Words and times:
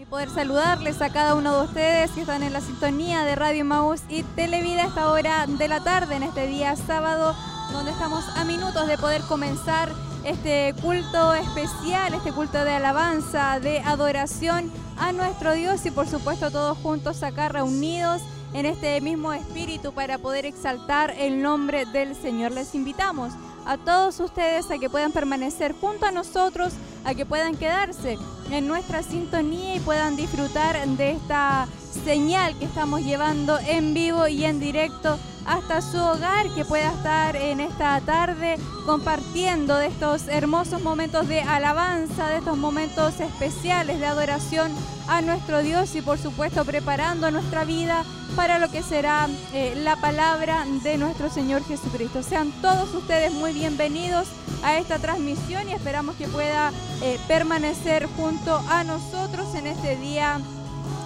Y 0.00 0.06
poder 0.06 0.30
saludarles 0.30 1.02
a 1.02 1.10
cada 1.10 1.34
uno 1.34 1.58
de 1.58 1.64
ustedes 1.64 2.12
que 2.12 2.20
están 2.20 2.44
en 2.44 2.52
la 2.52 2.60
sintonía 2.60 3.24
de 3.24 3.34
Radio 3.34 3.64
Maús 3.64 4.00
y 4.08 4.22
Televida 4.22 4.84
a 4.84 4.86
esta 4.86 5.10
hora 5.10 5.44
de 5.48 5.66
la 5.66 5.82
tarde, 5.82 6.14
en 6.14 6.22
este 6.22 6.46
día 6.46 6.76
sábado, 6.76 7.34
donde 7.72 7.90
estamos 7.90 8.24
a 8.36 8.44
minutos 8.44 8.86
de 8.86 8.96
poder 8.96 9.22
comenzar 9.22 9.92
este 10.22 10.72
culto 10.80 11.34
especial, 11.34 12.14
este 12.14 12.30
culto 12.30 12.64
de 12.64 12.74
alabanza, 12.74 13.58
de 13.58 13.80
adoración 13.80 14.70
a 14.98 15.10
nuestro 15.10 15.54
Dios 15.54 15.84
y 15.84 15.90
por 15.90 16.06
supuesto 16.06 16.52
todos 16.52 16.78
juntos 16.78 17.24
acá 17.24 17.48
reunidos 17.48 18.22
en 18.52 18.66
este 18.66 19.00
mismo 19.00 19.32
espíritu 19.32 19.92
para 19.92 20.18
poder 20.18 20.46
exaltar 20.46 21.12
el 21.18 21.42
nombre 21.42 21.86
del 21.86 22.14
Señor. 22.14 22.52
Les 22.52 22.72
invitamos 22.76 23.32
a 23.68 23.76
todos 23.76 24.18
ustedes 24.20 24.70
a 24.70 24.78
que 24.78 24.88
puedan 24.88 25.12
permanecer 25.12 25.74
junto 25.78 26.06
a 26.06 26.10
nosotros, 26.10 26.72
a 27.04 27.14
que 27.14 27.26
puedan 27.26 27.54
quedarse 27.54 28.16
en 28.50 28.66
nuestra 28.66 29.02
sintonía 29.02 29.74
y 29.74 29.80
puedan 29.80 30.16
disfrutar 30.16 30.74
de 30.88 31.10
esta 31.10 31.68
señal 32.04 32.58
que 32.58 32.64
estamos 32.64 33.02
llevando 33.02 33.58
en 33.58 33.92
vivo 33.92 34.26
y 34.26 34.44
en 34.44 34.58
directo 34.58 35.18
hasta 35.48 35.80
su 35.80 35.96
hogar, 35.96 36.50
que 36.54 36.66
pueda 36.66 36.92
estar 36.92 37.34
en 37.34 37.60
esta 37.60 37.98
tarde 38.02 38.56
compartiendo 38.84 39.76
de 39.76 39.86
estos 39.86 40.28
hermosos 40.28 40.82
momentos 40.82 41.26
de 41.26 41.40
alabanza, 41.40 42.28
de 42.28 42.38
estos 42.38 42.58
momentos 42.58 43.18
especiales 43.18 43.98
de 43.98 44.06
adoración 44.06 44.70
a 45.08 45.22
nuestro 45.22 45.62
Dios 45.62 45.94
y 45.94 46.02
por 46.02 46.18
supuesto 46.18 46.66
preparando 46.66 47.30
nuestra 47.30 47.64
vida 47.64 48.04
para 48.36 48.58
lo 48.58 48.70
que 48.70 48.82
será 48.82 49.26
eh, 49.54 49.72
la 49.74 49.96
palabra 49.96 50.66
de 50.82 50.98
nuestro 50.98 51.30
Señor 51.30 51.64
Jesucristo. 51.64 52.22
Sean 52.22 52.52
todos 52.60 52.94
ustedes 52.94 53.32
muy 53.32 53.54
bienvenidos 53.54 54.28
a 54.62 54.76
esta 54.76 54.98
transmisión 54.98 55.66
y 55.68 55.72
esperamos 55.72 56.16
que 56.16 56.28
pueda 56.28 56.72
eh, 57.00 57.18
permanecer 57.26 58.06
junto 58.18 58.54
a 58.68 58.84
nosotros 58.84 59.54
en 59.54 59.66
este 59.66 59.96
día 59.96 60.40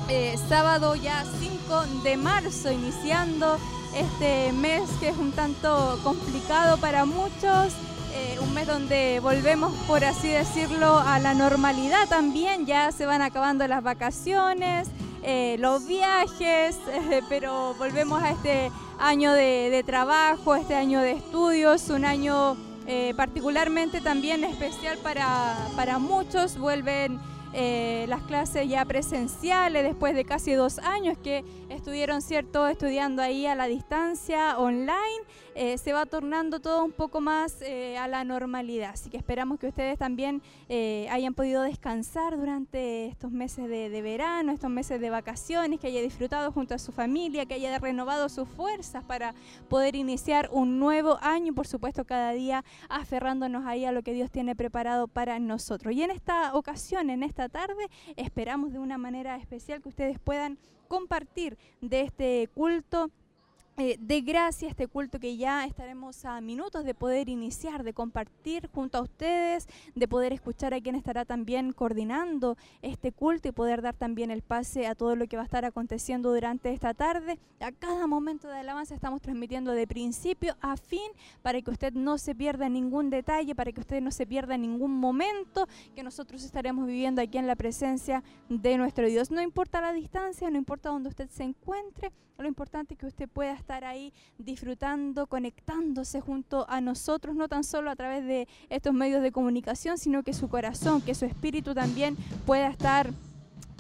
eh, 0.09 0.37
sábado 0.49 0.97
ya 0.97 1.25
5 1.39 2.03
de 2.03 2.17
marzo, 2.17 2.73
iniciando 2.73 3.59
este 3.95 4.53
mes 4.53 4.89
que 5.01 5.09
es 5.09 5.17
un 5.17 5.33
tanto 5.33 5.99
complicado 6.03 6.79
para 6.79 7.05
muchos. 7.05 7.73
Eh, 8.15 8.39
un 8.43 8.53
mes 8.53 8.67
donde 8.67 9.21
volvemos, 9.21 9.73
por 9.87 10.05
así 10.05 10.29
decirlo, 10.29 10.99
a 10.99 11.19
la 11.19 11.33
normalidad 11.33 12.07
también, 12.09 12.67
ya 12.67 12.93
se 12.93 13.07
van 13.07 13.23
acabando 13.23 13.67
las 13.67 13.83
vacaciones, 13.83 14.89
eh, 15.23 15.57
los 15.59 15.87
viajes, 15.87 16.79
eh, 16.89 17.23
pero 17.31 17.75
volvemos 17.79 18.23
a 18.23 18.31
este 18.31 18.71
año 18.99 19.33
de, 19.33 19.71
de, 19.71 19.83
trabajo, 19.83 20.55
este 20.55 20.75
año 20.75 21.01
de 21.01 21.13
estudios, 21.13 21.89
un 21.89 22.05
año 22.05 22.57
particularmente 23.17 24.01
también 24.01 24.45
especial 24.45 24.99
para, 24.99 25.57
para 25.77 25.99
muchos, 25.99 26.59
vuelven 26.59 27.21
las 28.09 28.23
clases 28.23 28.69
ya 28.69 28.85
presenciales 28.85 29.85
después 29.85 30.15
de 30.15 30.25
casi 30.25 30.53
dos 30.53 30.79
años 30.81 31.17
que 31.17 31.45
estuvieron 31.83 32.23
cierto 32.23 32.67
estudiando 32.69 33.23
ahí 33.23 33.47
a 33.47 33.55
la 33.55 33.67
distancia 33.67 34.59
online 34.59 35.03
eh, 35.55 35.77
se 35.77 35.93
va 35.93 36.07
tornando 36.07 36.61
todo 36.61 36.85
un 36.85 36.93
poco 36.93 37.21
más 37.21 37.61
eh, 37.61 37.99
a 37.99 38.09
la 38.09 38.25
normalidad 38.25 38.91
así 38.91 39.11
que 39.11 39.17
esperamos 39.17 39.59
que 39.59 39.67
ustedes 39.67 39.99
también 39.99 40.43
hayan 41.11 41.35
podido 41.35 41.63
descansar 41.63 42.39
durante 42.39 43.07
estos 43.07 43.31
meses 43.31 43.69
de, 43.69 43.91
de, 43.91 44.01
verano 44.01 44.53
estos 44.53 44.71
meses 44.71 45.01
de 45.01 45.11
vacaciones 45.11 45.81
que 45.81 45.89
haya 45.89 46.01
disfrutado 46.01 46.51
junto 46.51 46.75
a 46.75 46.79
su 46.79 46.93
familia 46.93 47.45
que 47.45 47.55
haya 47.55 47.79
renovado 47.79 48.31
sus 48.31 48.49
fuerzas 48.49 49.05
para 49.05 49.35
poder 49.69 49.95
iniciar 49.97 50.49
un 50.51 50.79
nuevo 50.79 51.19
año 51.21 51.53
por 51.53 51.67
supuesto 51.67 52.07
cada 52.07 52.33
día 52.33 52.65
aferrándonos 52.89 53.67
ahí 53.67 53.85
a 53.85 53.93
lo 53.93 54.03
que 54.03 54.15
Dios 54.15 54.31
tiene 54.31 54.57
preparado 54.57 55.09
para 55.09 55.39
nosotros 55.39 55.93
y 55.93 56.03
en 56.03 56.11
esta 56.11 56.55
ocasión 56.55 57.11
en 57.11 57.23
esta 57.23 57.49
tarde. 57.49 57.89
Esperamos 58.17 58.73
de 58.73 58.79
una 58.79 58.99
manera 58.99 59.37
especial 59.37 59.83
que 59.83 59.89
ustedes 59.89 60.19
puedan 60.19 60.59
compartir 60.93 61.57
de 61.81 62.03
este 62.03 62.51
culto 62.53 63.11
eh, 63.79 63.97
de 63.99 64.21
gracia 64.21 64.69
este 64.69 64.87
culto 64.87 65.19
que 65.19 65.39
ya 65.39 65.65
estaremos 65.65 66.27
a 66.27 66.43
minutos 66.43 66.85
de 66.85 66.93
poder 66.95 67.31
iniciar, 67.31 67.85
de 67.85 67.95
compartir 67.95 68.69
junto 68.75 68.99
a 68.99 69.01
ustedes, 69.01 69.67
de 69.95 70.07
poder 70.07 70.35
escuchar 70.35 70.75
a 70.75 70.81
quien 70.81 70.95
estará 70.95 71.25
también 71.25 71.73
coordinando 71.73 72.59
este 72.83 73.13
culto 73.13 73.49
y 73.49 73.53
poder 73.53 73.81
dar 73.81 73.95
también 73.95 74.31
el 74.31 74.43
pase 74.43 74.87
a 74.87 74.95
todo 74.95 75.17
lo 75.17 75.27
que 75.27 75.37
va 75.37 75.43
a 75.43 75.47
estar 75.47 75.65
aconteciendo 75.65 76.35
durante 76.35 76.71
esta 76.71 76.93
tarde. 76.93 77.39
A 77.61 77.73
cada 77.73 78.07
momento 78.07 78.47
de 78.47 78.59
alabanza 78.59 78.95
estamos 78.95 79.23
transmitiendo 79.23 79.73
de 79.73 79.87
principio 79.87 80.55
a 80.61 80.77
fin 80.77 81.11
para 81.41 81.63
que 81.63 81.71
usted 81.71 81.95
no 81.95 82.19
se 82.19 82.35
pierda 82.35 82.69
ningún 82.69 83.09
detalle, 83.09 83.55
para 83.55 83.73
que 83.73 83.81
usted 83.81 84.03
no 84.03 84.11
se 84.11 84.27
pierda 84.27 84.59
ningún 84.59 84.93
momento 84.93 85.67
que 85.95 86.03
nosotros 86.03 86.45
estaremos 86.45 86.87
viviendo 86.87 87.23
aquí 87.23 87.39
en 87.39 87.47
la 87.47 87.57
presencia 87.57 88.23
de 88.51 88.77
nuestro 88.77 89.07
Dios. 89.07 89.31
No 89.31 89.41
importa 89.41 89.81
la 89.81 89.95
distancia, 89.95 90.51
no 90.51 90.59
importa 90.59 90.91
donde 90.91 91.09
usted 91.09 91.31
se 91.31 91.45
encuentre, 91.45 92.13
lo 92.43 92.49
importante 92.49 92.95
es 92.95 93.01
que 93.01 93.07
usted 93.07 93.29
pueda 93.29 93.53
estar 93.53 93.85
ahí 93.85 94.13
disfrutando, 94.39 95.27
conectándose 95.27 96.21
junto 96.21 96.69
a 96.69 96.81
nosotros, 96.81 97.35
no 97.35 97.49
tan 97.49 97.65
solo 97.65 97.91
a 97.91 97.97
través 97.97 98.25
de 98.27 98.49
estos 98.69 98.93
medios 98.93 99.23
de 99.23 99.33
comunicación, 99.33 99.99
sino 99.99 100.23
que 100.23 100.35
su 100.35 100.49
corazón, 100.49 101.01
que 101.01 101.15
su 101.15 101.25
espíritu 101.25 101.75
también 101.75 102.17
pueda 102.45 102.69
estar 102.69 103.13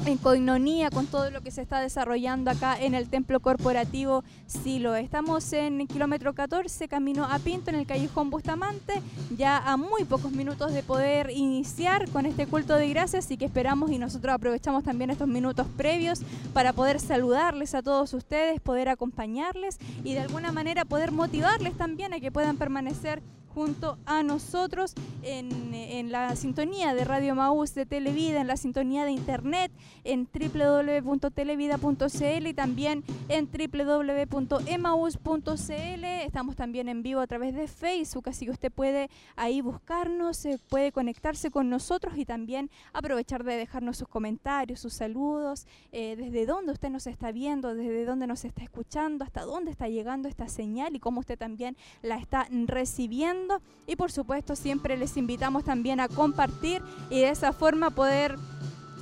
en 0.06 0.18
coinonía 0.18 0.90
con 0.90 1.06
todo 1.06 1.30
lo 1.30 1.42
que 1.42 1.50
se 1.50 1.62
está 1.62 1.80
desarrollando 1.80 2.50
acá 2.50 2.76
en 2.80 2.94
el 2.94 3.08
templo 3.08 3.40
corporativo 3.40 4.24
Silo. 4.46 4.94
Estamos 4.94 5.52
en 5.52 5.86
kilómetro 5.86 6.34
14, 6.34 6.88
camino 6.88 7.24
a 7.24 7.38
Pinto, 7.38 7.70
en 7.70 7.76
el 7.76 7.86
callejón 7.86 8.30
Bustamante, 8.30 9.00
ya 9.36 9.58
a 9.58 9.76
muy 9.76 10.04
pocos 10.04 10.32
minutos 10.32 10.72
de 10.72 10.82
poder 10.82 11.30
iniciar 11.30 12.08
con 12.10 12.26
este 12.26 12.46
culto 12.46 12.76
de 12.76 12.88
gracias, 12.88 13.26
así 13.26 13.36
que 13.36 13.44
esperamos 13.44 13.90
y 13.90 13.98
nosotros 13.98 14.34
aprovechamos 14.34 14.82
también 14.84 15.10
estos 15.10 15.28
minutos 15.28 15.66
previos 15.76 16.20
para 16.52 16.72
poder 16.72 16.98
saludarles 16.98 17.74
a 17.74 17.82
todos 17.82 18.12
ustedes, 18.14 18.60
poder 18.60 18.88
acompañarles 18.88 19.78
y 20.02 20.14
de 20.14 20.20
alguna 20.20 20.52
manera 20.52 20.84
poder 20.84 21.12
motivarles 21.12 21.76
también 21.76 22.12
a 22.12 22.20
que 22.20 22.32
puedan 22.32 22.56
permanecer 22.56 23.22
junto 23.54 23.98
a 24.06 24.22
nosotros 24.22 24.94
en, 25.22 25.74
en, 25.74 26.10
la 26.10 26.34
sintonía 26.36 26.94
de 26.94 27.04
Radio 27.04 27.34
Maús 27.34 27.74
de 27.74 27.84
Televida, 27.86 28.40
en 28.40 28.46
la 28.46 28.56
sintonía 28.56 29.04
de 29.04 29.10
internet, 29.12 29.70
en 30.04 30.28
www.televida.cl 30.32 32.46
y 32.46 32.54
también 32.54 33.04
en 33.28 33.50
www.emaus.cl. 33.50 36.04
Estamos 36.04 36.56
también 36.56 36.88
en 36.88 37.02
vivo 37.02 37.20
a 37.20 37.26
través 37.26 37.54
de 37.54 37.68
Facebook, 37.68 38.28
así 38.28 38.46
que 38.46 38.52
usted 38.52 38.72
puede 38.72 39.10
ahí 39.36 39.60
buscarnos, 39.60 40.48
puede 40.68 40.92
conectarse 40.92 41.50
con 41.50 41.68
nosotros 41.68 42.16
y 42.16 42.24
también 42.24 42.70
aprovechar 42.92 43.44
de 43.44 43.56
dejarnos 43.56 43.98
sus 43.98 44.08
comentarios, 44.08 44.80
sus 44.80 44.94
saludos, 44.94 45.66
eh, 45.92 46.16
desde 46.16 46.46
dónde 46.46 46.72
usted 46.72 46.90
nos 46.90 47.06
está 47.06 47.30
viendo, 47.32 47.74
desde 47.74 48.04
dónde 48.04 48.26
nos 48.26 48.44
está 48.44 48.62
escuchando, 48.62 49.24
hasta 49.24 49.42
dónde 49.42 49.70
está 49.70 49.88
llegando 49.88 50.28
esta 50.28 50.48
señal 50.48 50.96
y 50.96 51.00
cómo 51.00 51.20
usted 51.20 51.38
también 51.38 51.76
la 52.02 52.16
está 52.16 52.46
recibiendo 52.66 53.41
y 53.86 53.96
por 53.96 54.12
supuesto 54.12 54.56
siempre 54.56 54.96
les 54.96 55.16
invitamos 55.16 55.64
también 55.64 56.00
a 56.00 56.08
compartir 56.08 56.82
y 57.10 57.20
de 57.20 57.30
esa 57.30 57.52
forma 57.52 57.90
poder 57.90 58.36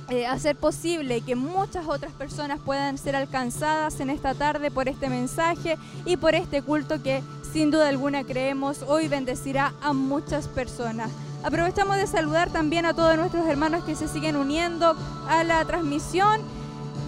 eh, 0.09 0.25
hacer 0.25 0.57
posible 0.57 1.21
que 1.21 1.35
muchas 1.35 1.87
otras 1.87 2.11
personas 2.11 2.59
puedan 2.59 2.97
ser 2.97 3.15
alcanzadas 3.15 3.99
en 4.01 4.09
esta 4.09 4.33
tarde 4.33 4.69
por 4.69 4.89
este 4.89 5.07
mensaje 5.07 5.77
y 6.05 6.17
por 6.17 6.35
este 6.35 6.61
culto 6.61 7.01
que 7.01 7.21
sin 7.53 7.71
duda 7.71 7.87
alguna 7.87 8.23
creemos 8.23 8.83
hoy 8.87 9.07
bendecirá 9.07 9.73
a 9.81 9.93
muchas 9.93 10.47
personas. 10.47 11.09
Aprovechamos 11.43 11.95
de 11.95 12.07
saludar 12.07 12.49
también 12.49 12.85
a 12.85 12.93
todos 12.93 13.15
nuestros 13.15 13.47
hermanos 13.47 13.83
que 13.83 13.95
se 13.95 14.07
siguen 14.07 14.35
uniendo 14.35 14.95
a 15.27 15.43
la 15.43 15.63
transmisión. 15.65 16.41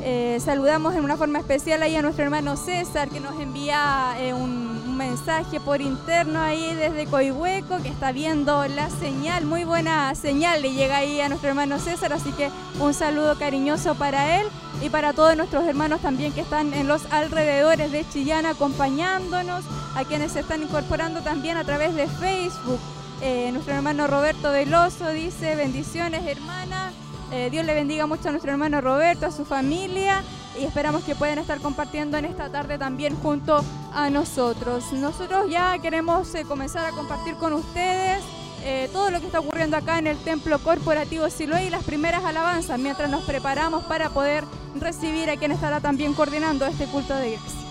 Eh, 0.01 0.39
saludamos 0.39 0.95
en 0.95 1.03
una 1.03 1.17
forma 1.17 1.39
especial 1.39 1.81
ahí 1.83 1.95
a 1.95 2.01
nuestro 2.01 2.23
hermano 2.23 2.57
César 2.57 3.09
que 3.09 3.19
nos 3.19 3.39
envía 3.39 4.15
eh, 4.19 4.33
un 4.33 4.82
mensaje 4.97 5.59
por 5.59 5.81
interno 5.81 6.41
ahí 6.41 6.73
desde 6.75 7.05
Coihueco 7.05 7.77
que 7.81 7.89
está 7.89 8.11
viendo 8.11 8.67
la 8.67 8.89
señal, 8.89 9.45
muy 9.45 9.63
buena 9.63 10.13
señal 10.15 10.61
le 10.61 10.73
llega 10.73 10.97
ahí 10.97 11.19
a 11.21 11.29
nuestro 11.29 11.49
hermano 11.49 11.79
César, 11.79 12.13
así 12.13 12.31
que 12.31 12.49
un 12.79 12.93
saludo 12.93 13.37
cariñoso 13.37 13.95
para 13.95 14.39
él 14.39 14.47
y 14.81 14.89
para 14.89 15.13
todos 15.13 15.35
nuestros 15.35 15.65
hermanos 15.65 16.01
también 16.01 16.33
que 16.33 16.41
están 16.41 16.73
en 16.73 16.87
los 16.87 17.11
alrededores 17.11 17.91
de 17.91 18.07
Chillán 18.09 18.45
acompañándonos, 18.45 19.63
a 19.95 20.03
quienes 20.05 20.31
se 20.31 20.41
están 20.41 20.63
incorporando 20.63 21.21
también 21.21 21.57
a 21.57 21.63
través 21.63 21.95
de 21.95 22.07
Facebook. 22.07 22.79
Eh, 23.21 23.51
nuestro 23.51 23.73
hermano 23.73 24.07
Roberto 24.07 24.51
Veloso 24.51 25.09
dice 25.09 25.55
bendiciones 25.55 26.25
hermana, 26.25 26.91
eh, 27.31 27.49
Dios 27.51 27.65
le 27.65 27.73
bendiga 27.73 28.05
mucho 28.05 28.29
a 28.29 28.31
nuestro 28.31 28.51
hermano 28.51 28.81
Roberto, 28.81 29.25
a 29.25 29.31
su 29.31 29.45
familia 29.45 30.23
y 30.59 30.63
esperamos 30.63 31.03
que 31.03 31.15
puedan 31.15 31.39
estar 31.39 31.59
compartiendo 31.59 32.17
en 32.17 32.25
esta 32.25 32.49
tarde 32.49 32.77
también 32.77 33.15
junto 33.21 33.63
a 33.93 34.09
nosotros. 34.09 34.91
Nosotros 34.93 35.49
ya 35.49 35.77
queremos 35.79 36.33
eh, 36.35 36.43
comenzar 36.45 36.85
a 36.85 36.91
compartir 36.91 37.35
con 37.35 37.53
ustedes 37.53 38.23
eh, 38.65 38.89
todo 38.93 39.11
lo 39.11 39.19
que 39.19 39.25
está 39.25 39.39
ocurriendo 39.39 39.75
acá 39.75 39.99
en 39.99 40.07
el 40.07 40.17
Templo 40.17 40.57
Corporativo 40.59 41.29
Siloé 41.29 41.65
y 41.65 41.69
las 41.69 41.83
primeras 41.83 42.23
alabanzas 42.23 42.79
mientras 42.79 43.09
nos 43.09 43.23
preparamos 43.23 43.83
para 43.85 44.09
poder 44.09 44.45
recibir 44.79 45.29
a 45.29 45.37
quien 45.37 45.51
estará 45.51 45.81
también 45.81 46.13
coordinando 46.13 46.65
este 46.65 46.85
culto 46.85 47.13
de 47.15 47.33
iglesia. 47.33 47.62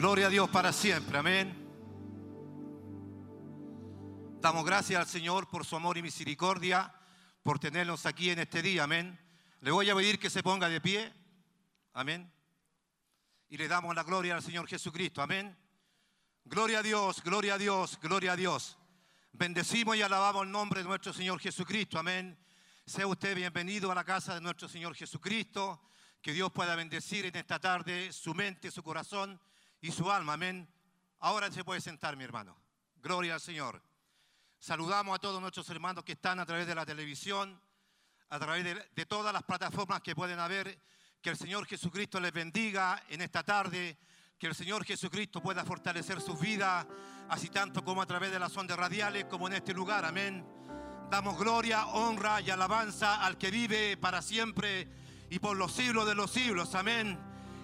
Gloria 0.00 0.28
a 0.28 0.30
Dios 0.30 0.48
para 0.48 0.72
siempre, 0.72 1.18
amén. 1.18 1.54
Damos 4.40 4.64
gracias 4.64 4.98
al 4.98 5.06
Señor 5.06 5.46
por 5.46 5.66
su 5.66 5.76
amor 5.76 5.98
y 5.98 6.02
misericordia, 6.02 6.90
por 7.42 7.58
tenernos 7.58 8.06
aquí 8.06 8.30
en 8.30 8.38
este 8.38 8.62
día, 8.62 8.84
amén. 8.84 9.20
Le 9.60 9.70
voy 9.70 9.90
a 9.90 9.94
pedir 9.94 10.18
que 10.18 10.30
se 10.30 10.42
ponga 10.42 10.70
de 10.70 10.80
pie, 10.80 11.12
amén. 11.92 12.32
Y 13.50 13.58
le 13.58 13.68
damos 13.68 13.94
la 13.94 14.02
gloria 14.02 14.36
al 14.36 14.42
Señor 14.42 14.66
Jesucristo, 14.66 15.20
amén. 15.20 15.54
Gloria 16.46 16.78
a 16.78 16.82
Dios, 16.82 17.22
gloria 17.22 17.56
a 17.56 17.58
Dios, 17.58 17.98
gloria 18.00 18.32
a 18.32 18.36
Dios. 18.36 18.78
Bendecimos 19.32 19.98
y 19.98 20.00
alabamos 20.00 20.46
el 20.46 20.50
nombre 20.50 20.80
de 20.80 20.88
nuestro 20.88 21.12
Señor 21.12 21.38
Jesucristo, 21.40 21.98
amén. 21.98 22.38
Sea 22.86 23.06
usted 23.06 23.36
bienvenido 23.36 23.92
a 23.92 23.94
la 23.94 24.04
casa 24.04 24.32
de 24.32 24.40
nuestro 24.40 24.66
Señor 24.66 24.94
Jesucristo. 24.94 25.78
Que 26.22 26.32
Dios 26.32 26.50
pueda 26.52 26.74
bendecir 26.74 27.26
en 27.26 27.36
esta 27.36 27.58
tarde 27.58 28.14
su 28.14 28.32
mente, 28.32 28.70
su 28.70 28.82
corazón 28.82 29.38
y 29.80 29.90
su 29.90 30.10
alma. 30.10 30.34
Amén. 30.34 30.68
Ahora 31.18 31.50
se 31.50 31.64
puede 31.64 31.80
sentar, 31.80 32.16
mi 32.16 32.24
hermano. 32.24 32.56
Gloria 32.96 33.34
al 33.34 33.40
Señor. 33.40 33.82
Saludamos 34.58 35.16
a 35.16 35.18
todos 35.18 35.40
nuestros 35.40 35.68
hermanos 35.70 36.04
que 36.04 36.12
están 36.12 36.38
a 36.40 36.46
través 36.46 36.66
de 36.66 36.74
la 36.74 36.84
televisión, 36.84 37.60
a 38.28 38.38
través 38.38 38.64
de, 38.64 38.74
de 38.94 39.06
todas 39.06 39.32
las 39.32 39.42
plataformas 39.42 40.00
que 40.02 40.14
pueden 40.14 40.38
haber. 40.38 40.78
Que 41.22 41.30
el 41.30 41.36
Señor 41.36 41.66
Jesucristo 41.66 42.20
les 42.20 42.32
bendiga 42.32 43.02
en 43.08 43.20
esta 43.20 43.42
tarde. 43.42 43.98
Que 44.38 44.46
el 44.46 44.54
Señor 44.54 44.84
Jesucristo 44.84 45.42
pueda 45.42 45.64
fortalecer 45.64 46.20
su 46.20 46.34
vida, 46.34 46.86
así 47.28 47.50
tanto 47.50 47.84
como 47.84 48.00
a 48.00 48.06
través 48.06 48.30
de 48.30 48.38
las 48.38 48.56
ondas 48.56 48.78
radiales, 48.78 49.26
como 49.26 49.46
en 49.46 49.54
este 49.54 49.74
lugar. 49.74 50.04
Amén. 50.04 50.46
Damos 51.10 51.38
gloria, 51.38 51.86
honra 51.88 52.40
y 52.40 52.50
alabanza 52.50 53.22
al 53.22 53.36
que 53.36 53.50
vive 53.50 53.96
para 53.96 54.22
siempre 54.22 54.88
y 55.28 55.38
por 55.38 55.56
los 55.56 55.72
siglos 55.72 56.06
de 56.06 56.14
los 56.14 56.30
siglos. 56.30 56.74
Amén. 56.74 57.18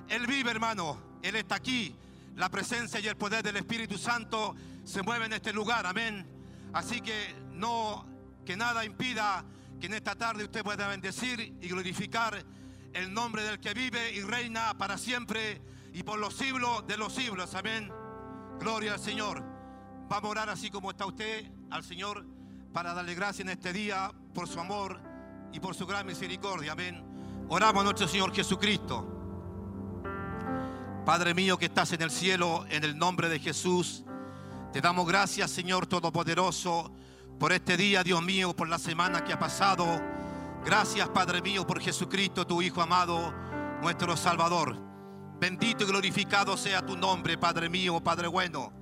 Él 0.09 0.27
vive, 0.27 0.51
hermano. 0.51 1.01
Él 1.23 1.37
está 1.37 1.55
aquí. 1.55 1.97
La 2.37 2.50
presencia 2.50 3.00
y 3.00 3.09
el 3.09 3.16
poder 3.16 3.43
del 3.43 3.57
Espíritu 3.57 3.97
Santo 3.97 4.55
se 4.85 5.02
mueve 5.02 5.25
en 5.25 5.33
este 5.33 5.52
lugar. 5.52 5.87
Amén. 5.87 6.26
Así 6.75 7.00
que 7.00 7.35
no, 7.52 8.07
que 8.45 8.57
nada 8.57 8.85
impida 8.85 9.43
que 9.81 9.87
en 9.87 9.95
esta 9.95 10.14
tarde 10.14 10.45
usted 10.45 10.62
pueda 10.62 10.87
bendecir 10.88 11.40
y 11.40 11.69
glorificar 11.69 12.45
el 12.93 13.12
nombre 13.12 13.43
del 13.43 13.59
que 13.59 13.73
vive 13.73 14.12
y 14.12 14.21
reina 14.21 14.76
para 14.76 14.99
siempre 14.99 15.62
y 15.95 16.02
por 16.02 16.19
los 16.19 16.35
siglos 16.35 16.87
de 16.87 16.99
los 16.99 17.14
siglos. 17.14 17.55
Amén. 17.55 17.90
Gloria 18.61 18.93
al 18.93 19.00
Señor. 19.00 19.43
Vamos 20.09 20.25
a 20.25 20.28
orar 20.28 20.50
así 20.50 20.71
como 20.71 20.90
está 20.90 21.07
usted 21.07 21.50
al 21.71 21.85
Señor 21.85 22.26
para 22.75 22.93
darle 22.93 23.14
gracias 23.14 23.40
en 23.40 23.49
este 23.49 23.73
día 23.73 24.12
por 24.35 24.47
su 24.47 24.61
amor 24.61 25.00
y 25.52 25.61
por 25.61 25.75
su 25.75 25.87
gran 25.87 26.07
misericordia. 26.07 26.73
Amén. 26.73 27.02
Oramos 27.49 27.81
a 27.81 27.85
nuestro 27.85 28.07
Señor 28.07 28.35
Jesucristo. 28.35 29.16
Padre 31.07 31.35
mío 31.35 31.57
que 31.57 31.67
estás 31.67 31.93
en 31.93 32.03
el 32.03 32.11
cielo, 32.11 32.67
en 32.69 32.83
el 32.83 32.99
nombre 32.99 33.29
de 33.29 33.39
Jesús, 33.39 34.03
te 34.73 34.81
damos 34.81 35.07
gracias, 35.07 35.53
Señor 35.53 35.87
Todopoderoso, 35.87 36.91
por 37.39 37.53
este 37.53 37.77
día, 37.77 38.03
Dios 38.03 38.21
mío, 38.25 38.57
por 38.57 38.69
la 38.69 38.77
semana 38.77 39.23
que 39.23 39.33
ha 39.33 39.39
pasado. 39.39 39.87
Gracias, 40.65 41.09
Padre 41.11 41.41
mío, 41.43 41.65
por 41.65 41.81
Jesucristo, 41.81 42.45
tu 42.45 42.61
Hijo 42.61 42.83
amado, 42.83 43.33
nuestro 43.83 44.17
Salvador. 44.17 44.77
Bendito 45.39 45.85
y 45.85 45.87
glorificado 45.87 46.57
sea 46.57 46.85
tu 46.85 46.97
nombre, 46.97 47.39
Padre 47.39 47.69
mío, 47.69 48.03
Padre 48.03 48.27
bueno. 48.27 48.73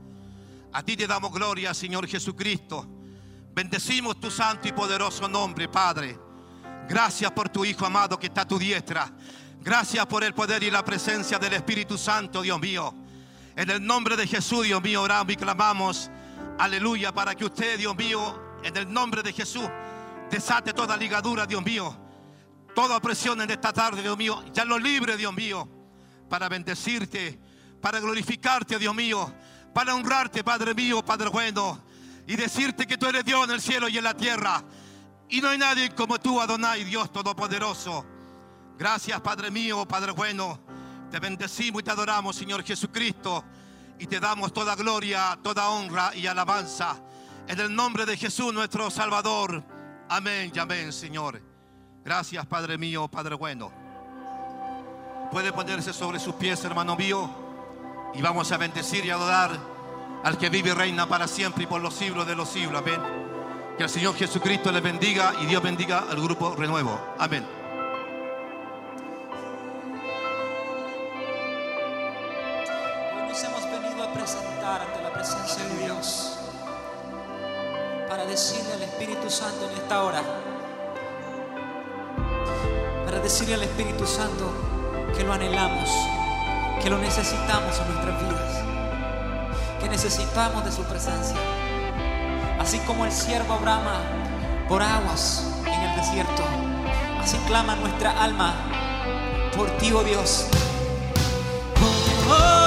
A 0.72 0.82
ti 0.82 0.96
te 0.96 1.06
damos 1.06 1.30
gloria, 1.30 1.74
Señor 1.74 2.06
Jesucristo. 2.08 2.88
Bendecimos 3.54 4.18
tu 4.18 4.30
santo 4.30 4.66
y 4.66 4.72
poderoso 4.72 5.28
nombre, 5.28 5.68
Padre. 5.68 6.18
Gracias 6.88 7.30
por 7.32 7.50
tu 7.50 7.66
Hijo 7.66 7.84
amado 7.84 8.18
que 8.18 8.28
está 8.28 8.40
a 8.40 8.48
tu 8.48 8.58
diestra. 8.58 9.12
Gracias 9.64 10.04
por 10.04 10.22
el 10.22 10.34
poder 10.34 10.62
y 10.62 10.70
la 10.70 10.84
presencia 10.84 11.38
del 11.38 11.54
Espíritu 11.54 11.96
Santo, 11.96 12.42
Dios 12.42 12.60
mío. 12.60 12.94
En 13.56 13.70
el 13.70 13.82
nombre 13.84 14.14
de 14.14 14.26
Jesús, 14.26 14.66
Dios 14.66 14.82
mío, 14.82 15.00
oramos 15.00 15.32
y 15.32 15.36
clamamos. 15.36 16.10
Aleluya, 16.58 17.12
para 17.12 17.34
que 17.34 17.46
usted, 17.46 17.78
Dios 17.78 17.96
mío, 17.96 18.58
en 18.62 18.76
el 18.76 18.92
nombre 18.92 19.22
de 19.22 19.32
Jesús, 19.32 19.66
desate 20.30 20.74
toda 20.74 20.98
ligadura, 20.98 21.46
Dios 21.46 21.64
mío. 21.64 21.96
Toda 22.74 22.98
opresión 22.98 23.40
en 23.40 23.50
esta 23.50 23.72
tarde, 23.72 24.02
Dios 24.02 24.18
mío. 24.18 24.44
Ya 24.52 24.66
lo 24.66 24.78
libre, 24.78 25.16
Dios 25.16 25.32
mío, 25.32 25.66
para 26.28 26.50
bendecirte, 26.50 27.40
para 27.80 28.00
glorificarte, 28.00 28.78
Dios 28.78 28.94
mío, 28.94 29.32
para 29.72 29.94
honrarte, 29.94 30.44
Padre 30.44 30.74
mío, 30.74 31.02
Padre 31.02 31.30
bueno, 31.30 31.80
y 32.26 32.36
decirte 32.36 32.86
que 32.86 32.98
tú 32.98 33.06
eres 33.06 33.24
Dios 33.24 33.42
en 33.44 33.52
el 33.52 33.62
cielo 33.62 33.88
y 33.88 33.96
en 33.96 34.04
la 34.04 34.14
tierra. 34.14 34.62
Y 35.30 35.40
no 35.40 35.48
hay 35.48 35.56
nadie 35.56 35.88
como 35.94 36.20
tú, 36.20 36.38
Adonai, 36.38 36.84
Dios 36.84 37.10
Todopoderoso. 37.10 38.13
Gracias, 38.76 39.20
Padre 39.20 39.50
mío, 39.50 39.86
Padre 39.86 40.12
bueno. 40.12 40.58
Te 41.10 41.20
bendecimos 41.20 41.80
y 41.80 41.84
te 41.84 41.90
adoramos, 41.90 42.34
Señor 42.34 42.64
Jesucristo. 42.64 43.44
Y 43.98 44.06
te 44.06 44.18
damos 44.18 44.52
toda 44.52 44.74
gloria, 44.74 45.38
toda 45.42 45.68
honra 45.70 46.14
y 46.14 46.26
alabanza. 46.26 46.96
En 47.46 47.60
el 47.60 47.74
nombre 47.74 48.04
de 48.04 48.16
Jesús, 48.16 48.52
nuestro 48.52 48.90
Salvador. 48.90 49.62
Amén 50.08 50.50
y 50.54 50.58
amén, 50.58 50.92
Señor. 50.92 51.40
Gracias, 52.04 52.44
Padre 52.46 52.76
mío, 52.76 53.08
Padre 53.08 53.36
bueno. 53.36 53.70
Puede 55.30 55.52
ponerse 55.52 55.92
sobre 55.92 56.18
sus 56.18 56.34
pies, 56.34 56.64
hermano 56.64 56.96
mío. 56.96 57.30
Y 58.14 58.22
vamos 58.22 58.50
a 58.52 58.56
bendecir 58.56 59.04
y 59.04 59.10
adorar 59.10 59.58
al 60.24 60.38
que 60.38 60.48
vive 60.48 60.70
y 60.70 60.72
reina 60.72 61.06
para 61.06 61.28
siempre 61.28 61.64
y 61.64 61.66
por 61.66 61.80
los 61.80 61.94
siglos 61.94 62.26
de 62.26 62.34
los 62.34 62.48
siglos. 62.48 62.82
Amén. 62.82 63.00
Que 63.76 63.84
el 63.84 63.90
Señor 63.90 64.16
Jesucristo 64.16 64.70
les 64.72 64.82
bendiga 64.82 65.32
y 65.40 65.46
Dios 65.46 65.62
bendiga 65.62 66.04
al 66.10 66.20
grupo 66.20 66.54
Renuevo. 66.56 66.98
Amén. 67.18 67.63
Presentar 74.14 74.80
ante 74.80 75.02
la 75.02 75.12
presencia 75.12 75.64
de 75.64 75.84
Dios 75.84 76.38
para 78.08 78.24
decirle 78.24 78.72
al 78.74 78.82
Espíritu 78.82 79.28
Santo 79.28 79.68
en 79.68 79.76
esta 79.76 80.02
hora, 80.04 80.22
para 83.04 83.18
decirle 83.18 83.54
al 83.54 83.62
Espíritu 83.62 84.06
Santo 84.06 84.50
que 85.16 85.24
lo 85.24 85.32
anhelamos, 85.32 85.90
que 86.80 86.90
lo 86.90 86.98
necesitamos 86.98 87.78
en 87.80 87.92
nuestras 87.92 88.22
vidas, 88.22 88.64
que 89.80 89.88
necesitamos 89.88 90.64
de 90.64 90.72
su 90.72 90.84
presencia. 90.84 91.36
Así 92.60 92.78
como 92.80 93.04
el 93.04 93.12
siervo 93.12 93.58
brama 93.58 94.00
por 94.68 94.80
aguas 94.80 95.44
en 95.66 95.80
el 95.80 95.96
desierto, 95.96 96.42
así 97.20 97.36
clama 97.46 97.74
nuestra 97.76 98.22
alma 98.22 98.54
por 99.56 99.70
ti, 99.78 99.92
oh 99.92 100.02
Dios. 100.02 100.46
Oh, 102.26 102.30
bienvenido. 102.30 102.63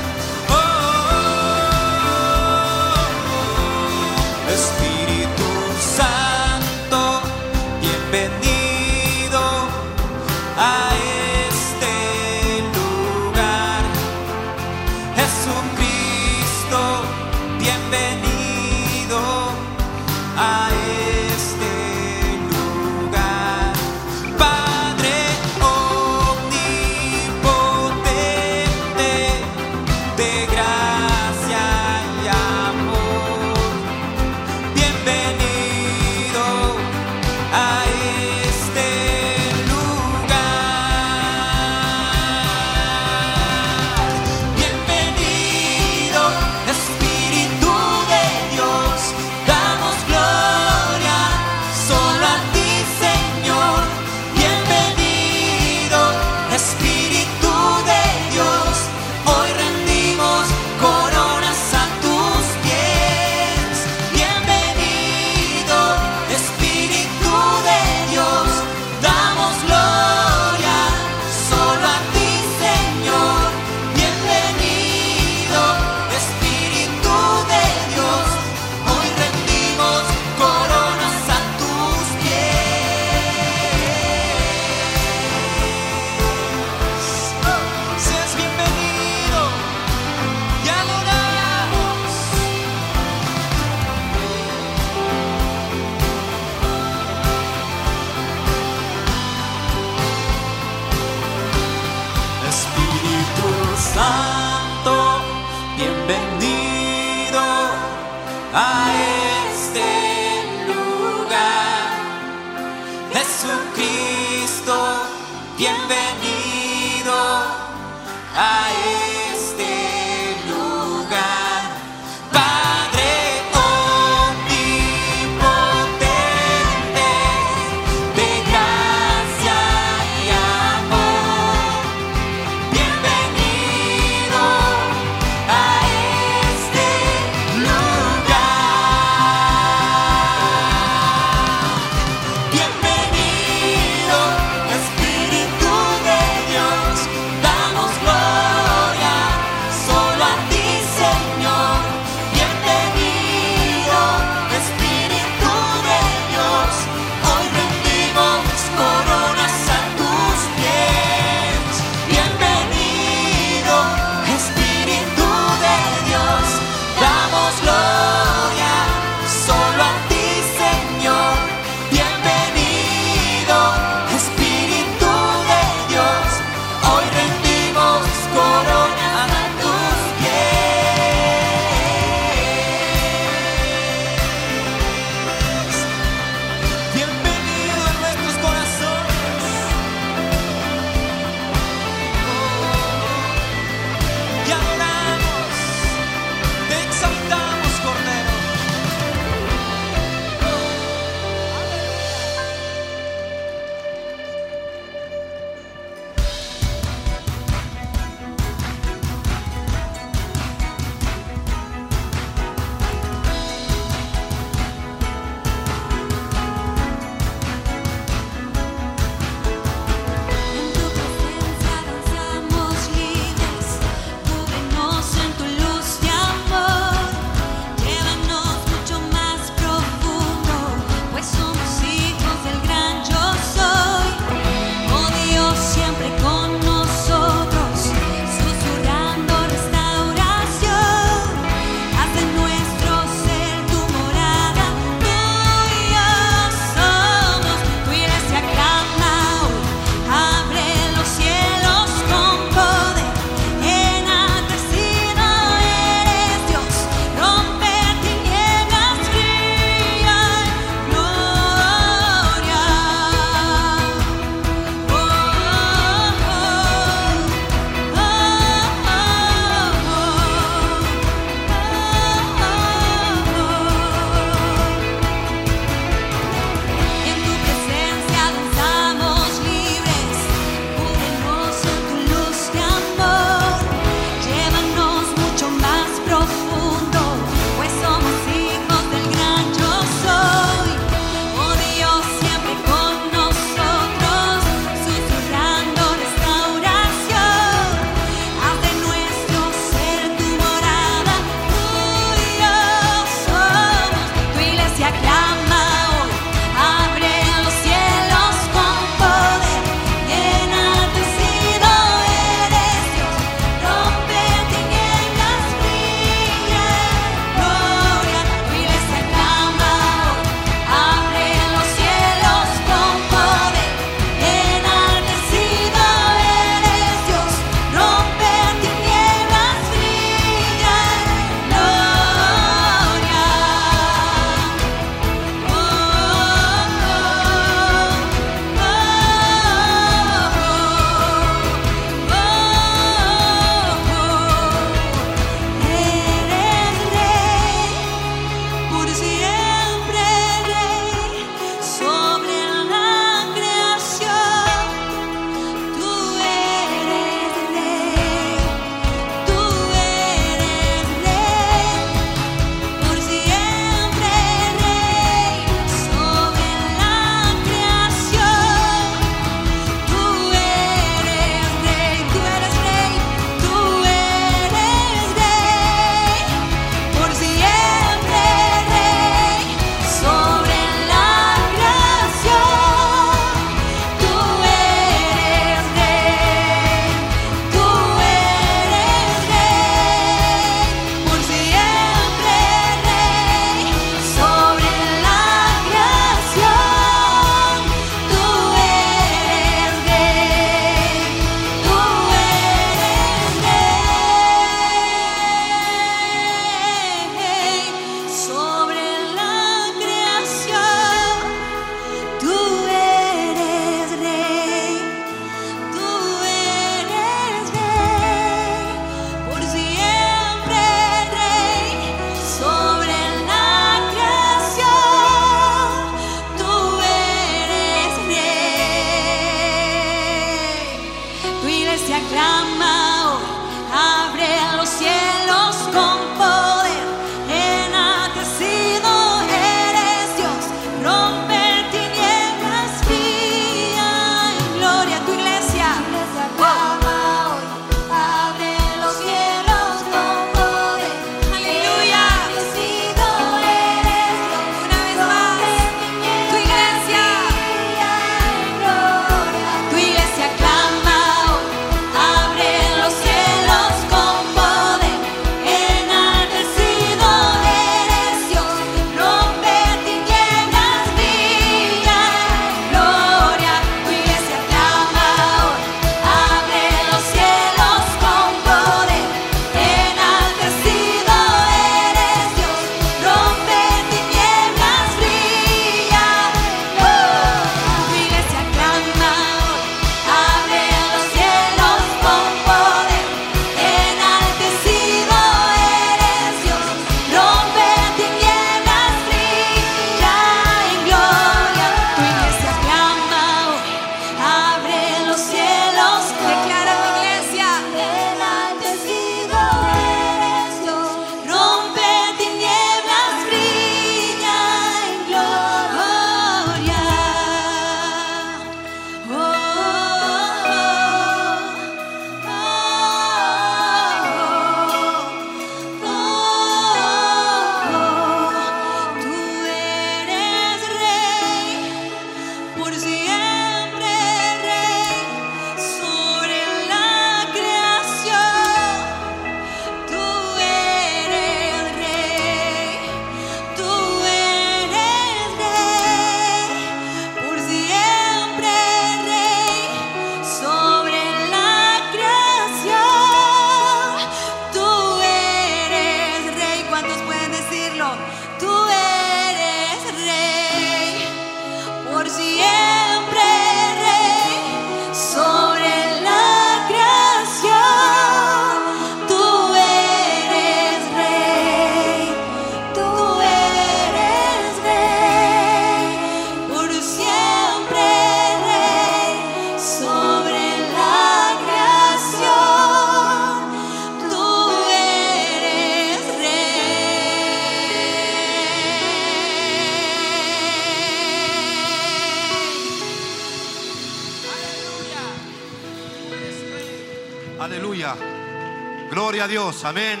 A 599.20 599.28
Dios. 599.28 599.64
Amén. 599.66 600.00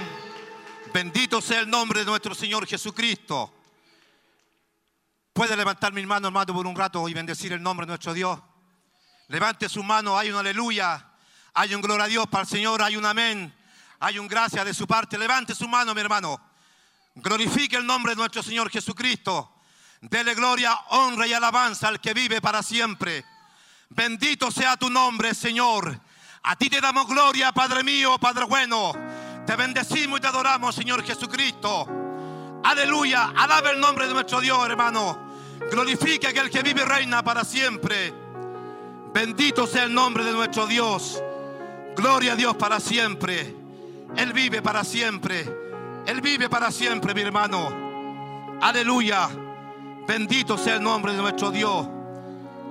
Bendito 0.94 1.42
sea 1.42 1.60
el 1.60 1.68
nombre 1.68 2.00
de 2.00 2.06
nuestro 2.06 2.34
Señor 2.34 2.66
Jesucristo. 2.66 3.52
Puede 5.34 5.54
levantar 5.58 5.92
mi 5.92 6.06
mano, 6.06 6.28
hermano, 6.28 6.54
por 6.54 6.66
un 6.66 6.74
rato 6.74 7.06
y 7.06 7.12
bendecir 7.12 7.52
el 7.52 7.62
nombre 7.62 7.84
de 7.84 7.88
nuestro 7.88 8.14
Dios. 8.14 8.40
Levante 9.28 9.68
su 9.68 9.82
mano. 9.82 10.16
Hay 10.16 10.30
un 10.30 10.38
aleluya. 10.38 11.06
Hay 11.52 11.74
un 11.74 11.82
gloria 11.82 12.04
a 12.04 12.08
Dios 12.08 12.28
para 12.28 12.44
el 12.44 12.48
Señor. 12.48 12.80
Hay 12.80 12.96
un 12.96 13.04
amén. 13.04 13.54
Hay 13.98 14.18
un 14.18 14.26
gracia 14.26 14.64
de 14.64 14.72
su 14.72 14.86
parte. 14.86 15.18
Levante 15.18 15.54
su 15.54 15.68
mano, 15.68 15.94
mi 15.94 16.00
hermano. 16.00 16.40
Glorifique 17.14 17.76
el 17.76 17.84
nombre 17.84 18.12
de 18.12 18.16
nuestro 18.16 18.42
Señor 18.42 18.70
Jesucristo. 18.70 19.60
Dele 20.00 20.34
gloria, 20.34 20.74
honra 20.88 21.26
y 21.26 21.34
alabanza 21.34 21.88
al 21.88 22.00
que 22.00 22.14
vive 22.14 22.40
para 22.40 22.62
siempre. 22.62 23.26
Bendito 23.90 24.50
sea 24.50 24.78
tu 24.78 24.88
nombre, 24.88 25.34
Señor. 25.34 26.00
A 26.42 26.56
ti 26.56 26.70
te 26.70 26.80
damos 26.80 27.06
gloria, 27.06 27.52
Padre 27.52 27.84
mío, 27.84 28.18
Padre 28.18 28.46
bueno. 28.46 29.09
Te 29.50 29.56
bendecimos 29.56 30.20
y 30.20 30.22
te 30.22 30.28
adoramos, 30.28 30.76
Señor 30.76 31.02
Jesucristo. 31.02 31.84
Aleluya. 32.62 33.32
Alaba 33.36 33.72
el 33.72 33.80
nombre 33.80 34.06
de 34.06 34.14
nuestro 34.14 34.40
Dios, 34.40 34.64
hermano. 34.64 35.18
Glorifique 35.72 36.28
a 36.28 36.30
aquel 36.30 36.48
que 36.48 36.62
vive 36.62 36.82
y 36.82 36.84
reina 36.84 37.24
para 37.24 37.42
siempre. 37.42 38.14
Bendito 39.12 39.66
sea 39.66 39.82
el 39.82 39.92
nombre 39.92 40.22
de 40.22 40.30
nuestro 40.30 40.68
Dios. 40.68 41.20
Gloria 41.96 42.34
a 42.34 42.36
Dios 42.36 42.54
para 42.54 42.78
siempre. 42.78 43.56
Él 44.16 44.32
vive 44.32 44.62
para 44.62 44.84
siempre. 44.84 45.44
Él 46.06 46.20
vive 46.20 46.48
para 46.48 46.70
siempre, 46.70 47.12
mi 47.12 47.22
hermano. 47.22 48.58
Aleluya. 48.62 49.30
Bendito 50.06 50.58
sea 50.58 50.76
el 50.76 50.82
nombre 50.84 51.12
de 51.12 51.18
nuestro 51.18 51.50
Dios. 51.50 51.88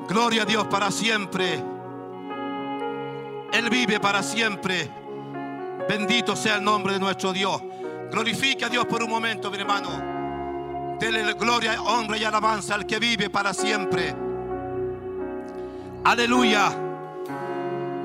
Gloria 0.08 0.44
a 0.44 0.46
Dios 0.46 0.66
para 0.68 0.92
siempre. 0.92 1.62
Él 3.52 3.70
vive 3.70 4.00
para 4.00 4.24
siempre. 4.24 4.99
Bendito 5.90 6.36
sea 6.36 6.58
el 6.58 6.64
nombre 6.64 6.94
de 6.94 7.00
nuestro 7.00 7.34
Dios. 7.34 7.60
Glorifique 8.12 8.64
a 8.64 8.70
Dios 8.70 8.86
por 8.86 9.02
un 9.02 9.10
momento, 9.10 9.50
mi 9.50 9.58
hermano. 9.58 10.98
Dele 11.00 11.34
gloria, 11.34 11.82
honra 11.82 12.16
y 12.16 12.24
alabanza 12.24 12.76
al 12.76 12.86
que 12.86 13.00
vive 13.00 13.32
para 13.32 13.56
siempre. 13.56 14.16
Aleluya. 16.04 16.70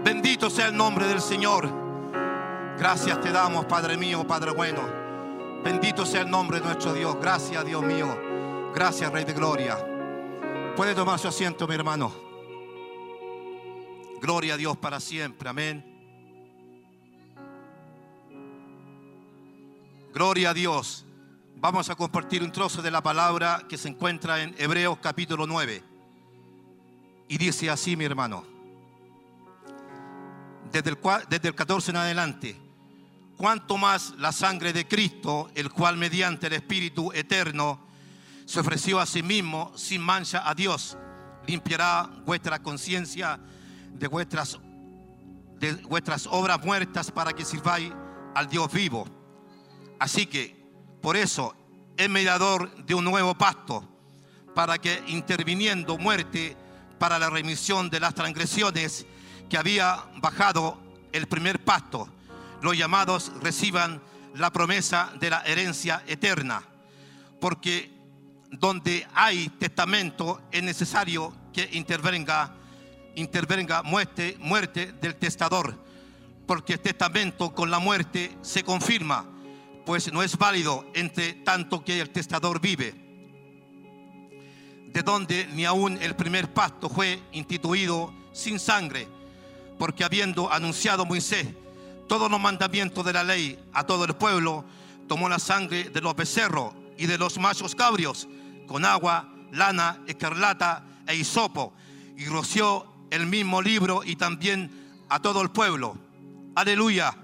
Bendito 0.02 0.48
sea 0.48 0.68
el 0.68 0.76
nombre 0.78 1.06
del 1.06 1.20
Señor. 1.20 1.68
Gracias 2.78 3.20
te 3.20 3.30
damos, 3.30 3.66
Padre 3.66 3.98
mío, 3.98 4.26
Padre 4.26 4.52
bueno. 4.52 4.80
Bendito 5.62 6.06
sea 6.06 6.22
el 6.22 6.30
nombre 6.30 6.60
de 6.60 6.64
nuestro 6.64 6.94
Dios. 6.94 7.18
Gracias, 7.20 7.66
Dios 7.66 7.82
mío. 7.82 8.18
Gracias, 8.74 9.12
Rey 9.12 9.24
de 9.24 9.34
Gloria. 9.34 9.76
Puede 10.74 10.94
tomar 10.94 11.18
su 11.18 11.28
asiento, 11.28 11.68
mi 11.68 11.74
hermano. 11.74 12.10
Gloria 14.22 14.54
a 14.54 14.56
Dios 14.56 14.74
para 14.78 15.00
siempre. 15.00 15.50
Amén. 15.50 15.93
Gloria 20.14 20.50
a 20.50 20.54
Dios. 20.54 21.04
Vamos 21.56 21.90
a 21.90 21.96
compartir 21.96 22.40
un 22.44 22.52
trozo 22.52 22.80
de 22.80 22.92
la 22.92 23.02
palabra 23.02 23.64
que 23.68 23.76
se 23.76 23.88
encuentra 23.88 24.40
en 24.40 24.54
Hebreos 24.56 24.98
capítulo 25.02 25.44
9. 25.44 25.82
Y 27.26 27.36
dice 27.36 27.68
así, 27.68 27.96
mi 27.96 28.04
hermano. 28.04 28.44
Desde 30.70 30.90
el, 30.90 30.98
desde 31.28 31.48
el 31.48 31.56
14 31.56 31.90
en 31.90 31.96
adelante. 31.96 32.56
Cuanto 33.36 33.76
más 33.76 34.14
la 34.16 34.30
sangre 34.30 34.72
de 34.72 34.86
Cristo, 34.86 35.50
el 35.56 35.72
cual 35.72 35.96
mediante 35.96 36.46
el 36.46 36.52
Espíritu 36.52 37.10
eterno 37.12 37.80
se 38.46 38.60
ofreció 38.60 39.00
a 39.00 39.06
sí 39.06 39.24
mismo 39.24 39.72
sin 39.74 40.00
mancha 40.00 40.48
a 40.48 40.54
Dios, 40.54 40.96
limpiará 41.44 42.08
vuestra 42.24 42.62
conciencia 42.62 43.40
de 43.92 44.06
vuestras, 44.06 44.60
de 45.58 45.72
vuestras 45.88 46.28
obras 46.30 46.64
muertas 46.64 47.10
para 47.10 47.32
que 47.32 47.44
sirváis 47.44 47.92
al 48.36 48.48
Dios 48.48 48.72
vivo. 48.72 49.23
Así 50.04 50.26
que, 50.26 50.54
por 51.00 51.16
eso, 51.16 51.56
es 51.96 52.10
mediador 52.10 52.84
de 52.84 52.94
un 52.94 53.06
nuevo 53.06 53.34
pacto, 53.38 53.88
para 54.54 54.76
que 54.76 55.02
interviniendo 55.06 55.96
muerte 55.96 56.58
para 56.98 57.18
la 57.18 57.30
remisión 57.30 57.88
de 57.88 58.00
las 58.00 58.14
transgresiones 58.14 59.06
que 59.48 59.56
había 59.56 60.04
bajado 60.16 60.78
el 61.10 61.26
primer 61.26 61.64
pacto, 61.64 62.06
los 62.60 62.76
llamados 62.76 63.32
reciban 63.40 64.02
la 64.34 64.52
promesa 64.52 65.10
de 65.18 65.30
la 65.30 65.40
herencia 65.46 66.02
eterna. 66.06 66.62
Porque 67.40 67.90
donde 68.50 69.08
hay 69.14 69.48
testamento 69.48 70.42
es 70.52 70.62
necesario 70.62 71.34
que 71.50 71.66
intervenga, 71.72 72.54
intervenga 73.14 73.82
muerte, 73.82 74.36
muerte 74.38 74.92
del 75.00 75.14
testador. 75.14 75.82
Porque 76.46 76.74
el 76.74 76.80
testamento 76.80 77.54
con 77.54 77.70
la 77.70 77.78
muerte 77.78 78.36
se 78.42 78.64
confirma, 78.64 79.30
pues 79.84 80.12
no 80.12 80.22
es 80.22 80.36
válido 80.38 80.86
entre 80.94 81.34
tanto 81.34 81.84
que 81.84 82.00
el 82.00 82.10
testador 82.10 82.60
vive 82.60 83.04
de 84.94 85.02
donde 85.02 85.48
ni 85.52 85.64
aún 85.64 85.98
el 86.00 86.14
primer 86.14 86.54
pacto 86.54 86.88
fue 86.88 87.20
instituido 87.32 88.14
sin 88.32 88.60
sangre, 88.60 89.08
porque 89.76 90.04
habiendo 90.04 90.50
anunciado 90.52 91.04
Moisés 91.04 91.48
todos 92.06 92.30
los 92.30 92.40
mandamientos 92.40 93.04
de 93.04 93.12
la 93.12 93.24
ley 93.24 93.58
a 93.72 93.84
todo 93.84 94.04
el 94.04 94.14
pueblo, 94.14 94.64
tomó 95.08 95.28
la 95.28 95.40
sangre 95.40 95.90
de 95.90 96.00
los 96.00 96.14
becerros 96.14 96.74
y 96.96 97.06
de 97.06 97.18
los 97.18 97.38
machos 97.38 97.74
cabrios 97.74 98.28
con 98.68 98.84
agua, 98.84 99.28
lana, 99.50 100.00
escarlata 100.06 100.84
e 101.08 101.16
hisopo, 101.16 101.72
y 102.16 102.26
roció 102.26 102.86
el 103.10 103.26
mismo 103.26 103.60
libro 103.60 104.02
y 104.04 104.14
también 104.14 104.70
a 105.08 105.20
todo 105.20 105.42
el 105.42 105.50
pueblo. 105.50 105.98
Aleluya. 106.54 107.16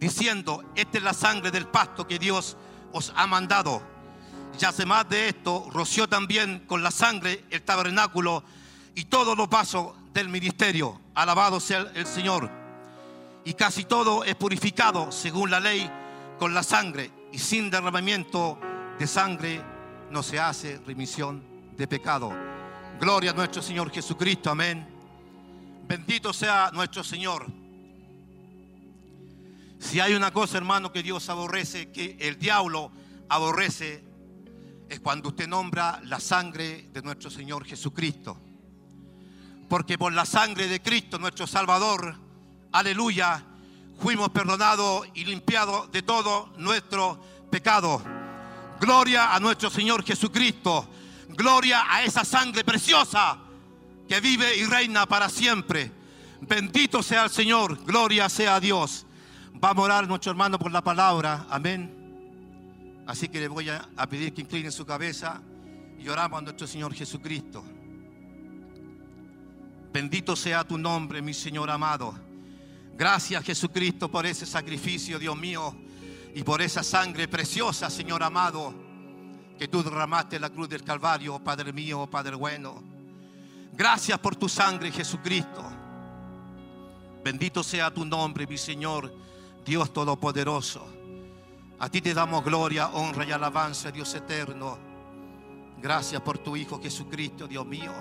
Diciendo, 0.00 0.64
esta 0.74 0.96
es 0.96 1.04
la 1.04 1.12
sangre 1.12 1.50
del 1.50 1.66
pacto 1.66 2.06
que 2.06 2.18
Dios 2.18 2.56
os 2.90 3.12
ha 3.14 3.26
mandado. 3.26 3.82
Y 4.58 4.64
además 4.64 5.06
de 5.10 5.28
esto, 5.28 5.68
roció 5.70 6.08
también 6.08 6.64
con 6.66 6.82
la 6.82 6.90
sangre 6.90 7.44
el 7.50 7.60
tabernáculo 7.60 8.42
y 8.94 9.04
todos 9.04 9.36
los 9.36 9.50
vasos 9.50 9.92
del 10.14 10.30
ministerio. 10.30 10.98
Alabado 11.14 11.60
sea 11.60 11.86
el 11.94 12.06
Señor. 12.06 12.50
Y 13.44 13.52
casi 13.52 13.84
todo 13.84 14.24
es 14.24 14.34
purificado 14.36 15.12
según 15.12 15.50
la 15.50 15.60
ley 15.60 15.90
con 16.38 16.54
la 16.54 16.62
sangre. 16.62 17.10
Y 17.30 17.38
sin 17.38 17.70
derramamiento 17.70 18.58
de 18.98 19.06
sangre 19.06 19.62
no 20.10 20.22
se 20.22 20.40
hace 20.40 20.80
remisión 20.86 21.44
de 21.76 21.86
pecado. 21.86 22.32
Gloria 22.98 23.32
a 23.32 23.34
nuestro 23.34 23.60
Señor 23.60 23.90
Jesucristo. 23.90 24.50
Amén. 24.50 24.86
Bendito 25.86 26.32
sea 26.32 26.70
nuestro 26.72 27.04
Señor. 27.04 27.59
Si 29.80 29.98
hay 29.98 30.12
una 30.12 30.30
cosa, 30.30 30.58
hermano, 30.58 30.92
que 30.92 31.02
Dios 31.02 31.28
aborrece, 31.30 31.90
que 31.90 32.16
el 32.20 32.38
diablo 32.38 32.92
aborrece, 33.30 34.04
es 34.88 35.00
cuando 35.00 35.30
usted 35.30 35.48
nombra 35.48 36.00
la 36.04 36.20
sangre 36.20 36.88
de 36.92 37.00
nuestro 37.00 37.30
Señor 37.30 37.64
Jesucristo. 37.64 38.38
Porque 39.68 39.96
por 39.96 40.12
la 40.12 40.26
sangre 40.26 40.68
de 40.68 40.82
Cristo, 40.82 41.18
nuestro 41.18 41.46
Salvador, 41.46 42.14
aleluya, 42.72 43.42
fuimos 43.98 44.28
perdonados 44.28 45.08
y 45.14 45.24
limpiados 45.24 45.90
de 45.90 46.02
todo 46.02 46.52
nuestro 46.58 47.18
pecado. 47.50 48.02
Gloria 48.78 49.34
a 49.34 49.40
nuestro 49.40 49.70
Señor 49.70 50.04
Jesucristo. 50.04 50.88
Gloria 51.28 51.86
a 51.88 52.04
esa 52.04 52.24
sangre 52.24 52.64
preciosa 52.64 53.38
que 54.06 54.20
vive 54.20 54.56
y 54.56 54.66
reina 54.66 55.06
para 55.06 55.30
siempre. 55.30 55.90
Bendito 56.42 57.02
sea 57.02 57.24
el 57.24 57.30
Señor. 57.30 57.82
Gloria 57.84 58.28
sea 58.28 58.56
a 58.56 58.60
Dios. 58.60 59.06
Va 59.62 59.70
a 59.70 59.74
morar 59.74 60.08
nuestro 60.08 60.30
hermano 60.30 60.58
por 60.58 60.72
la 60.72 60.82
palabra. 60.82 61.46
Amén. 61.50 63.04
Así 63.06 63.28
que 63.28 63.40
le 63.40 63.48
voy 63.48 63.68
a, 63.68 63.88
a 63.96 64.06
pedir 64.06 64.32
que 64.32 64.42
incline 64.42 64.70
su 64.70 64.86
cabeza 64.86 65.42
y 65.98 66.08
oramos 66.08 66.38
a 66.38 66.42
nuestro 66.42 66.66
Señor 66.66 66.94
Jesucristo. 66.94 67.62
Bendito 69.92 70.36
sea 70.36 70.64
tu 70.64 70.78
nombre, 70.78 71.20
mi 71.20 71.34
Señor 71.34 71.68
amado. 71.68 72.14
Gracias 72.96 73.44
Jesucristo 73.44 74.10
por 74.10 74.24
ese 74.24 74.46
sacrificio, 74.46 75.18
Dios 75.18 75.36
mío, 75.36 75.74
y 76.34 76.42
por 76.42 76.62
esa 76.62 76.82
sangre 76.82 77.28
preciosa, 77.28 77.90
Señor 77.90 78.22
amado, 78.22 78.72
que 79.58 79.68
tú 79.68 79.82
derramaste 79.82 80.36
en 80.36 80.42
la 80.42 80.50
cruz 80.50 80.68
del 80.68 80.84
Calvario, 80.84 81.38
Padre 81.38 81.72
mío, 81.72 82.06
Padre 82.08 82.36
bueno. 82.36 82.82
Gracias 83.72 84.18
por 84.18 84.36
tu 84.36 84.48
sangre, 84.48 84.92
Jesucristo. 84.92 85.64
Bendito 87.24 87.62
sea 87.62 87.90
tu 87.92 88.04
nombre, 88.04 88.46
mi 88.46 88.58
Señor, 88.58 89.12
Dios 89.70 89.92
Todopoderoso. 89.92 90.84
A 91.78 91.88
ti 91.88 92.00
te 92.00 92.12
damos 92.12 92.44
gloria, 92.44 92.88
honra 92.88 93.24
y 93.24 93.30
alabanza, 93.30 93.92
Dios 93.92 94.12
eterno. 94.16 94.76
Gracias 95.80 96.20
por 96.22 96.38
tu 96.38 96.56
Hijo 96.56 96.82
Jesucristo, 96.82 97.46
Dios 97.46 97.64
mío. 97.64 97.92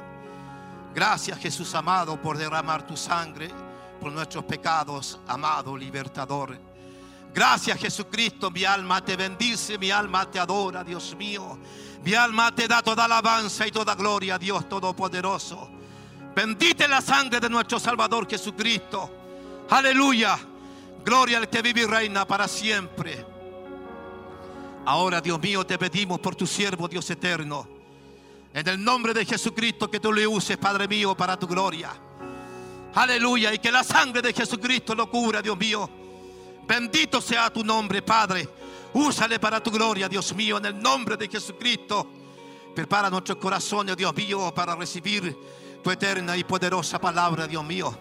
Gracias, 0.95 1.37
Jesús 1.37 1.75
amado, 1.75 2.19
por 2.19 2.39
derramar 2.39 2.87
tu 2.87 2.97
sangre 2.97 3.51
por 4.01 4.11
nuestros 4.11 4.45
pecados, 4.45 5.19
amado 5.27 5.77
libertador. 5.77 6.59
Gracias, 7.31 7.77
Jesucristo. 7.77 8.49
Mi 8.49 8.65
alma 8.65 9.05
te 9.05 9.15
bendice, 9.15 9.77
mi 9.77 9.91
alma 9.91 10.25
te 10.25 10.39
adora, 10.39 10.83
Dios 10.83 11.15
mío. 11.15 11.59
Mi 12.03 12.15
alma 12.15 12.51
te 12.55 12.67
da 12.67 12.81
toda 12.81 13.05
alabanza 13.05 13.67
y 13.67 13.71
toda 13.71 13.93
gloria, 13.93 14.39
Dios 14.39 14.67
Todopoderoso. 14.67 15.69
Bendite 16.35 16.87
la 16.87 16.99
sangre 16.99 17.39
de 17.39 17.47
nuestro 17.47 17.79
Salvador 17.79 18.27
Jesucristo. 18.27 19.67
Aleluya. 19.69 20.48
Gloria 21.03 21.37
al 21.37 21.49
que 21.49 21.61
vive 21.61 21.81
y 21.81 21.85
reina 21.85 22.25
para 22.27 22.47
siempre. 22.47 23.25
Ahora, 24.85 25.21
Dios 25.21 25.39
mío, 25.39 25.65
te 25.65 25.77
pedimos 25.77 26.19
por 26.19 26.35
tu 26.35 26.47
siervo, 26.47 26.87
Dios 26.87 27.09
eterno. 27.09 27.67
En 28.53 28.67
el 28.67 28.83
nombre 28.83 29.13
de 29.13 29.25
Jesucristo, 29.25 29.89
que 29.89 29.99
tú 29.99 30.11
le 30.11 30.25
uses, 30.25 30.57
Padre 30.57 30.87
mío, 30.87 31.15
para 31.15 31.37
tu 31.37 31.47
gloria. 31.47 31.91
Aleluya. 32.95 33.53
Y 33.53 33.59
que 33.59 33.71
la 33.71 33.83
sangre 33.83 34.21
de 34.21 34.33
Jesucristo 34.33 34.95
lo 34.95 35.09
cubra, 35.09 35.41
Dios 35.41 35.57
mío. 35.57 35.89
Bendito 36.67 37.21
sea 37.21 37.51
tu 37.51 37.63
nombre, 37.63 38.01
Padre. 38.01 38.47
Úsale 38.93 39.39
para 39.39 39.61
tu 39.61 39.69
gloria, 39.69 40.09
Dios 40.09 40.33
mío, 40.35 40.57
en 40.57 40.65
el 40.65 40.79
nombre 40.79 41.15
de 41.15 41.27
Jesucristo. 41.27 42.07
Prepara 42.75 43.09
nuestros 43.09 43.37
corazones, 43.37 43.95
Dios 43.95 44.15
mío, 44.15 44.53
para 44.53 44.75
recibir 44.75 45.37
tu 45.83 45.91
eterna 45.91 46.35
y 46.35 46.43
poderosa 46.43 46.99
palabra, 46.99 47.47
Dios 47.47 47.63
mío. 47.63 47.97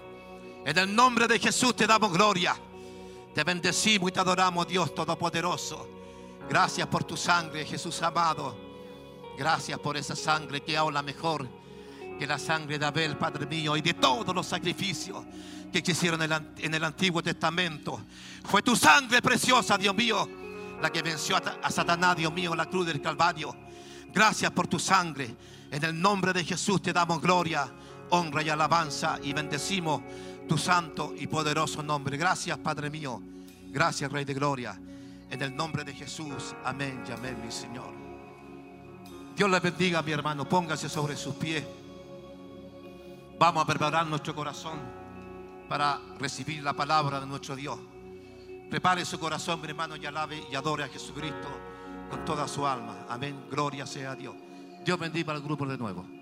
En 0.64 0.76
el 0.76 0.94
nombre 0.94 1.26
de 1.26 1.38
Jesús 1.38 1.76
te 1.76 1.86
damos 1.86 2.12
gloria. 2.12 2.56
Te 3.38 3.44
bendecimos 3.44 4.10
y 4.10 4.12
te 4.12 4.18
adoramos, 4.18 4.66
Dios 4.66 4.92
Todopoderoso. 4.92 5.88
Gracias 6.50 6.88
por 6.88 7.04
tu 7.04 7.16
sangre, 7.16 7.64
Jesús 7.64 8.02
amado. 8.02 8.58
Gracias 9.38 9.78
por 9.78 9.96
esa 9.96 10.16
sangre 10.16 10.60
que 10.64 10.76
habla 10.76 11.02
mejor 11.02 11.48
que 12.18 12.26
la 12.26 12.36
sangre 12.36 12.80
de 12.80 12.86
Abel, 12.86 13.16
Padre 13.16 13.46
mío, 13.46 13.76
y 13.76 13.80
de 13.80 13.94
todos 13.94 14.34
los 14.34 14.44
sacrificios 14.44 15.24
que 15.72 15.84
hicieron 15.86 16.20
en 16.20 16.74
el, 16.74 16.82
Antiguo 16.82 17.22
Testamento. 17.22 18.00
Fue 18.42 18.60
tu 18.60 18.74
sangre 18.74 19.22
preciosa, 19.22 19.78
Dios 19.78 19.94
mío, 19.94 20.28
la 20.82 20.90
que 20.90 21.00
venció 21.00 21.36
a, 21.36 21.70
Satanás, 21.70 22.16
Dios 22.16 22.32
mío, 22.32 22.56
la 22.56 22.66
cruz 22.66 22.86
del 22.86 23.00
Calvario. 23.00 23.54
Gracias 24.12 24.50
por 24.50 24.66
tu 24.66 24.80
sangre. 24.80 25.32
En 25.70 25.84
el 25.84 26.02
nombre 26.02 26.32
de 26.32 26.44
Jesús 26.44 26.82
te 26.82 26.92
damos 26.92 27.22
gloria, 27.22 27.72
honra 28.10 28.42
y 28.42 28.48
alabanza 28.48 29.20
y 29.22 29.32
bendecimos 29.32 30.02
tu 30.48 30.58
santo 30.58 31.14
y 31.16 31.26
poderoso 31.26 31.82
nombre. 31.82 32.16
Gracias, 32.16 32.58
Padre 32.58 32.90
mío. 32.90 33.22
Gracias, 33.70 34.10
Rey 34.10 34.24
de 34.24 34.34
Gloria. 34.34 34.80
En 35.30 35.42
el 35.42 35.54
nombre 35.54 35.84
de 35.84 35.92
Jesús. 35.92 36.54
Amén 36.64 37.04
y 37.06 37.12
amén, 37.12 37.38
mi 37.44 37.52
Señor. 37.52 37.92
Dios 39.36 39.50
le 39.50 39.60
bendiga, 39.60 40.02
mi 40.02 40.10
hermano. 40.10 40.48
Póngase 40.48 40.88
sobre 40.88 41.16
sus 41.16 41.34
pies. 41.34 41.64
Vamos 43.38 43.62
a 43.62 43.66
preparar 43.66 44.06
nuestro 44.06 44.34
corazón 44.34 44.78
para 45.68 46.00
recibir 46.18 46.62
la 46.62 46.72
palabra 46.72 47.20
de 47.20 47.26
nuestro 47.26 47.54
Dios. 47.54 47.78
Prepare 48.70 49.04
su 49.04 49.20
corazón, 49.20 49.60
mi 49.60 49.68
hermano, 49.68 49.96
y 49.96 50.06
alabe 50.06 50.42
y 50.50 50.54
adore 50.56 50.84
a 50.84 50.88
Jesucristo 50.88 51.48
con 52.10 52.24
toda 52.24 52.48
su 52.48 52.66
alma. 52.66 53.06
Amén. 53.08 53.44
Gloria 53.50 53.86
sea 53.86 54.12
a 54.12 54.16
Dios. 54.16 54.34
Dios 54.84 54.98
bendiga 54.98 55.32
al 55.32 55.42
grupo 55.42 55.66
de 55.66 55.76
nuevo. 55.78 56.17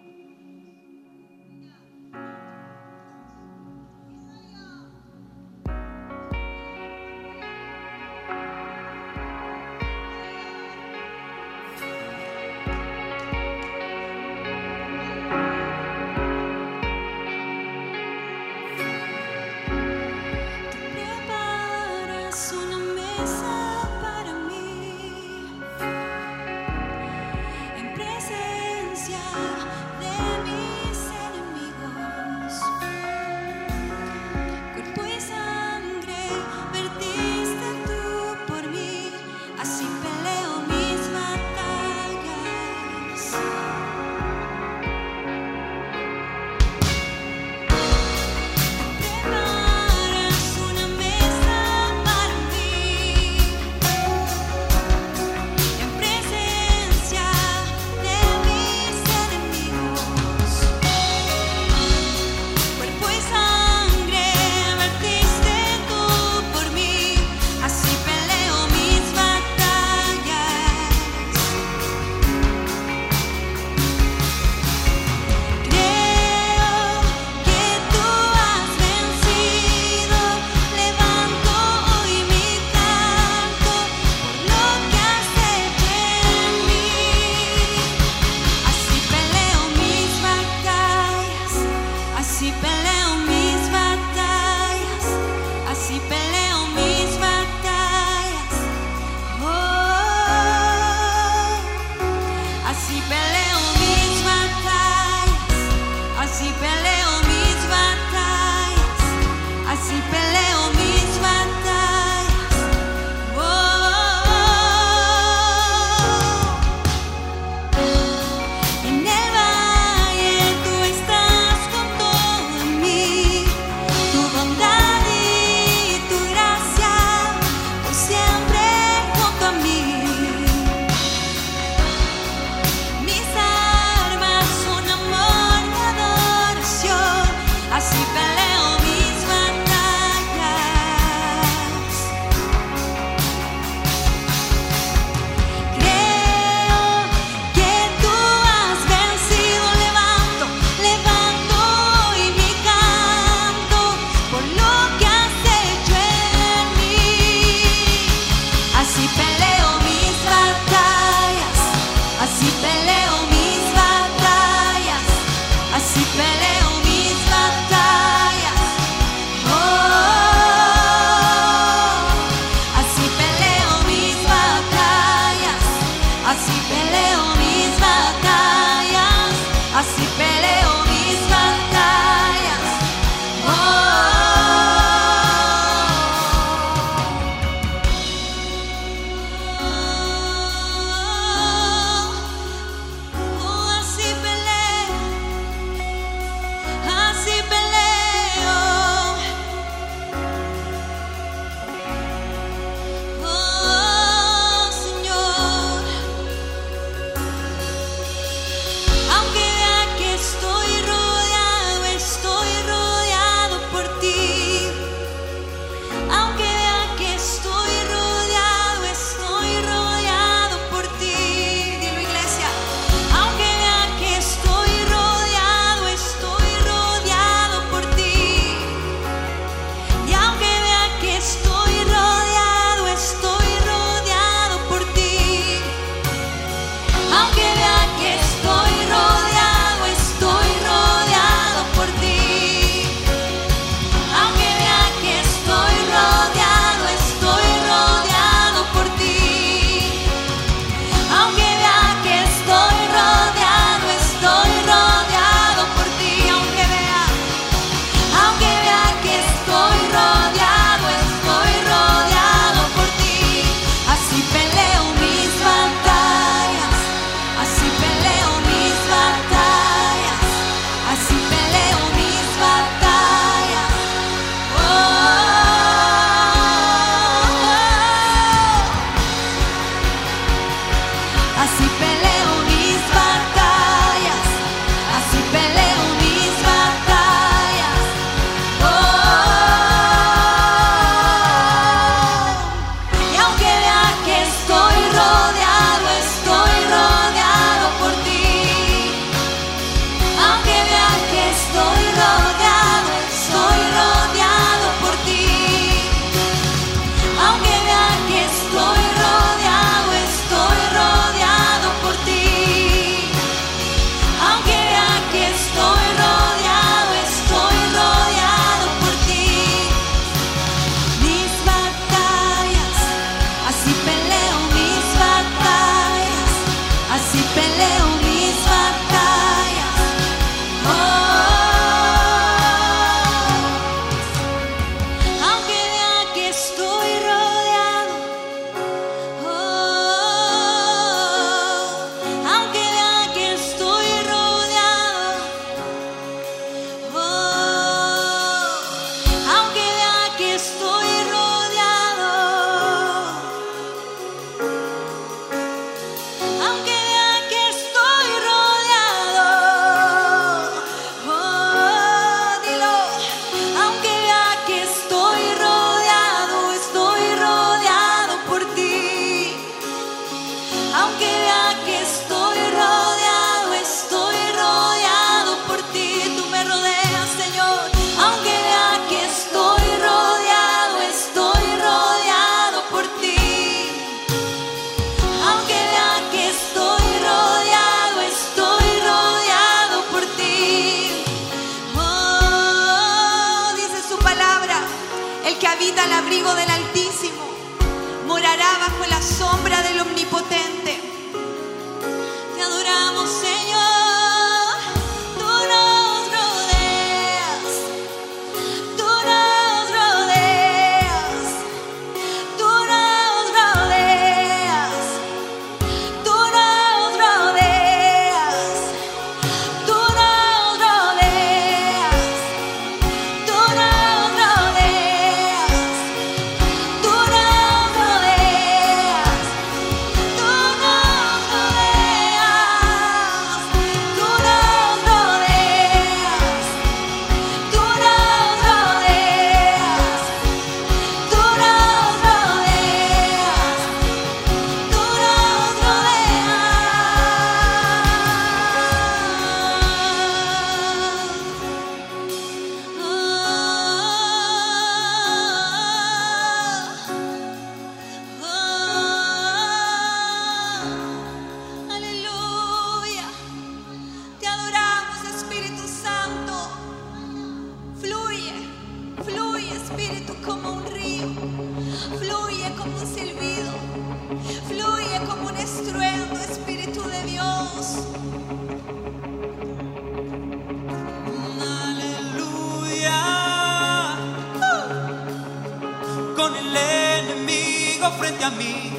Enemigo 487.77 487.91
frente 487.99 488.25
a 488.25 488.31
mí. 488.31 488.73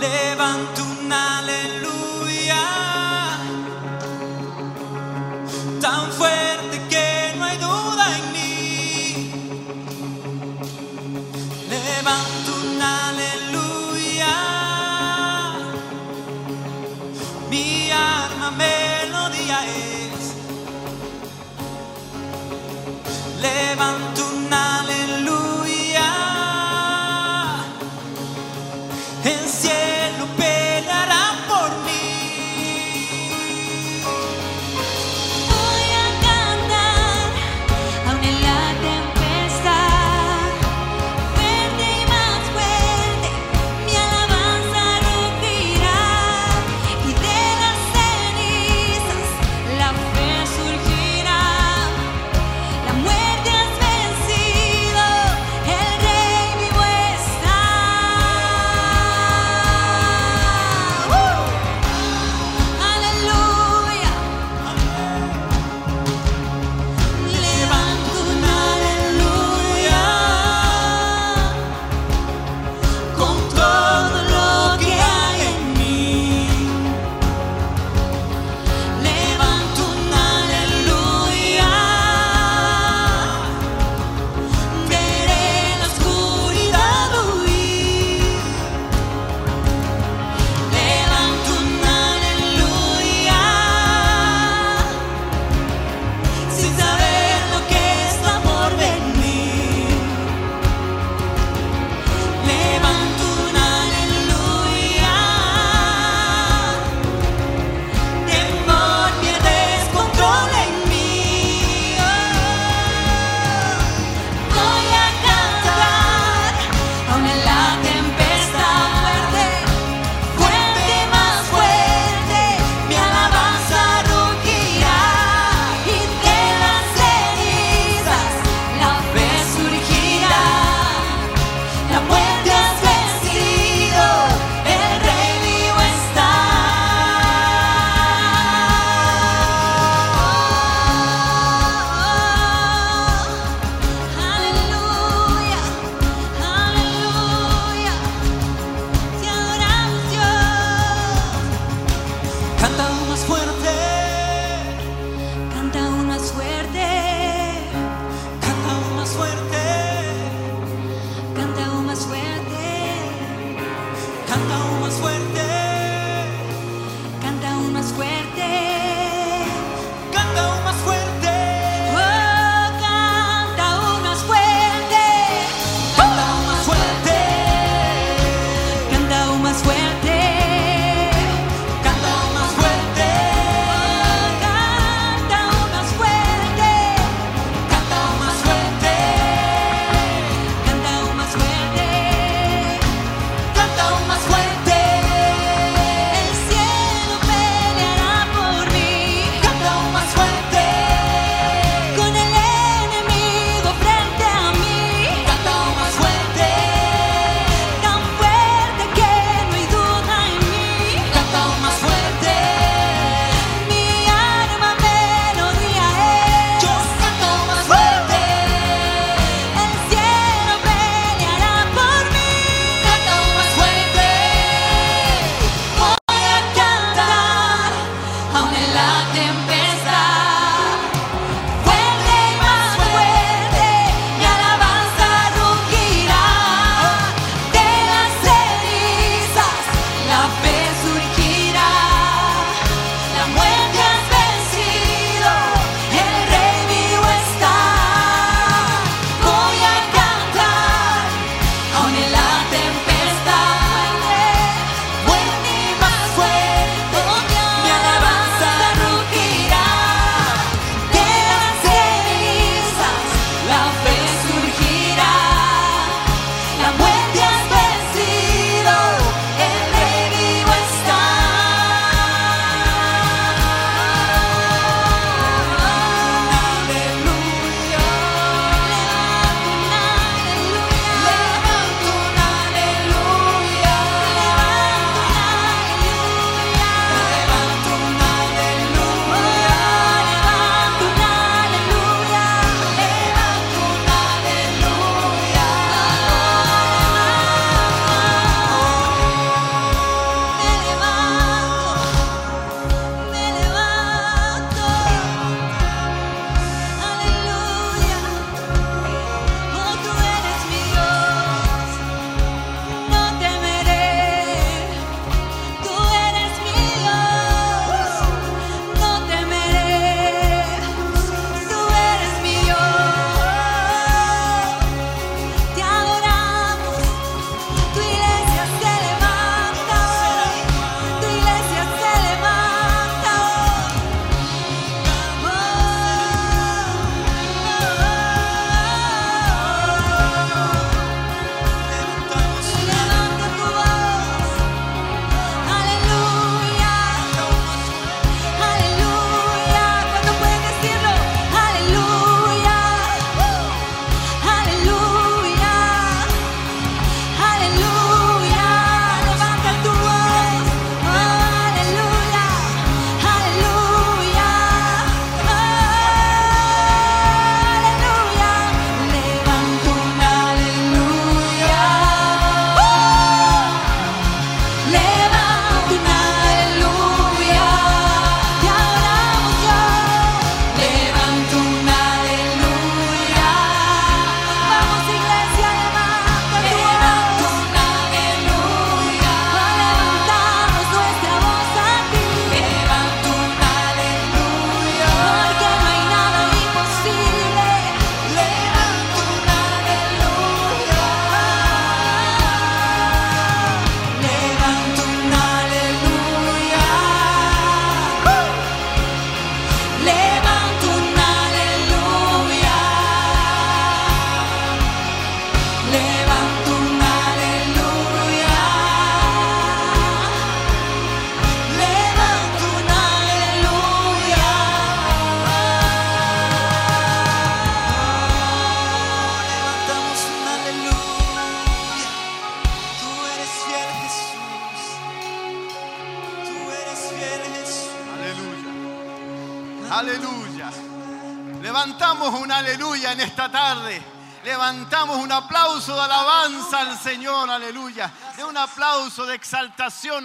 Levanto 0.00 0.82
un 0.82 1.12
aleluya. 1.12 1.83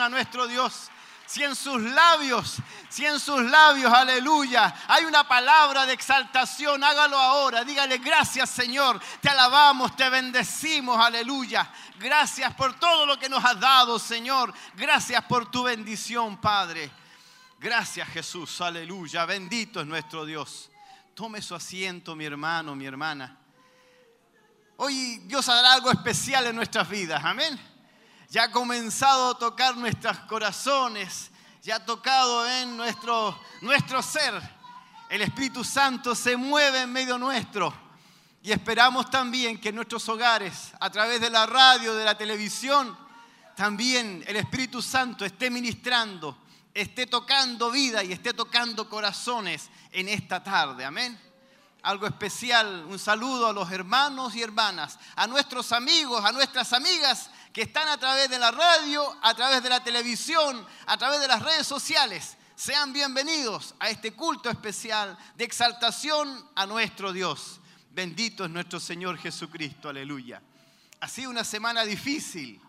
A 0.02 0.10
nuestro 0.10 0.48
Dios. 0.48 0.90
Si 1.30 1.44
en 1.44 1.56
sus 1.56 1.80
labios, 1.80 2.58
si 2.90 3.06
en 3.06 3.20
sus 3.20 3.40
labios, 3.44 3.94
aleluya, 3.94 4.74
hay 4.88 5.06
una 5.06 5.28
palabra 5.28 5.86
de 5.86 5.94
exaltación, 5.94 6.84
hágalo 6.84 7.20
ahora. 7.20 7.64
Dígale 7.64 8.00
gracias 8.00 8.50
Señor, 8.50 9.00
te 9.22 9.30
alabamos, 9.30 9.96
te 9.96 10.10
bendecimos, 10.10 10.98
aleluya. 11.00 11.72
Gracias 12.00 12.52
por 12.56 12.80
todo 12.80 13.06
lo 13.06 13.20
que 13.20 13.30
nos 13.30 13.46
has 13.46 13.60
dado, 13.60 14.00
Señor. 14.00 14.52
Gracias 14.76 15.24
por 15.26 15.52
tu 15.52 15.62
bendición, 15.62 16.38
Padre. 16.38 16.90
Gracias 17.60 18.08
Jesús, 18.10 18.60
aleluya. 18.62 19.26
Bendito 19.26 19.82
es 19.82 19.86
nuestro 19.86 20.26
Dios. 20.26 20.72
Tome 21.14 21.44
su 21.44 21.54
asiento, 21.54 22.16
mi 22.16 22.26
hermano, 22.26 22.74
mi 22.74 22.88
hermana. 22.88 23.38
Hoy 24.78 25.22
Dios 25.26 25.48
hará 25.48 25.74
algo 25.74 25.92
especial 25.92 26.48
en 26.48 26.56
nuestras 26.56 26.90
vidas, 26.90 27.24
amén. 27.24 27.79
Ya 28.30 28.44
ha 28.44 28.52
comenzado 28.52 29.32
a 29.32 29.38
tocar 29.40 29.76
nuestros 29.76 30.18
corazones, 30.20 31.32
ya 31.64 31.78
ha 31.78 31.86
tocado 31.86 32.48
en 32.48 32.78
nuestro, 32.78 33.40
nuestro 33.62 34.04
ser. 34.04 34.40
El 35.10 35.24
Espíritu 35.24 35.64
Santo 35.64 36.14
se 36.14 36.38
mueve 36.38 36.82
en 36.82 36.92
medio 36.92 37.18
nuestro. 37.18 37.74
Y 38.44 38.52
esperamos 38.52 39.10
también 39.10 39.60
que 39.60 39.70
en 39.70 39.76
nuestros 39.76 40.08
hogares, 40.10 40.72
a 40.80 40.92
través 40.92 41.20
de 41.20 41.32
la 41.32 41.48
radio, 41.48 41.96
de 41.96 42.06
la 42.06 42.16
televisión, 42.16 42.96
también 43.56 44.24
el 44.28 44.36
Espíritu 44.36 44.80
Santo 44.80 45.26
esté 45.26 45.50
ministrando, 45.50 46.38
esté 46.72 47.08
tocando 47.08 47.72
vida 47.72 48.04
y 48.04 48.12
esté 48.12 48.34
tocando 48.34 48.88
corazones 48.88 49.72
en 49.92 50.08
esta 50.08 50.44
tarde. 50.44 50.86
Amén 50.86 51.20
algo 51.82 52.08
especial, 52.08 52.86
un 52.90 53.00
saludo 53.00 53.48
a 53.48 53.54
los 53.54 53.72
hermanos 53.72 54.36
y 54.36 54.42
hermanas, 54.42 55.00
a 55.16 55.28
nuestros 55.28 55.72
amigos, 55.72 56.24
a 56.24 56.32
nuestras 56.32 56.74
amigas 56.74 57.30
que 57.60 57.64
están 57.64 57.90
a 57.90 57.98
través 57.98 58.30
de 58.30 58.40
la 58.40 58.52
radio, 58.52 59.18
a 59.22 59.34
través 59.34 59.62
de 59.62 59.68
la 59.68 59.84
televisión, 59.84 60.66
a 60.86 60.96
través 60.96 61.20
de 61.20 61.28
las 61.28 61.42
redes 61.42 61.68
sociales. 61.68 62.38
Sean 62.56 62.94
bienvenidos 62.94 63.76
a 63.82 63.90
este 63.90 64.14
culto 64.14 64.50
especial 64.50 65.18
de 65.36 65.44
exaltación 65.44 66.50
a 66.56 66.66
nuestro 66.66 67.12
Dios. 67.12 67.60
Bendito 67.92 68.46
es 68.46 68.50
nuestro 68.50 68.80
Señor 68.80 69.18
Jesucristo, 69.18 69.90
aleluya. 69.90 70.42
Ha 71.02 71.10
sido 71.10 71.32
una 71.32 71.44
semana 71.44 71.84
difícil. 71.84 72.62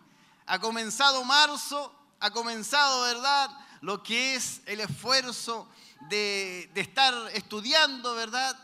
Ha 0.45 0.59
comenzado 0.59 1.23
marzo, 1.23 1.95
ha 2.19 2.29
comenzado, 2.31 3.03
¿verdad? 3.03 3.49
Lo 3.79 4.03
que 4.03 4.35
es 4.35 4.59
el 4.65 4.81
esfuerzo 4.81 5.69
de, 6.09 6.69
de 6.73 6.81
estar 6.81 7.13
estudiando, 7.33 8.13
¿verdad? 8.13 8.57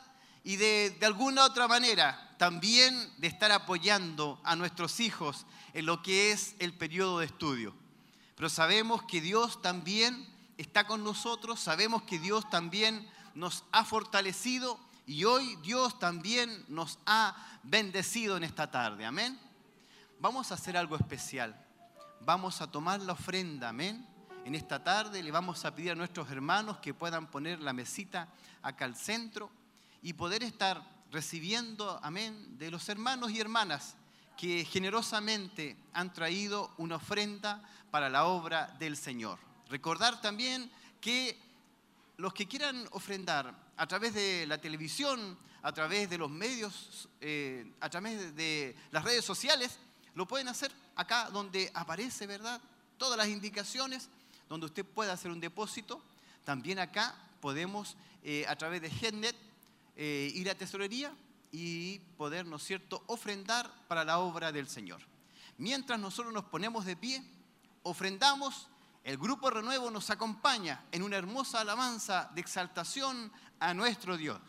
y 0.48 0.56
de, 0.56 0.96
de 0.98 1.06
alguna 1.06 1.44
otra 1.44 1.68
manera 1.68 2.36
también 2.38 3.14
de 3.18 3.28
estar 3.28 3.52
apoyando 3.52 4.40
a 4.46 4.56
nuestros 4.56 5.02
hijos 5.02 5.46
en 5.78 5.86
lo 5.86 6.02
que 6.02 6.32
es 6.32 6.56
el 6.58 6.74
periodo 6.74 7.20
de 7.20 7.28
estudio. 7.28 7.72
Pero 8.36 8.50
sabemos 8.50 9.04
que 9.04 9.22
Dios 9.22 9.62
también 9.62 10.28
está 10.58 10.88
con 10.88 11.04
nosotros, 11.04 11.60
sabemos 11.60 12.02
que 12.02 12.18
Dios 12.18 12.50
también 12.50 13.08
nos 13.36 13.64
ha 13.72 13.86
fortalecido 13.86 14.80
y 15.06 15.26
hoy 15.26 15.56
Dios 15.58 16.00
también 16.00 16.66
nos 16.68 16.98
ha 17.06 17.60
bendecido 17.62 18.38
en 18.38 18.44
esta 18.44 18.72
tarde. 18.72 19.06
Amén. 19.06 19.40
Vamos 20.20 20.50
a 20.50 20.56
hacer 20.56 20.76
algo 20.78 20.96
especial. 20.96 21.56
Vamos 22.22 22.60
a 22.60 22.72
tomar 22.72 23.00
la 23.02 23.14
ofrenda, 23.14 23.70
amén. 23.70 24.04
En 24.46 24.56
esta 24.56 24.84
tarde 24.84 25.22
le 25.22 25.30
vamos 25.30 25.64
a 25.64 25.76
pedir 25.76 25.92
a 25.92 25.96
nuestros 25.96 26.32
hermanos 26.32 26.80
que 26.80 26.96
puedan 26.96 27.28
poner 27.28 27.60
la 27.60 27.72
mesita 27.72 28.30
acá 28.64 28.86
al 28.86 28.96
centro 28.96 29.52
y 30.02 30.14
poder 30.14 30.42
estar 30.42 30.82
recibiendo, 31.12 32.00
amén, 32.02 32.58
de 32.58 32.72
los 32.72 32.90
hermanos 32.90 33.30
y 33.30 33.40
hermanas 33.40 33.96
que 34.38 34.64
generosamente 34.66 35.76
han 35.94 36.14
traído 36.14 36.72
una 36.78 36.98
ofrenda 36.98 37.62
para 37.90 38.10
la 38.10 38.26
obra 38.26 38.76
del 38.80 38.96
Señor. 38.96 39.40
Recordar 39.68 40.22
también 40.22 40.72
que 41.02 41.38
los 42.18 42.34
que 42.34 42.48
quieran 42.48 42.88
ofrendar 42.92 43.54
a 43.76 43.88
través 43.88 44.14
de 44.14 44.46
la 44.48 44.60
televisión, 44.60 45.38
a 45.64 45.72
través 45.74 46.10
de 46.10 46.20
los 46.20 46.30
medios, 46.30 47.10
eh, 47.20 47.74
a 47.82 47.90
través 47.90 48.36
de 48.36 48.76
las 48.92 49.04
redes 49.04 49.26
sociales, 49.26 49.80
lo 50.14 50.28
pueden 50.28 50.48
hacer 50.48 50.72
acá 50.96 51.30
donde 51.32 51.72
aparece, 51.74 52.28
¿verdad? 52.28 52.62
Todas 52.98 53.18
las 53.18 53.28
indicaciones, 53.28 54.10
donde 54.48 54.68
usted 54.68 54.86
pueda 54.86 55.14
hacer 55.14 55.32
un 55.32 55.40
depósito. 55.40 56.02
También 56.44 56.80
acá 56.80 57.16
podemos, 57.42 57.98
eh, 58.24 58.46
a 58.48 58.56
través 58.56 58.82
de 58.82 58.88
Headnet, 58.88 59.36
eh, 59.96 60.32
ir 60.34 60.50
a 60.50 60.56
tesorería 60.56 61.12
y 61.52 62.00
poder, 62.18 62.46
¿no 62.46 62.58
es 62.58 62.64
cierto?, 62.64 63.04
ofrendar 63.08 63.72
para 63.88 64.04
la 64.04 64.20
obra 64.20 64.52
del 64.52 64.68
Señor. 64.68 65.02
Mientras 65.58 66.00
nosotros 66.00 66.34
nos 66.34 66.46
ponemos 66.46 66.86
de 66.86 66.96
pie, 66.96 67.24
ofrendamos, 67.84 68.70
el 69.04 69.18
grupo 69.18 69.50
Renuevo 69.50 69.90
nos 69.90 70.10
acompaña 70.10 70.86
en 70.92 71.02
una 71.02 71.18
hermosa 71.18 71.62
alabanza 71.62 72.30
de 72.36 72.42
exaltación 72.42 73.32
a 73.60 73.74
nuestro 73.74 74.18
Dios. 74.18 74.40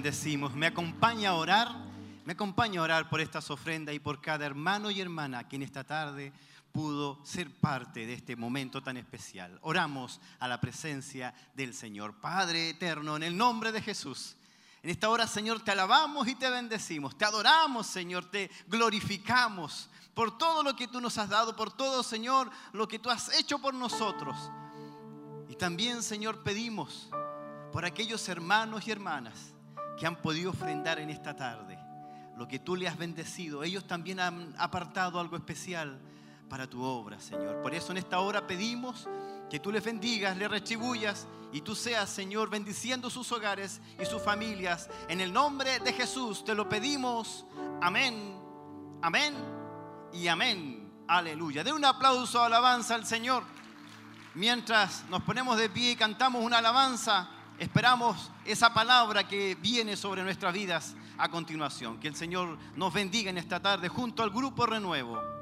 Bendecimos. 0.00 0.54
Me 0.54 0.66
acompaña 0.66 1.28
a 1.28 1.34
orar, 1.34 1.68
me 2.24 2.32
acompaña 2.32 2.80
a 2.80 2.84
orar 2.84 3.10
por 3.10 3.20
estas 3.20 3.50
ofrendas 3.50 3.94
y 3.94 3.98
por 3.98 4.22
cada 4.22 4.46
hermano 4.46 4.90
y 4.90 4.98
hermana 4.98 5.46
que 5.46 5.56
en 5.56 5.62
esta 5.62 5.84
tarde 5.84 6.32
pudo 6.72 7.20
ser 7.22 7.50
parte 7.50 8.06
de 8.06 8.14
este 8.14 8.34
momento 8.34 8.82
tan 8.82 8.96
especial. 8.96 9.58
Oramos 9.60 10.18
a 10.38 10.48
la 10.48 10.58
presencia 10.58 11.34
del 11.54 11.74
Señor. 11.74 12.14
Padre 12.14 12.70
eterno, 12.70 13.14
en 13.16 13.24
el 13.24 13.36
nombre 13.36 13.72
de 13.72 13.82
Jesús. 13.82 14.36
En 14.82 14.88
esta 14.88 15.10
hora, 15.10 15.26
Señor, 15.26 15.60
te 15.60 15.72
alabamos 15.72 16.26
y 16.28 16.34
te 16.34 16.48
bendecimos. 16.48 17.18
Te 17.18 17.26
adoramos, 17.26 17.86
Señor, 17.86 18.24
te 18.24 18.50
glorificamos 18.68 19.90
por 20.14 20.38
todo 20.38 20.62
lo 20.62 20.74
que 20.76 20.88
tú 20.88 21.02
nos 21.02 21.18
has 21.18 21.28
dado, 21.28 21.54
por 21.54 21.76
todo, 21.76 22.02
Señor, 22.02 22.50
lo 22.72 22.88
que 22.88 22.98
tú 22.98 23.10
has 23.10 23.38
hecho 23.38 23.58
por 23.58 23.74
nosotros. 23.74 24.50
Y 25.50 25.56
también, 25.56 26.02
Señor, 26.02 26.42
pedimos 26.42 27.10
por 27.70 27.84
aquellos 27.84 28.26
hermanos 28.30 28.88
y 28.88 28.92
hermanas 28.92 29.49
que 30.00 30.06
han 30.06 30.16
podido 30.16 30.50
ofrendar 30.50 30.98
en 30.98 31.10
esta 31.10 31.36
tarde 31.36 31.78
lo 32.36 32.48
que 32.48 32.58
tú 32.58 32.74
le 32.74 32.88
has 32.88 32.96
bendecido. 32.96 33.62
Ellos 33.62 33.86
también 33.86 34.18
han 34.18 34.54
apartado 34.56 35.20
algo 35.20 35.36
especial 35.36 36.00
para 36.48 36.66
tu 36.66 36.82
obra, 36.82 37.20
Señor. 37.20 37.60
Por 37.60 37.74
eso 37.74 37.92
en 37.92 37.98
esta 37.98 38.18
hora 38.20 38.46
pedimos 38.46 39.06
que 39.50 39.60
tú 39.60 39.70
les 39.70 39.84
bendigas, 39.84 40.38
les 40.38 40.50
retribuyas 40.50 41.26
y 41.52 41.60
tú 41.60 41.74
seas, 41.74 42.08
Señor, 42.08 42.48
bendiciendo 42.48 43.10
sus 43.10 43.30
hogares 43.30 43.82
y 44.00 44.06
sus 44.06 44.22
familias. 44.22 44.88
En 45.08 45.20
el 45.20 45.34
nombre 45.34 45.80
de 45.80 45.92
Jesús 45.92 46.46
te 46.46 46.54
lo 46.54 46.66
pedimos. 46.66 47.44
Amén, 47.82 48.40
amén 49.02 49.34
y 50.14 50.28
amén. 50.28 50.90
Aleluya. 51.08 51.62
De 51.62 51.74
un 51.74 51.84
aplauso, 51.84 52.42
alabanza 52.42 52.94
al 52.94 53.04
Señor. 53.04 53.44
Mientras 54.32 55.04
nos 55.10 55.22
ponemos 55.24 55.58
de 55.58 55.68
pie 55.68 55.90
y 55.90 55.96
cantamos 55.96 56.42
una 56.42 56.58
alabanza, 56.58 57.28
esperamos 57.60 58.30
esa 58.46 58.72
palabra 58.72 59.28
que 59.28 59.54
viene 59.54 59.94
sobre 59.94 60.24
nuestras 60.24 60.52
vidas 60.52 60.96
a 61.18 61.28
continuación. 61.28 62.00
Que 62.00 62.08
el 62.08 62.16
Señor 62.16 62.58
nos 62.74 62.92
bendiga 62.92 63.30
en 63.30 63.38
esta 63.38 63.60
tarde 63.60 63.88
junto 63.88 64.22
al 64.22 64.30
grupo 64.30 64.66
Renuevo. 64.66 65.39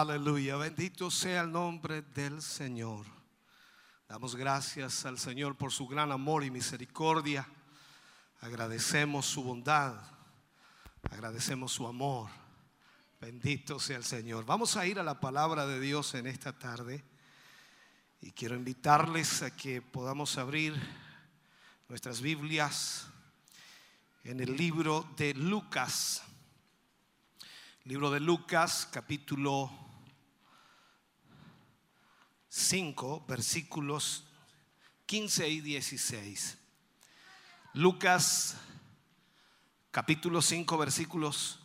Aleluya, 0.00 0.56
bendito 0.56 1.10
sea 1.10 1.40
el 1.40 1.50
nombre 1.50 2.02
del 2.02 2.42
Señor. 2.42 3.06
Damos 4.06 4.36
gracias 4.36 5.06
al 5.06 5.18
Señor 5.18 5.56
por 5.56 5.72
su 5.72 5.86
gran 5.86 6.12
amor 6.12 6.44
y 6.44 6.50
misericordia. 6.50 7.48
Agradecemos 8.42 9.24
su 9.24 9.42
bondad, 9.42 9.94
agradecemos 11.10 11.72
su 11.72 11.86
amor. 11.86 12.28
Bendito 13.22 13.80
sea 13.80 13.96
el 13.96 14.04
Señor. 14.04 14.44
Vamos 14.44 14.76
a 14.76 14.86
ir 14.86 14.98
a 14.98 15.02
la 15.02 15.18
palabra 15.18 15.66
de 15.66 15.80
Dios 15.80 16.14
en 16.14 16.26
esta 16.26 16.52
tarde 16.52 17.02
y 18.20 18.32
quiero 18.32 18.54
invitarles 18.54 19.40
a 19.40 19.56
que 19.56 19.80
podamos 19.80 20.36
abrir 20.36 20.74
nuestras 21.88 22.20
Biblias 22.20 23.08
en 24.24 24.40
el 24.40 24.58
libro 24.58 25.08
de 25.16 25.32
Lucas. 25.32 26.22
Libro 27.84 28.10
de 28.10 28.20
Lucas, 28.20 28.86
capítulo 28.92 29.85
5, 32.56 33.26
versículos 33.28 34.24
15 35.04 35.46
y 35.46 35.60
16. 35.60 36.56
Lucas, 37.74 38.56
capítulo 39.90 40.40
5, 40.40 40.78
versículos 40.78 41.58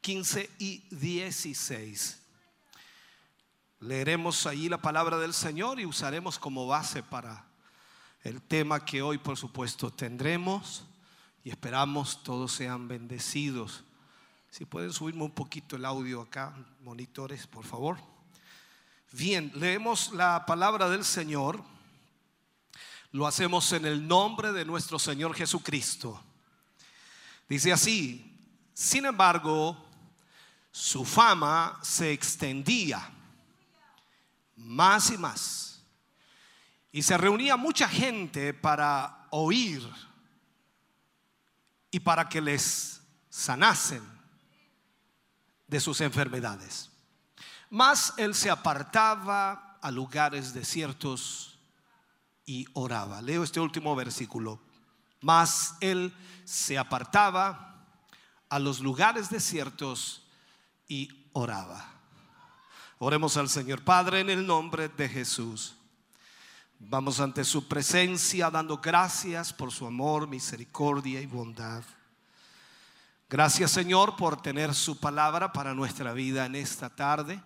15 0.00 0.50
y 0.58 0.82
16. 0.90 2.20
Leeremos 3.78 4.46
allí 4.46 4.68
la 4.68 4.82
palabra 4.82 5.16
del 5.16 5.32
Señor 5.32 5.78
y 5.78 5.86
usaremos 5.86 6.40
como 6.40 6.66
base 6.66 7.04
para 7.04 7.46
el 8.24 8.42
tema 8.42 8.84
que 8.84 9.02
hoy, 9.02 9.16
por 9.16 9.36
supuesto, 9.36 9.92
tendremos 9.92 10.82
y 11.44 11.50
esperamos 11.50 12.24
todos 12.24 12.50
sean 12.50 12.88
bendecidos. 12.88 13.84
Si 14.50 14.64
pueden 14.64 14.92
subirme 14.92 15.22
un 15.22 15.30
poquito 15.30 15.76
el 15.76 15.84
audio 15.84 16.20
acá, 16.20 16.52
monitores, 16.82 17.46
por 17.46 17.64
favor. 17.64 18.19
Bien, 19.12 19.50
leemos 19.56 20.12
la 20.12 20.46
palabra 20.46 20.88
del 20.88 21.04
Señor. 21.04 21.62
Lo 23.10 23.26
hacemos 23.26 23.72
en 23.72 23.84
el 23.84 24.06
nombre 24.06 24.52
de 24.52 24.64
nuestro 24.64 25.00
Señor 25.00 25.34
Jesucristo. 25.34 26.22
Dice 27.48 27.72
así, 27.72 28.38
sin 28.72 29.04
embargo, 29.06 29.84
su 30.70 31.04
fama 31.04 31.80
se 31.82 32.12
extendía 32.12 33.10
más 34.56 35.10
y 35.10 35.18
más. 35.18 35.82
Y 36.92 37.02
se 37.02 37.18
reunía 37.18 37.56
mucha 37.56 37.88
gente 37.88 38.54
para 38.54 39.26
oír 39.30 39.88
y 41.90 41.98
para 41.98 42.28
que 42.28 42.40
les 42.40 43.02
sanasen 43.28 44.02
de 45.66 45.80
sus 45.80 46.00
enfermedades. 46.00 46.89
Mas 47.70 48.12
él 48.16 48.34
se 48.34 48.50
apartaba 48.50 49.78
a 49.80 49.90
lugares 49.90 50.52
desiertos 50.52 51.58
y 52.44 52.66
oraba. 52.72 53.22
Leo 53.22 53.44
este 53.44 53.60
último 53.60 53.94
versículo. 53.94 54.60
Mas 55.20 55.76
él 55.80 56.12
se 56.44 56.76
apartaba 56.76 57.86
a 58.48 58.58
los 58.58 58.80
lugares 58.80 59.30
desiertos 59.30 60.26
y 60.88 61.28
oraba. 61.32 61.86
Oremos 62.98 63.36
al 63.36 63.48
Señor 63.48 63.82
Padre 63.84 64.20
en 64.20 64.30
el 64.30 64.44
nombre 64.44 64.88
de 64.88 65.08
Jesús. 65.08 65.76
Vamos 66.80 67.20
ante 67.20 67.44
su 67.44 67.68
presencia 67.68 68.50
dando 68.50 68.78
gracias 68.78 69.52
por 69.52 69.70
su 69.70 69.86
amor, 69.86 70.26
misericordia 70.26 71.20
y 71.20 71.26
bondad. 71.26 71.84
Gracias 73.28 73.70
Señor 73.70 74.16
por 74.16 74.42
tener 74.42 74.74
su 74.74 74.98
palabra 74.98 75.52
para 75.52 75.72
nuestra 75.72 76.12
vida 76.12 76.46
en 76.46 76.56
esta 76.56 76.90
tarde. 76.90 77.40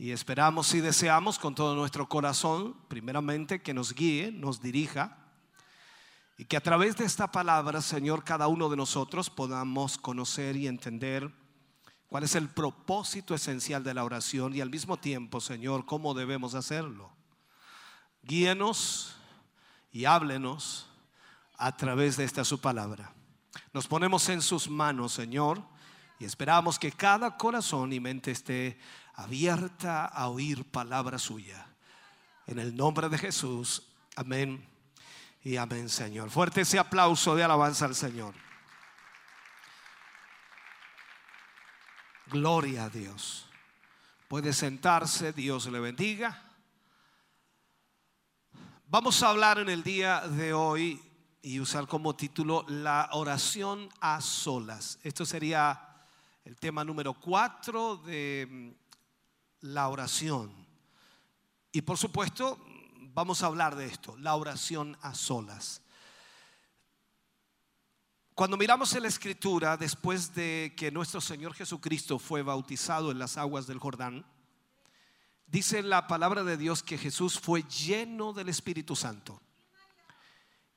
Y 0.00 0.12
esperamos 0.12 0.72
y 0.72 0.80
deseamos 0.80 1.38
con 1.38 1.54
todo 1.54 1.74
nuestro 1.74 2.08
corazón, 2.08 2.74
primeramente, 2.88 3.60
que 3.60 3.74
nos 3.74 3.92
guíe, 3.92 4.32
nos 4.32 4.62
dirija. 4.62 5.18
Y 6.38 6.46
que 6.46 6.56
a 6.56 6.62
través 6.62 6.96
de 6.96 7.04
esta 7.04 7.30
palabra, 7.30 7.82
Señor, 7.82 8.24
cada 8.24 8.48
uno 8.48 8.70
de 8.70 8.78
nosotros 8.78 9.28
podamos 9.28 9.98
conocer 9.98 10.56
y 10.56 10.68
entender 10.68 11.30
cuál 12.06 12.24
es 12.24 12.34
el 12.34 12.48
propósito 12.48 13.34
esencial 13.34 13.84
de 13.84 13.92
la 13.92 14.02
oración 14.02 14.56
y 14.56 14.62
al 14.62 14.70
mismo 14.70 14.96
tiempo, 14.96 15.38
Señor, 15.38 15.84
cómo 15.84 16.14
debemos 16.14 16.54
hacerlo. 16.54 17.12
Guíenos 18.22 19.16
y 19.92 20.06
háblenos 20.06 20.88
a 21.58 21.76
través 21.76 22.16
de 22.16 22.24
esta 22.24 22.42
su 22.46 22.58
palabra. 22.58 23.12
Nos 23.74 23.86
ponemos 23.86 24.26
en 24.30 24.40
sus 24.40 24.66
manos, 24.66 25.12
Señor, 25.12 25.62
y 26.18 26.24
esperamos 26.24 26.78
que 26.78 26.90
cada 26.90 27.36
corazón 27.36 27.92
y 27.92 28.00
mente 28.00 28.30
esté 28.30 28.78
abierta 29.22 30.06
a 30.06 30.28
oír 30.28 30.64
palabra 30.64 31.18
suya. 31.18 31.66
En 32.46 32.58
el 32.58 32.76
nombre 32.76 33.08
de 33.08 33.18
Jesús, 33.18 33.82
amén 34.16 34.68
y 35.42 35.56
amén, 35.56 35.88
Señor. 35.88 36.30
Fuerte 36.30 36.62
ese 36.62 36.78
aplauso 36.78 37.34
de 37.34 37.44
alabanza 37.44 37.84
al 37.86 37.94
Señor. 37.94 38.34
Gloria 42.26 42.84
a 42.84 42.90
Dios. 42.90 43.48
Puede 44.28 44.52
sentarse, 44.52 45.32
Dios 45.32 45.66
le 45.66 45.80
bendiga. 45.80 46.42
Vamos 48.86 49.22
a 49.22 49.28
hablar 49.28 49.58
en 49.58 49.68
el 49.68 49.82
día 49.82 50.20
de 50.20 50.52
hoy 50.52 51.02
y 51.42 51.58
usar 51.60 51.86
como 51.86 52.14
título 52.14 52.64
la 52.68 53.08
oración 53.12 53.88
a 54.00 54.20
solas. 54.20 54.98
Esto 55.02 55.24
sería 55.24 55.88
el 56.44 56.56
tema 56.56 56.84
número 56.84 57.14
cuatro 57.14 57.96
de 57.96 58.74
la 59.60 59.88
oración. 59.88 60.52
Y 61.72 61.82
por 61.82 61.98
supuesto, 61.98 62.58
vamos 63.14 63.42
a 63.42 63.46
hablar 63.46 63.76
de 63.76 63.86
esto, 63.86 64.16
la 64.18 64.34
oración 64.34 64.96
a 65.02 65.14
solas. 65.14 65.82
Cuando 68.34 68.56
miramos 68.56 68.94
en 68.94 69.02
la 69.02 69.08
escritura, 69.08 69.76
después 69.76 70.34
de 70.34 70.72
que 70.76 70.90
nuestro 70.90 71.20
Señor 71.20 71.52
Jesucristo 71.52 72.18
fue 72.18 72.42
bautizado 72.42 73.10
en 73.10 73.18
las 73.18 73.36
aguas 73.36 73.66
del 73.66 73.78
Jordán, 73.78 74.24
dice 75.46 75.82
la 75.82 76.06
palabra 76.06 76.42
de 76.42 76.56
Dios 76.56 76.82
que 76.82 76.96
Jesús 76.96 77.38
fue 77.38 77.62
lleno 77.64 78.32
del 78.32 78.48
Espíritu 78.48 78.96
Santo. 78.96 79.40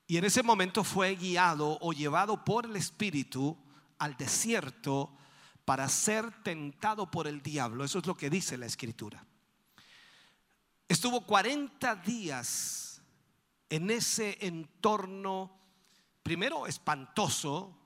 Y 0.07 0.17
en 0.17 0.25
ese 0.25 0.43
momento 0.43 0.83
fue 0.83 1.15
guiado 1.15 1.77
o 1.79 1.93
llevado 1.93 2.43
por 2.43 2.65
el 2.65 2.75
Espíritu 2.75 3.57
al 3.97 4.17
desierto 4.17 5.15
para 5.65 5.87
ser 5.89 6.43
tentado 6.43 7.09
por 7.09 7.27
el 7.27 7.41
diablo. 7.41 7.83
Eso 7.83 7.99
es 7.99 8.05
lo 8.05 8.15
que 8.15 8.29
dice 8.29 8.57
la 8.57 8.65
escritura. 8.65 9.25
Estuvo 10.87 11.25
40 11.25 11.95
días 11.97 13.01
en 13.69 13.89
ese 13.89 14.37
entorno, 14.45 15.59
primero 16.21 16.67
espantoso, 16.67 17.77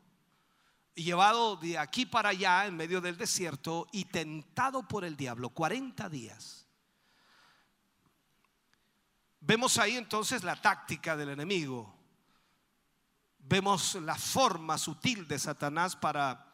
llevado 0.96 1.56
de 1.56 1.78
aquí 1.78 2.06
para 2.06 2.30
allá 2.30 2.66
en 2.66 2.76
medio 2.76 3.00
del 3.00 3.18
desierto 3.18 3.88
y 3.92 4.06
tentado 4.06 4.88
por 4.88 5.06
el 5.06 5.16
diablo, 5.16 5.50
40 5.50 6.10
días. 6.10 6.68
Vemos 9.40 9.78
ahí 9.78 9.96
entonces 9.96 10.44
la 10.44 10.60
táctica 10.60 11.16
del 11.16 11.30
enemigo 11.30 11.98
vemos 13.48 13.96
la 13.96 14.16
forma 14.16 14.78
sutil 14.78 15.28
de 15.28 15.40
Satanás 15.40 15.96
para 15.96 16.47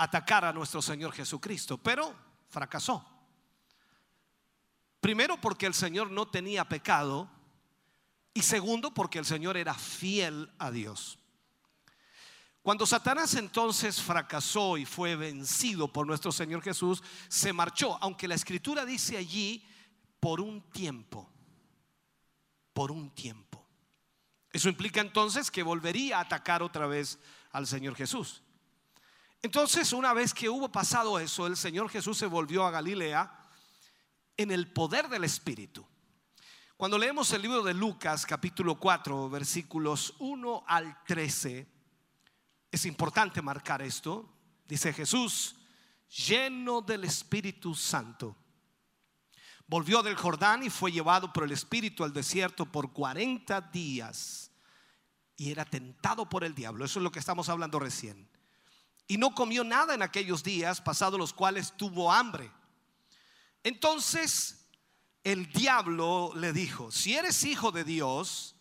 atacar 0.00 0.46
a 0.46 0.52
nuestro 0.52 0.80
Señor 0.80 1.12
Jesucristo, 1.12 1.76
pero 1.76 2.14
fracasó. 2.48 3.06
Primero 4.98 5.38
porque 5.38 5.66
el 5.66 5.74
Señor 5.74 6.10
no 6.10 6.26
tenía 6.26 6.66
pecado 6.66 7.30
y 8.32 8.40
segundo 8.40 8.94
porque 8.94 9.18
el 9.18 9.26
Señor 9.26 9.58
era 9.58 9.74
fiel 9.74 10.50
a 10.58 10.70
Dios. 10.70 11.18
Cuando 12.62 12.86
Satanás 12.86 13.34
entonces 13.34 14.00
fracasó 14.00 14.78
y 14.78 14.86
fue 14.86 15.16
vencido 15.16 15.92
por 15.92 16.06
nuestro 16.06 16.32
Señor 16.32 16.62
Jesús, 16.62 17.02
se 17.28 17.52
marchó, 17.52 17.98
aunque 18.00 18.28
la 18.28 18.36
escritura 18.36 18.86
dice 18.86 19.18
allí 19.18 19.66
por 20.18 20.40
un 20.40 20.62
tiempo, 20.70 21.30
por 22.72 22.90
un 22.90 23.10
tiempo. 23.10 23.66
Eso 24.50 24.70
implica 24.70 25.02
entonces 25.02 25.50
que 25.50 25.62
volvería 25.62 26.18
a 26.18 26.22
atacar 26.22 26.62
otra 26.62 26.86
vez 26.86 27.18
al 27.52 27.66
Señor 27.66 27.94
Jesús. 27.94 28.42
Entonces, 29.42 29.92
una 29.92 30.12
vez 30.12 30.34
que 30.34 30.48
hubo 30.48 30.70
pasado 30.70 31.18
eso, 31.18 31.46
el 31.46 31.56
Señor 31.56 31.88
Jesús 31.88 32.18
se 32.18 32.26
volvió 32.26 32.66
a 32.66 32.70
Galilea 32.70 33.32
en 34.36 34.50
el 34.50 34.70
poder 34.70 35.08
del 35.08 35.24
Espíritu. 35.24 35.86
Cuando 36.76 36.96
leemos 36.96 37.30
el 37.32 37.42
libro 37.42 37.62
de 37.62 37.74
Lucas 37.74 38.24
capítulo 38.24 38.78
4 38.78 39.28
versículos 39.28 40.14
1 40.18 40.64
al 40.66 41.04
13, 41.04 41.68
es 42.70 42.86
importante 42.86 43.42
marcar 43.42 43.82
esto. 43.82 44.28
Dice 44.66 44.92
Jesús, 44.92 45.56
lleno 46.08 46.80
del 46.80 47.04
Espíritu 47.04 47.74
Santo, 47.74 48.36
volvió 49.66 50.02
del 50.02 50.16
Jordán 50.16 50.62
y 50.62 50.70
fue 50.70 50.92
llevado 50.92 51.32
por 51.32 51.44
el 51.44 51.52
Espíritu 51.52 52.04
al 52.04 52.12
desierto 52.12 52.64
por 52.64 52.92
40 52.92 53.60
días 53.72 54.50
y 55.36 55.50
era 55.50 55.64
tentado 55.64 56.28
por 56.28 56.44
el 56.44 56.54
diablo. 56.54 56.84
Eso 56.84 56.98
es 56.98 57.02
lo 57.02 57.12
que 57.12 57.18
estamos 57.18 57.48
hablando 57.48 57.78
recién. 57.78 58.29
Y 59.10 59.18
no 59.18 59.34
comió 59.34 59.64
nada 59.64 59.92
en 59.94 60.02
aquellos 60.02 60.44
días, 60.44 60.80
pasados 60.80 61.18
los 61.18 61.32
cuales 61.32 61.72
tuvo 61.76 62.12
hambre. 62.12 62.48
Entonces 63.64 64.68
el 65.24 65.50
diablo 65.50 66.30
le 66.36 66.52
dijo, 66.52 66.92
si 66.92 67.16
eres 67.16 67.42
hijo 67.42 67.72
de 67.72 67.82
Dios, 67.82 68.54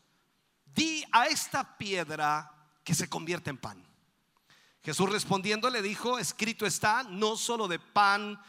di 0.65 1.05
a 1.11 1.27
esta 1.27 1.77
piedra 1.77 2.51
que 2.83 2.95
se 2.95 3.07
convierta 3.07 3.51
en 3.51 3.59
pan. 3.59 3.87
Jesús 4.81 5.11
respondiendo 5.11 5.69
le 5.69 5.83
dijo, 5.83 6.17
escrito 6.17 6.65
está, 6.65 7.03
no 7.03 7.37
solo 7.37 7.67
de 7.67 7.77
pan 7.77 8.41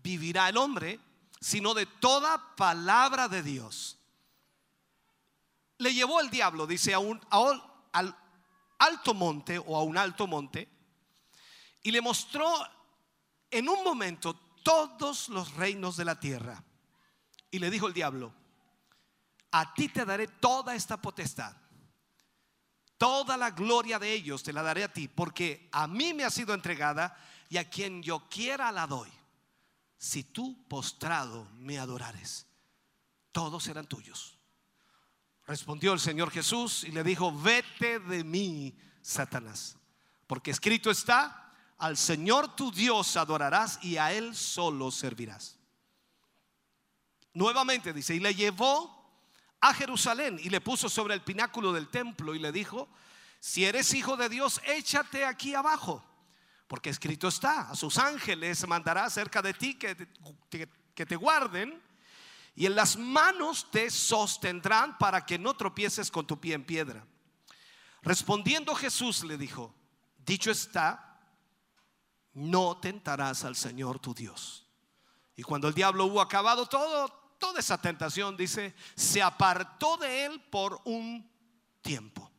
vivirá 0.00 0.50
el 0.50 0.58
hombre, 0.58 1.00
sino 1.40 1.74
de 1.74 1.86
toda 1.86 2.54
palabra 2.54 3.26
de 3.26 3.42
Dios. 3.42 3.98
Le 5.78 5.92
llevó 5.92 6.20
el 6.20 6.30
diablo, 6.30 6.68
dice, 6.68 6.94
a 6.94 7.00
un, 7.00 7.20
al 7.90 8.16
alto 8.78 9.12
monte 9.12 9.58
o 9.58 9.76
a 9.76 9.82
un 9.82 9.98
alto 9.98 10.28
monte 10.28 10.77
y 11.88 11.90
le 11.90 12.02
mostró 12.02 12.52
en 13.50 13.66
un 13.66 13.82
momento 13.82 14.34
todos 14.62 15.30
los 15.30 15.54
reinos 15.54 15.96
de 15.96 16.04
la 16.04 16.20
tierra. 16.20 16.62
Y 17.50 17.58
le 17.58 17.70
dijo 17.70 17.86
el 17.86 17.94
diablo, 17.94 18.30
a 19.52 19.72
ti 19.72 19.88
te 19.88 20.04
daré 20.04 20.28
toda 20.28 20.74
esta 20.74 21.00
potestad. 21.00 21.56
Toda 22.98 23.38
la 23.38 23.52
gloria 23.52 23.98
de 23.98 24.12
ellos 24.12 24.42
te 24.42 24.52
la 24.52 24.60
daré 24.60 24.84
a 24.84 24.92
ti, 24.92 25.08
porque 25.08 25.70
a 25.72 25.86
mí 25.86 26.12
me 26.12 26.24
ha 26.24 26.30
sido 26.30 26.52
entregada 26.52 27.16
y 27.48 27.56
a 27.56 27.70
quien 27.70 28.02
yo 28.02 28.28
quiera 28.28 28.70
la 28.70 28.86
doy. 28.86 29.10
Si 29.96 30.24
tú 30.24 30.68
postrado 30.68 31.48
me 31.54 31.78
adorares, 31.78 32.46
todos 33.32 33.64
serán 33.64 33.86
tuyos. 33.86 34.36
Respondió 35.46 35.94
el 35.94 36.00
Señor 36.00 36.30
Jesús 36.30 36.84
y 36.84 36.92
le 36.92 37.02
dijo, 37.02 37.32
vete 37.32 37.98
de 37.98 38.24
mí, 38.24 38.78
Satanás, 39.00 39.78
porque 40.26 40.50
escrito 40.50 40.90
está, 40.90 41.47
al 41.78 41.96
Señor 41.96 42.54
tu 42.56 42.70
Dios 42.72 43.16
adorarás 43.16 43.78
y 43.82 43.96
a 43.96 44.12
Él 44.12 44.34
solo 44.34 44.90
servirás. 44.90 45.58
Nuevamente 47.32 47.92
dice, 47.92 48.14
y 48.14 48.20
le 48.20 48.34
llevó 48.34 48.96
a 49.60 49.72
Jerusalén 49.74 50.38
y 50.42 50.50
le 50.50 50.60
puso 50.60 50.88
sobre 50.88 51.14
el 51.14 51.22
pináculo 51.22 51.72
del 51.72 51.88
templo 51.88 52.34
y 52.34 52.38
le 52.38 52.52
dijo, 52.52 52.88
si 53.40 53.64
eres 53.64 53.94
hijo 53.94 54.16
de 54.16 54.28
Dios, 54.28 54.60
échate 54.66 55.24
aquí 55.24 55.54
abajo, 55.54 56.04
porque 56.66 56.90
escrito 56.90 57.28
está, 57.28 57.70
a 57.70 57.76
sus 57.76 57.98
ángeles 57.98 58.66
mandará 58.66 59.08
cerca 59.10 59.40
de 59.40 59.54
ti 59.54 59.74
que 59.74 59.94
te, 59.94 60.08
que- 60.94 61.06
te 61.06 61.16
guarden 61.16 61.80
y 62.56 62.66
en 62.66 62.74
las 62.74 62.96
manos 62.96 63.70
te 63.70 63.88
sostendrán 63.88 64.98
para 64.98 65.24
que 65.24 65.38
no 65.38 65.54
tropieces 65.54 66.10
con 66.10 66.26
tu 66.26 66.40
pie 66.40 66.54
en 66.54 66.64
piedra. 66.64 67.06
Respondiendo 68.02 68.74
Jesús 68.74 69.22
le 69.22 69.38
dijo, 69.38 69.72
dicho 70.16 70.50
está, 70.50 71.07
no 72.38 72.78
tentarás 72.78 73.44
al 73.44 73.56
Señor 73.56 73.98
tu 73.98 74.14
Dios. 74.14 74.64
Y 75.34 75.42
cuando 75.42 75.68
el 75.68 75.74
diablo 75.74 76.06
hubo 76.06 76.20
acabado 76.20 76.66
todo, 76.66 77.08
toda 77.38 77.60
esa 77.60 77.80
tentación, 77.80 78.36
dice, 78.36 78.74
se 78.94 79.20
apartó 79.20 79.96
de 79.96 80.26
él 80.26 80.40
por 80.50 80.80
un 80.84 81.28
tiempo. 81.82 82.30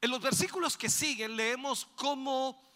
En 0.00 0.10
los 0.10 0.20
versículos 0.20 0.76
que 0.76 0.88
siguen 0.88 1.36
leemos 1.36 1.86
cómo 1.96 2.74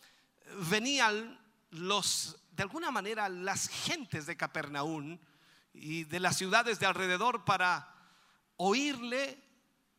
venían 0.68 1.40
los, 1.70 2.36
de 2.50 2.62
alguna 2.64 2.90
manera, 2.90 3.28
las 3.28 3.68
gentes 3.68 4.26
de 4.26 4.36
Capernaum 4.36 5.18
y 5.72 6.04
de 6.04 6.20
las 6.20 6.36
ciudades 6.36 6.78
de 6.78 6.86
alrededor 6.86 7.44
para 7.44 7.94
oírle 8.56 9.42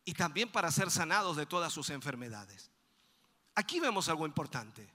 y 0.03 0.14
también 0.14 0.52
para 0.52 0.72
ser 0.72 0.91
sanados 0.91 1.38
de 1.38 1.45
todas 1.45 1.73
sus 1.73 1.90
enfermedades. 1.90 2.72
Aquí 3.56 3.80
vemos 3.80 4.10
algo 4.10 4.26
importante. 4.26 4.95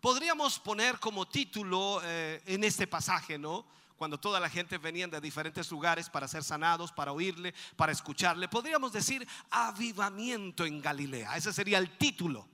Podríamos 0.00 0.58
poner 0.58 0.98
como 1.00 1.26
título 1.26 2.00
eh, 2.04 2.42
en 2.46 2.62
este 2.62 2.86
pasaje, 2.86 3.38
¿no? 3.38 3.66
Cuando 3.96 4.18
toda 4.18 4.38
la 4.38 4.48
gente 4.48 4.78
venía 4.78 5.08
de 5.08 5.20
diferentes 5.20 5.70
lugares 5.72 6.08
para 6.08 6.28
ser 6.28 6.44
sanados, 6.44 6.92
para 6.92 7.12
oírle, 7.12 7.52
para 7.76 7.90
escucharle, 7.90 8.48
podríamos 8.48 8.92
decir 8.92 9.26
avivamiento 9.50 10.64
en 10.64 10.80
Galilea. 10.80 11.36
Ese 11.36 11.52
sería 11.52 11.78
el 11.78 11.98
título. 11.98 12.48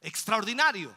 Extraordinario. 0.00 0.94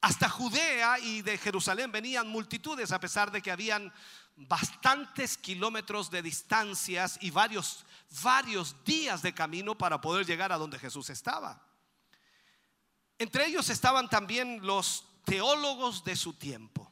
Hasta 0.00 0.28
Judea 0.30 0.98
y 1.00 1.20
de 1.20 1.36
Jerusalén 1.36 1.92
venían 1.92 2.28
multitudes 2.28 2.92
a 2.92 3.00
pesar 3.00 3.30
de 3.30 3.42
que 3.42 3.50
habían 3.50 3.92
bastantes 4.36 5.36
kilómetros 5.36 6.10
de 6.10 6.22
distancias 6.22 7.18
y 7.20 7.30
varios 7.30 7.84
varios 8.22 8.84
días 8.84 9.20
de 9.22 9.34
camino 9.34 9.76
para 9.76 10.00
poder 10.00 10.24
llegar 10.24 10.52
a 10.52 10.58
donde 10.58 10.78
Jesús 10.78 11.10
estaba. 11.10 11.65
Entre 13.18 13.46
ellos 13.46 13.68
estaban 13.70 14.08
también 14.08 14.60
los 14.66 15.04
teólogos 15.24 16.04
de 16.04 16.16
su 16.16 16.34
tiempo, 16.34 16.90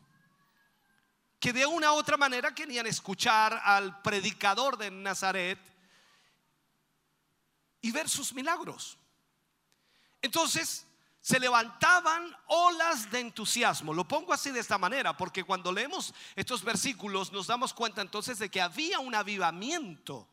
que 1.38 1.52
de 1.52 1.66
una 1.66 1.92
u 1.92 1.96
otra 1.96 2.16
manera 2.16 2.54
querían 2.54 2.86
escuchar 2.86 3.60
al 3.64 4.00
predicador 4.02 4.78
de 4.78 4.90
Nazaret 4.90 5.58
y 7.80 7.90
ver 7.90 8.08
sus 8.08 8.32
milagros. 8.32 8.98
Entonces 10.22 10.86
se 11.20 11.40
levantaban 11.40 12.36
olas 12.48 13.10
de 13.10 13.20
entusiasmo. 13.20 13.94
Lo 13.94 14.08
pongo 14.08 14.32
así 14.32 14.50
de 14.50 14.60
esta 14.60 14.76
manera, 14.76 15.16
porque 15.16 15.44
cuando 15.44 15.72
leemos 15.72 16.12
estos 16.36 16.62
versículos 16.64 17.32
nos 17.32 17.46
damos 17.46 17.72
cuenta 17.72 18.02
entonces 18.02 18.38
de 18.38 18.50
que 18.50 18.60
había 18.60 19.00
un 19.00 19.14
avivamiento. 19.14 20.28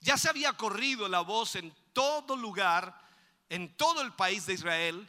Ya 0.00 0.16
se 0.16 0.28
había 0.28 0.52
corrido 0.52 1.08
la 1.08 1.20
voz 1.20 1.56
en 1.56 1.74
todo 1.92 2.36
lugar, 2.36 3.07
en 3.48 3.76
todo 3.76 4.02
el 4.02 4.12
país 4.12 4.46
de 4.46 4.54
Israel, 4.54 5.08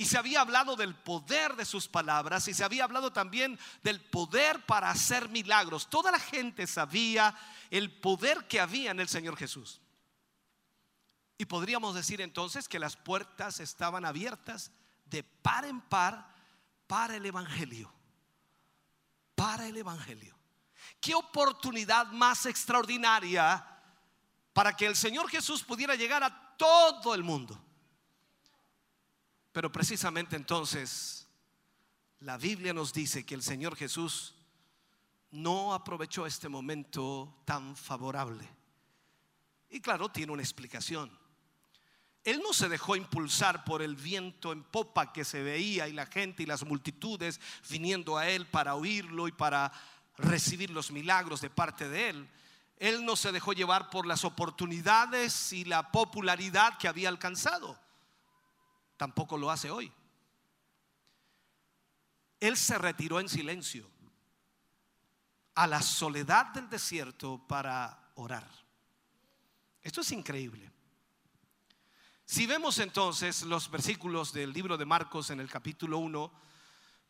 y 0.00 0.04
se 0.04 0.16
había 0.16 0.40
hablado 0.40 0.76
del 0.76 0.94
poder 0.94 1.56
de 1.56 1.64
sus 1.64 1.88
palabras 1.88 2.46
y 2.46 2.54
se 2.54 2.62
había 2.62 2.84
hablado 2.84 3.12
también 3.12 3.58
del 3.82 4.00
poder 4.00 4.64
para 4.64 4.90
hacer 4.90 5.28
milagros. 5.28 5.90
Toda 5.90 6.12
la 6.12 6.20
gente 6.20 6.68
sabía 6.68 7.36
el 7.68 7.90
poder 8.00 8.46
que 8.46 8.60
había 8.60 8.92
en 8.92 9.00
el 9.00 9.08
Señor 9.08 9.36
Jesús. 9.36 9.80
Y 11.36 11.46
podríamos 11.46 11.96
decir 11.96 12.20
entonces 12.20 12.68
que 12.68 12.78
las 12.78 12.96
puertas 12.96 13.58
estaban 13.58 14.04
abiertas 14.04 14.70
de 15.06 15.24
par 15.24 15.64
en 15.64 15.80
par 15.80 16.32
para 16.86 17.16
el 17.16 17.26
Evangelio. 17.26 17.92
Para 19.34 19.66
el 19.66 19.76
Evangelio. 19.76 20.38
Qué 21.00 21.16
oportunidad 21.16 22.06
más 22.12 22.46
extraordinaria 22.46 23.66
para 24.52 24.76
que 24.76 24.86
el 24.86 24.94
Señor 24.94 25.28
Jesús 25.28 25.64
pudiera 25.64 25.96
llegar 25.96 26.22
a 26.22 26.47
todo 26.58 27.14
el 27.14 27.22
mundo. 27.22 27.58
Pero 29.52 29.72
precisamente 29.72 30.36
entonces 30.36 31.26
la 32.20 32.36
Biblia 32.36 32.74
nos 32.74 32.92
dice 32.92 33.24
que 33.24 33.34
el 33.34 33.42
Señor 33.42 33.76
Jesús 33.76 34.34
no 35.30 35.72
aprovechó 35.72 36.26
este 36.26 36.48
momento 36.48 37.42
tan 37.46 37.76
favorable. 37.76 38.46
Y 39.70 39.80
claro, 39.80 40.10
tiene 40.10 40.32
una 40.32 40.42
explicación. 40.42 41.10
Él 42.24 42.40
no 42.42 42.52
se 42.52 42.68
dejó 42.68 42.96
impulsar 42.96 43.64
por 43.64 43.80
el 43.80 43.94
viento 43.96 44.52
en 44.52 44.62
popa 44.62 45.12
que 45.12 45.24
se 45.24 45.42
veía 45.42 45.88
y 45.88 45.92
la 45.92 46.06
gente 46.06 46.42
y 46.42 46.46
las 46.46 46.64
multitudes 46.64 47.40
viniendo 47.70 48.18
a 48.18 48.28
él 48.28 48.46
para 48.46 48.74
oírlo 48.74 49.28
y 49.28 49.32
para 49.32 49.72
recibir 50.16 50.70
los 50.70 50.90
milagros 50.90 51.40
de 51.40 51.50
parte 51.50 51.88
de 51.88 52.10
él. 52.10 52.28
Él 52.78 53.04
no 53.04 53.16
se 53.16 53.32
dejó 53.32 53.52
llevar 53.52 53.90
por 53.90 54.06
las 54.06 54.24
oportunidades 54.24 55.52
y 55.52 55.64
la 55.64 55.90
popularidad 55.90 56.78
que 56.78 56.88
había 56.88 57.08
alcanzado. 57.08 57.78
Tampoco 58.96 59.36
lo 59.36 59.50
hace 59.50 59.70
hoy. 59.70 59.92
Él 62.40 62.56
se 62.56 62.78
retiró 62.78 63.18
en 63.18 63.28
silencio 63.28 63.90
a 65.56 65.66
la 65.66 65.82
soledad 65.82 66.46
del 66.46 66.70
desierto 66.70 67.44
para 67.48 68.12
orar. 68.14 68.48
Esto 69.82 70.02
es 70.02 70.12
increíble. 70.12 70.70
Si 72.24 72.46
vemos 72.46 72.78
entonces 72.78 73.42
los 73.42 73.70
versículos 73.70 74.32
del 74.32 74.52
libro 74.52 74.76
de 74.76 74.84
Marcos 74.84 75.30
en 75.30 75.40
el 75.40 75.50
capítulo 75.50 75.98
1, 75.98 76.32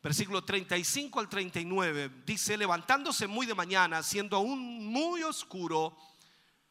versículo 0.02 0.44
35 0.44 1.20
al 1.20 1.28
39, 1.28 2.22
dice, 2.24 2.56
levantándose 2.56 3.26
muy 3.26 3.46
de 3.46 3.54
mañana, 3.54 4.02
siendo 4.02 4.36
aún 4.36 4.86
muy 4.86 5.22
oscuro, 5.22 5.96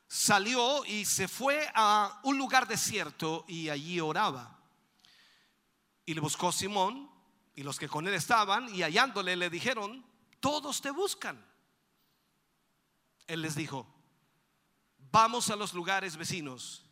salió 0.08 0.86
y 0.86 1.06
se 1.06 1.28
fue 1.28 1.70
a 1.74 2.20
un 2.24 2.38
lugar 2.38 2.68
desierto 2.68 3.46
y 3.48 3.70
allí 3.70 4.00
oraba. 4.00 4.60
Y 6.06 6.14
le 6.14 6.22
buscó 6.22 6.52
Simón 6.52 7.10
y 7.54 7.64
los 7.64 7.78
que 7.78 7.90
con 7.90 8.08
él 8.08 8.14
estaban 8.14 8.74
y 8.74 8.84
hallándole 8.84 9.36
le 9.36 9.50
dijeron, 9.50 10.06
todos 10.40 10.82
te 10.82 10.92
buscan. 10.92 11.46
Él 13.28 13.42
les 13.42 13.56
dijo, 13.56 13.86
vamos 15.12 15.50
a 15.50 15.56
los 15.58 15.74
lugares 15.74 16.16
vecinos 16.16 16.86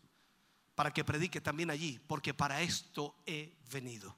para 0.75 0.91
que 0.91 1.05
predique 1.05 1.39
también 1.39 1.69
allí, 1.69 1.99
porque 2.07 2.33
para 2.33 2.61
esto 2.61 3.15
he 3.25 3.55
venido. 3.71 4.17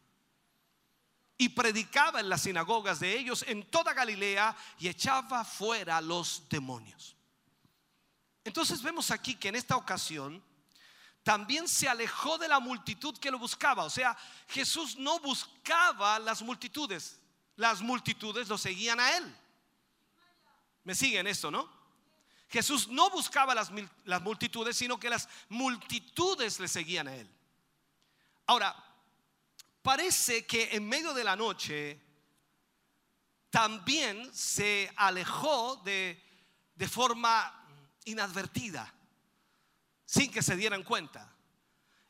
Y 1.37 1.49
predicaba 1.49 2.19
en 2.19 2.29
las 2.29 2.41
sinagogas 2.41 2.99
de 2.99 3.17
ellos 3.17 3.43
en 3.47 3.63
toda 3.69 3.93
Galilea 3.93 4.55
y 4.79 4.87
echaba 4.87 5.45
fuera 5.45 6.01
los 6.01 6.43
demonios. 6.49 7.15
Entonces 8.43 8.81
vemos 8.81 9.11
aquí 9.11 9.35
que 9.35 9.49
en 9.49 9.55
esta 9.55 9.75
ocasión 9.75 10.41
también 11.21 11.67
se 11.67 11.89
alejó 11.89 12.37
de 12.37 12.47
la 12.47 12.61
multitud 12.61 13.17
que 13.17 13.29
lo 13.29 13.37
buscaba. 13.37 13.83
O 13.83 13.89
sea, 13.89 14.17
Jesús 14.47 14.95
no 14.95 15.19
buscaba 15.19 16.17
las 16.19 16.41
multitudes. 16.41 17.19
las 17.57 17.81
multitudes 17.81 18.47
lo 18.47 18.57
seguían 18.57 19.01
a 19.01 19.17
él. 19.17 19.35
¿Me 20.85 20.95
siguen 20.95 21.27
esto, 21.27 21.51
no? 21.51 21.69
Jesús 22.47 22.87
no 22.87 23.09
buscaba 23.09 23.53
las, 23.53 23.69
las 24.05 24.21
multitudes, 24.21 24.77
sino 24.77 24.97
que 24.97 25.09
las 25.09 25.27
multitudes 25.49 26.61
le 26.61 26.69
seguían 26.69 27.09
a 27.09 27.15
él. 27.17 27.29
Ahora, 28.45 28.73
parece 29.87 30.45
que 30.45 30.75
en 30.75 30.85
medio 30.85 31.13
de 31.13 31.23
la 31.23 31.37
noche 31.37 31.97
también 33.49 34.29
se 34.33 34.91
alejó 34.97 35.77
de, 35.77 36.21
de 36.75 36.87
forma 36.89 37.65
inadvertida, 38.03 38.93
sin 40.03 40.29
que 40.29 40.41
se 40.41 40.57
dieran 40.57 40.83
cuenta. 40.83 41.33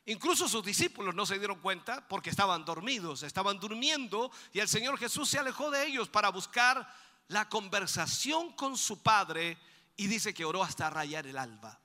Incluso 0.06 0.48
sus 0.48 0.64
discípulos 0.64 1.14
no 1.14 1.24
se 1.24 1.38
dieron 1.38 1.60
cuenta 1.60 2.08
porque 2.08 2.30
estaban 2.30 2.64
dormidos, 2.64 3.22
estaban 3.22 3.60
durmiendo 3.60 4.32
y 4.52 4.58
el 4.58 4.66
Señor 4.66 4.98
Jesús 4.98 5.28
se 5.28 5.38
alejó 5.38 5.70
de 5.70 5.86
ellos 5.86 6.08
para 6.08 6.30
buscar 6.30 6.92
la 7.28 7.48
conversación 7.48 8.54
con 8.54 8.76
su 8.76 9.04
Padre 9.04 9.56
y 9.96 10.08
dice 10.08 10.34
que 10.34 10.44
oró 10.44 10.64
hasta 10.64 10.90
rayar 10.90 11.28
el 11.28 11.38
alba. 11.38 11.78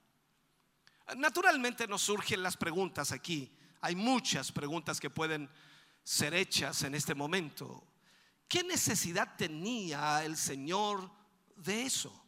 Naturalmente 1.17 1.87
nos 1.87 2.01
surgen 2.01 2.41
las 2.41 2.57
preguntas 2.57 3.11
aquí. 3.11 3.55
Hay 3.81 3.95
muchas 3.95 4.51
preguntas 4.51 4.99
que 4.99 5.11
pueden 5.11 5.47
ser 6.03 6.33
hechas 6.33 6.83
en 6.83 6.95
este 6.95 7.15
momento. 7.15 7.87
¿Qué 8.47 8.63
necesidad 8.63 9.35
tenía 9.37 10.23
el 10.23 10.37
Señor 10.37 11.09
de 11.55 11.83
eso? 11.83 12.23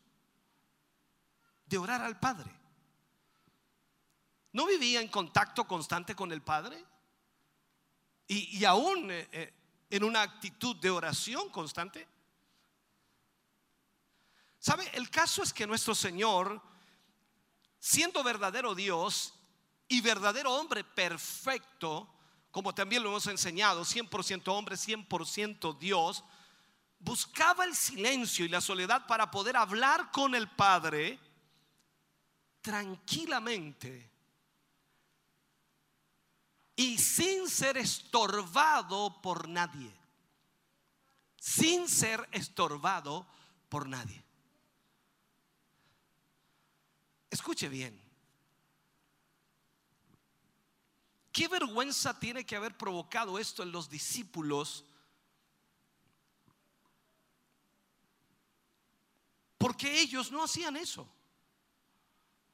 De 1.66 1.78
orar 1.78 2.02
al 2.02 2.20
Padre. 2.20 2.52
¿No 4.54 4.66
vivía 4.66 5.02
en 5.02 5.10
contacto 5.10 5.68
constante 5.68 6.16
con 6.16 6.32
el 6.32 6.42
Padre? 6.42 6.84
Y, 8.28 8.64
aún 8.66 9.12
eh, 9.12 9.28
eh, 9.32 9.54
en 9.90 10.04
una 10.04 10.22
actitud 10.22 10.78
de 10.78 10.90
oración 10.90 11.50
constante. 11.50 12.08
¿Sabe? 14.58 14.90
El 14.94 15.12
caso 15.12 15.44
es 15.44 15.54
que 15.54 15.68
nuestro 15.68 15.94
Señor, 15.94 16.60
siendo 17.80 18.24
verdadero 18.24 18.74
Dios 18.74 19.34
y 19.88 20.02
verdadero 20.02 20.56
hombre 20.56 20.84
perfecto, 20.84 22.15
como 22.56 22.74
también 22.74 23.04
lo 23.04 23.10
hemos 23.10 23.28
enseñado, 23.28 23.84
100% 23.84 24.48
hombre, 24.48 24.78
100% 24.78 25.78
Dios, 25.78 26.24
buscaba 27.00 27.66
el 27.66 27.76
silencio 27.76 28.46
y 28.46 28.48
la 28.48 28.62
soledad 28.62 29.06
para 29.08 29.30
poder 29.30 29.58
hablar 29.58 30.10
con 30.10 30.34
el 30.34 30.48
Padre 30.48 31.20
tranquilamente 32.62 34.10
y 36.78 36.98
sin 36.98 37.50
ser 37.50 37.76
estorbado 37.76 39.22
por 39.22 39.50
nadie. 39.50 39.94
Sin 41.36 41.90
ser 41.90 42.26
estorbado 42.32 43.28
por 43.68 43.86
nadie. 43.86 44.24
Escuche 47.30 47.68
bien. 47.68 48.05
¿Qué 51.36 51.50
vergüenza 51.50 52.18
tiene 52.18 52.46
que 52.46 52.56
haber 52.56 52.78
provocado 52.78 53.38
esto 53.38 53.62
en 53.62 53.74
los 53.74 53.90
discípulos? 53.90 54.86
Porque 59.58 60.00
ellos 60.00 60.32
no 60.32 60.46
hacían 60.46 60.78
eso. 60.78 61.14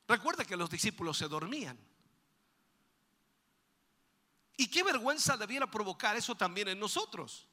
Recuerda 0.08 0.46
que 0.46 0.58
los 0.58 0.68
discípulos 0.68 1.16
se 1.16 1.28
dormían. 1.28 1.80
Y 4.58 4.66
qué 4.66 4.82
vergüenza 4.82 5.38
debiera 5.38 5.70
provocar 5.70 6.16
eso 6.16 6.34
también 6.34 6.70
en 6.70 6.80
nosotros, 6.80 7.48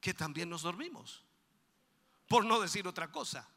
que 0.00 0.12
también 0.12 0.50
nos 0.50 0.62
dormimos, 0.62 1.22
por 2.26 2.44
no 2.44 2.58
decir 2.58 2.88
otra 2.88 3.12
cosa. 3.12 3.48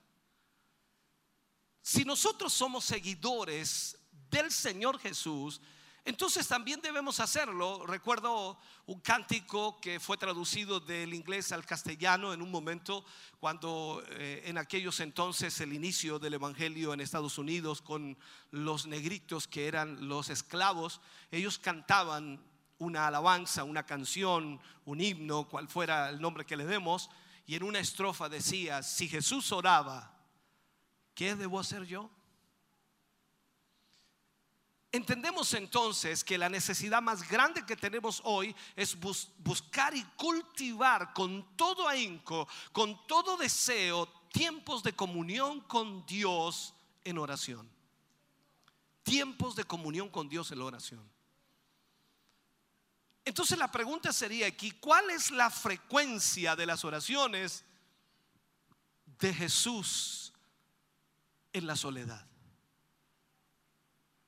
Si 1.81 2.05
nosotros 2.05 2.53
somos 2.53 2.85
seguidores 2.85 3.97
del 4.29 4.51
Señor 4.51 4.99
Jesús, 4.99 5.59
entonces 6.03 6.47
también 6.47 6.81
debemos 6.81 7.19
hacerlo. 7.19 7.85
Recuerdo 7.85 8.57
un 8.87 8.99
cántico 9.01 9.79
que 9.79 9.99
fue 9.99 10.17
traducido 10.17 10.79
del 10.79 11.13
inglés 11.13 11.51
al 11.51 11.65
castellano 11.65 12.33
en 12.33 12.41
un 12.41 12.49
momento 12.49 13.05
cuando 13.39 14.03
eh, 14.09 14.41
en 14.45 14.57
aquellos 14.57 14.99
entonces 14.99 15.59
el 15.61 15.73
inicio 15.73 16.17
del 16.17 16.33
Evangelio 16.33 16.93
en 16.93 17.01
Estados 17.01 17.37
Unidos 17.37 17.83
con 17.83 18.17
los 18.49 18.87
negritos 18.87 19.47
que 19.47 19.67
eran 19.67 20.07
los 20.07 20.29
esclavos, 20.29 21.01
ellos 21.29 21.59
cantaban 21.59 22.43
una 22.79 23.05
alabanza, 23.05 23.63
una 23.63 23.85
canción, 23.85 24.59
un 24.85 25.01
himno, 25.01 25.47
cual 25.47 25.67
fuera 25.67 26.09
el 26.09 26.19
nombre 26.19 26.45
que 26.45 26.57
le 26.57 26.65
demos, 26.65 27.11
y 27.45 27.55
en 27.55 27.61
una 27.61 27.79
estrofa 27.79 28.27
decía, 28.27 28.81
si 28.81 29.07
Jesús 29.07 29.51
oraba, 29.51 30.17
¿qué 31.13 31.35
debo 31.35 31.59
hacer 31.59 31.85
yo? 31.85 32.09
Entendemos 34.93 35.53
entonces 35.53 36.21
que 36.21 36.37
la 36.37 36.49
necesidad 36.49 37.01
más 37.01 37.27
grande 37.29 37.65
que 37.65 37.77
tenemos 37.77 38.21
hoy 38.25 38.53
es 38.75 38.99
bus- 38.99 39.29
buscar 39.37 39.95
y 39.95 40.03
cultivar 40.17 41.13
con 41.13 41.55
todo 41.55 41.87
ahínco, 41.87 42.45
con 42.73 43.07
todo 43.07 43.37
deseo, 43.37 44.05
tiempos 44.33 44.83
de 44.83 44.93
comunión 44.93 45.61
con 45.61 46.05
Dios 46.05 46.73
en 47.05 47.17
oración. 47.17 47.69
Tiempos 49.03 49.55
de 49.55 49.63
comunión 49.63 50.09
con 50.09 50.27
Dios 50.27 50.51
en 50.51 50.59
la 50.59 50.65
oración. 50.65 51.09
Entonces 53.23 53.57
la 53.57 53.71
pregunta 53.71 54.11
sería 54.11 54.47
aquí, 54.47 54.71
¿cuál 54.71 55.09
es 55.11 55.31
la 55.31 55.49
frecuencia 55.49 56.55
de 56.55 56.65
las 56.65 56.83
oraciones 56.83 57.63
de 59.19 59.33
Jesús 59.33 60.33
en 61.53 61.65
la 61.65 61.77
soledad? 61.77 62.27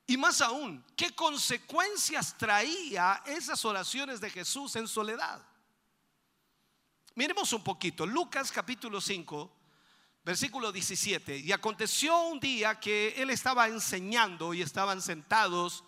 Y 0.06 0.16
más 0.16 0.40
aún, 0.40 0.84
¿qué 0.96 1.14
consecuencias 1.14 2.36
traía 2.36 3.22
esas 3.26 3.64
oraciones 3.64 4.20
de 4.20 4.28
Jesús 4.28 4.76
en 4.76 4.86
soledad? 4.86 5.42
Miremos 7.14 7.52
un 7.52 7.64
poquito, 7.64 8.04
Lucas 8.04 8.52
capítulo 8.52 9.00
5, 9.00 9.50
versículo 10.24 10.72
17. 10.72 11.38
Y 11.38 11.52
aconteció 11.52 12.20
un 12.22 12.38
día 12.38 12.78
que 12.78 13.14
él 13.16 13.30
estaba 13.30 13.68
enseñando 13.68 14.52
y 14.52 14.60
estaban 14.60 15.00
sentados 15.00 15.84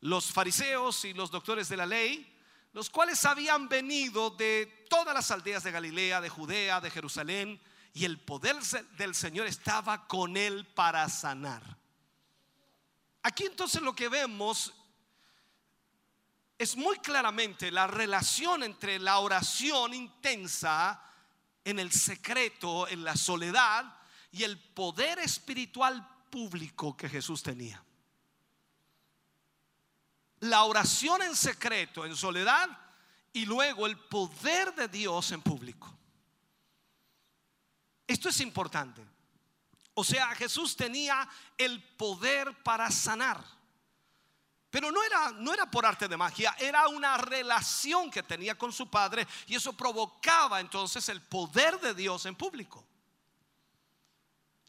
los 0.00 0.32
fariseos 0.32 1.04
y 1.04 1.14
los 1.14 1.30
doctores 1.30 1.68
de 1.68 1.76
la 1.76 1.86
ley, 1.86 2.26
los 2.72 2.90
cuales 2.90 3.24
habían 3.24 3.68
venido 3.68 4.30
de 4.30 4.86
todas 4.88 5.14
las 5.14 5.30
aldeas 5.30 5.62
de 5.62 5.70
Galilea, 5.70 6.20
de 6.20 6.28
Judea, 6.28 6.80
de 6.80 6.90
Jerusalén, 6.90 7.60
y 7.94 8.04
el 8.04 8.18
poder 8.18 8.56
del 8.96 9.14
Señor 9.14 9.46
estaba 9.46 10.06
con 10.06 10.36
él 10.36 10.66
para 10.74 11.08
sanar. 11.08 11.79
Aquí 13.22 13.44
entonces 13.44 13.82
lo 13.82 13.94
que 13.94 14.08
vemos 14.08 14.72
es 16.58 16.76
muy 16.76 16.98
claramente 16.98 17.70
la 17.70 17.86
relación 17.86 18.62
entre 18.62 18.98
la 18.98 19.18
oración 19.18 19.94
intensa 19.94 21.02
en 21.64 21.78
el 21.78 21.92
secreto, 21.92 22.88
en 22.88 23.04
la 23.04 23.16
soledad, 23.16 23.96
y 24.32 24.44
el 24.44 24.58
poder 24.58 25.18
espiritual 25.18 26.06
público 26.30 26.96
que 26.96 27.08
Jesús 27.08 27.42
tenía. 27.42 27.82
La 30.40 30.64
oración 30.64 31.22
en 31.22 31.36
secreto, 31.36 32.06
en 32.06 32.16
soledad, 32.16 32.68
y 33.32 33.44
luego 33.46 33.86
el 33.86 33.98
poder 33.98 34.74
de 34.74 34.88
Dios 34.88 35.32
en 35.32 35.42
público. 35.42 35.96
Esto 38.06 38.28
es 38.28 38.40
importante. 38.40 39.06
O 40.00 40.04
sea, 40.04 40.34
Jesús 40.34 40.74
tenía 40.76 41.28
el 41.58 41.82
poder 41.82 42.62
para 42.62 42.90
sanar. 42.90 43.44
Pero 44.70 44.90
no 44.90 45.02
era, 45.02 45.30
no 45.32 45.52
era 45.52 45.70
por 45.70 45.84
arte 45.84 46.08
de 46.08 46.16
magia, 46.16 46.56
era 46.58 46.88
una 46.88 47.18
relación 47.18 48.10
que 48.10 48.22
tenía 48.22 48.56
con 48.56 48.72
su 48.72 48.88
Padre 48.88 49.28
y 49.46 49.56
eso 49.56 49.74
provocaba 49.74 50.58
entonces 50.58 51.06
el 51.10 51.20
poder 51.20 51.78
de 51.80 51.92
Dios 51.92 52.24
en 52.24 52.34
público. 52.34 52.82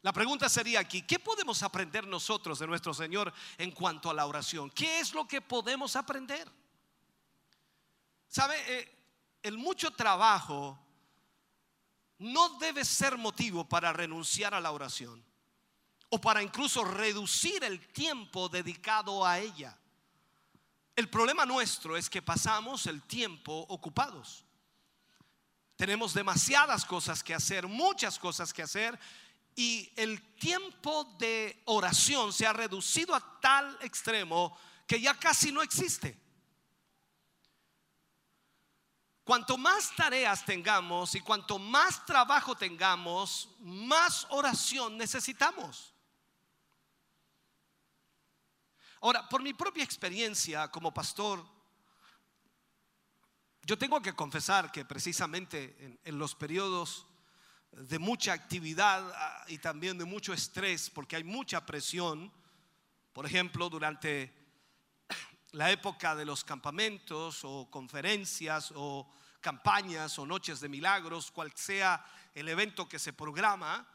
La 0.02 0.12
pregunta 0.12 0.50
sería 0.50 0.80
aquí, 0.80 1.00
¿qué 1.00 1.18
podemos 1.18 1.62
aprender 1.62 2.06
nosotros 2.06 2.58
de 2.58 2.66
nuestro 2.66 2.92
Señor 2.92 3.32
en 3.56 3.70
cuanto 3.70 4.10
a 4.10 4.14
la 4.14 4.26
oración? 4.26 4.68
¿Qué 4.68 5.00
es 5.00 5.14
lo 5.14 5.26
que 5.26 5.40
podemos 5.40 5.96
aprender? 5.96 6.46
¿Sabe? 8.28 8.56
Eh, 8.66 8.98
el 9.42 9.56
mucho 9.56 9.92
trabajo 9.92 10.78
no 12.22 12.50
debe 12.58 12.84
ser 12.84 13.18
motivo 13.18 13.68
para 13.68 13.92
renunciar 13.92 14.54
a 14.54 14.60
la 14.60 14.70
oración 14.70 15.22
o 16.08 16.20
para 16.20 16.42
incluso 16.42 16.84
reducir 16.84 17.64
el 17.64 17.88
tiempo 17.88 18.48
dedicado 18.48 19.26
a 19.26 19.38
ella. 19.38 19.76
El 20.94 21.08
problema 21.08 21.44
nuestro 21.46 21.96
es 21.96 22.08
que 22.08 22.22
pasamos 22.22 22.86
el 22.86 23.02
tiempo 23.02 23.66
ocupados. 23.68 24.44
Tenemos 25.76 26.14
demasiadas 26.14 26.84
cosas 26.84 27.24
que 27.24 27.34
hacer, 27.34 27.66
muchas 27.66 28.18
cosas 28.18 28.52
que 28.52 28.62
hacer, 28.62 28.98
y 29.56 29.90
el 29.96 30.34
tiempo 30.36 31.04
de 31.18 31.60
oración 31.64 32.32
se 32.32 32.46
ha 32.46 32.52
reducido 32.52 33.14
a 33.14 33.40
tal 33.40 33.76
extremo 33.80 34.56
que 34.86 35.00
ya 35.00 35.18
casi 35.18 35.50
no 35.50 35.62
existe. 35.62 36.21
Cuanto 39.24 39.56
más 39.56 39.94
tareas 39.94 40.44
tengamos 40.44 41.14
y 41.14 41.20
cuanto 41.20 41.58
más 41.58 42.04
trabajo 42.04 42.56
tengamos, 42.56 43.48
más 43.60 44.26
oración 44.30 44.98
necesitamos. 44.98 45.94
Ahora, 49.00 49.28
por 49.28 49.42
mi 49.42 49.54
propia 49.54 49.84
experiencia 49.84 50.68
como 50.68 50.92
pastor, 50.92 51.44
yo 53.64 53.78
tengo 53.78 54.02
que 54.02 54.12
confesar 54.12 54.72
que 54.72 54.84
precisamente 54.84 55.98
en, 56.02 56.18
los 56.18 56.34
periodos 56.34 57.06
de 57.70 58.00
mucha 58.00 58.32
actividad 58.32 59.08
ah, 59.14 59.44
y 59.46 59.58
también 59.58 59.98
de 59.98 60.04
mucho 60.04 60.32
estrés, 60.32 60.90
porque 60.90 61.14
hay 61.14 61.24
mucha 61.24 61.64
presión, 61.64 62.32
por 63.12 63.24
ejemplo, 63.24 63.70
durante 63.70 64.41
la 65.52 65.70
época 65.70 66.14
de 66.14 66.24
los 66.24 66.44
campamentos 66.44 67.40
o 67.44 67.68
conferencias 67.70 68.72
o 68.74 69.08
campañas 69.40 70.18
o 70.18 70.26
noches 70.26 70.60
de 70.60 70.68
milagros, 70.68 71.30
cual 71.30 71.52
sea 71.54 72.04
el 72.34 72.48
evento 72.48 72.88
que 72.88 72.98
se 72.98 73.12
programa, 73.12 73.86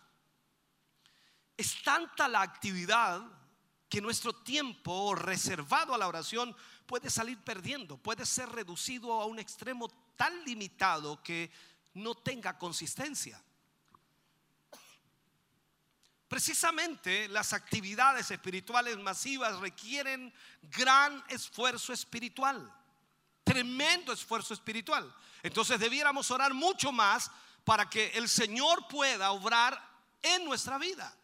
es 1.56 1.82
tanta 1.82 2.28
la 2.28 2.42
actividad 2.42 3.22
que 3.90 4.02
nuestro 4.02 4.34
tiempo 4.34 5.16
reservado 5.16 5.96
a 5.96 5.98
la 5.98 6.08
oración 6.08 6.56
puede 6.86 7.10
salir 7.10 7.40
perdiendo, 7.44 7.98
puede 7.98 8.26
ser 8.26 8.50
reducido 8.50 9.14
a 9.14 9.26
un 9.26 9.40
extremo 9.40 9.88
tan 10.16 10.44
limitado 10.46 11.24
que 11.24 11.52
no 11.94 12.14
tenga 12.16 12.58
consistencia. 12.58 13.42
Precisamente 16.28 17.30
las 17.30 17.54
actividades 17.54 18.30
espirituales 18.32 18.98
masivas 18.98 19.60
requieren 19.60 20.34
gran 20.64 21.24
esfuerzo 21.30 21.94
espiritual, 21.94 22.70
tremendo 23.44 24.12
esfuerzo 24.12 24.54
espiritual. 24.54 25.14
Entonces 25.42 25.80
debiéramos 25.80 26.30
orar 26.32 26.54
mucho 26.54 26.92
más 26.92 27.32
para 27.64 27.90
que 27.90 28.10
el 28.10 28.28
Señor 28.28 28.88
pueda 28.90 29.32
obrar 29.32 29.82
en 30.22 30.44
nuestra 30.44 30.78
vida. 30.78 31.16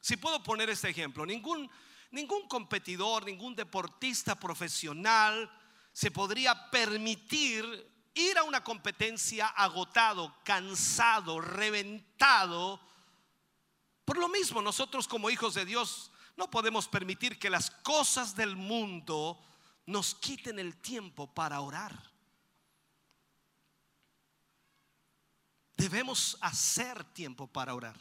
Si 0.00 0.16
puedo 0.16 0.42
poner 0.42 0.68
este 0.68 0.90
ejemplo, 0.90 1.24
ningún, 1.24 1.70
ningún 2.10 2.48
competidor, 2.48 3.24
ningún 3.24 3.56
deportista 3.56 4.38
profesional 4.38 5.50
se 5.92 6.10
podría 6.10 6.70
permitir 6.70 7.97
ir 8.18 8.36
a 8.36 8.42
una 8.42 8.62
competencia 8.64 9.46
agotado, 9.46 10.34
cansado, 10.44 11.40
reventado. 11.40 12.80
Por 14.04 14.18
lo 14.18 14.28
mismo, 14.28 14.60
nosotros 14.60 15.06
como 15.06 15.30
hijos 15.30 15.54
de 15.54 15.64
Dios 15.64 16.10
no 16.36 16.50
podemos 16.50 16.88
permitir 16.88 17.38
que 17.38 17.50
las 17.50 17.70
cosas 17.70 18.34
del 18.34 18.56
mundo 18.56 19.40
nos 19.86 20.14
quiten 20.14 20.58
el 20.58 20.76
tiempo 20.76 21.32
para 21.32 21.60
orar. 21.60 22.10
Debemos 25.76 26.36
hacer 26.40 27.04
tiempo 27.04 27.46
para 27.46 27.74
orar. 27.74 27.98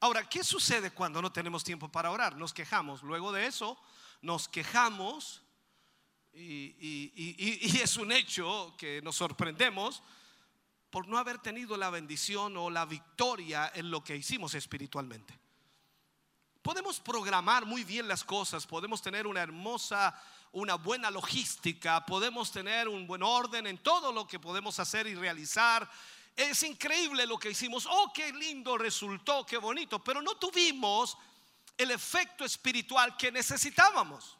Ahora, 0.00 0.28
¿qué 0.28 0.42
sucede 0.42 0.90
cuando 0.90 1.22
no 1.22 1.30
tenemos 1.30 1.62
tiempo 1.62 1.88
para 1.88 2.10
orar? 2.10 2.36
Nos 2.36 2.52
quejamos. 2.52 3.02
Luego 3.02 3.32
de 3.32 3.46
eso, 3.46 3.78
nos 4.22 4.48
quejamos 4.48 5.42
y, 6.32 7.80
es 7.82 7.96
un 7.96 8.12
hecho 8.12 8.74
que 8.78 9.00
nos 9.02 9.16
sorprendemos 9.16 10.02
por 10.90 11.06
no 11.06 11.18
haber 11.18 11.38
tenido 11.38 11.76
la 11.76 11.90
bendición 11.90 12.56
o 12.56 12.70
la 12.70 12.84
victoria 12.84 13.70
en 13.74 13.90
lo 13.90 14.02
que 14.02 14.16
hicimos 14.16 14.54
espiritualmente. 14.54 15.38
Podemos 16.62 17.00
programar 17.00 17.64
muy 17.64 17.84
bien 17.84 18.06
las 18.06 18.24
cosas, 18.24 18.66
podemos 18.66 19.00
tener 19.00 19.26
una 19.26 19.40
hermosa, 19.40 20.20
una 20.52 20.74
buena 20.74 21.10
logística, 21.10 22.04
podemos 22.04 22.50
tener 22.52 22.88
un 22.88 23.06
buen 23.06 23.22
orden 23.22 23.66
en 23.66 23.78
todo 23.78 24.12
lo 24.12 24.26
que 24.26 24.38
podemos 24.38 24.78
hacer 24.78 25.06
y 25.06 25.14
realizar. 25.14 25.88
Es 26.36 26.62
increíble 26.62 27.26
lo 27.26 27.38
que 27.38 27.50
hicimos, 27.50 27.86
oh, 27.88 28.12
qué 28.12 28.32
lindo 28.32 28.76
resultó, 28.76 29.46
qué 29.46 29.56
bonito, 29.56 30.02
pero 30.02 30.20
no 30.20 30.34
tuvimos 30.36 31.16
el 31.78 31.92
efecto 31.92 32.44
espiritual 32.44 33.16
que 33.16 33.32
necesitábamos. 33.32 34.36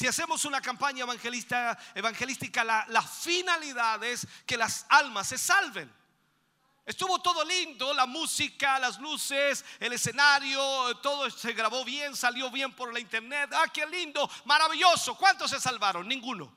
Si 0.00 0.06
hacemos 0.06 0.46
una 0.46 0.62
campaña 0.62 1.02
evangelista, 1.02 1.78
evangelística, 1.94 2.64
la, 2.64 2.86
la 2.88 3.02
finalidad 3.02 4.02
es 4.02 4.26
que 4.46 4.56
las 4.56 4.86
almas 4.88 5.28
se 5.28 5.36
salven. 5.36 5.94
Estuvo 6.86 7.20
todo 7.20 7.44
lindo, 7.44 7.92
la 7.92 8.06
música, 8.06 8.78
las 8.78 8.98
luces, 8.98 9.62
el 9.78 9.92
escenario, 9.92 10.96
todo 11.02 11.28
se 11.28 11.52
grabó 11.52 11.84
bien, 11.84 12.16
salió 12.16 12.50
bien 12.50 12.74
por 12.74 12.94
la 12.94 12.98
internet. 12.98 13.50
Ah, 13.52 13.66
qué 13.70 13.84
lindo, 13.84 14.26
maravilloso. 14.46 15.18
¿Cuántos 15.18 15.50
se 15.50 15.60
salvaron? 15.60 16.08
Ninguno. 16.08 16.50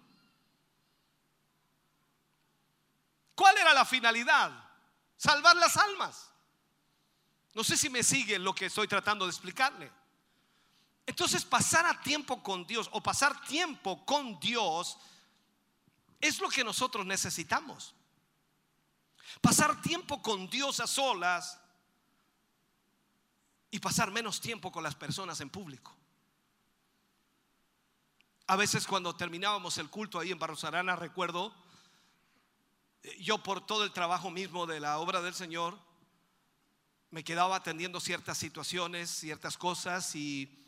¿Cuál 3.35 3.57
era 3.57 3.73
la 3.73 3.83
finalidad? 3.83 4.53
Salvar 5.17 5.57
las 5.57 5.75
almas. 5.75 6.31
No 7.53 7.61
sé 7.61 7.75
si 7.75 7.89
me 7.89 8.03
siguen 8.03 8.41
lo 8.41 8.55
que 8.55 8.67
estoy 8.67 8.87
tratando 8.87 9.25
de 9.25 9.31
explicarle. 9.31 9.91
Entonces 11.05 11.43
pasar 11.43 11.85
a 11.85 12.01
tiempo 12.01 12.41
con 12.41 12.65
Dios 12.65 12.89
o 12.91 13.01
pasar 13.01 13.45
tiempo 13.45 14.05
con 14.05 14.39
Dios 14.39 14.97
es 16.21 16.39
lo 16.39 16.49
que 16.49 16.63
nosotros 16.63 17.05
necesitamos. 17.05 17.93
Pasar 19.41 19.81
tiempo 19.81 20.21
con 20.21 20.49
Dios 20.49 20.79
a 20.79 20.87
solas 20.87 21.59
y 23.71 23.79
pasar 23.79 24.11
menos 24.11 24.39
tiempo 24.39 24.71
con 24.71 24.83
las 24.83 24.95
personas 24.95 25.41
en 25.41 25.49
público. 25.49 25.93
A 28.47 28.55
veces 28.55 28.87
cuando 28.87 29.15
terminábamos 29.15 29.77
el 29.77 29.89
culto 29.89 30.19
ahí 30.19 30.31
en 30.31 30.39
Barros 30.39 30.63
Arana, 30.63 30.95
recuerdo, 30.95 31.53
eh, 33.01 33.17
yo 33.19 33.41
por 33.41 33.65
todo 33.65 33.83
el 33.83 33.91
trabajo 33.91 34.29
mismo 34.29 34.65
de 34.65 34.79
la 34.79 34.99
obra 34.99 35.21
del 35.21 35.33
Señor, 35.33 35.77
me 37.09 37.23
quedaba 37.23 37.57
atendiendo 37.57 37.99
ciertas 37.99 38.37
situaciones, 38.37 39.09
ciertas 39.09 39.57
cosas 39.57 40.15
y 40.15 40.62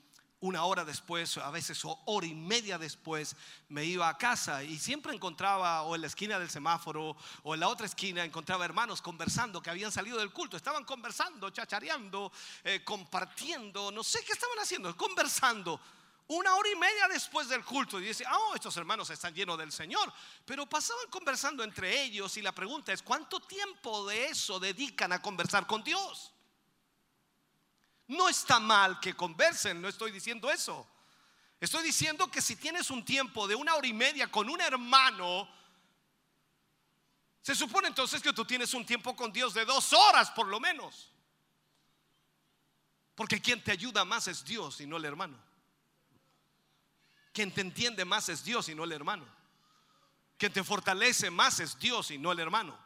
una 0.46 0.64
hora 0.64 0.86
después, 0.86 1.38
a 1.38 1.50
veces 1.50 1.82
hora 1.84 2.28
y 2.28 2.36
media 2.36 2.78
después, 2.78 3.36
me 3.70 3.84
iba 3.84 4.08
a 4.08 4.18
casa 4.18 4.64
y 4.64 4.78
siempre 4.78 5.14
encontraba 5.14 5.82
o 5.82 5.96
en 5.96 6.02
la 6.02 6.08
esquina 6.08 6.38
del 6.38 6.50
semáforo 6.50 7.18
o 7.44 7.54
en 7.56 7.60
la 7.60 7.68
otra 7.68 7.88
esquina 7.88 8.24
encontraba 8.24 8.64
hermanos 8.64 9.02
conversando 9.02 9.62
que 9.62 9.72
habían 9.72 9.92
salido 9.92 10.20
del 10.20 10.32
culto, 10.32 10.56
estaban 10.56 10.86
conversando, 10.86 11.50
chachareando, 11.50 12.32
eh, 12.64 12.84
compartiendo, 12.84 13.92
no 13.92 14.04
sé 14.04 14.24
qué 14.24 14.34
estaban 14.34 14.60
haciendo, 14.60 14.96
conversando. 14.96 15.80
Una 16.28 16.56
hora 16.56 16.70
y 16.70 16.76
media 16.76 17.08
después 17.08 17.50
del 17.50 17.64
culto 17.64 18.00
y 18.00 18.06
dice, 18.06 18.24
oh, 18.32 18.56
estos 18.56 18.76
hermanos 18.78 19.10
están 19.10 19.34
llenos 19.34 19.58
del 19.58 19.72
Señor, 19.72 20.12
pero 20.44 20.68
pasaban 20.68 21.08
conversando 21.10 21.64
entre 21.64 22.04
ellos 22.04 22.38
y 22.38 22.42
la 22.42 22.52
pregunta 22.52 22.94
es, 22.94 23.02
¿cuánto 23.02 23.40
tiempo 23.40 24.08
de 24.08 24.26
eso 24.26 24.60
dedican 24.60 25.12
a 25.12 25.22
conversar 25.22 25.66
con 25.66 25.84
Dios? 25.84 26.35
No 28.08 28.30
está 28.30 28.60
mal 28.60 29.00
que 29.00 29.16
conversen, 29.16 29.82
no 29.82 29.88
estoy 29.88 30.12
diciendo 30.12 30.52
eso. 30.52 30.88
Estoy 31.60 31.84
diciendo 31.84 32.30
que 32.30 32.42
si 32.42 32.56
tienes 32.56 32.90
un 32.92 33.04
tiempo 33.04 33.48
de 33.48 33.56
una 33.56 33.76
hora 33.76 33.88
y 33.88 33.94
media 33.94 34.30
con 34.30 34.50
un 34.50 34.62
hermano, 34.62 35.50
se 37.42 37.56
supone 37.56 37.88
entonces 37.88 38.22
que 38.22 38.34
tú 38.34 38.46
tienes 38.46 38.74
un 38.74 38.86
tiempo 38.86 39.16
con 39.16 39.32
Dios 39.32 39.54
de 39.54 39.66
dos 39.66 39.94
horas 39.94 40.32
por 40.32 40.48
lo 40.48 40.60
menos. 40.60 41.12
Porque 43.16 43.42
quien 43.42 43.64
te 43.64 43.72
ayuda 43.72 44.04
más 44.04 44.28
es 44.28 44.44
Dios 44.44 44.82
y 44.82 44.86
no 44.86 44.98
el 44.98 45.06
hermano. 45.06 45.38
Quien 47.32 47.52
te 47.52 47.62
entiende 47.62 48.06
más 48.06 48.30
es 48.30 48.44
Dios 48.44 48.70
y 48.70 48.76
no 48.76 48.84
el 48.84 48.92
hermano. 48.92 49.26
Quien 50.38 50.52
te 50.52 50.64
fortalece 50.64 51.30
más 51.30 51.60
es 51.60 51.80
Dios 51.80 52.12
y 52.12 52.18
no 52.18 52.32
el 52.32 52.40
hermano. 52.40 52.78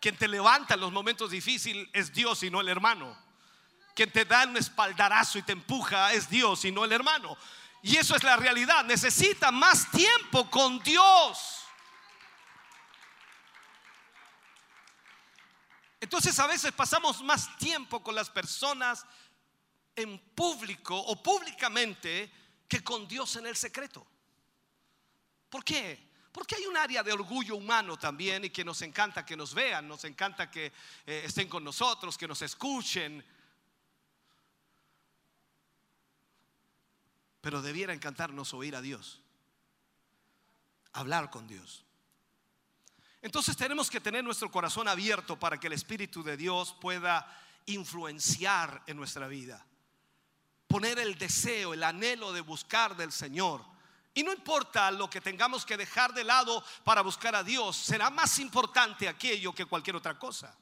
Quien 0.00 0.16
te 0.16 0.28
levanta 0.28 0.74
en 0.74 0.80
los 0.80 0.92
momentos 0.92 1.30
difíciles 1.30 1.88
es 1.92 2.12
Dios 2.12 2.42
y 2.42 2.50
no 2.50 2.60
el 2.60 2.68
hermano. 2.68 3.25
Quien 3.96 4.12
te 4.12 4.26
da 4.26 4.44
un 4.44 4.58
espaldarazo 4.58 5.38
y 5.38 5.42
te 5.42 5.52
empuja 5.52 6.12
es 6.12 6.28
Dios 6.28 6.66
y 6.66 6.70
no 6.70 6.84
el 6.84 6.92
hermano. 6.92 7.36
Y 7.80 7.96
eso 7.96 8.14
es 8.14 8.22
la 8.22 8.36
realidad. 8.36 8.84
Necesita 8.84 9.50
más 9.50 9.90
tiempo 9.90 10.50
con 10.50 10.78
Dios. 10.80 11.62
Entonces 15.98 16.38
a 16.38 16.46
veces 16.46 16.72
pasamos 16.72 17.22
más 17.22 17.56
tiempo 17.56 18.02
con 18.02 18.14
las 18.14 18.28
personas 18.28 19.06
en 19.94 20.18
público 20.34 20.94
o 20.94 21.22
públicamente 21.22 22.30
que 22.68 22.84
con 22.84 23.08
Dios 23.08 23.34
en 23.36 23.46
el 23.46 23.56
secreto. 23.56 24.06
¿Por 25.48 25.64
qué? 25.64 26.10
Porque 26.32 26.56
hay 26.56 26.66
un 26.66 26.76
área 26.76 27.02
de 27.02 27.14
orgullo 27.14 27.56
humano 27.56 27.96
también 27.96 28.44
y 28.44 28.50
que 28.50 28.62
nos 28.62 28.82
encanta 28.82 29.24
que 29.24 29.38
nos 29.38 29.54
vean, 29.54 29.88
nos 29.88 30.04
encanta 30.04 30.50
que 30.50 30.66
eh, 31.06 31.22
estén 31.24 31.48
con 31.48 31.64
nosotros, 31.64 32.18
que 32.18 32.28
nos 32.28 32.42
escuchen. 32.42 33.24
Pero 37.46 37.62
debiera 37.62 37.92
encantarnos 37.94 38.52
oír 38.54 38.74
a 38.74 38.80
Dios, 38.80 39.20
hablar 40.92 41.30
con 41.30 41.46
Dios. 41.46 41.84
Entonces 43.22 43.56
tenemos 43.56 43.88
que 43.88 44.00
tener 44.00 44.24
nuestro 44.24 44.50
corazón 44.50 44.88
abierto 44.88 45.38
para 45.38 45.56
que 45.60 45.68
el 45.68 45.72
Espíritu 45.72 46.24
de 46.24 46.36
Dios 46.36 46.74
pueda 46.80 47.24
influenciar 47.66 48.82
en 48.88 48.96
nuestra 48.96 49.28
vida. 49.28 49.64
Poner 50.66 50.98
el 50.98 51.16
deseo, 51.18 51.72
el 51.72 51.84
anhelo 51.84 52.32
de 52.32 52.40
buscar 52.40 52.96
del 52.96 53.12
Señor 53.12 53.64
Y 54.12 54.24
no 54.24 54.32
importa 54.32 54.90
lo 54.90 55.08
que 55.08 55.20
tengamos 55.20 55.64
que 55.64 55.76
dejar 55.76 56.14
de 56.14 56.24
lado 56.24 56.64
para 56.82 57.02
buscar 57.02 57.36
a 57.36 57.44
Dios, 57.44 57.76
será 57.76 58.10
más 58.10 58.40
importante 58.40 59.08
aquello 59.08 59.54
que 59.54 59.66
cualquier 59.66 59.94
otra 59.94 60.18
cosa. 60.18 60.52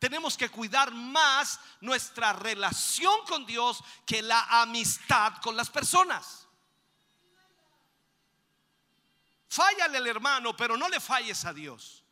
Tenemos 0.00 0.36
que 0.36 0.48
cuidar 0.48 0.90
más 0.92 1.60
nuestra 1.82 2.32
relación 2.32 3.24
con 3.26 3.44
Dios 3.44 3.84
que 4.06 4.22
la 4.22 4.62
amistad 4.62 5.34
con 5.42 5.54
las 5.54 5.68
personas. 5.68 6.48
Fállale 9.46 9.98
al 9.98 10.06
hermano, 10.06 10.56
pero 10.56 10.76
no 10.78 10.88
le 10.88 11.00
falles 11.00 11.44
a 11.44 11.52
Dios. 11.52 12.02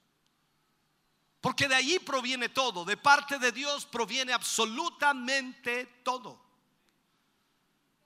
Porque 1.40 1.66
de 1.66 1.76
allí 1.76 1.98
proviene 1.98 2.50
todo. 2.50 2.84
De 2.84 2.98
parte 2.98 3.38
de 3.38 3.52
Dios 3.52 3.86
proviene 3.86 4.34
absolutamente 4.34 5.86
todo. 6.04 6.44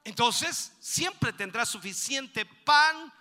Entonces, 0.05 0.77
siempre 0.79 1.33
tendrás 1.33 1.71
suficiente 1.71 2.47
pan 2.47 3.13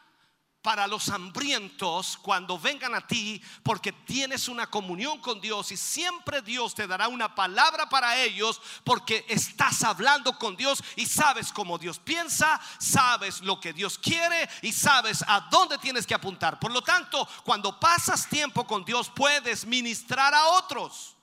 para 0.61 0.85
los 0.87 1.09
hambrientos 1.09 2.17
cuando 2.17 2.59
vengan 2.59 2.93
a 2.93 3.05
ti, 3.05 3.41
porque 3.63 3.91
tienes 3.91 4.47
una 4.47 4.67
comunión 4.67 5.19
con 5.19 5.41
Dios 5.41 5.71
y 5.71 5.77
siempre 5.77 6.41
Dios 6.41 6.75
te 6.75 6.87
dará 6.87 7.07
una 7.07 7.33
palabra 7.33 7.89
para 7.89 8.17
ellos, 8.17 8.61
porque 8.83 9.25
estás 9.27 9.83
hablando 9.83 10.37
con 10.37 10.55
Dios 10.55 10.83
y 10.95 11.05
sabes 11.05 11.51
cómo 11.51 11.77
Dios 11.77 11.99
piensa, 11.99 12.61
sabes 12.79 13.41
lo 13.41 13.59
que 13.59 13.73
Dios 13.73 13.97
quiere 13.97 14.47
y 14.61 14.71
sabes 14.71 15.23
a 15.27 15.47
dónde 15.51 15.77
tienes 15.79 16.05
que 16.05 16.13
apuntar. 16.13 16.59
Por 16.59 16.71
lo 16.71 16.81
tanto, 16.81 17.27
cuando 17.43 17.79
pasas 17.79 18.29
tiempo 18.29 18.67
con 18.67 18.85
Dios, 18.85 19.09
puedes 19.15 19.65
ministrar 19.65 20.33
a 20.33 20.47
otros. 20.49 21.17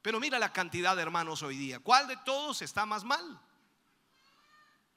Pero 0.00 0.20
mira 0.20 0.38
la 0.38 0.52
cantidad 0.52 0.96
de 0.96 1.02
hermanos 1.02 1.42
hoy 1.42 1.56
día. 1.56 1.80
¿Cuál 1.80 2.06
de 2.06 2.16
todos 2.18 2.62
está 2.62 2.86
más 2.86 3.04
mal? 3.04 3.40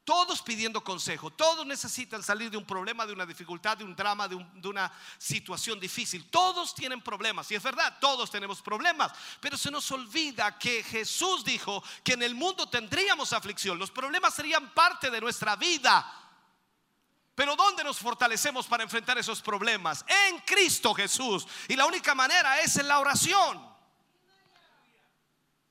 Todos 0.09 0.41
pidiendo 0.41 0.83
consejo, 0.83 1.29
todos 1.29 1.63
necesitan 1.67 2.23
salir 2.23 2.49
de 2.49 2.57
un 2.57 2.65
problema, 2.65 3.05
de 3.05 3.13
una 3.13 3.27
dificultad, 3.27 3.77
de 3.77 3.83
un 3.83 3.95
drama, 3.95 4.27
de, 4.27 4.43
de 4.55 4.67
una 4.67 4.91
situación 5.19 5.79
difícil. 5.79 6.31
Todos 6.31 6.73
tienen 6.73 6.99
problemas, 6.99 7.51
y 7.51 7.53
es 7.53 7.61
verdad, 7.61 7.95
todos 8.01 8.31
tenemos 8.31 8.59
problemas, 8.59 9.11
pero 9.39 9.55
se 9.55 9.69
nos 9.69 9.91
olvida 9.91 10.57
que 10.57 10.81
Jesús 10.81 11.45
dijo 11.45 11.83
que 12.03 12.13
en 12.13 12.23
el 12.23 12.33
mundo 12.33 12.67
tendríamos 12.67 13.33
aflicción, 13.33 13.77
los 13.77 13.91
problemas 13.91 14.33
serían 14.33 14.73
parte 14.73 15.11
de 15.11 15.21
nuestra 15.21 15.55
vida. 15.55 16.11
Pero 17.35 17.55
¿dónde 17.55 17.83
nos 17.83 17.99
fortalecemos 17.99 18.65
para 18.65 18.81
enfrentar 18.81 19.19
esos 19.19 19.43
problemas? 19.43 20.03
En 20.27 20.39
Cristo 20.39 20.91
Jesús. 20.95 21.45
Y 21.67 21.75
la 21.75 21.85
única 21.85 22.15
manera 22.15 22.59
es 22.61 22.77
en 22.77 22.87
la 22.87 22.97
oración. 22.97 23.63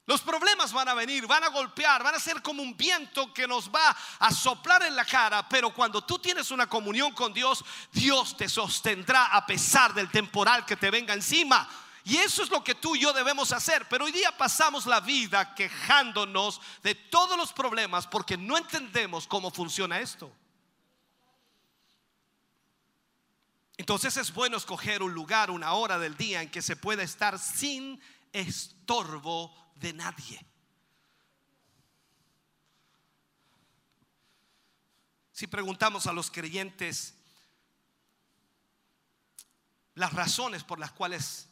Los 0.08 0.22
problemas 0.22 0.72
van 0.72 0.88
a 0.88 0.94
venir, 0.94 1.26
van 1.26 1.44
a 1.44 1.48
golpear, 1.48 2.02
van 2.02 2.14
a 2.14 2.18
ser 2.18 2.40
como 2.40 2.62
un 2.62 2.74
viento 2.74 3.30
que 3.34 3.46
nos 3.46 3.68
va 3.68 3.94
a 4.20 4.32
soplar 4.32 4.82
en 4.84 4.96
la 4.96 5.04
cara, 5.04 5.46
pero 5.46 5.68
cuando 5.68 6.02
tú 6.02 6.18
tienes 6.18 6.50
una 6.50 6.66
comunión 6.66 7.12
con 7.12 7.34
Dios, 7.34 7.62
Dios 7.92 8.34
te 8.34 8.48
sostendrá 8.48 9.26
a 9.26 9.44
pesar 9.44 9.92
del 9.92 10.10
temporal 10.10 10.64
que 10.64 10.76
te 10.76 10.90
venga 10.90 11.12
encima. 11.12 11.68
Y 12.04 12.16
eso 12.16 12.42
es 12.42 12.48
lo 12.48 12.64
que 12.64 12.74
tú 12.74 12.96
y 12.96 13.00
yo 13.00 13.12
debemos 13.12 13.52
hacer. 13.52 13.86
Pero 13.90 14.06
hoy 14.06 14.12
día 14.12 14.34
pasamos 14.34 14.86
la 14.86 15.00
vida 15.00 15.54
quejándonos 15.54 16.58
de 16.82 16.94
todos 16.94 17.36
los 17.36 17.52
problemas 17.52 18.06
porque 18.06 18.38
no 18.38 18.56
entendemos 18.56 19.26
cómo 19.26 19.50
funciona 19.50 20.00
esto. 20.00 20.32
Entonces 23.76 24.16
es 24.16 24.32
bueno 24.32 24.56
escoger 24.56 25.02
un 25.02 25.12
lugar, 25.12 25.50
una 25.50 25.74
hora 25.74 25.98
del 25.98 26.16
día 26.16 26.40
en 26.40 26.50
que 26.50 26.62
se 26.62 26.76
pueda 26.76 27.02
estar 27.02 27.38
sin 27.38 28.00
estorbo 28.32 29.67
de 29.78 29.92
nadie. 29.92 30.44
Si 35.32 35.46
preguntamos 35.46 36.06
a 36.06 36.12
los 36.12 36.30
creyentes 36.30 37.14
las 39.94 40.12
razones 40.12 40.64
por 40.64 40.78
las 40.78 40.92
cuales 40.92 41.48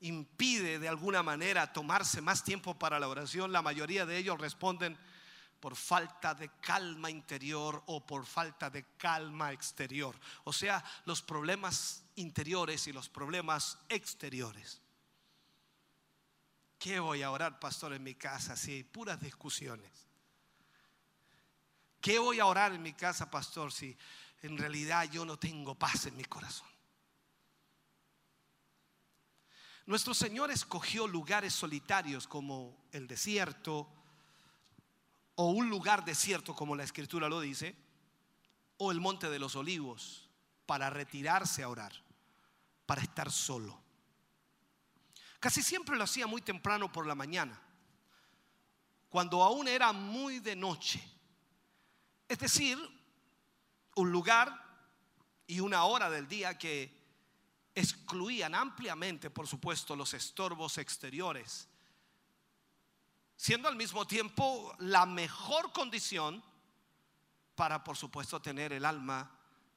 impide 0.00 0.78
de 0.78 0.88
alguna 0.88 1.22
manera 1.22 1.72
tomarse 1.72 2.20
más 2.20 2.44
tiempo 2.44 2.78
para 2.78 3.00
la 3.00 3.08
oración, 3.08 3.52
la 3.52 3.62
mayoría 3.62 4.06
de 4.06 4.16
ellos 4.16 4.40
responden 4.40 4.98
por 5.60 5.74
falta 5.74 6.34
de 6.34 6.50
calma 6.60 7.10
interior 7.10 7.82
o 7.86 8.04
por 8.06 8.26
falta 8.26 8.70
de 8.70 8.84
calma 8.96 9.52
exterior. 9.52 10.18
O 10.44 10.52
sea, 10.52 10.84
los 11.04 11.22
problemas 11.22 12.04
interiores 12.14 12.86
y 12.86 12.92
los 12.92 13.08
problemas 13.08 13.78
exteriores. 13.88 14.80
¿Qué 16.78 17.00
voy 17.00 17.22
a 17.22 17.30
orar, 17.30 17.58
pastor, 17.58 17.92
en 17.92 18.02
mi 18.02 18.14
casa? 18.14 18.56
Si 18.56 18.72
hay 18.72 18.84
puras 18.84 19.20
discusiones. 19.20 19.90
¿Qué 22.00 22.18
voy 22.18 22.38
a 22.38 22.46
orar 22.46 22.72
en 22.72 22.82
mi 22.82 22.92
casa, 22.92 23.28
pastor, 23.30 23.72
si 23.72 23.96
en 24.42 24.56
realidad 24.56 25.10
yo 25.10 25.24
no 25.24 25.36
tengo 25.36 25.74
paz 25.74 26.06
en 26.06 26.16
mi 26.16 26.24
corazón? 26.24 26.68
Nuestro 29.86 30.14
Señor 30.14 30.50
escogió 30.50 31.08
lugares 31.08 31.54
solitarios 31.54 32.28
como 32.28 32.86
el 32.92 33.08
desierto, 33.08 33.88
o 35.34 35.50
un 35.50 35.68
lugar 35.68 36.04
desierto 36.04 36.54
como 36.54 36.76
la 36.76 36.84
escritura 36.84 37.28
lo 37.28 37.40
dice, 37.40 37.74
o 38.76 38.92
el 38.92 39.00
monte 39.00 39.30
de 39.30 39.38
los 39.38 39.56
olivos, 39.56 40.28
para 40.66 40.90
retirarse 40.90 41.62
a 41.62 41.68
orar, 41.68 41.92
para 42.86 43.02
estar 43.02 43.32
solo. 43.32 43.87
Casi 45.40 45.62
siempre 45.62 45.96
lo 45.96 46.04
hacía 46.04 46.26
muy 46.26 46.42
temprano 46.42 46.90
por 46.90 47.06
la 47.06 47.14
mañana, 47.14 47.60
cuando 49.08 49.42
aún 49.42 49.68
era 49.68 49.92
muy 49.92 50.40
de 50.40 50.56
noche. 50.56 51.02
Es 52.28 52.38
decir, 52.38 52.78
un 53.94 54.10
lugar 54.10 54.66
y 55.46 55.60
una 55.60 55.84
hora 55.84 56.10
del 56.10 56.28
día 56.28 56.58
que 56.58 56.96
excluían 57.74 58.54
ampliamente, 58.54 59.30
por 59.30 59.46
supuesto, 59.46 59.94
los 59.94 60.12
estorbos 60.12 60.78
exteriores, 60.78 61.68
siendo 63.36 63.68
al 63.68 63.76
mismo 63.76 64.06
tiempo 64.06 64.74
la 64.80 65.06
mejor 65.06 65.72
condición 65.72 66.42
para, 67.54 67.84
por 67.84 67.96
supuesto, 67.96 68.42
tener 68.42 68.72
el 68.72 68.84
alma 68.84 69.30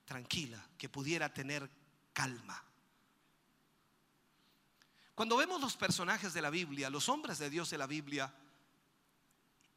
tranquila, 0.06 0.68
que 0.78 0.90
pudiera 0.90 1.32
tener 1.32 1.70
calma. 2.12 2.64
Cuando 5.16 5.38
vemos 5.38 5.60
los 5.62 5.76
personajes 5.76 6.34
de 6.34 6.42
la 6.42 6.50
Biblia, 6.50 6.90
los 6.90 7.10
hombres 7.10 7.38
de 7.38 7.50
Dios 7.50 7.70
de 7.70 7.78
la 7.78 7.88
Biblia, 7.88 8.34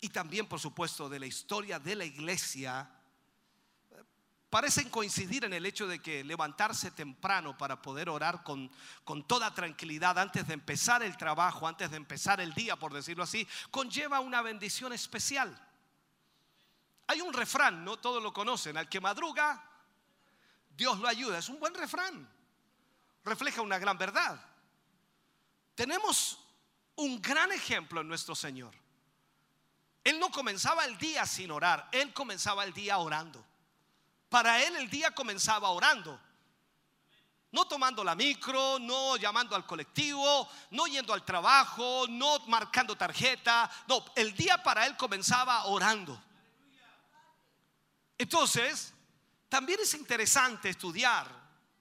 y 0.01 0.09
también, 0.11 0.47
por 0.47 0.61
supuesto, 0.61 1.09
de 1.09 1.19
la 1.19 1.27
historia 1.27 1.78
de 1.78 1.97
la 1.97 2.05
iglesia, 2.05 2.90
parecen 4.51 4.89
coincidir 4.89 5.44
en 5.44 5.52
el 5.52 5.66
hecho 5.66 5.89
de 5.89 6.01
que 6.01 6.23
levantarse 6.23 6.93
temprano 6.93 7.59
para 7.59 7.82
poder 7.82 8.09
orar 8.09 8.44
con, 8.44 8.70
con 9.02 9.27
toda 9.27 9.52
tranquilidad 9.52 10.16
antes 10.16 10.47
de 10.47 10.55
empezar 10.55 11.02
el 11.02 11.16
trabajo, 11.16 11.66
antes 11.66 11.90
de 11.90 11.97
empezar 11.97 12.40
el 12.40 12.55
día, 12.55 12.77
por 12.77 12.93
decirlo 12.93 13.24
así, 13.24 13.48
conlleva 13.73 14.20
una 14.20 14.43
bendición 14.43 14.93
especial. 14.93 15.61
Hay 17.09 17.20
un 17.20 17.32
refrán, 17.32 17.85
no 17.85 17.98
todos 17.98 18.23
lo 18.23 18.32
conocen, 18.32 18.77
al 18.77 18.89
que 18.89 19.01
madruga, 19.01 19.69
Dios 20.77 21.01
lo 21.01 21.09
ayuda. 21.09 21.39
Es 21.39 21.48
un 21.48 21.59
buen 21.59 21.74
refrán, 21.74 22.31
refleja 23.24 23.61
una 23.61 23.78
gran 23.78 23.98
verdad. 23.98 24.53
Tenemos 25.74 26.38
un 26.96 27.20
gran 27.20 27.51
ejemplo 27.52 28.01
en 28.01 28.09
nuestro 28.09 28.34
Señor. 28.34 28.74
Él 30.05 30.18
no 30.18 30.30
comenzaba 30.30 30.84
el 30.84 30.98
día 30.98 31.24
sin 31.26 31.51
orar, 31.51 31.88
él 31.92 32.12
comenzaba 32.12 32.64
el 32.64 32.72
día 32.72 32.98
orando. 32.98 33.44
Para 34.28 34.62
él 34.62 34.76
el 34.76 34.90
día 34.90 35.12
comenzaba 35.12 35.70
orando. 35.70 36.20
No 37.52 37.66
tomando 37.66 38.02
la 38.02 38.16
micro, 38.16 38.80
no 38.80 39.16
llamando 39.16 39.55
al 39.55 39.64
colectivo, 39.64 40.48
no 40.70 40.88
yendo 40.88 41.14
al 41.14 41.24
trabajo, 41.24 42.06
no 42.09 42.40
marcando 42.48 42.96
tarjeta. 42.96 43.70
No, 43.86 44.05
el 44.16 44.34
día 44.34 44.60
para 44.60 44.86
él 44.86 44.96
comenzaba 44.96 45.66
orando. 45.66 46.20
Entonces, 48.18 48.92
también 49.48 49.78
es 49.80 49.94
interesante 49.94 50.68
estudiar, 50.68 51.28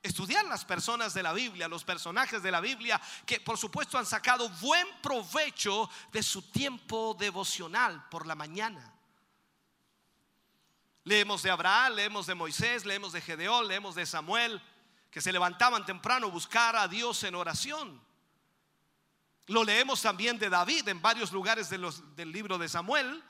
estudiar 0.03 0.45
las 0.45 0.65
personas 0.65 1.13
de 1.13 1.23
la 1.23 1.31
Biblia, 1.31 1.69
los 1.69 1.85
personajes 1.85 2.43
de 2.43 2.51
la 2.51 2.59
Biblia, 2.59 3.01
que 3.25 3.39
por 3.39 3.57
supuesto 3.57 3.97
han 3.97 4.05
sacado 4.05 4.49
buen 4.49 4.85
provecho 5.01 5.89
de 6.11 6.21
su 6.21 6.41
tiempo 6.51 7.15
devocional 7.17 8.07
por 8.09 8.27
la 8.27 8.35
mañana. 8.35 8.93
Leemos 11.05 11.41
de 11.41 11.51
Abraham, 11.51 11.93
leemos 11.93 12.27
de 12.27 12.35
Moisés, 12.35 12.85
leemos 12.85 13.13
de 13.13 13.21
Gedeón, 13.21 13.67
leemos 13.67 13.95
de 13.95 14.05
Samuel, 14.05 14.61
que 15.09 15.21
se 15.21 15.31
levantaban 15.31 15.85
temprano 15.85 16.27
a 16.27 16.31
buscar 16.31 16.75
a 16.75 16.87
Dios 16.87 17.23
en 17.23 17.35
oración. 17.35 18.01
Lo 19.47 19.63
leemos 19.63 20.01
también 20.01 20.37
de 20.37 20.49
David 20.49 20.87
en 20.87 21.01
varios 21.01 21.31
lugares 21.31 21.69
del 21.69 22.31
libro 22.31 22.57
de 22.57 22.69
Samuel. 22.69 23.23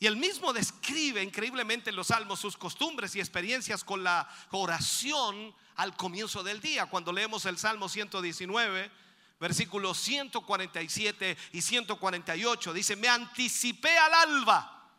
Y 0.00 0.06
él 0.06 0.16
mismo 0.16 0.52
describe 0.52 1.22
increíblemente 1.22 1.90
en 1.90 1.96
los 1.96 2.08
salmos 2.08 2.38
sus 2.38 2.56
costumbres 2.56 3.16
y 3.16 3.20
experiencias 3.20 3.82
con 3.82 4.04
la 4.04 4.28
oración 4.52 5.54
al 5.74 5.96
comienzo 5.96 6.42
del 6.42 6.60
día. 6.60 6.86
Cuando 6.86 7.12
leemos 7.12 7.44
el 7.46 7.58
Salmo 7.58 7.88
119, 7.88 8.90
versículos 9.40 9.98
147 9.98 11.36
y 11.52 11.62
148, 11.62 12.72
dice, 12.72 12.96
me 12.96 13.08
anticipé 13.08 13.96
al 13.98 14.14
alba 14.14 14.90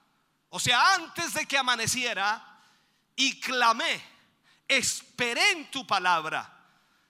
O 0.50 0.60
sea, 0.60 0.96
antes 0.96 1.34
de 1.34 1.46
que 1.46 1.58
amaneciera, 1.58 2.46
y 3.16 3.40
clamé, 3.40 4.02
esperé 4.66 5.52
en 5.52 5.70
tu 5.72 5.86
palabra. 5.86 6.56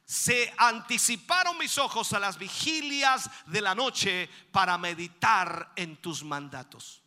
Se 0.03 0.52
anticiparon 0.57 1.56
mis 1.60 1.78
ojos 1.78 2.14
a 2.14 2.20
las 2.20 2.40
vigilias 2.40 3.30
de 3.45 3.61
la 3.61 3.76
noche 3.76 4.28
para 4.52 4.76
meditar 4.80 5.72
en 5.76 5.98
tus 5.98 6.24
mandatos. 6.24 7.03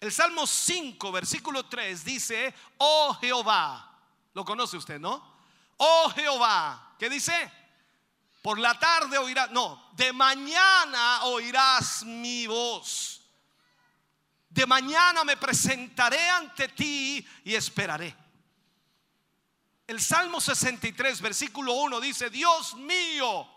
El 0.00 0.12
Salmo 0.12 0.46
5, 0.46 1.10
versículo 1.10 1.66
3 1.66 2.04
dice, 2.04 2.54
oh 2.78 3.14
Jehová, 3.20 3.98
lo 4.32 4.44
conoce 4.44 4.76
usted, 4.76 5.00
¿no? 5.00 5.38
Oh 5.78 6.10
Jehová, 6.14 6.94
¿qué 6.98 7.10
dice? 7.10 7.52
Por 8.42 8.60
la 8.60 8.78
tarde 8.78 9.18
oirás, 9.18 9.50
no, 9.50 9.90
de 9.96 10.12
mañana 10.12 11.24
oirás 11.24 12.04
mi 12.04 12.46
voz. 12.46 13.20
De 14.48 14.66
mañana 14.66 15.24
me 15.24 15.36
presentaré 15.36 16.30
ante 16.30 16.68
ti 16.68 17.26
y 17.44 17.54
esperaré. 17.54 18.16
El 19.86 20.00
Salmo 20.00 20.40
63, 20.40 21.20
versículo 21.20 21.72
1 21.72 22.00
dice, 22.00 22.30
Dios 22.30 22.74
mío, 22.74 23.48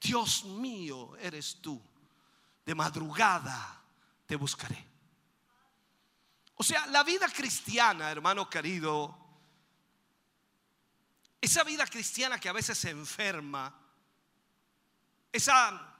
Dios 0.00 0.44
mío 0.44 1.16
eres 1.16 1.58
tú. 1.60 1.82
De 2.64 2.74
madrugada 2.74 3.82
te 4.26 4.36
buscaré. 4.36 4.87
O 6.60 6.64
sea, 6.64 6.86
la 6.88 7.04
vida 7.04 7.28
cristiana, 7.28 8.10
hermano 8.10 8.50
querido, 8.50 9.16
esa 11.40 11.62
vida 11.62 11.86
cristiana 11.86 12.40
que 12.40 12.48
a 12.48 12.52
veces 12.52 12.76
se 12.76 12.90
enferma, 12.90 13.72
esa, 15.30 15.96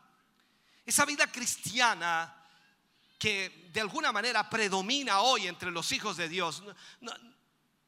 esa 0.84 1.04
vida 1.04 1.30
cristiana 1.30 2.34
que 3.20 3.70
de 3.72 3.80
alguna 3.80 4.10
manera 4.10 4.50
predomina 4.50 5.20
hoy 5.20 5.46
entre 5.46 5.70
los 5.70 5.92
hijos 5.92 6.16
de 6.16 6.28
Dios, 6.28 6.64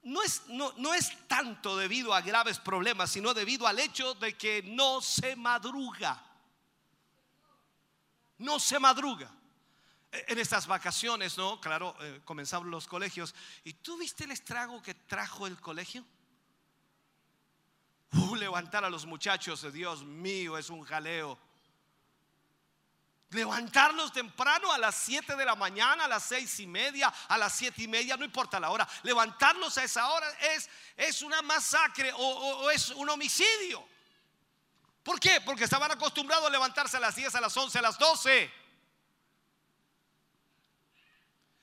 no, 0.04 0.22
es, 0.22 0.42
no, 0.46 0.72
no 0.76 0.94
es 0.94 1.26
tanto 1.26 1.76
debido 1.76 2.14
a 2.14 2.20
graves 2.20 2.60
problemas, 2.60 3.10
sino 3.10 3.34
debido 3.34 3.66
al 3.66 3.80
hecho 3.80 4.14
de 4.14 4.38
que 4.38 4.62
no 4.62 5.00
se 5.00 5.34
madruga. 5.34 6.24
No 8.38 8.60
se 8.60 8.78
madruga. 8.78 9.28
En 10.12 10.38
estas 10.38 10.66
vacaciones, 10.66 11.36
¿no? 11.38 11.60
Claro, 11.60 11.94
eh, 12.00 12.20
comenzaron 12.24 12.68
los 12.70 12.88
colegios. 12.88 13.34
¿Y 13.62 13.74
tú 13.74 13.96
viste 13.96 14.24
el 14.24 14.32
estrago 14.32 14.82
que 14.82 14.94
trajo 14.94 15.46
el 15.46 15.60
colegio? 15.60 16.04
Uh, 18.12 18.34
levantar 18.34 18.84
a 18.84 18.90
los 18.90 19.06
muchachos, 19.06 19.72
Dios 19.72 20.02
mío, 20.02 20.58
es 20.58 20.68
un 20.68 20.82
jaleo. 20.82 21.38
Levantarlos 23.30 24.12
temprano 24.12 24.72
a 24.72 24.78
las 24.78 24.96
7 24.96 25.36
de 25.36 25.44
la 25.44 25.54
mañana, 25.54 26.06
a 26.06 26.08
las 26.08 26.24
seis 26.24 26.58
y 26.58 26.66
media, 26.66 27.06
a 27.28 27.38
las 27.38 27.54
siete 27.54 27.84
y 27.84 27.86
media, 27.86 28.16
no 28.16 28.24
importa 28.24 28.58
la 28.58 28.70
hora. 28.70 28.88
Levantarlos 29.04 29.78
a 29.78 29.84
esa 29.84 30.10
hora 30.10 30.28
es, 30.56 30.68
es 30.96 31.22
una 31.22 31.40
masacre 31.40 32.12
o, 32.12 32.16
o- 32.18 32.64
o 32.64 32.70
es 32.72 32.88
un 32.90 33.08
homicidio. 33.08 33.86
¿Por 35.04 35.20
qué? 35.20 35.40
Porque 35.42 35.62
estaban 35.62 35.92
acostumbrados 35.92 36.48
a 36.48 36.50
levantarse 36.50 36.96
a 36.96 37.00
las 37.00 37.14
10, 37.14 37.32
a 37.36 37.40
las 37.40 37.56
11, 37.56 37.78
a 37.78 37.82
las 37.82 37.96
12. 37.96 38.52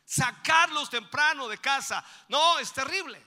Sacarlos 0.08 0.90
temprano 0.90 1.50
de 1.50 1.58
casa. 1.58 2.02
No, 2.30 2.60
es 2.60 2.72
terrible. 2.72 3.22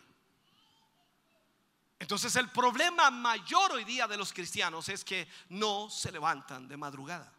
Entonces 1.98 2.34
el 2.36 2.48
problema 2.48 3.10
mayor 3.10 3.72
hoy 3.72 3.84
día 3.84 4.06
de 4.06 4.16
los 4.16 4.32
cristianos 4.32 4.88
es 4.88 5.04
que 5.04 5.28
no 5.50 5.90
se 5.90 6.10
levantan 6.10 6.66
de 6.66 6.78
madrugada. 6.78 7.30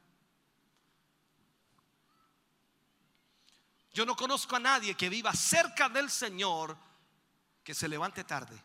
Yo 3.91 4.05
no 4.05 4.15
conozco 4.15 4.57
a 4.57 4.59
nadie 4.59 4.93
que 4.93 5.09
viva 5.09 5.34
cerca 5.34 5.89
del 5.89 6.11
Señor 6.11 6.77
que 7.63 7.73
se 7.73 7.88
levante 7.88 8.23
tarde. 8.23 8.63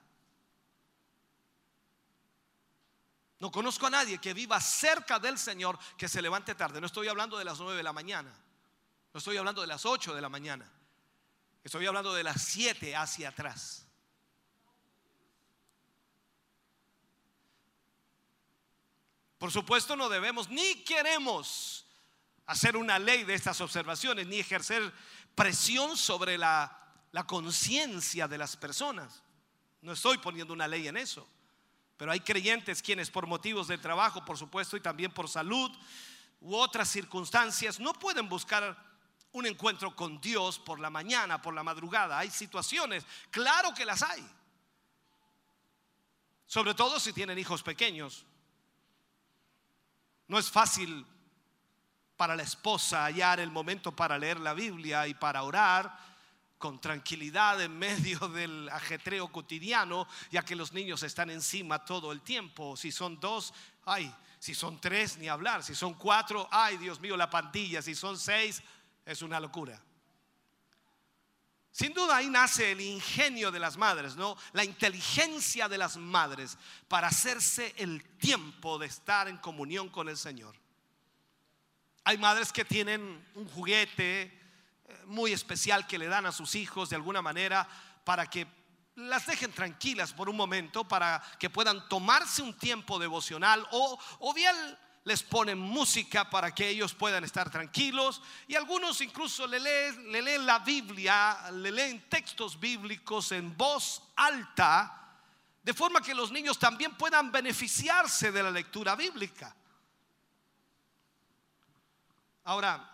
No 3.38 3.50
conozco 3.50 3.86
a 3.86 3.90
nadie 3.90 4.18
que 4.18 4.34
viva 4.34 4.60
cerca 4.60 5.18
del 5.18 5.38
Señor 5.38 5.78
que 5.96 6.06
se 6.06 6.20
levante 6.20 6.54
tarde. 6.54 6.82
No 6.82 6.86
estoy 6.86 7.08
hablando 7.08 7.38
de 7.38 7.46
las 7.46 7.58
9 7.58 7.78
de 7.78 7.82
la 7.82 7.94
mañana. 7.94 8.30
No 9.16 9.18
estoy 9.18 9.38
hablando 9.38 9.62
de 9.62 9.66
las 9.66 9.86
8 9.86 10.14
de 10.14 10.20
la 10.20 10.28
mañana. 10.28 10.70
Estoy 11.64 11.86
hablando 11.86 12.12
de 12.12 12.22
las 12.22 12.42
7 12.42 12.94
hacia 12.94 13.30
atrás. 13.30 13.86
Por 19.38 19.50
supuesto 19.50 19.96
no 19.96 20.10
debemos 20.10 20.50
ni 20.50 20.84
queremos 20.84 21.86
hacer 22.44 22.76
una 22.76 22.98
ley 22.98 23.24
de 23.24 23.32
estas 23.32 23.58
observaciones, 23.62 24.26
ni 24.26 24.38
ejercer 24.38 24.92
presión 25.34 25.96
sobre 25.96 26.36
la, 26.36 26.78
la 27.12 27.26
conciencia 27.26 28.28
de 28.28 28.36
las 28.36 28.54
personas. 28.54 29.22
No 29.80 29.92
estoy 29.92 30.18
poniendo 30.18 30.52
una 30.52 30.68
ley 30.68 30.88
en 30.88 30.98
eso. 30.98 31.26
Pero 31.96 32.12
hay 32.12 32.20
creyentes 32.20 32.82
quienes 32.82 33.10
por 33.10 33.26
motivos 33.26 33.66
de 33.66 33.78
trabajo, 33.78 34.26
por 34.26 34.36
supuesto, 34.36 34.76
y 34.76 34.82
también 34.82 35.10
por 35.10 35.26
salud 35.30 35.72
u 36.42 36.54
otras 36.54 36.90
circunstancias, 36.90 37.80
no 37.80 37.94
pueden 37.94 38.28
buscar 38.28 38.94
un 39.36 39.44
encuentro 39.44 39.94
con 39.94 40.18
Dios 40.18 40.58
por 40.58 40.80
la 40.80 40.88
mañana, 40.88 41.42
por 41.42 41.52
la 41.52 41.62
madrugada. 41.62 42.18
Hay 42.18 42.30
situaciones, 42.30 43.04
claro 43.30 43.74
que 43.74 43.84
las 43.84 44.02
hay. 44.02 44.26
Sobre 46.46 46.72
todo 46.72 46.98
si 46.98 47.12
tienen 47.12 47.38
hijos 47.38 47.62
pequeños. 47.62 48.24
No 50.26 50.38
es 50.38 50.50
fácil 50.50 51.06
para 52.16 52.34
la 52.34 52.44
esposa 52.44 53.04
hallar 53.04 53.38
el 53.38 53.50
momento 53.50 53.94
para 53.94 54.18
leer 54.18 54.40
la 54.40 54.54
Biblia 54.54 55.06
y 55.06 55.12
para 55.12 55.42
orar 55.42 55.98
con 56.56 56.80
tranquilidad 56.80 57.60
en 57.60 57.78
medio 57.78 58.18
del 58.28 58.70
ajetreo 58.70 59.30
cotidiano, 59.30 60.08
ya 60.30 60.42
que 60.42 60.56
los 60.56 60.72
niños 60.72 61.02
están 61.02 61.28
encima 61.28 61.84
todo 61.84 62.10
el 62.10 62.22
tiempo. 62.22 62.74
Si 62.74 62.90
son 62.90 63.20
dos, 63.20 63.52
ay, 63.84 64.10
si 64.38 64.54
son 64.54 64.80
tres, 64.80 65.18
ni 65.18 65.28
hablar. 65.28 65.62
Si 65.62 65.74
son 65.74 65.92
cuatro, 65.92 66.48
ay, 66.50 66.78
Dios 66.78 67.00
mío, 67.00 67.18
la 67.18 67.28
pandilla. 67.28 67.82
Si 67.82 67.94
son 67.94 68.18
seis, 68.18 68.62
es 69.06 69.22
una 69.22 69.40
locura. 69.40 69.80
Sin 71.70 71.92
duda 71.92 72.16
ahí 72.16 72.28
nace 72.28 72.72
el 72.72 72.80
ingenio 72.80 73.50
de 73.52 73.60
las 73.60 73.76
madres, 73.76 74.16
¿no? 74.16 74.36
La 74.52 74.64
inteligencia 74.64 75.68
de 75.68 75.78
las 75.78 75.96
madres 75.96 76.58
para 76.88 77.08
hacerse 77.08 77.74
el 77.76 78.02
tiempo 78.18 78.78
de 78.78 78.86
estar 78.86 79.28
en 79.28 79.36
comunión 79.36 79.90
con 79.90 80.08
el 80.08 80.16
Señor. 80.16 80.56
Hay 82.04 82.18
madres 82.18 82.52
que 82.52 82.64
tienen 82.64 83.24
un 83.34 83.48
juguete 83.48 84.22
eh, 84.22 85.02
muy 85.04 85.32
especial 85.32 85.86
que 85.86 85.98
le 85.98 86.06
dan 86.06 86.24
a 86.24 86.32
sus 86.32 86.54
hijos 86.54 86.88
de 86.88 86.96
alguna 86.96 87.20
manera 87.20 87.68
para 88.04 88.28
que 88.30 88.46
las 88.94 89.26
dejen 89.26 89.52
tranquilas 89.52 90.14
por 90.14 90.30
un 90.30 90.36
momento, 90.36 90.88
para 90.88 91.22
que 91.38 91.50
puedan 91.50 91.86
tomarse 91.88 92.40
un 92.40 92.54
tiempo 92.54 92.98
devocional 92.98 93.66
o, 93.70 93.98
o 94.20 94.32
bien 94.32 94.56
les 95.06 95.22
ponen 95.22 95.56
música 95.56 96.28
para 96.28 96.52
que 96.52 96.68
ellos 96.68 96.92
puedan 96.92 97.22
estar 97.22 97.48
tranquilos 97.48 98.20
y 98.48 98.56
algunos 98.56 99.00
incluso 99.00 99.46
le 99.46 99.60
leen, 99.60 100.10
le 100.10 100.20
leen 100.20 100.44
la 100.44 100.58
Biblia, 100.58 101.48
le 101.52 101.70
leen 101.70 102.08
textos 102.08 102.58
bíblicos 102.58 103.30
en 103.30 103.56
voz 103.56 104.02
alta, 104.16 105.14
de 105.62 105.72
forma 105.72 106.00
que 106.00 106.12
los 106.12 106.32
niños 106.32 106.58
también 106.58 106.96
puedan 106.96 107.30
beneficiarse 107.30 108.32
de 108.32 108.42
la 108.42 108.50
lectura 108.50 108.96
bíblica. 108.96 109.54
Ahora, 112.42 112.92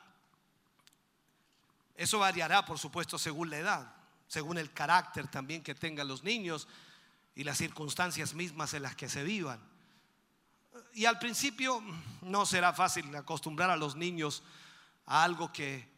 eso 1.96 2.18
variará, 2.18 2.62
por 2.62 2.78
supuesto, 2.78 3.18
según 3.18 3.48
la 3.48 3.56
edad, 3.56 3.94
según 4.28 4.58
el 4.58 4.70
carácter 4.74 5.28
también 5.28 5.62
que 5.62 5.74
tengan 5.74 6.08
los 6.08 6.22
niños 6.22 6.68
y 7.34 7.44
las 7.44 7.56
circunstancias 7.56 8.34
mismas 8.34 8.74
en 8.74 8.82
las 8.82 8.96
que 8.96 9.08
se 9.08 9.24
vivan. 9.24 9.71
Y 10.94 11.06
al 11.06 11.18
principio 11.18 11.82
no 12.22 12.44
será 12.44 12.72
fácil 12.72 13.14
acostumbrar 13.16 13.70
a 13.70 13.76
los 13.76 13.96
niños 13.96 14.42
a 15.06 15.24
algo 15.24 15.52
que 15.52 15.88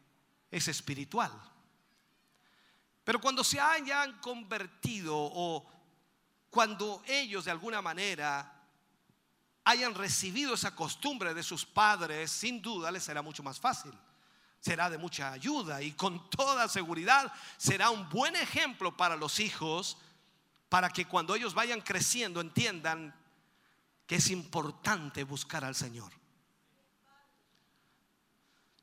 es 0.49 0.67
espiritual. 0.67 1.31
Pero 3.03 3.19
cuando 3.19 3.43
se 3.43 3.59
hayan 3.59 4.19
convertido 4.19 5.15
o 5.15 5.65
cuando 6.49 7.03
ellos 7.05 7.45
de 7.45 7.51
alguna 7.51 7.81
manera 7.81 8.51
hayan 9.65 9.93
recibido 9.93 10.53
esa 10.53 10.75
costumbre 10.75 11.33
de 11.33 11.43
sus 11.43 11.65
padres, 11.65 12.31
sin 12.31 12.61
duda 12.61 12.91
les 12.91 13.03
será 13.03 13.21
mucho 13.21 13.43
más 13.43 13.59
fácil. 13.59 13.91
Será 14.59 14.89
de 14.89 14.97
mucha 14.97 15.31
ayuda 15.31 15.81
y 15.81 15.91
con 15.91 16.29
toda 16.29 16.67
seguridad 16.67 17.31
será 17.57 17.89
un 17.89 18.09
buen 18.09 18.35
ejemplo 18.35 18.95
para 18.95 19.15
los 19.15 19.39
hijos 19.39 19.97
para 20.69 20.89
que 20.89 21.05
cuando 21.05 21.35
ellos 21.35 21.53
vayan 21.53 21.81
creciendo 21.81 22.41
entiendan 22.41 23.13
que 24.05 24.15
es 24.15 24.29
importante 24.29 25.23
buscar 25.23 25.63
al 25.65 25.75
Señor. 25.75 26.11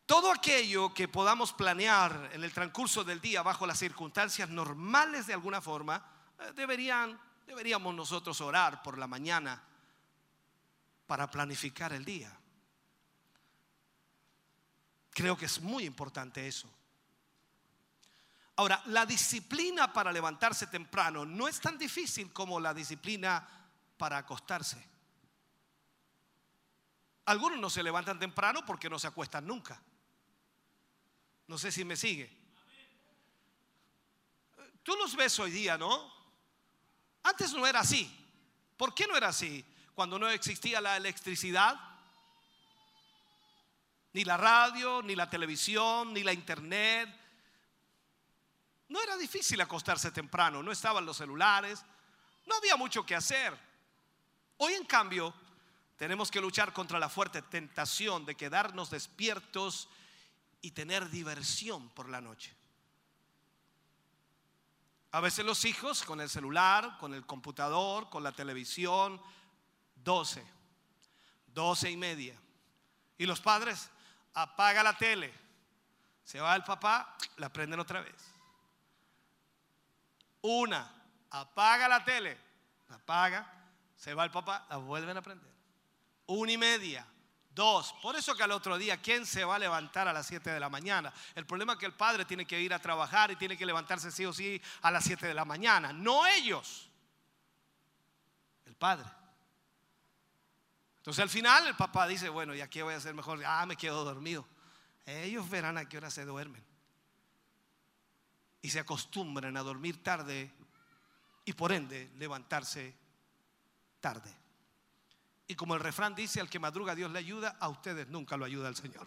Todo 0.06 0.30
aquello 0.32 0.92
que 0.92 1.08
podamos 1.08 1.52
planear 1.52 2.30
en 2.32 2.44
el 2.44 2.52
transcurso 2.52 3.04
del 3.04 3.20
día 3.20 3.42
bajo 3.42 3.66
las 3.66 3.78
circunstancias 3.78 4.48
normales 4.48 5.26
de 5.26 5.34
alguna 5.34 5.60
forma, 5.60 6.04
eh, 6.38 6.52
deberían, 6.54 7.18
deberíamos 7.46 7.94
nosotros 7.94 8.40
orar 8.40 8.82
por 8.82 8.98
la 8.98 9.06
mañana 9.06 9.62
para 11.06 11.30
planificar 11.30 11.92
el 11.92 12.04
día. 12.04 12.36
Creo 15.10 15.36
que 15.36 15.46
es 15.46 15.60
muy 15.60 15.84
importante 15.84 16.46
eso. 16.46 16.68
Ahora, 18.56 18.82
la 18.86 19.06
disciplina 19.06 19.92
para 19.92 20.12
levantarse 20.12 20.66
temprano 20.66 21.24
no 21.24 21.48
es 21.48 21.60
tan 21.60 21.78
difícil 21.78 22.32
como 22.32 22.60
la 22.60 22.74
disciplina 22.74 23.48
para 23.96 24.18
acostarse. 24.18 24.91
Algunos 27.24 27.58
no 27.58 27.70
se 27.70 27.82
levantan 27.82 28.18
temprano 28.18 28.64
porque 28.66 28.90
no 28.90 28.98
se 28.98 29.06
acuestan 29.06 29.46
nunca. 29.46 29.80
No 31.46 31.58
sé 31.58 31.70
si 31.70 31.84
me 31.84 31.96
sigue. 31.96 32.30
Tú 34.82 34.96
los 34.96 35.14
ves 35.14 35.38
hoy 35.38 35.50
día, 35.50 35.78
¿no? 35.78 36.12
Antes 37.22 37.52
no 37.52 37.66
era 37.66 37.80
así. 37.80 38.10
¿Por 38.76 38.94
qué 38.94 39.06
no 39.06 39.16
era 39.16 39.28
así? 39.28 39.64
Cuando 39.94 40.18
no 40.18 40.28
existía 40.28 40.80
la 40.80 40.96
electricidad, 40.96 41.78
ni 44.12 44.24
la 44.24 44.36
radio, 44.36 45.02
ni 45.02 45.14
la 45.14 45.30
televisión, 45.30 46.12
ni 46.12 46.22
la 46.22 46.32
internet. 46.32 47.08
No 48.88 49.00
era 49.00 49.16
difícil 49.16 49.60
acostarse 49.60 50.10
temprano, 50.10 50.62
no 50.62 50.72
estaban 50.72 51.06
los 51.06 51.16
celulares, 51.16 51.84
no 52.46 52.56
había 52.56 52.76
mucho 52.76 53.06
que 53.06 53.14
hacer. 53.14 53.56
Hoy 54.58 54.74
en 54.74 54.84
cambio 54.84 55.32
tenemos 56.02 56.32
que 56.32 56.40
luchar 56.40 56.72
contra 56.72 56.98
la 56.98 57.08
fuerte 57.08 57.42
tentación 57.42 58.26
de 58.26 58.34
quedarnos 58.34 58.90
despiertos 58.90 59.88
y 60.60 60.72
tener 60.72 61.08
diversión 61.10 61.90
por 61.90 62.08
la 62.08 62.20
noche. 62.20 62.52
A 65.12 65.20
veces 65.20 65.44
los 65.44 65.64
hijos 65.64 66.02
con 66.02 66.20
el 66.20 66.28
celular, 66.28 66.98
con 66.98 67.14
el 67.14 67.24
computador, 67.24 68.10
con 68.10 68.24
la 68.24 68.32
televisión, 68.32 69.22
12, 69.94 70.44
12 71.46 71.90
y 71.92 71.96
media. 71.96 72.36
Y 73.16 73.24
los 73.24 73.40
padres, 73.40 73.88
apaga 74.34 74.82
la 74.82 74.98
tele. 74.98 75.32
Se 76.24 76.40
va 76.40 76.56
el 76.56 76.64
papá, 76.64 77.16
la 77.36 77.52
prenden 77.52 77.78
otra 77.78 78.00
vez. 78.00 78.34
Una, 80.40 80.92
apaga 81.30 81.86
la 81.86 82.04
tele, 82.04 82.36
la 82.88 82.96
apaga, 82.96 83.70
se 83.94 84.14
va 84.14 84.24
el 84.24 84.32
papá, 84.32 84.66
la 84.68 84.78
vuelven 84.78 85.16
a 85.16 85.22
prender. 85.22 85.51
Una 86.26 86.52
y 86.52 86.58
media, 86.58 87.06
dos. 87.54 87.94
Por 88.02 88.16
eso 88.16 88.34
que 88.34 88.42
al 88.42 88.52
otro 88.52 88.78
día, 88.78 89.00
¿quién 89.00 89.26
se 89.26 89.44
va 89.44 89.56
a 89.56 89.58
levantar 89.58 90.08
a 90.08 90.12
las 90.12 90.26
7 90.26 90.50
de 90.50 90.60
la 90.60 90.68
mañana? 90.68 91.12
El 91.34 91.46
problema 91.46 91.74
es 91.74 91.78
que 91.78 91.86
el 91.86 91.94
padre 91.94 92.24
tiene 92.24 92.46
que 92.46 92.60
ir 92.60 92.72
a 92.72 92.78
trabajar 92.78 93.30
y 93.30 93.36
tiene 93.36 93.56
que 93.56 93.66
levantarse 93.66 94.10
sí 94.10 94.24
o 94.24 94.32
sí 94.32 94.60
a 94.82 94.90
las 94.90 95.04
7 95.04 95.26
de 95.26 95.34
la 95.34 95.44
mañana. 95.44 95.92
No 95.92 96.26
ellos, 96.26 96.88
el 98.66 98.74
padre. 98.74 99.08
Entonces 100.98 101.22
al 101.22 101.30
final 101.30 101.66
el 101.66 101.76
papá 101.76 102.06
dice, 102.06 102.28
bueno, 102.28 102.54
¿y 102.54 102.60
aquí 102.60 102.80
voy 102.80 102.94
a 102.94 102.98
hacer 102.98 103.14
mejor? 103.14 103.42
Ah, 103.44 103.66
me 103.66 103.76
quedo 103.76 104.04
dormido. 104.04 104.46
Ellos 105.04 105.50
verán 105.50 105.76
a 105.76 105.88
qué 105.88 105.96
hora 105.96 106.10
se 106.10 106.24
duermen. 106.24 106.64
Y 108.60 108.70
se 108.70 108.78
acostumbran 108.78 109.56
a 109.56 109.62
dormir 109.62 110.02
tarde 110.02 110.52
y 111.44 111.52
por 111.54 111.72
ende 111.72 112.12
levantarse 112.18 112.96
tarde. 114.00 114.41
Y 115.52 115.54
como 115.54 115.74
el 115.74 115.80
refrán 115.80 116.14
dice, 116.14 116.40
al 116.40 116.48
que 116.48 116.58
madruga 116.58 116.94
Dios 116.94 117.10
le 117.10 117.18
ayuda, 117.18 117.58
a 117.60 117.68
ustedes 117.68 118.08
nunca 118.08 118.38
lo 118.38 118.46
ayuda 118.46 118.70
el 118.70 118.74
Señor. 118.74 119.06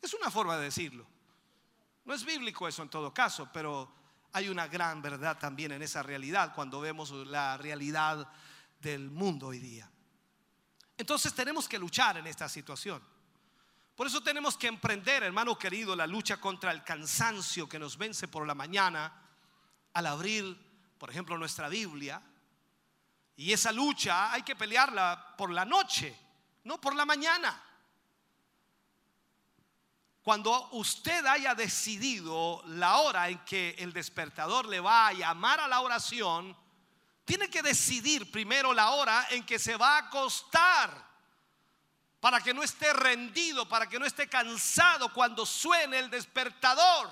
Es 0.00 0.14
una 0.14 0.30
forma 0.30 0.56
de 0.56 0.66
decirlo. 0.66 1.04
No 2.04 2.14
es 2.14 2.24
bíblico 2.24 2.68
eso 2.68 2.84
en 2.84 2.88
todo 2.88 3.12
caso, 3.12 3.50
pero 3.52 3.92
hay 4.32 4.48
una 4.48 4.68
gran 4.68 5.02
verdad 5.02 5.36
también 5.36 5.72
en 5.72 5.82
esa 5.82 6.00
realidad 6.00 6.54
cuando 6.54 6.80
vemos 6.80 7.10
la 7.10 7.56
realidad 7.56 8.30
del 8.78 9.10
mundo 9.10 9.48
hoy 9.48 9.58
día. 9.58 9.90
Entonces 10.96 11.34
tenemos 11.34 11.68
que 11.68 11.80
luchar 11.80 12.18
en 12.18 12.28
esta 12.28 12.48
situación. 12.48 13.02
Por 13.96 14.06
eso 14.06 14.22
tenemos 14.22 14.56
que 14.56 14.68
emprender, 14.68 15.24
hermano 15.24 15.58
querido, 15.58 15.96
la 15.96 16.06
lucha 16.06 16.36
contra 16.40 16.70
el 16.70 16.84
cansancio 16.84 17.68
que 17.68 17.80
nos 17.80 17.98
vence 17.98 18.28
por 18.28 18.46
la 18.46 18.54
mañana 18.54 19.12
al 19.92 20.06
abrir, 20.06 20.56
por 20.98 21.10
ejemplo, 21.10 21.36
nuestra 21.36 21.68
Biblia. 21.68 22.22
Y 23.36 23.52
esa 23.52 23.72
lucha 23.72 24.32
hay 24.32 24.42
que 24.42 24.56
pelearla 24.56 25.34
por 25.36 25.50
la 25.50 25.64
noche, 25.64 26.16
no 26.64 26.80
por 26.80 26.94
la 26.94 27.06
mañana. 27.06 27.62
Cuando 30.22 30.68
usted 30.72 31.24
haya 31.24 31.54
decidido 31.54 32.62
la 32.66 32.98
hora 32.98 33.28
en 33.28 33.38
que 33.44 33.74
el 33.78 33.92
despertador 33.92 34.66
le 34.66 34.78
va 34.78 35.08
a 35.08 35.12
llamar 35.12 35.60
a 35.60 35.68
la 35.68 35.80
oración, 35.80 36.54
tiene 37.24 37.48
que 37.48 37.62
decidir 37.62 38.30
primero 38.30 38.74
la 38.74 38.90
hora 38.90 39.28
en 39.30 39.46
que 39.46 39.58
se 39.58 39.76
va 39.76 39.96
a 39.96 40.08
acostar 40.08 41.10
para 42.20 42.42
que 42.42 42.52
no 42.52 42.62
esté 42.62 42.92
rendido, 42.92 43.66
para 43.66 43.88
que 43.88 43.98
no 43.98 44.04
esté 44.04 44.28
cansado 44.28 45.10
cuando 45.12 45.46
suene 45.46 45.98
el 45.98 46.10
despertador. 46.10 47.10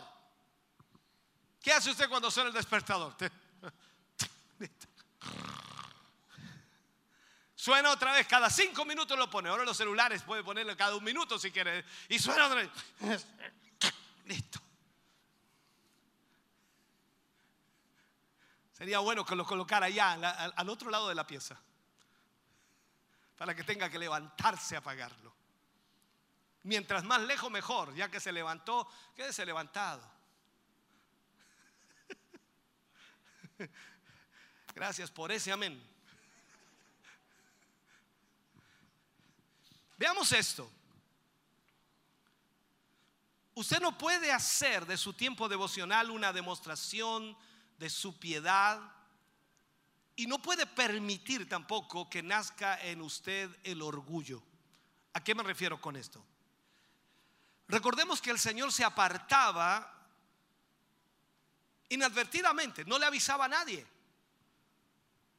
¿Qué 1.61 1.73
hace 1.73 1.91
usted 1.91 2.09
cuando 2.09 2.31
suena 2.31 2.49
el 2.49 2.55
despertador? 2.55 3.17
Suena 7.59 7.91
otra 7.91 8.13
vez, 8.13 8.25
cada 8.29 8.49
cinco 8.49 8.85
minutos 8.85 9.19
lo 9.19 9.29
pone. 9.29 9.49
Ahora 9.49 9.65
los 9.65 9.77
celulares 9.77 10.23
puede 10.23 10.45
ponerlo 10.45 10.77
cada 10.77 10.95
un 10.95 11.03
minuto 11.03 11.41
si 11.41 11.51
quiere. 11.51 11.85
Y 12.09 12.17
suena 12.21 12.47
otra 12.47 12.63
vez. 12.63 12.71
Listo. 14.27 14.61
Sería 18.75 19.01
bueno 19.01 19.27
que 19.27 19.35
lo 19.35 19.45
colocara 19.45 19.87
allá, 19.87 20.13
al, 20.55 20.69
otro 20.69 20.89
lado 20.89 21.09
de 21.09 21.17
la 21.17 21.27
pieza. 21.27 21.61
Para 23.37 23.57
que 23.57 23.65
tenga 23.65 23.91
que 23.91 23.99
levantarse 23.99 24.77
a 24.77 24.79
apagarlo. 24.79 25.35
Mientras 26.63 27.03
más 27.03 27.23
lejos, 27.23 27.51
mejor. 27.51 27.93
Ya 27.97 28.09
que 28.09 28.21
se 28.21 28.31
levantó, 28.31 28.89
quédese 29.17 29.45
levantado. 29.45 30.09
Gracias 34.77 35.11
por 35.11 35.33
ese 35.33 35.51
amén. 35.51 35.98
Veamos 39.99 40.31
esto. 40.31 40.71
Usted 43.55 43.81
no 43.81 43.99
puede 43.99 44.31
hacer 44.31 44.87
de 44.87 44.97
su 44.97 45.13
tiempo 45.13 45.49
devocional 45.49 46.11
una 46.11 46.33
demostración 46.33 47.37
de 47.77 47.91
su 47.91 48.17
piedad 48.21 48.81
y 50.15 50.29
no 50.29 50.41
puede 50.41 50.67
permitir 50.67 51.49
tampoco 51.49 52.09
que 52.09 52.23
nazca 52.23 52.81
en 52.81 53.03
usted 53.03 53.51
el 53.65 53.83
orgullo. 53.83 54.41
¿A 55.15 55.25
qué 55.25 55.35
me 55.35 55.43
refiero 55.43 55.81
con 55.81 55.97
esto? 55.97 56.25
Recordemos 57.67 58.23
que 58.23 58.31
el 58.31 58.39
Señor 58.39 58.73
se 58.73 58.85
apartaba 58.85 60.07
inadvertidamente, 61.89 62.85
no 62.85 63.01
le 63.01 63.07
avisaba 63.07 63.47
a 63.47 63.49
nadie. 63.49 63.85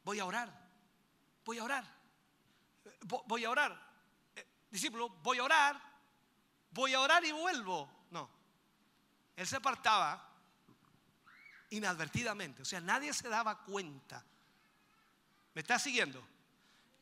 Voy 0.04 0.20
a 0.20 0.26
orar, 0.26 0.70
voy 1.46 1.60
a 1.60 1.64
orar, 1.64 1.86
voy 3.26 3.46
a 3.46 3.50
orar 3.50 3.89
discípulo, 4.70 5.10
voy 5.24 5.40
a 5.40 5.44
orar, 5.44 5.82
voy 6.72 6.94
a 6.94 7.02
orar 7.02 7.24
y 7.26 7.32
vuelvo. 7.32 7.90
No, 8.12 8.30
él 9.36 9.48
se 9.48 9.56
apartaba 9.56 10.26
inadvertidamente, 11.72 12.62
o 12.62 12.66
sea, 12.66 12.80
nadie 12.82 13.14
se 13.14 13.30
daba 13.30 13.64
cuenta. 13.64 14.24
¿Me 15.54 15.62
está 15.62 15.80
siguiendo? 15.80 16.26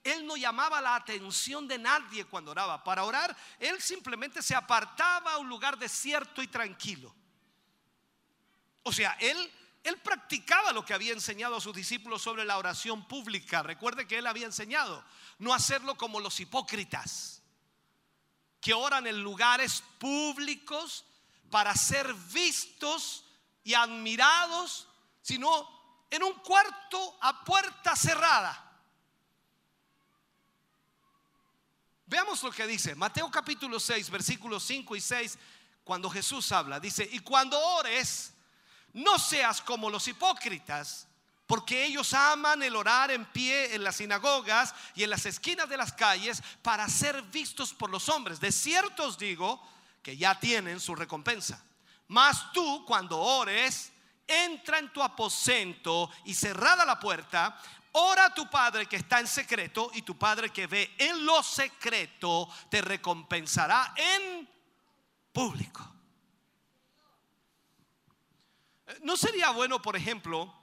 Él 0.04 0.26
no 0.26 0.38
llamaba 0.38 0.80
la 0.80 0.96
atención 0.96 1.68
de 1.68 1.78
nadie 1.78 2.26
cuando 2.26 2.52
oraba. 2.52 2.84
Para 2.84 3.04
orar, 3.04 3.36
él 3.60 3.82
simplemente 3.82 4.42
se 4.42 4.56
apartaba 4.56 5.34
a 5.34 5.38
un 5.38 5.50
lugar 5.50 5.78
desierto 5.78 6.42
y 6.42 6.48
tranquilo. 6.48 7.14
O 8.84 8.94
sea, 8.94 9.18
él 9.20 9.52
él 9.88 9.98
practicaba 10.00 10.74
lo 10.74 10.84
que 10.84 10.94
había 10.94 11.14
enseñado 11.14 11.56
a 11.56 11.62
sus 11.62 11.74
discípulos 11.74 12.22
sobre 12.22 12.44
la 12.44 12.58
oración 12.58 13.08
pública. 13.08 13.64
Recuerde 13.64 14.06
que 14.06 14.18
él 14.18 14.28
había 14.28 14.46
enseñado 14.46 15.02
no 15.40 15.54
hacerlo 15.54 15.96
como 15.96 16.20
los 16.20 16.42
hipócritas 16.42 17.37
que 18.62 18.74
oran 18.74 19.08
en 19.08 19.22
lugares 19.22 19.84
públicos 20.00 21.06
para 21.50 21.76
ser 21.76 22.14
vistos 22.14 23.26
y 23.64 23.74
admirados, 23.74 24.88
sino 25.22 26.06
en 26.10 26.24
un 26.24 26.34
cuarto 26.34 27.18
a 27.22 27.44
puerta 27.44 27.96
cerrada. 27.96 28.64
Veamos 32.06 32.42
lo 32.42 32.52
que 32.52 32.66
dice 32.66 32.96
Mateo 32.96 33.30
capítulo 33.30 33.80
6, 33.80 34.10
versículos 34.10 34.64
5 34.64 34.96
y 34.96 35.02
6, 35.02 35.38
cuando 35.84 36.10
Jesús 36.10 36.52
habla, 36.52 36.80
dice, 36.80 37.08
y 37.12 37.20
cuando 37.20 37.60
ores, 37.60 38.34
no 38.94 39.20
seas 39.20 39.62
como 39.62 39.90
los 39.90 40.08
hipócritas 40.08 41.07
porque 41.48 41.86
ellos 41.86 42.14
aman 42.14 42.62
el 42.62 42.76
orar 42.76 43.10
en 43.10 43.26
pie 43.26 43.74
en 43.74 43.84
las 43.84 43.96
sinagogas 43.96 44.76
y 44.94 45.04
en 45.04 45.10
las 45.10 45.26
esquinas 45.26 45.70
de 45.70 45.78
las 45.78 45.94
calles 45.94 46.44
para 46.62 46.88
ser 46.90 47.22
vistos 47.24 47.74
por 47.74 47.90
los 47.90 48.10
hombres. 48.10 48.42
De 48.42 48.52
cierto 48.52 49.06
os 49.06 49.18
digo 49.18 49.66
que 50.04 50.18
ya 50.18 50.38
tienen 50.38 50.82
su 50.82 50.94
recompensa. 50.94 51.64
Mas 52.10 52.52
tú 52.52 52.86
cuando 52.86 53.18
ores, 53.20 53.92
entra 54.28 54.80
en 54.80 54.92
tu 54.92 55.02
aposento 55.02 56.12
y 56.26 56.34
cerrada 56.34 56.86
la 56.86 57.00
puerta, 57.00 57.58
ora 57.94 58.26
a 58.26 58.34
tu 58.34 58.50
Padre 58.50 58.86
que 58.86 58.98
está 58.98 59.22
en 59.22 59.28
secreto 59.28 59.90
y 59.94 60.02
tu 60.02 60.18
Padre 60.18 60.50
que 60.50 60.68
ve 60.68 60.96
en 60.98 61.26
lo 61.26 61.42
secreto 61.42 62.50
te 62.70 62.82
recompensará 62.82 63.94
en 63.96 64.50
público. 65.32 65.96
Eh, 68.88 69.00
No 69.04 69.16
sería 69.16 69.52
bueno, 69.52 69.82
por 69.82 69.96
ejemplo, 69.96 70.54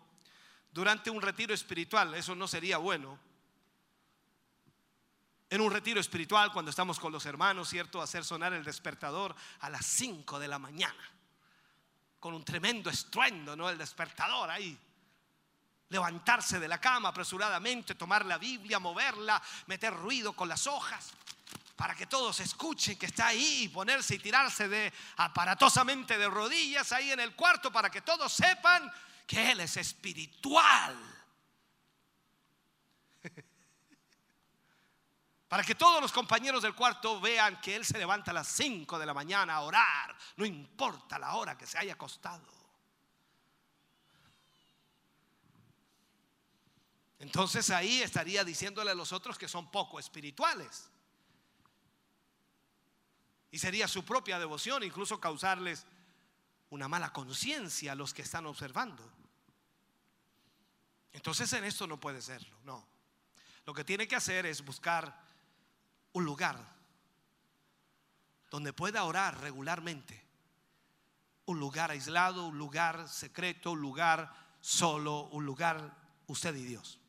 durante 0.74 1.08
un 1.08 1.22
retiro 1.22 1.54
espiritual, 1.54 2.14
eso 2.14 2.34
no 2.34 2.48
sería 2.48 2.78
bueno. 2.78 3.16
En 5.48 5.60
un 5.60 5.70
retiro 5.70 6.00
espiritual, 6.00 6.52
cuando 6.52 6.70
estamos 6.70 6.98
con 6.98 7.12
los 7.12 7.24
hermanos, 7.26 7.68
¿cierto? 7.68 8.02
Hacer 8.02 8.24
sonar 8.24 8.52
el 8.52 8.64
despertador 8.64 9.36
a 9.60 9.70
las 9.70 9.86
5 9.86 10.40
de 10.40 10.48
la 10.48 10.58
mañana. 10.58 11.08
Con 12.18 12.34
un 12.34 12.44
tremendo 12.44 12.90
estruendo, 12.90 13.54
¿no? 13.54 13.70
El 13.70 13.78
despertador 13.78 14.50
ahí. 14.50 14.76
Levantarse 15.90 16.58
de 16.58 16.66
la 16.66 16.80
cama 16.80 17.10
apresuradamente, 17.10 17.94
tomar 17.94 18.26
la 18.26 18.36
Biblia, 18.36 18.80
moverla, 18.80 19.40
meter 19.66 19.94
ruido 19.94 20.32
con 20.32 20.48
las 20.48 20.66
hojas 20.66 21.12
para 21.76 21.94
que 21.94 22.06
todos 22.06 22.40
escuchen 22.40 22.98
que 22.98 23.06
está 23.06 23.28
ahí 23.28 23.64
y 23.64 23.68
ponerse 23.68 24.16
y 24.16 24.18
tirarse 24.18 24.68
de 24.68 24.92
aparatosamente 25.18 26.18
de 26.18 26.28
rodillas 26.28 26.90
ahí 26.90 27.12
en 27.12 27.20
el 27.20 27.34
cuarto 27.34 27.70
para 27.70 27.90
que 27.90 28.00
todos 28.00 28.32
sepan 28.32 28.92
que 29.26 29.52
Él 29.52 29.60
es 29.60 29.76
espiritual. 29.76 30.96
Para 35.48 35.62
que 35.62 35.74
todos 35.74 36.00
los 36.00 36.12
compañeros 36.12 36.62
del 36.62 36.74
cuarto 36.74 37.20
vean 37.20 37.60
que 37.60 37.76
Él 37.76 37.84
se 37.84 37.98
levanta 37.98 38.30
a 38.32 38.34
las 38.34 38.48
5 38.48 38.98
de 38.98 39.06
la 39.06 39.14
mañana 39.14 39.54
a 39.54 39.60
orar, 39.60 40.16
no 40.36 40.44
importa 40.44 41.18
la 41.18 41.34
hora 41.36 41.56
que 41.56 41.66
se 41.66 41.78
haya 41.78 41.92
acostado. 41.94 42.52
Entonces 47.18 47.70
ahí 47.70 48.02
estaría 48.02 48.44
diciéndole 48.44 48.90
a 48.90 48.94
los 48.94 49.12
otros 49.12 49.38
que 49.38 49.48
son 49.48 49.70
poco 49.70 49.98
espirituales. 49.98 50.90
Y 53.50 53.58
sería 53.58 53.88
su 53.88 54.04
propia 54.04 54.38
devoción, 54.38 54.82
incluso 54.82 55.20
causarles 55.20 55.86
una 56.70 56.88
mala 56.88 57.12
conciencia 57.12 57.92
a 57.92 57.94
los 57.94 58.12
que 58.14 58.22
están 58.22 58.46
observando. 58.46 59.08
Entonces 61.12 61.52
en 61.52 61.64
esto 61.64 61.86
no 61.86 62.00
puede 62.00 62.20
serlo, 62.20 62.58
no. 62.64 62.86
Lo 63.66 63.72
que 63.72 63.84
tiene 63.84 64.08
que 64.08 64.16
hacer 64.16 64.46
es 64.46 64.64
buscar 64.64 65.22
un 66.12 66.24
lugar 66.24 66.74
donde 68.50 68.72
pueda 68.72 69.04
orar 69.04 69.40
regularmente. 69.40 70.22
Un 71.46 71.60
lugar 71.60 71.90
aislado, 71.90 72.46
un 72.46 72.58
lugar 72.58 73.08
secreto, 73.08 73.72
un 73.72 73.80
lugar 73.80 74.32
solo, 74.60 75.24
un 75.24 75.44
lugar 75.44 75.96
usted 76.26 76.54
y 76.54 76.64
Dios. 76.64 77.00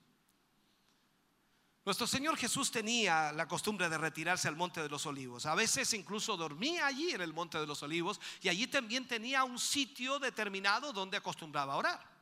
Nuestro 1.85 2.07
Señor 2.07 2.35
Jesús 2.35 2.71
tenía 2.71 3.31
la 3.31 3.47
costumbre 3.47 3.87
de 3.87 3.99
retirarse 3.99 4.47
al 4.47 4.55
Monte 4.55 4.81
de 4.81 4.89
los 4.89 5.05
Olivos. 5.05 5.45
A 5.45 5.53
veces 5.53 5.93
incluso 5.93 6.35
dormía 6.35 6.87
allí 6.87 7.11
en 7.11 7.21
el 7.21 7.31
Monte 7.31 7.59
de 7.59 7.67
los 7.67 7.83
Olivos 7.83 8.19
y 8.41 8.49
allí 8.49 8.65
también 8.65 9.07
tenía 9.07 9.43
un 9.43 9.59
sitio 9.59 10.17
determinado 10.17 10.91
donde 10.91 11.17
acostumbraba 11.17 11.73
a 11.73 11.77
orar. 11.77 12.15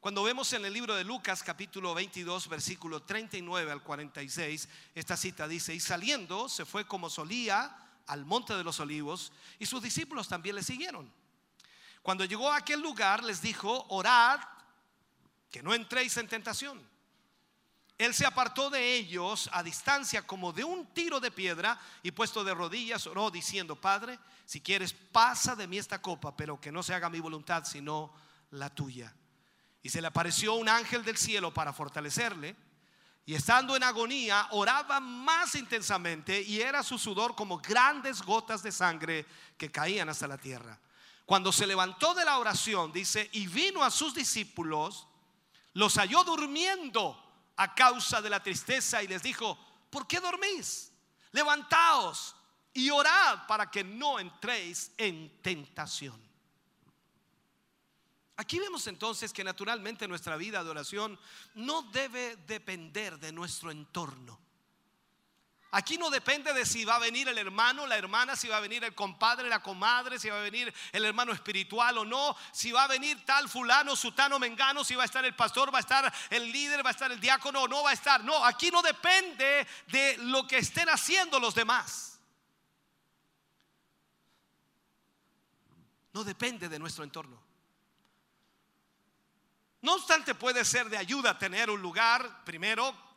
Cuando 0.00 0.22
vemos 0.22 0.50
en 0.54 0.64
el 0.64 0.72
libro 0.72 0.94
de 0.94 1.04
Lucas 1.04 1.42
capítulo 1.42 1.92
22 1.92 2.48
versículo 2.48 3.02
39 3.02 3.72
al 3.72 3.82
46, 3.82 4.68
esta 4.94 5.14
cita 5.14 5.46
dice, 5.46 5.74
y 5.74 5.80
saliendo 5.80 6.48
se 6.48 6.64
fue 6.64 6.86
como 6.86 7.10
solía 7.10 7.76
al 8.06 8.24
Monte 8.24 8.54
de 8.54 8.64
los 8.64 8.80
Olivos 8.80 9.32
y 9.58 9.66
sus 9.66 9.82
discípulos 9.82 10.28
también 10.28 10.56
le 10.56 10.62
siguieron. 10.62 11.12
Cuando 12.00 12.24
llegó 12.24 12.50
a 12.50 12.56
aquel 12.56 12.80
lugar 12.80 13.22
les 13.22 13.42
dijo, 13.42 13.84
orad, 13.90 14.40
que 15.50 15.62
no 15.62 15.74
entréis 15.74 16.16
en 16.16 16.26
tentación. 16.26 16.97
Él 17.98 18.14
se 18.14 18.24
apartó 18.24 18.70
de 18.70 18.94
ellos 18.94 19.50
a 19.52 19.64
distancia 19.64 20.24
como 20.24 20.52
de 20.52 20.62
un 20.62 20.86
tiro 20.94 21.18
de 21.18 21.32
piedra 21.32 21.80
y 22.00 22.12
puesto 22.12 22.44
de 22.44 22.54
rodillas 22.54 23.04
oró 23.08 23.28
diciendo, 23.28 23.74
Padre, 23.74 24.20
si 24.44 24.60
quieres 24.60 24.92
pasa 24.92 25.56
de 25.56 25.66
mí 25.66 25.78
esta 25.78 26.00
copa, 26.00 26.36
pero 26.36 26.60
que 26.60 26.70
no 26.70 26.84
se 26.84 26.94
haga 26.94 27.10
mi 27.10 27.18
voluntad 27.18 27.64
sino 27.64 28.12
la 28.52 28.70
tuya. 28.72 29.12
Y 29.82 29.88
se 29.88 30.00
le 30.00 30.06
apareció 30.06 30.54
un 30.54 30.68
ángel 30.68 31.04
del 31.04 31.16
cielo 31.16 31.52
para 31.52 31.72
fortalecerle. 31.72 32.54
Y 33.26 33.34
estando 33.34 33.76
en 33.76 33.82
agonía, 33.82 34.46
oraba 34.52 35.00
más 35.00 35.56
intensamente 35.56 36.40
y 36.40 36.60
era 36.60 36.84
su 36.84 36.98
sudor 36.98 37.34
como 37.34 37.58
grandes 37.58 38.22
gotas 38.22 38.62
de 38.62 38.72
sangre 38.72 39.26
que 39.58 39.72
caían 39.72 40.08
hasta 40.08 40.28
la 40.28 40.38
tierra. 40.38 40.78
Cuando 41.26 41.52
se 41.52 41.66
levantó 41.66 42.14
de 42.14 42.24
la 42.24 42.38
oración, 42.38 42.92
dice, 42.92 43.28
y 43.32 43.48
vino 43.48 43.82
a 43.82 43.90
sus 43.90 44.14
discípulos, 44.14 45.08
los 45.74 45.98
halló 45.98 46.24
durmiendo 46.24 47.27
a 47.58 47.74
causa 47.74 48.22
de 48.22 48.30
la 48.30 48.42
tristeza 48.42 49.02
y 49.02 49.08
les 49.08 49.22
dijo, 49.22 49.58
¿por 49.90 50.06
qué 50.06 50.20
dormís? 50.20 50.92
Levantaos 51.32 52.34
y 52.72 52.88
orad 52.90 53.46
para 53.46 53.70
que 53.70 53.84
no 53.84 54.18
entréis 54.18 54.92
en 54.96 55.42
tentación. 55.42 56.28
Aquí 58.36 58.60
vemos 58.60 58.86
entonces 58.86 59.32
que 59.32 59.42
naturalmente 59.42 60.06
nuestra 60.06 60.36
vida 60.36 60.62
de 60.62 60.70
oración 60.70 61.18
no 61.54 61.82
debe 61.82 62.36
depender 62.46 63.18
de 63.18 63.32
nuestro 63.32 63.72
entorno. 63.72 64.38
Aquí 65.70 65.98
no 65.98 66.08
depende 66.08 66.54
de 66.54 66.64
si 66.64 66.86
va 66.86 66.96
a 66.96 66.98
venir 66.98 67.28
el 67.28 67.36
hermano, 67.36 67.86
la 67.86 67.98
hermana, 67.98 68.36
si 68.36 68.48
va 68.48 68.56
a 68.56 68.60
venir 68.60 68.84
el 68.84 68.94
compadre, 68.94 69.50
la 69.50 69.62
comadre, 69.62 70.18
si 70.18 70.30
va 70.30 70.38
a 70.38 70.42
venir 70.42 70.72
el 70.92 71.04
hermano 71.04 71.30
espiritual 71.30 71.98
o 71.98 72.06
no, 72.06 72.34
si 72.52 72.72
va 72.72 72.84
a 72.84 72.88
venir 72.88 73.22
tal 73.26 73.50
fulano, 73.50 73.94
sutano, 73.94 74.38
mengano, 74.38 74.82
si 74.82 74.94
va 74.94 75.02
a 75.02 75.04
estar 75.06 75.22
el 75.26 75.36
pastor, 75.36 75.72
va 75.72 75.78
a 75.78 75.80
estar 75.80 76.10
el 76.30 76.50
líder, 76.50 76.82
va 76.82 76.88
a 76.88 76.92
estar 76.92 77.12
el 77.12 77.20
diácono 77.20 77.64
o 77.64 77.68
no 77.68 77.82
va 77.82 77.90
a 77.90 77.92
estar. 77.92 78.24
No, 78.24 78.42
aquí 78.46 78.70
no 78.70 78.80
depende 78.80 79.66
de 79.88 80.16
lo 80.18 80.46
que 80.46 80.56
estén 80.56 80.88
haciendo 80.88 81.38
los 81.38 81.54
demás. 81.54 82.18
No 86.14 86.24
depende 86.24 86.70
de 86.70 86.78
nuestro 86.78 87.04
entorno. 87.04 87.42
No 89.82 89.96
obstante, 89.96 90.34
puede 90.34 90.64
ser 90.64 90.88
de 90.88 90.96
ayuda 90.96 91.38
tener 91.38 91.68
un 91.68 91.82
lugar, 91.82 92.42
primero, 92.44 93.07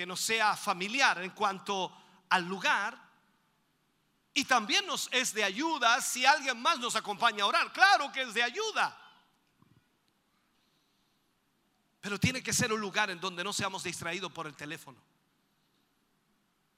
que 0.00 0.06
nos 0.06 0.20
sea 0.22 0.56
familiar 0.56 1.20
en 1.20 1.28
cuanto 1.32 1.92
al 2.30 2.46
lugar. 2.46 2.98
Y 4.32 4.46
también 4.46 4.86
nos 4.86 5.10
es 5.12 5.34
de 5.34 5.44
ayuda 5.44 6.00
si 6.00 6.24
alguien 6.24 6.58
más 6.58 6.78
nos 6.78 6.96
acompaña 6.96 7.44
a 7.44 7.48
orar. 7.48 7.70
Claro 7.70 8.10
que 8.10 8.22
es 8.22 8.32
de 8.32 8.42
ayuda. 8.42 8.98
Pero 12.00 12.18
tiene 12.18 12.42
que 12.42 12.54
ser 12.54 12.72
un 12.72 12.80
lugar 12.80 13.10
en 13.10 13.20
donde 13.20 13.44
no 13.44 13.52
seamos 13.52 13.82
distraídos 13.82 14.32
por 14.32 14.46
el 14.46 14.56
teléfono. 14.56 14.98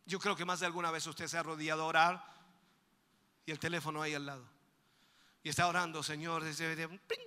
Yo 0.05 0.19
creo 0.19 0.35
que 0.35 0.45
más 0.45 0.59
de 0.59 0.67
alguna 0.67 0.91
vez 0.91 1.07
usted 1.07 1.29
se 1.29 1.37
ha 1.37 1.41
arrodillado 1.41 1.83
a 1.83 1.87
orar 1.87 2.35
y 3.47 3.53
el 3.53 3.61
teléfono 3.61 4.03
ahí 4.03 4.15
al 4.15 4.27
lado. 4.27 4.45
Y 5.45 5.49
está 5.49 5.69
orando, 5.69 6.03
Señor, 6.03 6.43
¡ping! 6.43 7.19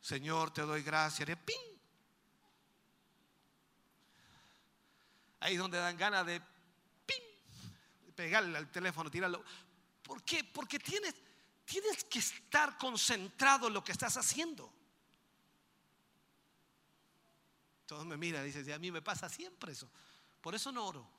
Señor, 0.00 0.50
te 0.50 0.62
doy 0.62 0.82
gracias. 0.82 1.28
¡ping! 1.44 1.71
Ahí 5.42 5.54
es 5.54 5.58
donde 5.58 5.76
dan 5.76 5.96
ganas 5.96 6.24
de 6.24 6.40
¡ping! 7.04 8.14
pegarle 8.14 8.56
al 8.56 8.70
teléfono, 8.70 9.10
tirarlo. 9.10 9.44
¿Por 10.00 10.22
qué? 10.22 10.44
Porque 10.44 10.78
tienes, 10.78 11.14
tienes 11.64 12.04
que 12.04 12.20
estar 12.20 12.78
concentrado 12.78 13.66
en 13.66 13.74
lo 13.74 13.82
que 13.82 13.90
estás 13.90 14.16
haciendo. 14.16 14.72
Todos 17.86 18.06
me 18.06 18.16
miran 18.16 18.44
y 18.44 18.52
dicen, 18.52 18.72
a 18.72 18.78
mí 18.78 18.92
me 18.92 19.02
pasa 19.02 19.28
siempre 19.28 19.72
eso. 19.72 19.90
Por 20.40 20.54
eso 20.54 20.70
no 20.70 20.86
oro. 20.86 21.10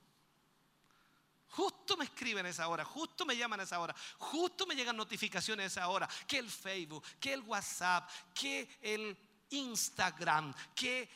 Justo 1.50 1.98
me 1.98 2.06
escriben 2.06 2.46
a 2.46 2.50
esa 2.50 2.70
hora, 2.70 2.86
justo 2.86 3.26
me 3.26 3.36
llaman 3.36 3.60
a 3.60 3.64
esa 3.64 3.80
hora, 3.80 3.94
justo 4.18 4.66
me 4.66 4.74
llegan 4.74 4.96
notificaciones 4.96 5.66
a 5.66 5.68
esa 5.68 5.90
hora, 5.90 6.10
que 6.26 6.40
el 6.40 6.50
Facebook, 6.50 7.04
que 7.20 7.34
el 7.34 7.42
WhatsApp, 7.42 8.10
que 8.34 8.78
el 8.82 9.16
Instagram, 9.50 10.54
que... 10.74 11.10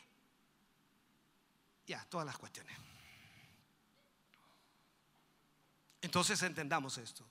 Ya, 1.88 2.06
todas 2.10 2.28
las 2.28 2.38
cuestiones. 2.38 2.87
Entonces 6.08 6.42
entendamos 6.42 6.98
esto. 6.98 7.26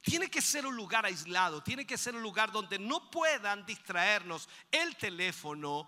Tiene 0.00 0.30
que 0.30 0.40
ser 0.40 0.66
un 0.66 0.74
lugar 0.74 1.04
aislado, 1.04 1.62
tiene 1.62 1.86
que 1.86 1.98
ser 1.98 2.14
un 2.16 2.22
lugar 2.22 2.50
donde 2.50 2.78
no 2.78 3.10
puedan 3.10 3.66
distraernos 3.66 4.48
el 4.70 4.96
teléfono, 4.96 5.86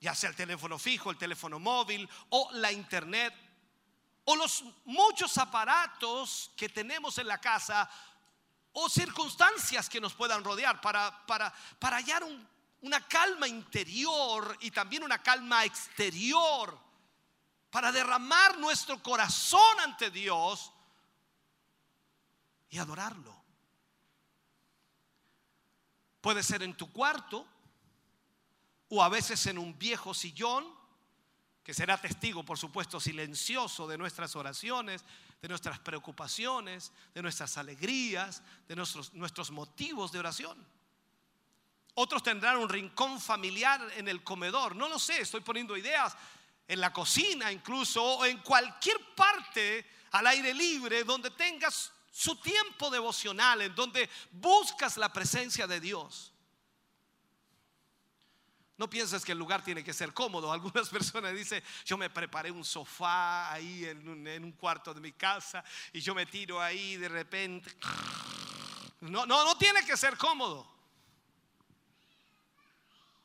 ya 0.00 0.16
sea 0.16 0.30
el 0.30 0.34
teléfono 0.34 0.80
fijo, 0.80 1.12
el 1.12 1.16
teléfono 1.16 1.60
móvil 1.60 2.08
o 2.30 2.50
la 2.54 2.72
internet 2.72 3.32
o 4.24 4.34
los 4.34 4.64
muchos 4.84 5.38
aparatos 5.38 6.50
que 6.56 6.68
tenemos 6.70 7.16
en 7.18 7.28
la 7.28 7.38
casa 7.40 7.88
o 8.72 8.88
circunstancias 8.88 9.88
que 9.88 10.00
nos 10.00 10.12
puedan 10.12 10.42
rodear 10.42 10.80
para, 10.80 11.54
hallar 11.80 12.24
un- 12.24 12.48
una 12.80 13.00
calma 13.06 13.46
interior 13.46 14.58
y 14.60 14.72
también 14.72 15.04
una 15.04 15.22
calma 15.22 15.64
exterior, 15.64 16.76
para 17.76 17.92
derramar 17.92 18.56
nuestro 18.56 19.02
corazón 19.02 19.80
ante 19.80 20.10
Dios 20.10 20.72
y 22.70 22.78
adorarlo. 22.78 23.36
Puede 26.22 26.42
ser 26.42 26.62
en 26.62 26.74
tu 26.74 26.90
cuarto 26.90 27.46
o 28.88 29.02
a 29.02 29.10
veces 29.10 29.44
en 29.48 29.58
un 29.58 29.78
viejo 29.78 30.14
sillón 30.14 30.64
que 31.62 31.74
será 31.74 32.00
testigo, 32.00 32.46
por 32.46 32.56
supuesto, 32.56 32.98
silencioso 32.98 33.86
de 33.86 33.98
nuestras 33.98 34.34
oraciones, 34.36 35.04
de 35.42 35.48
nuestras 35.48 35.78
preocupaciones, 35.78 36.94
de 37.12 37.20
nuestras 37.20 37.58
alegrías, 37.58 38.42
de 38.66 38.74
nuestros, 38.74 39.12
nuestros 39.12 39.50
motivos 39.50 40.12
de 40.12 40.20
oración. 40.20 40.66
Otros 41.92 42.22
tendrán 42.22 42.56
un 42.56 42.70
rincón 42.70 43.20
familiar 43.20 43.86
en 43.96 44.08
el 44.08 44.24
comedor, 44.24 44.74
no 44.76 44.88
lo 44.88 44.98
sé, 44.98 45.20
estoy 45.20 45.42
poniendo 45.42 45.76
ideas, 45.76 46.16
en 46.68 46.80
la 46.80 46.92
cocina 46.92 47.52
incluso, 47.52 48.02
o 48.02 48.24
en 48.24 48.38
cualquier 48.38 49.14
parte 49.14 49.86
al 50.12 50.26
aire 50.26 50.52
libre 50.54 51.04
donde 51.04 51.30
tengas 51.30 51.92
su 52.10 52.36
tiempo 52.36 52.90
devocional, 52.90 53.62
en 53.62 53.74
donde 53.74 54.08
buscas 54.32 54.96
la 54.96 55.12
presencia 55.12 55.66
de 55.66 55.80
Dios. 55.80 56.32
No 58.78 58.90
pienses 58.90 59.24
que 59.24 59.32
el 59.32 59.38
lugar 59.38 59.64
tiene 59.64 59.82
que 59.82 59.92
ser 59.92 60.12
cómodo. 60.12 60.52
Algunas 60.52 60.88
personas 60.88 61.34
dicen, 61.34 61.62
yo 61.84 61.96
me 61.96 62.10
preparé 62.10 62.50
un 62.50 62.64
sofá 62.64 63.52
ahí 63.52 63.84
en 63.84 64.08
un, 64.08 64.52
cuarto 64.52 64.92
de 64.92 65.00
mi 65.00 65.12
casa 65.12 65.64
y 65.92 66.00
yo 66.00 66.14
me 66.14 66.26
tiro 66.26 66.60
ahí 66.60 66.96
de 66.96 67.08
repente. 67.08 67.74
No, 69.00 69.26
no, 69.26 69.44
no 69.44 69.56
tiene 69.56 69.84
que 69.84 69.96
ser 69.96 70.16
cómodo. 70.16 70.75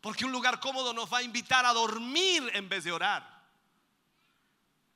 Porque 0.02 0.26
un 0.26 0.32
lugar 0.32 0.60
cómodo 0.60 0.94
nos 0.94 1.12
va 1.12 1.20
a 1.20 1.24
invitar 1.24 1.66
a 1.66 1.74
dormir 1.74 2.50
en 2.54 2.68
vez 2.68 2.84
de 2.84 2.92
orar. 2.92 3.42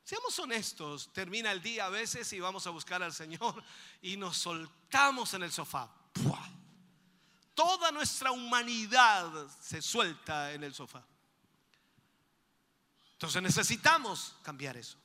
Seamos 0.03 0.37
honestos, 0.39 1.11
termina 1.13 1.51
el 1.51 1.61
día 1.61 1.85
a 1.85 1.89
veces 1.89 2.31
y 2.33 2.39
vamos 2.39 2.67
a 2.67 2.71
buscar 2.71 3.01
al 3.01 3.13
Señor 3.13 3.63
y 4.01 4.17
nos 4.17 4.37
soltamos 4.37 5.33
en 5.33 5.43
el 5.43 5.51
sofá. 5.51 5.89
¡Pua! 6.11 6.47
Toda 7.53 7.91
nuestra 7.91 8.31
humanidad 8.31 9.47
se 9.61 9.81
suelta 9.81 10.51
en 10.53 10.63
el 10.63 10.73
sofá. 10.73 11.03
Entonces 13.13 13.41
necesitamos 13.41 14.35
cambiar 14.43 14.75
eso. 14.77 14.97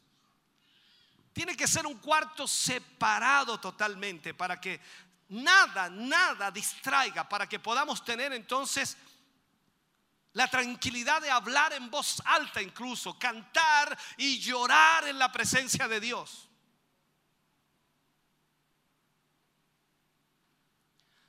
Tiene 1.32 1.56
que 1.56 1.68
ser 1.68 1.86
un 1.86 1.98
cuarto 1.98 2.46
separado 2.48 3.60
totalmente 3.60 4.34
para 4.34 4.60
que 4.60 4.80
nada, 5.28 5.88
nada 5.88 6.50
distraiga, 6.50 7.28
para 7.28 7.48
que 7.48 7.60
podamos 7.60 8.04
tener 8.04 8.32
entonces 8.32 8.96
la 10.32 10.48
tranquilidad 10.48 11.20
de 11.20 11.30
hablar 11.30 11.72
en 11.72 11.90
voz 11.90 12.22
alta 12.24 12.62
incluso, 12.62 13.18
cantar 13.18 13.98
y 14.16 14.38
llorar 14.38 15.08
en 15.08 15.18
la 15.18 15.32
presencia 15.32 15.88
de 15.88 16.00
Dios. 16.00 16.48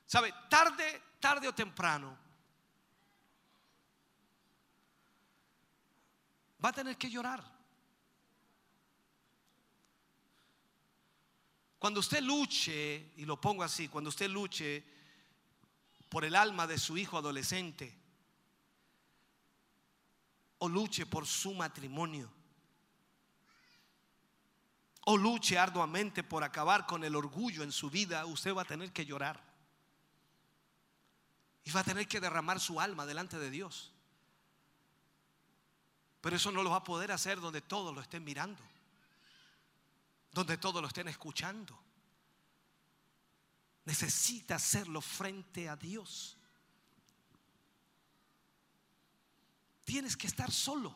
¿Sabe? 0.06 0.34
Tarde, 0.50 1.02
tarde 1.20 1.48
o 1.48 1.56
temprano 1.56 2.18
va 6.64 6.70
a 6.70 6.74
tener 6.74 6.98
que 6.98 7.10
llorar. 7.10 7.44
Cuando 11.80 12.00
usted 12.00 12.22
luche, 12.22 13.14
y 13.18 13.26
lo 13.26 13.42
pongo 13.42 13.64
así, 13.64 13.88
cuando 13.88 14.10
usted 14.10 14.30
luche 14.30 14.84
por 16.10 16.24
el 16.24 16.36
alma 16.36 16.68
de 16.68 16.78
su 16.78 16.96
hijo 16.98 17.18
adolescente, 17.18 18.01
o 20.64 20.70
luche 20.70 21.08
por 21.08 21.26
su 21.26 21.56
matrimonio, 21.56 22.32
o 25.06 25.18
luche 25.18 25.58
arduamente 25.58 26.24
por 26.24 26.44
acabar 26.44 26.86
con 26.86 27.04
el 27.04 27.16
orgullo 27.16 27.64
en 27.64 27.72
su 27.72 27.90
vida, 27.90 28.24
usted 28.28 28.56
va 28.56 28.62
a 28.62 28.66
tener 28.66 28.92
que 28.92 29.06
llorar. 29.06 29.42
Y 31.64 31.72
va 31.72 31.80
a 31.80 31.84
tener 31.84 32.08
que 32.08 32.20
derramar 32.20 32.60
su 32.60 32.80
alma 32.80 33.08
delante 33.08 33.40
de 33.40 33.50
Dios. 33.50 33.92
Pero 36.22 36.36
eso 36.36 36.52
no 36.52 36.62
lo 36.62 36.70
va 36.70 36.78
a 36.78 36.84
poder 36.84 37.12
hacer 37.12 37.40
donde 37.40 37.62
todos 37.62 37.94
lo 37.94 38.02
estén 38.02 38.24
mirando, 38.24 38.62
donde 40.32 40.58
todos 40.58 40.80
lo 40.80 40.88
estén 40.88 41.08
escuchando. 41.08 41.78
Necesita 43.86 44.56
hacerlo 44.56 45.02
frente 45.02 45.68
a 45.68 45.76
Dios. 45.76 46.38
Tienes 49.84 50.16
que 50.16 50.28
estar 50.28 50.52
solo. 50.52 50.96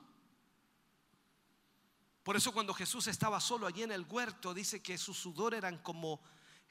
Por 2.24 2.36
eso 2.36 2.52
cuando 2.52 2.74
Jesús 2.74 3.08
estaba 3.08 3.40
solo 3.40 3.68
allí 3.68 3.84
en 3.84 3.92
el 3.92 4.06
huerto, 4.10 4.54
dice 4.54 4.82
que 4.82 4.98
su 4.98 5.14
sudor 5.14 5.54
eran 5.54 5.78
como 5.78 6.22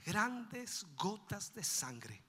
grandes 0.04 0.84
gotas 0.96 1.54
de 1.54 1.62
sangre. 1.62 2.24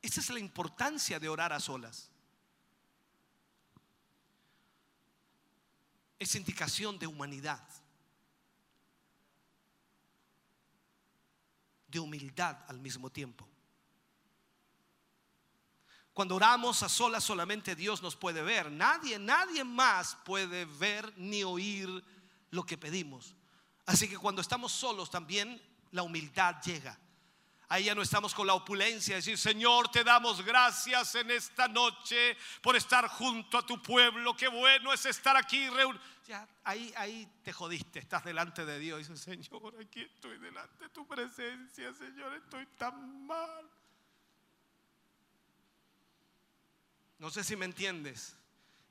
Esa 0.00 0.20
es 0.20 0.30
la 0.30 0.38
importancia 0.40 1.18
de 1.18 1.28
orar 1.28 1.52
a 1.52 1.60
solas. 1.60 2.10
Es 6.18 6.34
indicación 6.36 6.98
de 6.98 7.06
humanidad, 7.06 7.66
de 11.88 11.98
humildad 11.98 12.56
al 12.68 12.78
mismo 12.78 13.10
tiempo. 13.10 13.51
Cuando 16.12 16.36
oramos 16.36 16.82
a 16.82 16.88
solas 16.88 17.24
solamente 17.24 17.74
Dios 17.74 18.02
nos 18.02 18.16
puede 18.16 18.42
ver. 18.42 18.70
Nadie, 18.70 19.18
nadie 19.18 19.64
más 19.64 20.16
puede 20.24 20.66
ver 20.66 21.12
ni 21.16 21.42
oír 21.42 22.04
lo 22.50 22.64
que 22.64 22.76
pedimos. 22.76 23.34
Así 23.86 24.08
que 24.08 24.18
cuando 24.18 24.42
estamos 24.42 24.72
solos 24.72 25.10
también 25.10 25.60
la 25.90 26.02
humildad 26.02 26.56
llega. 26.62 26.98
Ahí 27.68 27.84
ya 27.84 27.94
no 27.94 28.02
estamos 28.02 28.34
con 28.34 28.46
la 28.46 28.52
opulencia, 28.52 29.16
decir, 29.16 29.38
Señor, 29.38 29.88
te 29.90 30.04
damos 30.04 30.44
gracias 30.44 31.14
en 31.14 31.30
esta 31.30 31.68
noche 31.68 32.36
por 32.60 32.76
estar 32.76 33.08
junto 33.08 33.56
a 33.56 33.64
tu 33.64 33.80
pueblo. 33.80 34.36
Qué 34.36 34.48
bueno 34.48 34.92
es 34.92 35.06
estar 35.06 35.34
aquí. 35.38 35.68
Ya, 36.28 36.46
ahí, 36.64 36.92
ahí 36.98 37.26
te 37.42 37.50
jodiste, 37.50 38.00
estás 38.00 38.24
delante 38.24 38.66
de 38.66 38.78
Dios. 38.78 39.00
Y 39.00 39.04
dices, 39.04 39.22
Señor, 39.22 39.74
aquí 39.80 40.02
estoy 40.02 40.36
delante 40.36 40.84
de 40.84 40.90
tu 40.90 41.06
presencia, 41.08 41.94
Señor, 41.94 42.34
estoy 42.34 42.66
tan 42.76 43.26
mal. 43.26 43.70
No 47.22 47.30
sé 47.30 47.44
si 47.44 47.54
me 47.54 47.66
entiendes. 47.66 48.34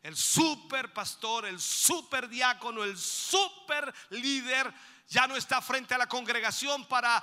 El 0.01 0.15
super 0.15 0.93
pastor, 0.93 1.45
el 1.45 1.59
super 1.59 2.29
diácono, 2.29 2.81
el 2.81 2.97
super 2.97 3.93
líder 4.09 4.73
ya 5.09 5.27
no 5.27 5.35
está 5.35 5.61
frente 5.61 5.93
a 5.93 5.97
la 5.97 6.07
congregación 6.07 6.85
para 6.85 7.21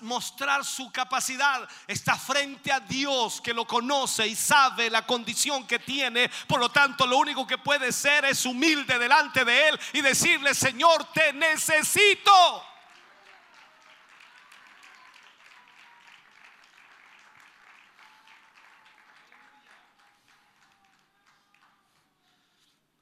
mostrar 0.00 0.64
su 0.64 0.90
capacidad. 0.90 1.68
Está 1.86 2.16
frente 2.16 2.72
a 2.72 2.80
Dios 2.80 3.42
que 3.42 3.52
lo 3.52 3.66
conoce 3.66 4.26
y 4.26 4.34
sabe 4.34 4.88
la 4.88 5.04
condición 5.04 5.66
que 5.66 5.80
tiene. 5.80 6.30
Por 6.46 6.60
lo 6.60 6.70
tanto, 6.70 7.06
lo 7.06 7.18
único 7.18 7.46
que 7.46 7.58
puede 7.58 7.92
ser 7.92 8.24
es 8.24 8.46
humilde 8.46 8.98
delante 8.98 9.44
de 9.44 9.68
Él 9.68 9.80
y 9.92 10.00
decirle, 10.00 10.54
Señor, 10.54 11.12
te 11.12 11.34
necesito. 11.34 12.64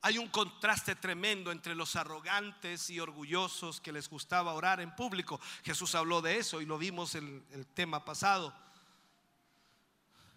Hay 0.07 0.19
un 0.19 0.29
contraste 0.29 0.95
tremendo 0.95 1.51
entre 1.51 1.75
los 1.75 1.97
arrogantes 1.97 2.91
y 2.91 3.01
orgullosos 3.01 3.81
que 3.81 3.91
les 3.91 4.09
gustaba 4.09 4.53
orar 4.53 4.81
en 4.81 4.95
público. 4.95 5.41
Jesús 5.65 5.97
habló 5.97 6.23
de 6.23 6.39
eso 6.39 6.61
y 6.61 6.65
lo 6.65 6.79
vimos 6.79 7.17
en 7.17 7.45
el 7.51 7.67
tema 7.67 8.05
pasado. 8.05 8.57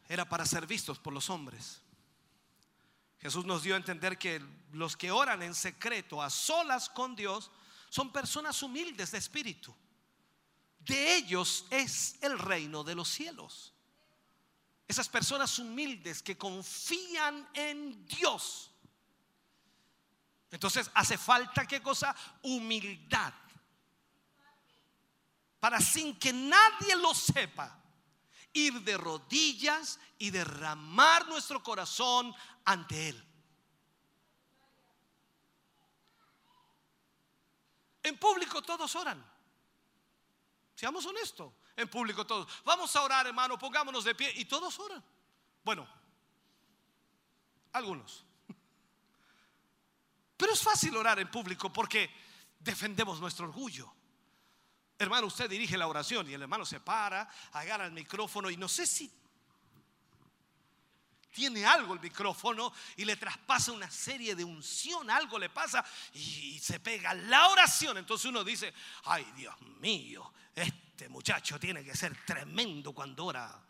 Era 0.08 0.28
para 0.28 0.48
ser 0.48 0.66
vistos 0.66 0.98
por 0.98 1.14
los 1.14 1.30
hombres. 1.30 1.84
Jesús 3.20 3.46
nos 3.46 3.62
dio 3.62 3.76
a 3.76 3.78
entender 3.78 4.18
que 4.18 4.44
los 4.72 4.98
que 4.98 5.12
oran 5.12 5.44
en 5.44 5.54
secreto, 5.54 6.20
a 6.20 6.32
solas 6.32 6.90
con 6.90 7.16
Dios, 7.16 7.52
son 7.91 8.12
personas 8.12 8.64
humildes 8.64 9.12
de 9.12 9.20
espíritu. 9.20 9.76
De 10.80 11.16
ellos 11.16 11.68
es 11.70 12.18
el 12.24 12.40
reino 12.40 12.84
de 12.84 12.96
los 12.96 13.08
cielos. 13.08 13.72
Esas 14.88 15.08
personas 15.08 15.60
humildes 15.60 16.24
que 16.24 16.40
confían 16.40 17.48
en 17.54 18.08
Dios 18.08 18.69
entonces 20.52 20.90
hace 20.94 21.18
falta 21.18 21.66
qué 21.66 21.82
cosa? 21.82 22.16
Humildad. 22.44 23.34
Para 25.60 25.80
sin 25.80 26.18
que 26.18 26.32
nadie 26.32 26.96
lo 26.96 27.14
sepa, 27.14 27.78
ir 28.54 28.82
de 28.82 28.98
rodillas 28.98 30.00
y 30.18 30.32
derramar 30.32 31.28
nuestro 31.28 31.62
corazón 31.62 32.34
ante 32.66 33.10
Él. 33.10 33.26
En 38.04 38.18
público 38.18 38.62
todos 38.62 38.96
oran. 38.96 39.24
Seamos 40.74 41.06
honestos. 41.06 41.54
En 41.76 41.90
público 41.90 42.26
todos. 42.26 42.48
Vamos 42.64 42.96
a 42.96 43.04
orar, 43.04 43.28
hermano, 43.28 43.60
pongámonos 43.60 44.04
de 44.04 44.16
pie 44.16 44.32
y 44.36 44.46
todos 44.46 44.80
oran. 44.80 45.04
Bueno, 45.64 45.88
algunos. 47.74 48.26
Pero 50.40 50.53
es 50.53 50.64
fácil 50.64 50.95
orar 50.95 51.20
en 51.20 51.30
público 51.30 51.72
porque 51.72 52.10
defendemos 52.57 53.20
nuestro 53.20 53.45
orgullo. 53.45 53.94
Hermano, 54.98 55.28
usted 55.28 55.49
dirige 55.49 55.78
la 55.78 55.86
oración 55.86 56.30
y 56.30 56.34
el 56.34 56.41
hermano 56.41 56.66
se 56.66 56.80
para, 56.80 57.30
agarra 57.52 57.86
el 57.86 57.91
micrófono 57.91 58.49
y 58.49 58.56
no 58.56 58.70
sé 58.70 58.88
si 58.88 59.11
tiene 61.34 61.66
algo 61.66 61.94
el 61.94 61.99
micrófono 61.99 62.72
y 62.95 63.03
le 63.03 63.18
traspasa 63.18 63.74
una 63.74 63.91
serie 63.91 64.34
de 64.34 64.45
unción, 64.45 65.10
algo 65.10 65.38
le 65.38 65.49
pasa 65.49 65.84
y, 66.14 66.56
y 66.56 66.60
se 66.60 66.80
pega 66.80 67.14
la 67.14 67.49
oración. 67.49 67.98
Entonces 67.98 68.26
uno 68.28 68.41
dice, 68.41 68.74
ay 69.03 69.30
Dios 69.36 69.60
mío, 69.82 70.34
este 70.56 71.10
muchacho 71.10 71.60
tiene 71.60 71.84
que 71.84 71.98
ser 71.98 72.16
tremendo 72.26 72.94
cuando 72.94 73.26
ora 73.26 73.61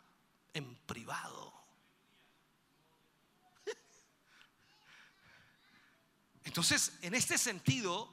en 0.54 0.76
privado. 0.86 1.59
Entonces, 6.44 6.92
en 7.02 7.14
este 7.14 7.38
sentido, 7.38 8.08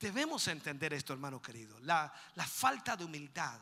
debemos 0.00 0.48
entender 0.48 0.92
esto, 0.92 1.12
hermano 1.12 1.40
querido. 1.40 1.78
La, 1.80 2.12
falta 2.46 2.96
de 2.96 3.04
humildad 3.04 3.60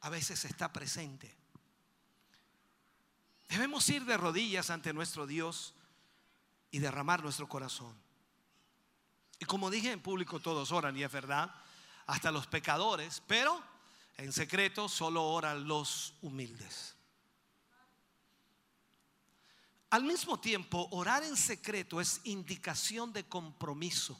a 0.00 0.08
veces 0.08 0.44
está 0.44 0.72
presente. 0.72 1.36
Debemos 3.48 3.88
ir 3.88 4.04
de 4.04 4.16
rodillas 4.16 4.70
ante 4.70 4.92
nuestro 4.92 5.26
Dios 5.26 5.74
y 6.70 6.78
derramar 6.78 7.22
nuestro 7.22 7.48
corazón. 7.48 7.96
Y 9.40 9.44
como 9.44 9.70
dije 9.70 9.92
en 9.92 10.02
público, 10.02 10.40
todos 10.40 10.72
oran, 10.72 10.96
y 10.96 11.02
es 11.02 11.12
verdad, 11.12 11.54
hasta 12.06 12.30
los 12.30 12.46
pecadores, 12.46 13.22
pero 13.26 13.62
en 14.16 14.32
secreto 14.32 14.88
solo 14.88 15.24
oran 15.24 15.66
los 15.66 16.14
humildes. 16.22 16.97
Al 19.90 20.04
mismo 20.04 20.38
tiempo, 20.38 20.88
orar 20.90 21.22
en 21.24 21.36
secreto 21.36 22.00
es 22.00 22.20
indicación 22.24 23.12
de 23.12 23.24
compromiso. 23.24 24.18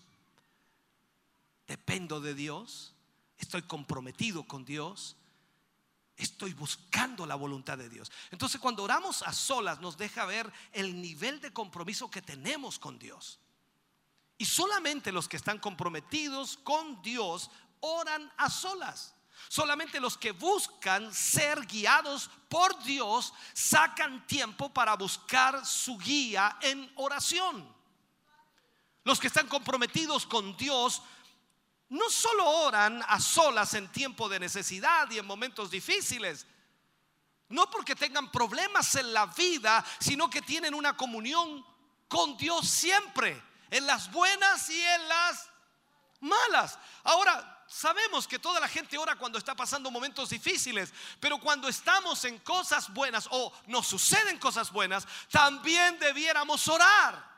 Dependo 1.66 2.20
de 2.20 2.34
Dios, 2.34 2.94
estoy 3.36 3.62
comprometido 3.62 4.44
con 4.44 4.64
Dios, 4.64 5.16
estoy 6.16 6.54
buscando 6.54 7.26
la 7.26 7.34
voluntad 7.34 7.76
de 7.76 7.90
Dios. 7.90 8.10
Entonces, 8.30 8.60
cuando 8.60 8.82
oramos 8.82 9.22
a 9.22 9.32
solas, 9.34 9.80
nos 9.80 9.98
deja 9.98 10.24
ver 10.24 10.50
el 10.72 11.00
nivel 11.00 11.40
de 11.40 11.52
compromiso 11.52 12.10
que 12.10 12.22
tenemos 12.22 12.78
con 12.78 12.98
Dios. 12.98 13.38
Y 14.38 14.46
solamente 14.46 15.12
los 15.12 15.28
que 15.28 15.36
están 15.36 15.58
comprometidos 15.58 16.56
con 16.58 17.02
Dios 17.02 17.50
oran 17.80 18.32
a 18.38 18.48
solas. 18.48 19.14
Solamente 19.48 20.00
los 20.00 20.18
que 20.18 20.32
buscan 20.32 21.14
ser 21.14 21.64
guiados 21.66 22.28
por 22.48 22.82
Dios 22.82 23.32
sacan 23.52 24.26
tiempo 24.26 24.72
para 24.72 24.96
buscar 24.96 25.64
su 25.64 25.96
guía 25.98 26.58
en 26.60 26.90
oración. 26.96 27.74
Los 29.04 29.20
que 29.20 29.28
están 29.28 29.46
comprometidos 29.46 30.26
con 30.26 30.56
Dios 30.56 31.02
no 31.88 32.10
solo 32.10 32.46
oran 32.46 33.02
a 33.08 33.20
solas 33.20 33.72
en 33.74 33.88
tiempo 33.88 34.28
de 34.28 34.40
necesidad 34.40 35.10
y 35.10 35.18
en 35.18 35.26
momentos 35.26 35.70
difíciles, 35.70 36.46
no 37.48 37.70
porque 37.70 37.96
tengan 37.96 38.30
problemas 38.30 38.94
en 38.96 39.12
la 39.14 39.26
vida, 39.26 39.84
sino 39.98 40.28
que 40.28 40.42
tienen 40.42 40.74
una 40.74 40.96
comunión 40.96 41.64
con 42.08 42.36
Dios 42.36 42.68
siempre, 42.68 43.42
en 43.70 43.86
las 43.86 44.10
buenas 44.12 44.68
y 44.68 44.80
en 44.80 45.08
las 45.08 45.48
malas. 46.20 46.78
Ahora, 47.04 47.57
sabemos 47.68 48.26
que 48.26 48.38
toda 48.38 48.58
la 48.58 48.68
gente 48.68 48.96
ora 48.98 49.16
cuando 49.16 49.38
está 49.38 49.54
pasando 49.54 49.90
momentos 49.90 50.30
difíciles, 50.30 50.92
pero 51.20 51.38
cuando 51.38 51.68
estamos 51.68 52.24
en 52.24 52.38
cosas 52.38 52.92
buenas 52.92 53.28
o 53.30 53.52
nos 53.66 53.86
suceden 53.86 54.38
cosas 54.38 54.72
buenas, 54.72 55.06
también 55.30 55.98
debiéramos 55.98 56.66
orar. 56.68 57.28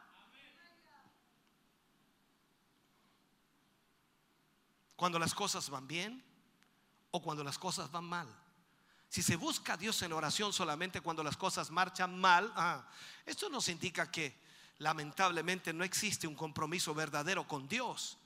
Cuando 4.97 5.19
las 5.19 5.35
cosas 5.35 5.69
van 5.69 5.89
bien 5.89 6.25
o 7.11 7.21
cuando 7.21 7.43
las 7.43 7.59
cosas 7.59 7.91
van 7.91 8.05
mal. 8.05 8.29
Si 9.09 9.23
se 9.23 9.35
busca 9.35 9.73
a 9.73 9.77
Dios 9.77 10.01
en 10.03 10.13
oración 10.13 10.53
solamente 10.53 11.01
cuando 11.01 11.25
las 11.25 11.37
cosas 11.37 11.71
marchan 11.71 12.17
mal, 12.21 12.53
ah, 12.55 12.85
esto 13.27 13.49
nos 13.49 13.69
indica 13.69 14.09
que 14.11 14.39
lamentablemente 14.79 15.73
no 15.73 15.83
existe 15.83 16.29
un 16.29 16.37
compromiso 16.37 16.95
verdadero 16.95 17.49
con 17.49 17.67
Dios. 17.67 18.20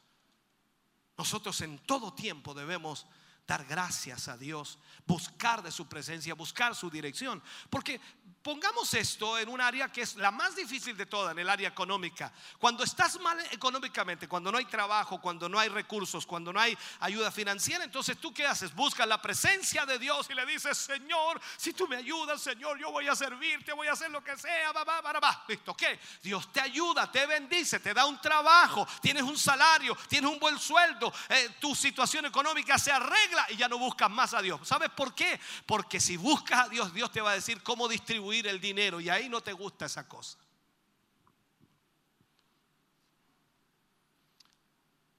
Nosotros 1.16 1.60
en 1.60 1.78
todo 1.80 2.12
tiempo 2.14 2.54
debemos 2.54 3.06
dar 3.46 3.64
gracias 3.64 4.28
a 4.28 4.36
Dios, 4.36 4.78
buscar 5.06 5.62
de 5.62 5.70
su 5.70 5.86
presencia, 5.88 6.34
buscar 6.34 6.74
su 6.74 6.90
dirección. 6.90 7.42
Porque 7.70 8.00
pongamos 8.44 8.92
esto 8.92 9.38
en 9.38 9.48
un 9.48 9.58
área 9.58 9.90
que 9.90 10.02
es 10.02 10.16
la 10.16 10.30
más 10.30 10.54
difícil 10.54 10.94
de 10.98 11.06
todas, 11.06 11.32
en 11.32 11.38
el 11.38 11.48
área 11.48 11.66
económica. 11.66 12.30
Cuando 12.58 12.84
estás 12.84 13.18
mal 13.18 13.40
económicamente, 13.50 14.28
cuando 14.28 14.52
no 14.52 14.58
hay 14.58 14.66
trabajo, 14.66 15.18
cuando 15.18 15.48
no 15.48 15.58
hay 15.58 15.70
recursos, 15.70 16.26
cuando 16.26 16.52
no 16.52 16.60
hay 16.60 16.76
ayuda 17.00 17.30
financiera, 17.30 17.84
entonces 17.84 18.18
tú 18.18 18.34
qué 18.34 18.46
haces? 18.46 18.74
Buscas 18.74 19.08
la 19.08 19.20
presencia 19.22 19.86
de 19.86 19.98
Dios 19.98 20.28
y 20.28 20.34
le 20.34 20.44
dices, 20.44 20.76
Señor, 20.76 21.40
si 21.56 21.72
tú 21.72 21.88
me 21.88 21.96
ayudas, 21.96 22.42
Señor, 22.42 22.78
yo 22.78 22.92
voy 22.92 23.08
a 23.08 23.16
servirte, 23.16 23.72
voy 23.72 23.88
a 23.88 23.92
hacer 23.92 24.10
lo 24.10 24.22
que 24.22 24.36
sea, 24.36 24.72
va, 24.72 24.84
va, 24.84 25.00
va, 25.00 25.18
va. 25.18 25.44
Listo, 25.48 25.74
¿qué? 25.74 25.98
Dios 26.22 26.52
te 26.52 26.60
ayuda, 26.60 27.10
te 27.10 27.26
bendice, 27.26 27.80
te 27.80 27.94
da 27.94 28.04
un 28.04 28.20
trabajo, 28.20 28.86
tienes 29.00 29.22
un 29.22 29.38
salario, 29.38 29.96
tienes 30.06 30.30
un 30.30 30.38
buen 30.38 30.58
sueldo, 30.58 31.10
eh, 31.30 31.48
tu 31.58 31.74
situación 31.74 32.26
económica 32.26 32.78
se 32.78 32.92
arregla 32.92 33.46
y 33.48 33.56
ya 33.56 33.68
no 33.68 33.78
buscas 33.78 34.10
más 34.10 34.34
a 34.34 34.42
Dios. 34.42 34.60
¿Sabes 34.68 34.90
por 34.90 35.14
qué? 35.14 35.40
Porque 35.64 35.98
si 35.98 36.18
buscas 36.18 36.66
a 36.66 36.68
Dios, 36.68 36.92
Dios 36.92 37.10
te 37.10 37.22
va 37.22 37.30
a 37.30 37.34
decir 37.34 37.62
cómo 37.62 37.88
distribuir 37.88 38.33
el 38.40 38.60
dinero 38.60 39.00
y 39.00 39.08
ahí 39.08 39.28
no 39.28 39.40
te 39.40 39.52
gusta 39.52 39.86
esa 39.86 40.08
cosa. 40.08 40.38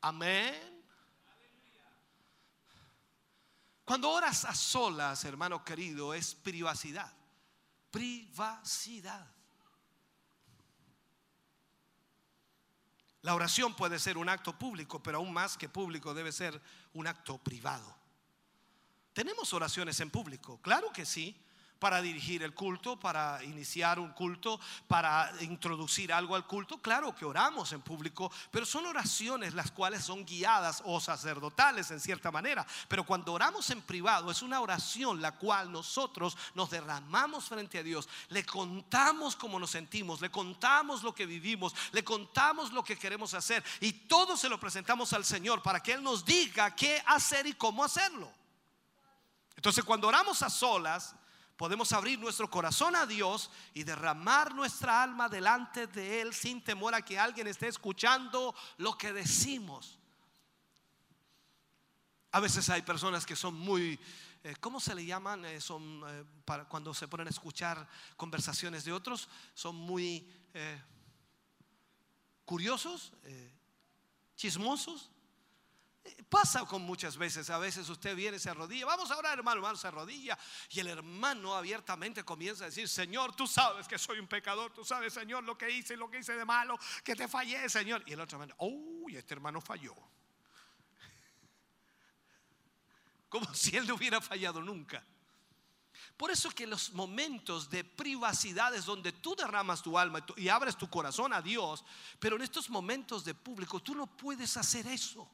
Amén. 0.02 0.84
Cuando 3.84 4.10
oras 4.10 4.46
a 4.46 4.54
solas, 4.56 5.24
hermano 5.26 5.64
querido, 5.64 6.14
es 6.14 6.34
privacidad. 6.36 7.12
Privacidad. 7.92 9.32
La 13.22 13.34
oración 13.34 13.76
puede 13.76 13.98
ser 13.98 14.18
un 14.18 14.30
acto 14.30 14.58
público, 14.58 15.02
pero 15.02 15.18
aún 15.18 15.34
más 15.34 15.58
que 15.58 15.70
público 15.70 16.14
debe 16.14 16.32
ser 16.32 16.62
un 16.94 17.08
acto 17.08 17.38
privado. 17.40 17.96
Tenemos 19.14 19.54
oraciones 19.54 20.00
en 20.00 20.12
público, 20.12 20.62
claro 20.62 20.92
que 20.92 21.06
sí, 21.06 21.36
para 21.80 22.02
dirigir 22.02 22.44
el 22.44 22.54
culto, 22.54 22.98
para 22.98 23.44
iniciar 23.44 24.00
un 24.00 24.12
culto, 24.12 24.60
para 24.88 25.32
introducir 25.42 26.12
algo 26.14 26.36
al 26.36 26.48
culto. 26.48 26.78
Claro 26.80 27.16
que 27.16 27.26
oramos 27.26 27.72
en 27.74 27.82
público, 27.82 28.32
pero 28.52 28.66
son 28.66 28.86
oraciones 28.86 29.54
las 29.54 29.72
cuales 29.72 30.04
son 30.04 30.26
guiadas 30.26 30.82
o 30.86 31.00
sacerdotales 31.00 31.92
en 31.92 32.00
cierta 32.00 32.32
manera. 32.32 32.66
Pero 32.88 33.06
cuando 33.06 33.34
oramos 33.34 33.70
en 33.70 33.82
privado 33.82 34.32
es 34.32 34.42
una 34.42 34.62
oración 34.62 35.22
la 35.22 35.34
cual 35.34 35.72
nosotros 35.72 36.38
nos 36.54 36.70
derramamos 36.70 37.46
frente 37.46 37.80
a 37.80 37.84
Dios, 37.84 38.08
le 38.30 38.46
contamos 38.46 39.36
cómo 39.36 39.60
nos 39.60 39.72
sentimos, 39.72 40.22
le 40.22 40.32
contamos 40.32 41.04
lo 41.04 41.14
que 41.14 41.26
vivimos, 41.26 41.76
le 41.92 42.04
contamos 42.04 42.72
lo 42.72 42.84
que 42.84 42.98
queremos 42.98 43.34
hacer 43.34 43.64
y 43.82 43.92
todo 43.92 44.38
se 44.38 44.50
lo 44.50 44.60
presentamos 44.60 45.14
al 45.14 45.26
Señor 45.26 45.62
para 45.62 45.82
que 45.82 45.94
Él 45.94 46.04
nos 46.04 46.26
diga 46.26 46.76
qué 46.76 47.02
hacer 47.06 47.48
y 47.48 47.54
cómo 47.54 47.84
hacerlo. 47.84 48.32
Entonces 49.56 49.84
cuando 49.84 50.08
oramos 50.08 50.42
a 50.42 50.50
solas, 50.50 51.16
podemos 51.58 51.94
abrir 51.94 52.20
nuestro 52.20 52.50
corazón 52.50 52.96
a 52.96 53.06
Dios 53.06 53.50
y 53.74 53.84
derramar 53.84 54.54
nuestra 54.54 55.02
alma 55.02 55.30
delante 55.30 55.88
de 55.88 56.22
Él 56.22 56.34
sin 56.34 56.62
temor 56.64 56.94
a 56.94 57.02
que 57.02 57.18
alguien 57.18 57.48
esté 57.48 57.68
escuchando 57.68 58.54
lo 58.78 58.98
que 58.98 59.14
decimos. 59.14 60.00
A 62.32 62.40
veces 62.42 62.70
hay 62.70 62.82
personas 62.82 63.26
que 63.26 63.36
son 63.36 63.54
muy, 63.54 63.98
eh, 64.44 64.56
¿cómo 64.60 64.82
se 64.82 64.94
le 64.94 65.06
llaman? 65.06 65.46
Eh, 65.46 65.62
son 65.62 66.04
eh, 66.06 66.26
para 66.44 66.66
cuando 66.66 66.94
se 66.94 67.08
ponen 67.08 67.28
a 67.28 67.30
escuchar 67.30 67.88
conversaciones 68.18 68.84
de 68.84 68.92
otros, 68.92 69.30
son 69.54 69.76
muy 69.78 70.30
eh, 70.54 70.82
curiosos, 72.44 73.14
chismosos. 74.36 75.10
Pasa 76.30 76.66
con 76.66 76.84
muchas 76.84 77.18
veces, 77.18 77.50
a 77.50 77.58
veces 77.58 77.90
usted 77.90 78.16
viene, 78.16 78.38
se 78.38 78.50
arrodilla, 78.50 78.86
vamos 78.86 79.10
a 79.10 79.18
orar 79.18 79.38
hermano, 79.38 79.58
hermano, 79.58 79.76
se 79.76 79.88
arrodilla 79.88 80.38
y 80.70 80.80
el 80.80 80.88
hermano 80.88 81.56
abiertamente 81.56 82.24
comienza 82.24 82.66
a 82.66 82.68
decir, 82.68 82.88
Señor, 82.88 83.36
tú 83.36 83.48
sabes 83.48 83.88
que 83.88 83.98
soy 83.98 84.20
un 84.20 84.28
pecador, 84.28 84.72
tú 84.72 84.86
sabes, 84.86 85.14
Señor, 85.14 85.44
lo 85.44 85.58
que 85.58 85.70
hice, 85.70 85.98
lo 85.98 86.10
que 86.10 86.20
hice 86.20 86.34
de 86.34 86.46
malo, 86.46 86.78
que 87.04 87.16
te 87.16 87.28
fallé, 87.28 87.68
Señor. 87.70 88.04
Y 88.06 88.14
el 88.14 88.22
otro 88.22 88.38
hermano, 88.38 88.56
uy, 88.60 89.16
este 89.16 89.34
hermano 89.34 89.62
falló. 89.62 89.96
Como 93.30 93.52
si 93.56 93.76
él 93.76 93.88
no 93.88 93.96
hubiera 93.96 94.22
fallado 94.22 94.62
nunca. 94.62 95.04
Por 96.18 96.30
eso 96.30 96.52
que 96.52 96.68
los 96.68 96.94
momentos 96.94 97.70
de 97.70 97.84
privacidad 97.84 98.76
es 98.76 98.86
donde 98.86 99.12
tú 99.12 99.36
derramas 99.36 99.82
tu 99.82 99.98
alma 99.98 100.24
y 100.38 100.50
abres 100.50 100.78
tu 100.78 100.90
corazón 100.90 101.34
a 101.34 101.42
Dios, 101.42 101.84
pero 102.20 102.36
en 102.36 102.44
estos 102.44 102.70
momentos 102.70 103.26
de 103.26 103.34
público 103.34 103.82
tú 103.82 103.96
no 103.96 104.06
puedes 104.06 104.56
hacer 104.56 104.86
eso. 104.88 105.28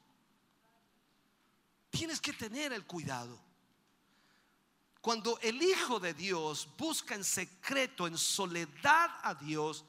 Tienes 1.92 2.20
que 2.20 2.34
tener 2.34 2.74
el 2.74 2.86
cuidado. 2.86 3.40
Cuando 5.02 5.38
el 5.42 5.62
Hijo 5.62 6.00
de 6.00 6.14
Dios 6.14 6.68
busca 6.78 7.16
en 7.16 7.24
secreto, 7.24 8.08
en 8.08 8.18
soledad 8.18 9.10
a 9.24 9.36
Dios, 9.36 9.84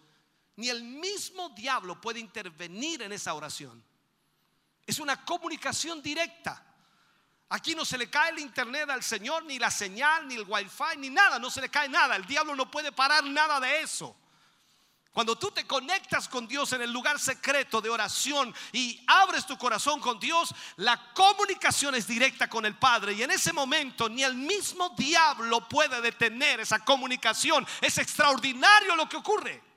ni 0.56 0.68
el 0.68 0.82
mismo 0.82 1.48
diablo 1.50 2.00
puede 2.00 2.20
intervenir 2.20 3.02
en 3.02 3.12
esa 3.12 3.32
oración. 3.34 3.82
Es 4.86 4.98
una 4.98 5.24
comunicación 5.24 6.02
directa. 6.02 6.66
Aquí 7.50 7.74
no 7.74 7.84
se 7.84 7.98
le 7.98 8.10
cae 8.10 8.30
el 8.30 8.38
internet 8.38 8.88
al 8.90 9.02
Señor, 9.02 9.44
ni 9.44 9.58
la 9.58 9.70
señal, 9.70 10.26
ni 10.26 10.34
el 10.34 10.44
wifi, 10.48 10.96
ni 10.98 11.10
nada, 11.10 11.38
no 11.38 11.50
se 11.50 11.60
le 11.60 11.68
cae 11.68 11.88
nada. 11.88 12.16
El 12.16 12.26
diablo 12.26 12.56
no 12.56 12.70
puede 12.70 12.90
parar 12.90 13.24
nada 13.24 13.60
de 13.60 13.82
eso. 13.82 14.16
Cuando 15.12 15.36
tú 15.36 15.50
te 15.50 15.66
conectas 15.66 16.26
con 16.26 16.48
Dios 16.48 16.72
en 16.72 16.80
el 16.80 16.90
lugar 16.90 17.20
secreto 17.20 17.82
de 17.82 17.90
oración 17.90 18.54
y 18.72 18.98
abres 19.06 19.46
tu 19.46 19.58
corazón 19.58 20.00
con 20.00 20.18
Dios, 20.18 20.54
la 20.76 21.12
comunicación 21.12 21.94
es 21.94 22.06
directa 22.06 22.48
con 22.48 22.64
el 22.64 22.74
Padre. 22.76 23.12
Y 23.12 23.22
en 23.22 23.30
ese 23.30 23.52
momento 23.52 24.08
ni 24.08 24.22
el 24.22 24.34
mismo 24.34 24.88
diablo 24.96 25.68
puede 25.68 26.00
detener 26.00 26.60
esa 26.60 26.78
comunicación. 26.78 27.66
Es 27.82 27.98
extraordinario 27.98 28.96
lo 28.96 29.06
que 29.06 29.18
ocurre. 29.18 29.71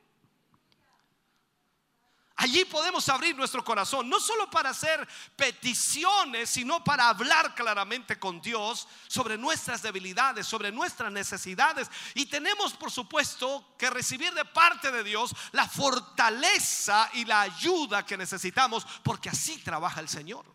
Allí 2.38 2.66
podemos 2.66 3.08
abrir 3.08 3.34
nuestro 3.36 3.64
corazón, 3.64 4.10
no 4.10 4.20
solo 4.20 4.50
para 4.50 4.72
hacer 4.72 5.08
peticiones, 5.38 6.50
sino 6.50 6.84
para 6.84 7.08
hablar 7.08 7.56
claramente 7.56 8.20
con 8.20 8.42
Dios 8.42 8.90
sobre 9.08 9.38
nuestras 9.38 9.82
debilidades, 9.82 10.46
sobre 10.46 10.70
nuestras 10.70 11.14
necesidades. 11.14 11.90
Y 12.14 12.26
tenemos, 12.26 12.74
por 12.74 12.92
supuesto, 12.92 13.76
que 13.78 13.90
recibir 13.90 14.34
de 14.34 14.44
parte 14.44 14.92
de 14.92 15.04
Dios 15.04 15.34
la 15.54 15.68
fortaleza 15.68 17.10
y 17.14 17.24
la 17.24 17.40
ayuda 17.40 18.06
que 18.06 18.18
necesitamos, 18.18 18.86
porque 19.02 19.30
así 19.30 19.60
trabaja 19.60 20.02
el 20.02 20.10
Señor. 20.10 20.46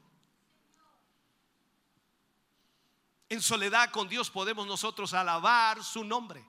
En 3.31 3.41
soledad 3.41 3.91
con 3.91 4.07
Dios 4.07 4.29
podemos 4.29 4.67
nosotros 4.67 5.15
alabar 5.15 5.83
su 5.83 6.05
nombre. 6.05 6.45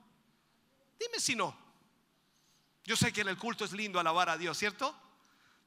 Dime 1.00 1.22
si 1.22 1.38
no. 1.38 1.56
Yo 2.84 2.98
sé 2.98 3.14
que 3.14 3.22
en 3.22 3.30
el 3.30 3.38
culto 3.38 3.64
es 3.64 3.72
lindo 3.72 3.98
alabar 3.98 4.28
a 4.28 4.38
Dios, 4.38 4.58
¿cierto? 4.58 4.94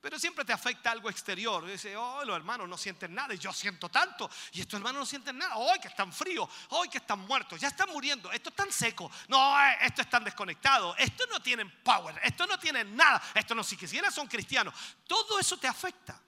Pero 0.04 0.18
siempre 0.18 0.44
te 0.44 0.52
afecta 0.52 0.90
algo 0.90 1.08
exterior. 1.08 1.64
Dice, 1.64 1.96
oh, 1.96 2.22
los 2.26 2.36
hermanos 2.36 2.68
no 2.68 2.76
sienten 2.76 3.14
nada 3.14 3.32
y 3.32 3.38
yo 3.38 3.50
siento 3.54 3.88
tanto. 3.88 4.30
Y 4.52 4.60
estos 4.60 4.76
hermanos 4.76 5.00
no 5.00 5.06
sienten 5.06 5.38
nada. 5.38 5.56
Hoy 5.56 5.78
que 5.78 5.88
están 5.88 6.12
fríos, 6.12 6.46
hoy 6.68 6.90
que 6.90 6.98
están 6.98 7.20
muertos, 7.20 7.58
ya 7.58 7.68
están 7.68 7.88
muriendo. 7.88 8.30
Esto 8.30 8.50
es 8.50 8.54
tan 8.54 8.70
seco. 8.70 9.10
No, 9.28 9.58
eh, 9.58 9.78
esto 9.80 10.02
están 10.02 10.22
desconectados. 10.22 10.94
Esto 10.98 11.24
no 11.30 11.40
tienen 11.40 11.70
power. 11.82 12.20
Esto 12.22 12.46
no 12.46 12.58
tienen 12.58 12.94
nada. 12.94 13.22
Esto 13.32 13.54
no 13.54 13.64
siquiera 13.64 14.10
son 14.10 14.28
cristianos. 14.28 14.74
Todo 15.06 15.38
eso 15.38 15.56
te 15.56 15.68
afecta. 15.68 16.20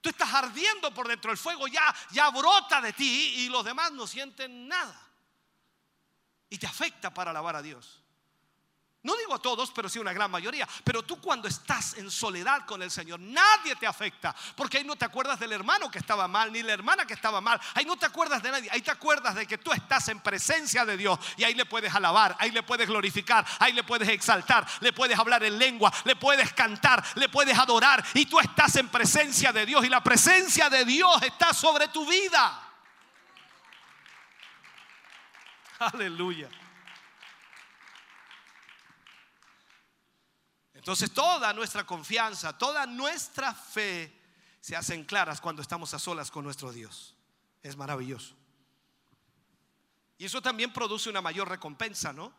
Tú 0.00 0.08
estás 0.08 0.34
ardiendo 0.34 0.92
por 0.92 1.06
dentro. 1.06 1.30
El 1.30 1.38
fuego 1.38 1.68
ya, 1.68 1.94
ya 2.10 2.30
brota 2.30 2.80
de 2.80 2.94
ti 2.94 3.44
y 3.44 3.48
los 3.48 3.64
demás 3.64 3.92
no 3.92 4.08
sienten 4.08 4.66
nada. 4.66 5.00
Y 6.50 6.58
te 6.58 6.66
afecta 6.66 7.14
para 7.14 7.30
alabar 7.30 7.54
a 7.54 7.62
Dios. 7.62 8.01
No 9.04 9.16
digo 9.16 9.34
a 9.34 9.38
todos, 9.40 9.72
pero 9.72 9.88
sí 9.88 9.98
una 9.98 10.12
gran 10.12 10.30
mayoría. 10.30 10.68
Pero 10.84 11.02
tú 11.02 11.20
cuando 11.20 11.48
estás 11.48 11.94
en 11.94 12.08
soledad 12.08 12.64
con 12.64 12.82
el 12.82 12.90
Señor, 12.90 13.18
nadie 13.18 13.74
te 13.74 13.84
afecta. 13.84 14.32
Porque 14.54 14.78
ahí 14.78 14.84
no 14.84 14.94
te 14.94 15.04
acuerdas 15.04 15.40
del 15.40 15.50
hermano 15.50 15.90
que 15.90 15.98
estaba 15.98 16.28
mal, 16.28 16.52
ni 16.52 16.62
la 16.62 16.72
hermana 16.72 17.04
que 17.04 17.14
estaba 17.14 17.40
mal. 17.40 17.60
Ahí 17.74 17.84
no 17.84 17.96
te 17.96 18.06
acuerdas 18.06 18.40
de 18.44 18.52
nadie. 18.52 18.70
Ahí 18.70 18.80
te 18.80 18.92
acuerdas 18.92 19.34
de 19.34 19.44
que 19.44 19.58
tú 19.58 19.72
estás 19.72 20.06
en 20.08 20.20
presencia 20.20 20.84
de 20.84 20.96
Dios. 20.96 21.18
Y 21.36 21.42
ahí 21.42 21.54
le 21.54 21.66
puedes 21.66 21.92
alabar, 21.92 22.36
ahí 22.38 22.52
le 22.52 22.62
puedes 22.62 22.86
glorificar, 22.86 23.44
ahí 23.58 23.72
le 23.72 23.82
puedes 23.82 24.08
exaltar, 24.08 24.64
le 24.78 24.92
puedes 24.92 25.18
hablar 25.18 25.42
en 25.42 25.58
lengua, 25.58 25.92
le 26.04 26.14
puedes 26.14 26.52
cantar, 26.52 27.04
le 27.16 27.28
puedes 27.28 27.58
adorar. 27.58 28.04
Y 28.14 28.26
tú 28.26 28.38
estás 28.38 28.76
en 28.76 28.88
presencia 28.88 29.52
de 29.52 29.66
Dios. 29.66 29.84
Y 29.84 29.88
la 29.88 30.04
presencia 30.04 30.70
de 30.70 30.84
Dios 30.84 31.20
está 31.22 31.52
sobre 31.52 31.88
tu 31.88 32.06
vida. 32.06 32.68
Aleluya. 35.80 36.48
Entonces 40.82 41.12
toda 41.12 41.52
nuestra 41.52 41.86
confianza, 41.86 42.58
toda 42.58 42.86
nuestra 42.86 43.54
fe 43.54 44.20
se 44.60 44.74
hacen 44.74 45.04
claras 45.04 45.40
cuando 45.40 45.62
estamos 45.62 45.94
a 45.94 45.98
solas 46.00 46.28
con 46.28 46.42
nuestro 46.42 46.72
Dios. 46.72 47.14
Es 47.62 47.76
maravilloso. 47.76 48.34
Y 50.18 50.24
eso 50.24 50.42
también 50.42 50.72
produce 50.72 51.08
una 51.08 51.20
mayor 51.20 51.48
recompensa, 51.48 52.12
¿no? 52.12 52.32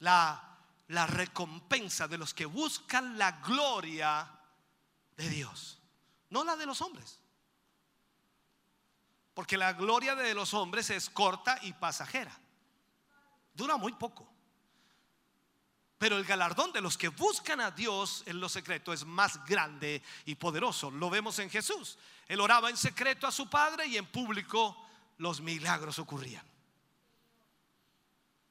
La, 0.00 0.58
la 0.88 1.06
recompensa 1.06 2.08
de 2.08 2.18
los 2.18 2.34
que 2.34 2.46
buscan 2.46 3.16
la 3.16 3.30
gloria 3.42 4.28
de 5.16 5.28
Dios, 5.28 5.78
no 6.30 6.42
la 6.42 6.56
de 6.56 6.66
los 6.66 6.82
hombres. 6.82 7.20
Porque 9.34 9.56
la 9.56 9.72
gloria 9.72 10.16
de 10.16 10.34
los 10.34 10.52
hombres 10.52 10.90
es 10.90 11.08
corta 11.08 11.60
y 11.62 11.74
pasajera. 11.74 12.36
Dura 13.54 13.76
muy 13.76 13.92
poco. 13.92 14.37
Pero 15.98 16.16
el 16.16 16.24
galardón 16.24 16.72
de 16.72 16.80
los 16.80 16.96
que 16.96 17.08
buscan 17.08 17.60
a 17.60 17.72
Dios 17.72 18.22
en 18.26 18.38
lo 18.38 18.48
secreto 18.48 18.92
es 18.92 19.04
más 19.04 19.44
grande 19.44 20.00
y 20.26 20.36
poderoso. 20.36 20.90
Lo 20.92 21.10
vemos 21.10 21.38
en 21.40 21.50
Jesús. 21.50 21.98
Él 22.28 22.40
oraba 22.40 22.70
en 22.70 22.76
secreto 22.76 23.26
a 23.26 23.32
su 23.32 23.50
Padre 23.50 23.86
y 23.86 23.96
en 23.96 24.06
público 24.06 24.76
los 25.18 25.40
milagros 25.40 25.98
ocurrían. 25.98 26.46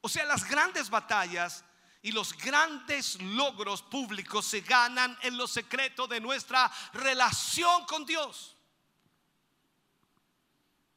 O 0.02 0.10
sea, 0.10 0.26
las 0.26 0.48
grandes 0.48 0.90
batallas 0.90 1.64
y 2.02 2.12
los 2.12 2.38
grandes 2.38 3.22
logros 3.22 3.82
públicos 3.82 4.46
se 4.46 4.62
ganan 4.62 5.18
en 5.22 5.38
lo 5.38 5.48
secreto 5.48 6.08
de 6.08 6.20
nuestra 6.20 6.72
relación 6.94 7.86
con 7.86 8.06
Dios. 8.06 8.56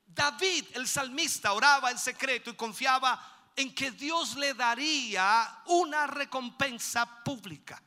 David, 0.07 0.67
el 0.75 0.89
salmista, 0.89 1.53
oraba 1.53 1.91
en 1.91 1.99
secreto 1.99 2.51
y 2.51 2.57
confiaba 2.57 3.40
en 3.57 3.75
que 3.75 3.91
Dios 3.91 4.37
le 4.37 4.55
daría 4.55 5.63
una 5.67 6.07
recompensa 6.07 7.23
pública. 7.25 7.83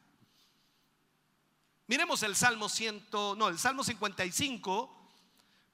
Miremos 1.87 2.23
el 2.23 2.35
Salmo 2.35 2.69
100, 2.69 3.07
no, 3.11 3.49
el 3.49 3.59
Salmo 3.59 3.83
55, 3.83 5.09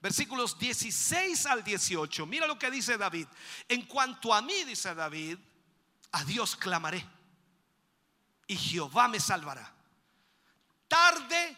versículos 0.02 0.58
16 0.58 1.46
al 1.46 1.64
18. 1.64 2.26
Mira 2.26 2.48
lo 2.48 2.58
que 2.58 2.72
dice 2.72 2.98
David. 2.98 3.28
En 3.68 3.86
cuanto 3.86 4.34
a 4.34 4.42
mí, 4.42 4.64
dice 4.64 4.96
David, 4.96 5.38
a 6.12 6.24
Dios 6.24 6.56
clamaré 6.56 7.06
y 8.48 8.58
Jehová 8.58 9.08
me 9.08 9.20
salvará. 9.20 9.72
Tarde 10.88 11.56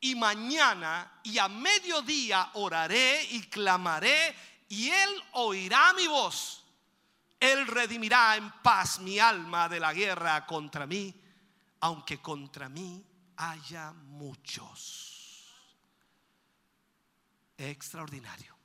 y 0.00 0.14
mañana 0.14 1.20
y 1.22 1.38
a 1.38 1.48
mediodía 1.48 2.50
oraré 2.54 3.24
y 3.30 3.42
clamaré 3.44 4.36
y 4.68 4.90
él 4.90 5.24
oirá 5.32 5.94
mi 5.94 6.06
voz. 6.06 6.55
Él 7.38 7.66
redimirá 7.66 8.36
en 8.36 8.50
paz 8.62 8.98
mi 9.00 9.18
alma 9.18 9.68
de 9.68 9.80
la 9.80 9.92
guerra 9.92 10.46
contra 10.46 10.86
mí, 10.86 11.14
aunque 11.80 12.20
contra 12.20 12.68
mí 12.68 13.04
haya 13.36 13.92
muchos. 13.92 15.52
Extraordinario. 17.58 18.56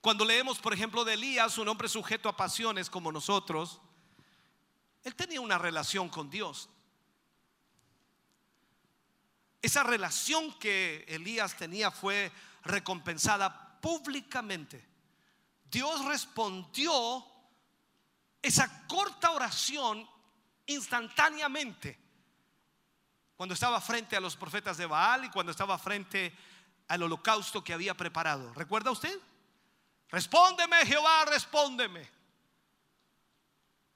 Cuando 0.00 0.24
leemos, 0.24 0.58
por 0.58 0.72
ejemplo, 0.72 1.04
de 1.04 1.14
Elías, 1.14 1.58
un 1.58 1.68
hombre 1.68 1.88
sujeto 1.88 2.28
a 2.28 2.36
pasiones 2.36 2.88
como 2.88 3.10
nosotros, 3.10 3.80
él 5.02 5.14
tenía 5.14 5.40
una 5.40 5.58
relación 5.58 6.08
con 6.08 6.30
Dios. 6.30 6.68
Esa 9.60 9.82
relación 9.82 10.56
que 10.58 11.04
Elías 11.08 11.56
tenía 11.56 11.90
fue 11.90 12.30
recompensada 12.64 13.80
públicamente. 13.80 14.86
Dios 15.70 16.04
respondió 16.04 17.24
esa 18.40 18.86
corta 18.86 19.30
oración 19.30 20.08
instantáneamente. 20.66 21.98
Cuando 23.36 23.54
estaba 23.54 23.80
frente 23.80 24.16
a 24.16 24.20
los 24.20 24.36
profetas 24.36 24.76
de 24.76 24.86
Baal 24.86 25.24
y 25.24 25.30
cuando 25.30 25.52
estaba 25.52 25.78
frente 25.78 26.36
al 26.88 27.02
holocausto 27.02 27.62
que 27.62 27.72
había 27.72 27.94
preparado. 27.94 28.52
¿Recuerda 28.54 28.90
usted? 28.90 29.16
Respóndeme, 30.08 30.86
Jehová, 30.86 31.24
respóndeme. 31.26 32.08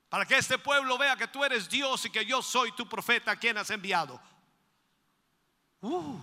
Para 0.08 0.26
que 0.26 0.36
este 0.36 0.58
pueblo 0.58 0.98
vea 0.98 1.16
que 1.16 1.26
tú 1.26 1.42
eres 1.42 1.68
Dios 1.70 2.04
y 2.04 2.10
que 2.10 2.26
yo 2.26 2.42
soy 2.42 2.72
tu 2.72 2.86
profeta 2.86 3.34
quien 3.36 3.56
has 3.56 3.70
enviado. 3.70 4.20
Uh, 5.80 6.18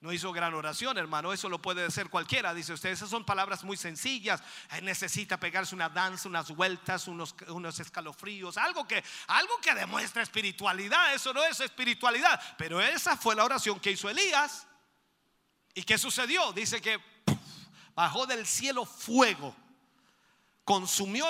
no 0.00 0.12
hizo 0.12 0.32
gran 0.32 0.54
oración, 0.54 0.96
hermano. 0.96 1.32
Eso 1.32 1.48
lo 1.48 1.60
puede 1.60 1.84
hacer 1.84 2.08
cualquiera. 2.08 2.54
Dice 2.54 2.72
usted, 2.72 2.90
esas 2.90 3.10
son 3.10 3.24
palabras 3.24 3.64
muy 3.64 3.76
sencillas. 3.76 4.40
necesita 4.82 5.40
pegarse 5.40 5.74
una 5.74 5.88
danza, 5.88 6.28
unas 6.28 6.50
vueltas, 6.50 7.08
unos, 7.08 7.34
escalofríos, 7.80 8.56
algo 8.56 8.86
que, 8.86 9.02
algo 9.26 9.60
que 9.60 9.74
demuestra 9.74 10.22
espiritualidad. 10.22 11.14
Eso 11.14 11.34
no 11.34 11.42
es 11.42 11.58
espiritualidad. 11.60 12.40
Pero 12.56 12.80
esa 12.80 13.16
fue 13.16 13.34
la 13.34 13.44
oración 13.44 13.80
que 13.80 13.90
hizo 13.90 14.08
Elías. 14.08 14.66
¿Y 15.74 15.82
qué 15.82 15.98
sucedió? 15.98 16.52
Dice 16.52 16.80
que 16.80 17.00
bajó 17.94 18.26
del 18.26 18.46
cielo 18.46 18.84
fuego, 18.84 19.54
consumió 20.62 21.26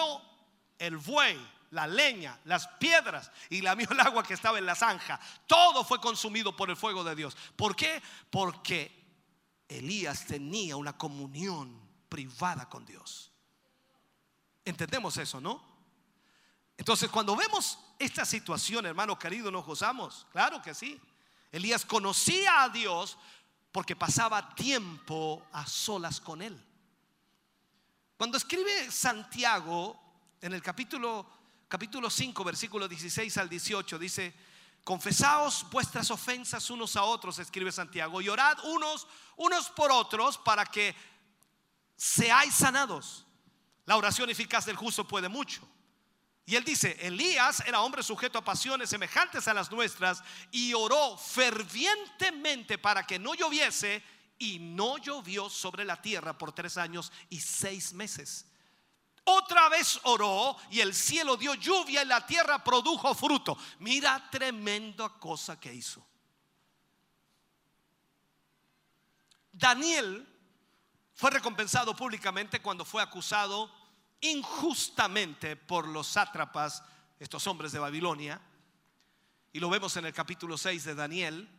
el 0.78 0.98
buey, 0.98 1.38
la 1.70 1.86
leña, 1.86 2.38
las 2.44 2.66
piedras 2.66 3.30
y 3.50 3.60
lamió 3.60 3.88
el 3.90 4.00
agua 4.00 4.22
que 4.22 4.34
estaba 4.34 4.58
en 4.58 4.66
la 4.66 4.74
zanja. 4.74 5.20
Todo 5.46 5.84
fue 5.84 6.00
consumido 6.00 6.56
por 6.56 6.70
el 6.70 6.76
fuego 6.76 7.04
de 7.04 7.14
Dios. 7.14 7.36
¿Por 7.56 7.76
qué? 7.76 8.02
Porque 8.30 8.98
Elías 9.68 10.26
tenía 10.26 10.76
una 10.76 10.96
comunión 10.96 11.80
privada 12.08 12.68
con 12.68 12.86
Dios. 12.86 13.30
Entendemos 14.64 15.16
eso, 15.16 15.40
¿no? 15.40 15.62
Entonces, 16.76 17.10
cuando 17.10 17.34
vemos 17.34 17.78
esta 17.98 18.24
situación, 18.24 18.86
hermano 18.86 19.18
querido, 19.18 19.50
nos 19.50 19.66
gozamos. 19.66 20.26
Claro 20.30 20.62
que 20.62 20.74
sí. 20.74 21.00
Elías 21.50 21.84
conocía 21.84 22.62
a 22.62 22.68
Dios 22.68 23.18
porque 23.72 23.96
pasaba 23.96 24.54
tiempo 24.54 25.44
a 25.52 25.66
solas 25.66 26.20
con 26.20 26.40
él. 26.40 26.64
Cuando 28.16 28.36
escribe 28.36 28.90
Santiago 28.90 29.98
en 30.40 30.52
el 30.52 30.62
capítulo 30.62 31.37
capítulo 31.68 32.08
5 32.08 32.42
versículo 32.44 32.88
16 32.88 33.36
al 33.36 33.48
18 33.48 33.98
dice, 33.98 34.34
confesaos 34.84 35.66
vuestras 35.70 36.10
ofensas 36.10 36.70
unos 36.70 36.96
a 36.96 37.04
otros, 37.04 37.38
escribe 37.38 37.70
Santiago, 37.70 38.20
y 38.20 38.28
orad 38.28 38.58
unos 38.64 39.06
unos 39.36 39.70
por 39.70 39.92
otros 39.92 40.38
para 40.38 40.66
que 40.66 40.94
seáis 41.96 42.54
sanados. 42.54 43.24
La 43.86 43.96
oración 43.96 44.28
eficaz 44.30 44.66
del 44.66 44.76
justo 44.76 45.06
puede 45.06 45.28
mucho. 45.28 45.66
Y 46.44 46.56
él 46.56 46.64
dice, 46.64 46.96
Elías 47.00 47.62
era 47.66 47.82
hombre 47.82 48.02
sujeto 48.02 48.38
a 48.38 48.44
pasiones 48.44 48.88
semejantes 48.88 49.46
a 49.48 49.54
las 49.54 49.70
nuestras 49.70 50.22
y 50.50 50.72
oró 50.72 51.18
fervientemente 51.18 52.78
para 52.78 53.06
que 53.06 53.18
no 53.18 53.34
lloviese 53.34 54.02
y 54.38 54.58
no 54.58 54.96
llovió 54.96 55.50
sobre 55.50 55.84
la 55.84 56.00
tierra 56.00 56.38
por 56.38 56.52
tres 56.52 56.78
años 56.78 57.12
y 57.28 57.40
seis 57.40 57.92
meses. 57.92 58.46
Otra 59.30 59.68
vez 59.68 60.00
oró 60.04 60.56
y 60.70 60.80
el 60.80 60.94
cielo 60.94 61.36
dio 61.36 61.52
lluvia 61.52 62.02
y 62.02 62.06
la 62.06 62.26
tierra 62.26 62.64
produjo 62.64 63.14
fruto. 63.14 63.58
Mira 63.80 64.26
tremenda 64.30 65.10
cosa 65.10 65.60
que 65.60 65.74
hizo. 65.74 66.02
Daniel 69.52 70.26
fue 71.12 71.30
recompensado 71.30 71.94
públicamente 71.94 72.62
cuando 72.62 72.86
fue 72.86 73.02
acusado 73.02 73.70
injustamente 74.22 75.56
por 75.56 75.86
los 75.86 76.06
sátrapas, 76.06 76.82
estos 77.18 77.46
hombres 77.46 77.72
de 77.72 77.80
Babilonia. 77.80 78.40
Y 79.52 79.60
lo 79.60 79.68
vemos 79.68 79.94
en 79.98 80.06
el 80.06 80.14
capítulo 80.14 80.56
6 80.56 80.84
de 80.84 80.94
Daniel, 80.94 81.50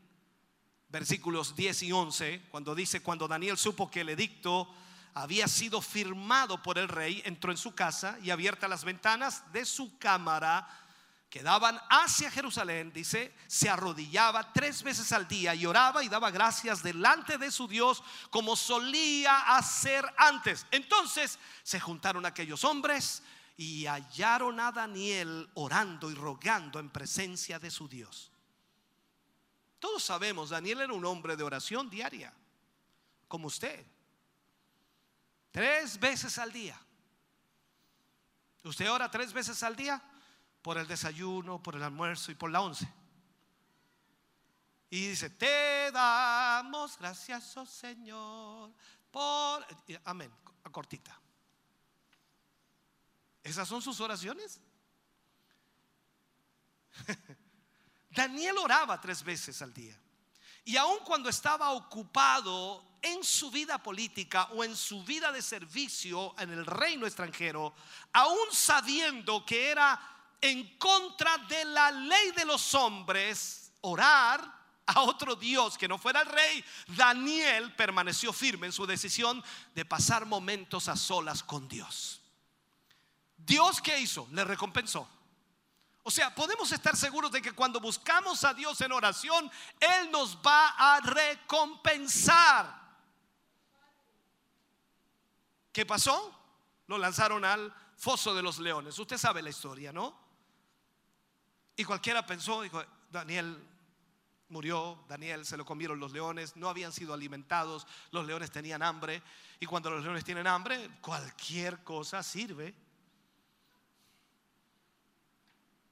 versículos 0.88 1.56
10 1.56 1.84
y 1.84 1.92
11, 1.92 2.48
cuando 2.50 2.74
dice, 2.74 3.04
cuando 3.04 3.28
Daniel 3.28 3.60
supo 3.60 3.92
que 3.92 4.02
el 4.02 4.10
edicto 4.10 4.74
había 5.14 5.48
sido 5.48 5.82
firmado 5.82 6.62
por 6.62 6.78
el 6.78 6.88
rey, 6.88 7.22
entró 7.26 7.52
en 7.52 7.58
su 7.58 7.74
casa 7.74 8.18
y 8.22 8.30
abierta 8.30 8.68
las 8.68 8.84
ventanas 8.84 9.44
de 9.52 9.66
su 9.66 9.98
cámara 9.98 10.68
que 11.30 11.44
daban 11.44 11.80
hacia 11.90 12.32
Jerusalén, 12.32 12.92
dice, 12.92 13.36
se 13.48 13.70
arrodillaba 13.70 14.52
tres 14.52 14.82
veces 14.82 15.12
al 15.12 15.28
día 15.28 15.54
y 15.54 15.66
oraba 15.66 16.04
y 16.04 16.10
daba 16.10 16.32
gracias 16.32 16.82
delante 16.82 17.38
de 17.38 17.52
su 17.52 17.68
Dios 17.68 18.04
como 18.32 18.56
solía 18.56 19.56
hacer 19.56 20.04
antes. 20.18 20.66
Entonces 20.72 21.38
se 21.62 21.80
juntaron 21.80 22.26
aquellos 22.26 22.64
hombres 22.64 23.22
y 23.58 23.86
hallaron 23.86 24.60
a 24.60 24.72
Daniel 24.72 25.48
orando 25.54 26.10
y 26.10 26.16
rogando 26.16 26.80
en 26.80 26.90
presencia 26.90 27.60
de 27.60 27.70
su 27.70 27.88
Dios. 27.88 28.32
Todos 29.80 30.04
sabemos, 30.04 30.50
Daniel 30.50 30.82
era 30.82 30.94
un 30.94 31.06
hombre 31.06 31.38
de 31.38 31.44
oración 31.44 31.90
diaria, 31.90 32.34
como 33.28 33.48
usted. 33.48 33.86
Tres 35.52 36.00
veces 36.00 36.38
al 36.38 36.52
día. 36.52 36.80
¿Usted 38.64 38.92
ora 38.92 39.10
tres 39.10 39.34
veces 39.34 39.64
al 39.64 39.76
día? 39.76 40.02
Por 40.62 40.78
el 40.78 40.88
desayuno, 40.88 41.62
por 41.64 41.76
el 41.76 41.84
almuerzo 41.84 42.32
y 42.32 42.36
por 42.36 42.52
la 42.52 42.62
once. 42.62 42.88
Y 44.90 45.10
dice, 45.10 45.30
te 45.30 45.92
damos 45.92 46.98
gracias, 46.98 47.56
oh 47.58 47.66
Señor, 47.66 48.72
por... 49.12 49.66
Amén, 50.04 50.32
cortita. 50.72 51.20
¿Esas 53.44 53.68
son 53.68 53.82
sus 53.82 54.00
oraciones? 54.02 54.60
Daniel 58.10 58.58
oraba 58.58 59.00
tres 59.00 59.24
veces 59.24 59.62
al 59.62 59.74
día. 59.74 60.00
Y 60.66 60.76
aun 60.76 61.00
cuando 61.06 61.30
estaba 61.30 61.72
ocupado 61.72 62.89
en 63.02 63.24
su 63.24 63.52
vida 63.52 63.78
política 63.82 64.50
o 64.54 64.64
en 64.64 64.76
su 64.76 65.04
vida 65.04 65.32
de 65.32 65.42
servicio 65.42 66.36
en 66.40 66.52
el 66.52 66.66
reino 66.66 67.06
extranjero, 67.06 67.74
aún 68.14 68.48
sabiendo 68.52 69.46
que 69.46 69.70
era 69.70 70.00
en 70.42 70.78
contra 70.78 71.38
de 71.38 71.66
la 71.66 71.92
ley 71.92 72.32
de 72.32 72.46
los 72.46 72.74
hombres, 72.74 73.72
orar 73.82 74.60
a 74.86 75.02
otro 75.02 75.36
Dios 75.36 75.78
que 75.78 75.88
no 75.88 75.98
fuera 75.98 76.22
el 76.22 76.28
rey, 76.28 76.66
Daniel 76.88 77.76
permaneció 77.76 78.34
firme 78.34 78.68
en 78.68 78.74
su 78.74 78.86
decisión 78.86 79.44
de 79.76 79.86
pasar 79.86 80.26
momentos 80.26 80.88
a 80.88 80.96
solas 80.96 81.44
con 81.44 81.68
Dios. 81.68 82.22
Dios 83.38 83.82
qué 83.82 84.00
hizo? 84.00 84.28
Le 84.32 84.44
recompensó. 84.44 85.08
O 86.04 86.12
sea, 86.12 86.34
podemos 86.34 86.72
estar 86.72 86.96
seguros 86.98 87.32
de 87.32 87.42
que 87.42 87.52
cuando 87.52 87.80
buscamos 87.80 88.44
a 88.44 88.54
Dios 88.54 88.82
en 88.82 88.92
oración, 88.92 89.52
Él 89.80 90.10
nos 90.12 90.38
va 90.38 90.70
a 90.70 91.02
recompensar. 91.02 92.79
¿Qué 95.80 95.86
pasó? 95.86 96.38
Lo 96.88 96.98
lanzaron 96.98 97.46
al 97.46 97.74
foso 97.96 98.36
de 98.36 98.42
los 98.42 98.60
leones. 98.60 99.00
Usted 99.00 99.18
sabe 99.18 99.42
la 99.42 99.50
historia, 99.50 99.94
¿no? 99.94 100.14
Y 101.78 101.86
cualquiera 101.86 102.26
pensó, 102.26 102.62
dijo, 102.62 102.84
Daniel 103.10 103.66
murió, 104.50 105.06
Daniel 105.08 105.46
se 105.46 105.56
lo 105.56 105.64
comieron 105.64 105.98
los 105.98 106.12
leones, 106.12 106.58
no 106.58 106.68
habían 106.68 106.92
sido 106.92 107.14
alimentados, 107.14 107.88
los 108.12 108.28
leones 108.28 108.52
tenían 108.52 108.82
hambre, 108.82 109.24
y 109.58 109.66
cuando 109.68 109.90
los 109.90 110.04
leones 110.04 110.26
tienen 110.26 110.48
hambre, 110.48 111.00
cualquier 111.00 111.82
cosa 111.82 112.24
sirve. 112.24 112.76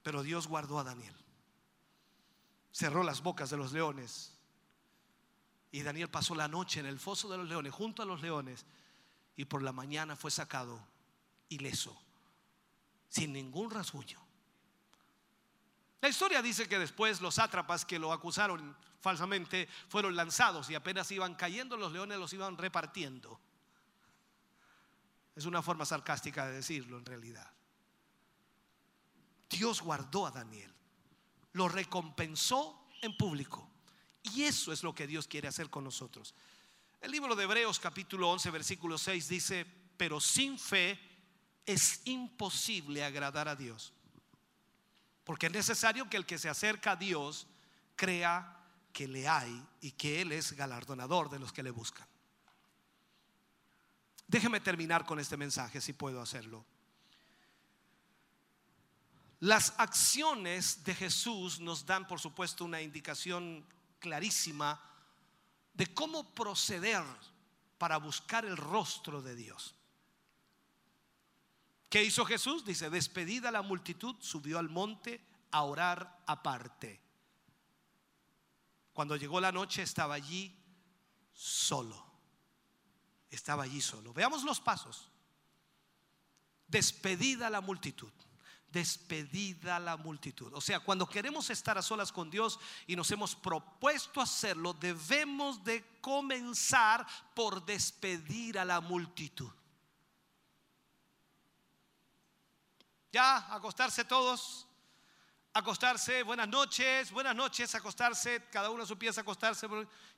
Pero 0.02 0.22
Dios 0.22 0.48
guardó 0.48 0.78
a 0.80 0.84
Daniel, 0.84 1.16
cerró 2.72 3.02
las 3.02 3.22
bocas 3.22 3.48
de 3.48 3.56
los 3.56 3.72
leones, 3.72 4.38
y 5.72 5.80
Daniel 5.80 6.10
pasó 6.10 6.34
la 6.34 6.46
noche 6.46 6.78
en 6.78 6.84
el 6.84 6.98
foso 6.98 7.26
de 7.30 7.38
los 7.38 7.48
leones, 7.48 7.72
junto 7.72 8.02
a 8.02 8.04
los 8.04 8.20
leones, 8.20 8.66
y 9.38 9.44
por 9.44 9.62
la 9.62 9.72
mañana 9.72 10.16
fue 10.16 10.32
sacado 10.32 10.84
ileso, 11.48 11.96
sin 13.08 13.32
ningún 13.32 13.70
rasguño. 13.70 14.20
La 16.00 16.08
historia 16.08 16.42
dice 16.42 16.68
que 16.68 16.76
después 16.76 17.20
los 17.20 17.36
sátrapas 17.36 17.84
que 17.84 18.00
lo 18.00 18.12
acusaron 18.12 18.76
falsamente 19.00 19.68
fueron 19.88 20.16
lanzados 20.16 20.68
y 20.70 20.74
apenas 20.74 21.12
iban 21.12 21.36
cayendo 21.36 21.76
los 21.76 21.92
leones 21.92 22.18
los 22.18 22.32
iban 22.32 22.58
repartiendo. 22.58 23.40
Es 25.36 25.44
una 25.44 25.62
forma 25.62 25.84
sarcástica 25.84 26.48
de 26.48 26.54
decirlo 26.54 26.98
en 26.98 27.06
realidad. 27.06 27.48
Dios 29.48 29.82
guardó 29.82 30.26
a 30.26 30.32
Daniel, 30.32 30.74
lo 31.52 31.68
recompensó 31.68 32.88
en 33.02 33.16
público. 33.16 33.70
Y 34.34 34.42
eso 34.42 34.72
es 34.72 34.82
lo 34.82 34.96
que 34.96 35.06
Dios 35.06 35.28
quiere 35.28 35.46
hacer 35.46 35.70
con 35.70 35.84
nosotros. 35.84 36.34
El 37.00 37.12
libro 37.12 37.36
de 37.36 37.44
Hebreos 37.44 37.78
capítulo 37.78 38.28
11 38.30 38.50
versículo 38.50 38.98
6 38.98 39.28
dice, 39.28 39.66
pero 39.96 40.20
sin 40.20 40.58
fe 40.58 40.98
es 41.64 42.00
imposible 42.06 43.04
agradar 43.04 43.48
a 43.48 43.54
Dios. 43.54 43.92
Porque 45.22 45.46
es 45.46 45.52
necesario 45.52 46.08
que 46.10 46.16
el 46.16 46.26
que 46.26 46.38
se 46.38 46.48
acerca 46.48 46.92
a 46.92 46.96
Dios 46.96 47.46
crea 47.94 48.56
que 48.92 49.06
le 49.06 49.28
hay 49.28 49.64
y 49.80 49.92
que 49.92 50.22
Él 50.22 50.32
es 50.32 50.52
galardonador 50.52 51.30
de 51.30 51.38
los 51.38 51.52
que 51.52 51.62
le 51.62 51.70
buscan. 51.70 52.06
Déjeme 54.26 54.60
terminar 54.60 55.06
con 55.06 55.20
este 55.20 55.36
mensaje 55.36 55.80
si 55.80 55.92
puedo 55.92 56.20
hacerlo. 56.20 56.64
Las 59.40 59.74
acciones 59.78 60.82
de 60.82 60.94
Jesús 60.94 61.60
nos 61.60 61.86
dan, 61.86 62.06
por 62.08 62.18
supuesto, 62.18 62.64
una 62.64 62.82
indicación 62.82 63.64
clarísima 64.00 64.87
de 65.78 65.86
cómo 65.94 66.34
proceder 66.34 67.04
para 67.78 67.98
buscar 67.98 68.44
el 68.44 68.56
rostro 68.56 69.22
de 69.22 69.36
Dios. 69.36 69.76
¿Qué 71.88 72.02
hizo 72.02 72.24
Jesús? 72.24 72.64
Dice, 72.64 72.90
despedida 72.90 73.52
la 73.52 73.62
multitud, 73.62 74.16
subió 74.18 74.58
al 74.58 74.68
monte 74.68 75.24
a 75.52 75.62
orar 75.62 76.24
aparte. 76.26 77.00
Cuando 78.92 79.14
llegó 79.14 79.40
la 79.40 79.52
noche 79.52 79.82
estaba 79.82 80.14
allí 80.14 80.52
solo. 81.32 82.04
Estaba 83.30 83.62
allí 83.62 83.80
solo. 83.80 84.12
Veamos 84.12 84.42
los 84.42 84.60
pasos. 84.60 85.08
Despedida 86.66 87.48
la 87.48 87.60
multitud 87.60 88.12
despedida 88.70 89.78
la 89.78 89.96
multitud. 89.96 90.52
O 90.54 90.60
sea, 90.60 90.80
cuando 90.80 91.08
queremos 91.08 91.50
estar 91.50 91.78
a 91.78 91.82
solas 91.82 92.12
con 92.12 92.30
Dios 92.30 92.58
y 92.86 92.96
nos 92.96 93.10
hemos 93.10 93.34
propuesto 93.34 94.20
hacerlo, 94.20 94.72
debemos 94.74 95.62
de 95.64 95.84
comenzar 96.00 97.06
por 97.34 97.64
despedir 97.64 98.58
a 98.58 98.64
la 98.64 98.80
multitud. 98.80 99.50
Ya, 103.12 103.54
acostarse 103.54 104.04
todos. 104.04 104.66
Acostarse, 105.54 106.22
buenas 106.22 106.46
noches, 106.46 107.10
buenas 107.10 107.34
noches, 107.34 107.74
acostarse, 107.74 108.44
cada 108.52 108.70
uno 108.70 108.84
a 108.84 108.86
su 108.86 108.96
pieza 108.96 109.22
acostarse. 109.22 109.66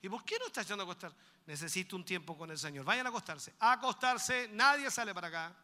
¿Y 0.02 0.08
por 0.08 0.24
qué 0.24 0.38
no 0.38 0.46
está 0.46 0.62
yendo 0.62 0.82
a 0.82 0.84
acostar? 0.84 1.14
Necesito 1.46 1.96
un 1.96 2.04
tiempo 2.04 2.36
con 2.36 2.50
el 2.50 2.58
Señor. 2.58 2.84
Vayan 2.84 3.06
a 3.06 3.08
acostarse. 3.08 3.54
acostarse, 3.58 4.48
nadie 4.52 4.90
sale 4.90 5.14
para 5.14 5.28
acá. 5.28 5.56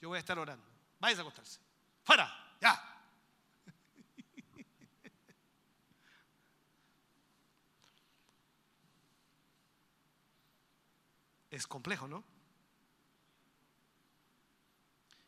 Yo 0.00 0.10
voy 0.10 0.16
a 0.16 0.20
estar 0.20 0.38
orando. 0.38 0.64
Vayan 1.00 1.18
a 1.18 1.22
acostarse. 1.22 1.65
Fuera, 2.06 2.32
ya. 2.60 2.80
Es 11.50 11.66
complejo, 11.66 12.06
¿no? 12.06 12.22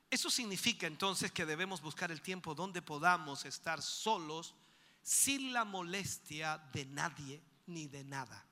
Eso 0.09 0.30
significa 0.30 0.86
entonces 0.86 1.32
que 1.32 1.44
debemos 1.44 1.82
buscar 1.82 2.12
el 2.12 2.22
tiempo 2.22 2.55
donde 2.55 2.80
podamos 2.80 3.44
estar 3.44 3.82
solos 3.82 4.55
sin 5.02 5.52
la 5.52 5.64
molestia 5.64 6.59
de 6.72 6.86
nadie 6.86 7.42
ni 7.66 7.88
de 7.88 8.05
nada. 8.05 8.46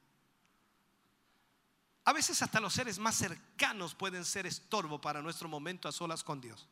A 2.04 2.12
veces 2.12 2.42
hasta 2.42 2.58
los 2.60 2.74
seres 2.74 2.98
más 2.98 3.14
cercanos 3.14 3.94
pueden 3.94 4.24
ser 4.24 4.46
estorbo 4.46 5.00
para 5.00 5.22
nuestro 5.22 5.48
momento 5.48 5.88
a 5.88 5.92
solas 5.92 6.24
con 6.24 6.40
Dios. 6.40 6.68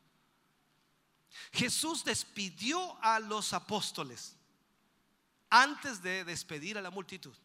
Jesús 1.51 2.03
despidió 2.03 2.97
a 3.03 3.19
los 3.19 3.53
apóstoles 3.53 4.35
antes 5.49 6.01
de 6.01 6.23
despedir 6.23 6.77
a 6.77 6.81
la 6.81 6.91
multitud. 6.91 7.35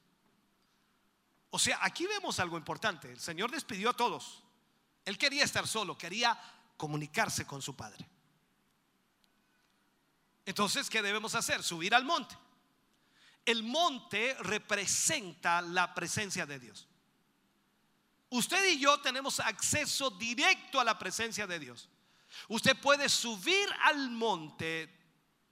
O 1.51 1.59
sea, 1.59 1.79
aquí 1.83 2.07
vemos 2.07 2.39
algo 2.41 2.57
importante. 2.57 3.11
El 3.11 3.21
Señor 3.21 3.51
despidió 3.51 3.91
a 3.91 3.97
todos. 3.97 4.43
Él 5.05 5.19
quería 5.19 5.45
estar 5.45 5.67
solo, 5.67 5.99
quería 5.99 6.39
comunicarse 6.77 7.47
con 7.47 7.61
su 7.61 7.75
Padre. 7.75 8.09
Entonces, 10.47 10.89
¿qué 10.89 11.03
debemos 11.03 11.35
hacer? 11.35 11.63
Subir 11.63 11.95
al 11.95 12.05
monte. 12.05 12.37
El 13.45 13.63
monte 13.63 14.37
representa 14.41 15.61
la 15.61 15.95
presencia 15.95 16.47
de 16.47 16.59
Dios. 16.59 16.87
Usted 18.31 18.65
y 18.71 18.79
yo 18.79 19.01
tenemos 19.01 19.41
acceso 19.41 20.11
directo 20.11 20.79
a 20.79 20.85
la 20.85 20.99
presencia 20.99 21.47
de 21.47 21.59
Dios. 21.59 21.89
Usted 22.49 22.77
puede 22.77 23.09
subir 23.09 23.69
al 23.85 24.11
monte, 24.11 24.89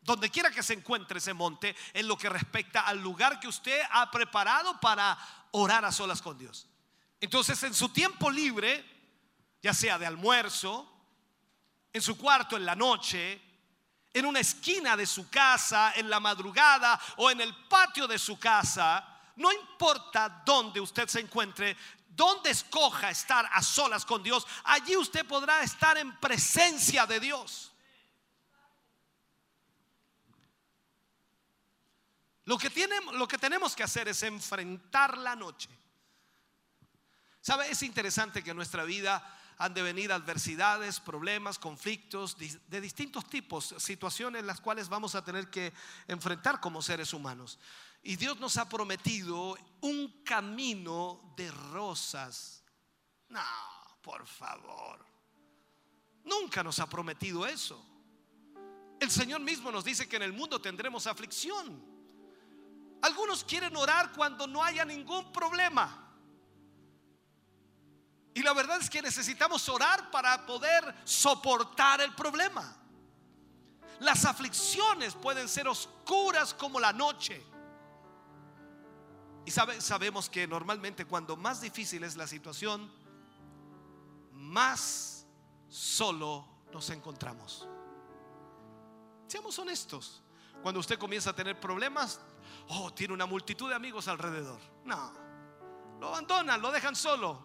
donde 0.01 0.31
quiera 0.31 0.51
que 0.51 0.63
se 0.63 0.75
encuentre 0.75 1.19
ese 1.19 1.35
monte, 1.35 1.75
en 1.93 2.09
lo 2.09 2.17
que 2.17 2.29
respecta 2.29 2.81
al 2.81 3.01
lugar 3.01 3.41
que 3.41 3.49
usted 3.49 3.81
ha 3.91 4.11
preparado 4.11 4.79
para 4.81 5.19
orar 5.53 5.85
a 5.85 5.93
solas 5.93 6.23
con 6.23 6.39
Dios. 6.39 6.69
Entonces, 7.21 7.63
en 7.63 7.75
su 7.75 7.89
tiempo 7.91 8.31
libre, 8.31 8.85
ya 9.63 9.75
sea 9.75 9.99
de 9.99 10.07
almuerzo, 10.07 10.91
en 11.93 12.03
su 12.03 12.17
cuarto 12.17 12.57
en 12.57 12.65
la 12.65 12.75
noche, 12.75 13.41
en 14.13 14.27
una 14.27 14.41
esquina 14.41 14.97
de 14.97 15.07
su 15.07 15.29
casa, 15.29 15.93
en 15.97 16.09
la 16.09 16.21
madrugada 16.21 17.01
o 17.17 17.31
en 17.31 17.41
el 17.41 17.55
patio 17.67 18.07
de 18.07 18.19
su 18.19 18.39
casa, 18.39 19.19
no 19.37 19.53
importa 19.53 20.43
dónde 20.45 20.81
usted 20.81 21.09
se 21.09 21.21
encuentre, 21.21 21.77
donde 22.19 22.51
escoja 22.51 23.11
estar 23.11 23.49
a 23.53 23.63
solas 23.63 24.05
con 24.05 24.25
Dios, 24.25 24.45
allí 24.65 24.97
usted 24.97 25.25
podrá 25.25 25.63
estar 25.63 25.97
en 25.97 26.19
presencia 26.19 27.07
de 27.07 27.21
Dios. 27.21 27.73
Lo 32.45 32.59
que, 32.59 32.71
lo 33.13 33.29
que 33.29 33.39
tenemos 33.39 33.77
que 33.77 33.85
hacer 33.85 34.09
es 34.09 34.23
enfrentar 34.25 35.17
la 35.17 35.37
noche. 35.37 35.71
¿Sabe? 37.41 37.71
Es 37.71 37.83
interesante 37.85 38.43
que 38.43 38.51
en 38.51 38.57
nuestra 38.57 38.83
vida 38.83 39.23
han 39.57 39.75
de 39.75 39.83
venir 39.83 40.11
adversidades, 40.11 40.99
problemas, 40.99 41.59
conflictos 41.59 42.37
de 42.37 42.81
distintos 42.81 43.29
tipos, 43.29 43.75
situaciones 43.79 44.45
las 44.45 44.61
cuales 44.61 44.89
vamos 44.89 45.15
a 45.15 45.25
tener 45.25 45.51
que 45.51 45.73
enfrentar 46.09 46.59
como 46.61 46.83
seres 46.83 47.13
humanos. 47.13 47.61
Y 48.03 48.17
Dios 48.17 48.39
nos 48.39 48.57
ha 48.57 48.69
prometido 48.69 49.57
un 49.81 50.23
camino 50.25 51.33
de 51.37 51.51
rosas. 51.51 52.63
No, 53.29 53.41
por 54.03 54.27
favor. 54.27 55.05
Nunca 56.25 56.63
nos 56.63 56.79
ha 56.79 56.89
prometido 56.89 57.47
eso. 57.47 57.85
El 59.01 59.11
Señor 59.11 59.41
mismo 59.41 59.71
nos 59.71 59.85
dice 59.85 60.09
que 60.09 60.17
en 60.17 60.23
el 60.23 60.33
mundo 60.33 60.61
tendremos 60.61 61.07
aflicción. 61.07 61.83
Algunos 63.03 63.45
quieren 63.45 63.77
orar 63.77 64.13
cuando 64.13 64.47
no 64.47 64.63
haya 64.63 64.85
ningún 64.85 65.33
problema. 65.33 66.05
Y 68.35 68.43
la 68.43 68.53
verdad 68.53 68.81
es 68.81 68.91
que 68.91 69.03
necesitamos 69.03 69.69
orar 69.69 70.11
para 70.11 70.47
poder 70.47 70.95
soportar 71.05 72.01
el 72.01 72.15
problema. 72.15 72.77
Las 74.01 74.25
aflicciones 74.25 75.15
pueden 75.15 75.49
ser 75.49 75.67
oscuras 75.67 76.55
como 76.55 76.79
la 76.79 76.93
noche. 76.93 77.45
Y 79.45 79.51
sabemos 79.51 80.29
que 80.29 80.47
normalmente 80.47 81.05
cuando 81.07 81.37
más 81.37 81.61
difícil 81.61 82.05
es 82.05 82.17
la 82.17 82.27
situación, 82.27 82.91
más 84.33 85.27
solo 85.69 86.47
nos 86.73 86.91
encontramos. 86.91 87.67
Seamos 89.27 89.59
honestos. 89.59 90.23
Cuando 90.63 90.81
usted 90.81 90.99
comienza 90.99 91.31
a 91.31 91.37
tener 91.37 91.59
problemas, 91.59 92.21
oh, 92.69 92.93
tiene 92.93 93.15
una 93.15 93.27
multitud 93.27 93.69
de 93.69 93.75
amigos 93.75 94.09
alrededor. 94.09 94.61
No, 94.85 95.13
lo 96.01 96.09
abandonan, 96.09 96.61
lo 96.61 96.71
dejan 96.73 96.97
solo. 96.97 97.41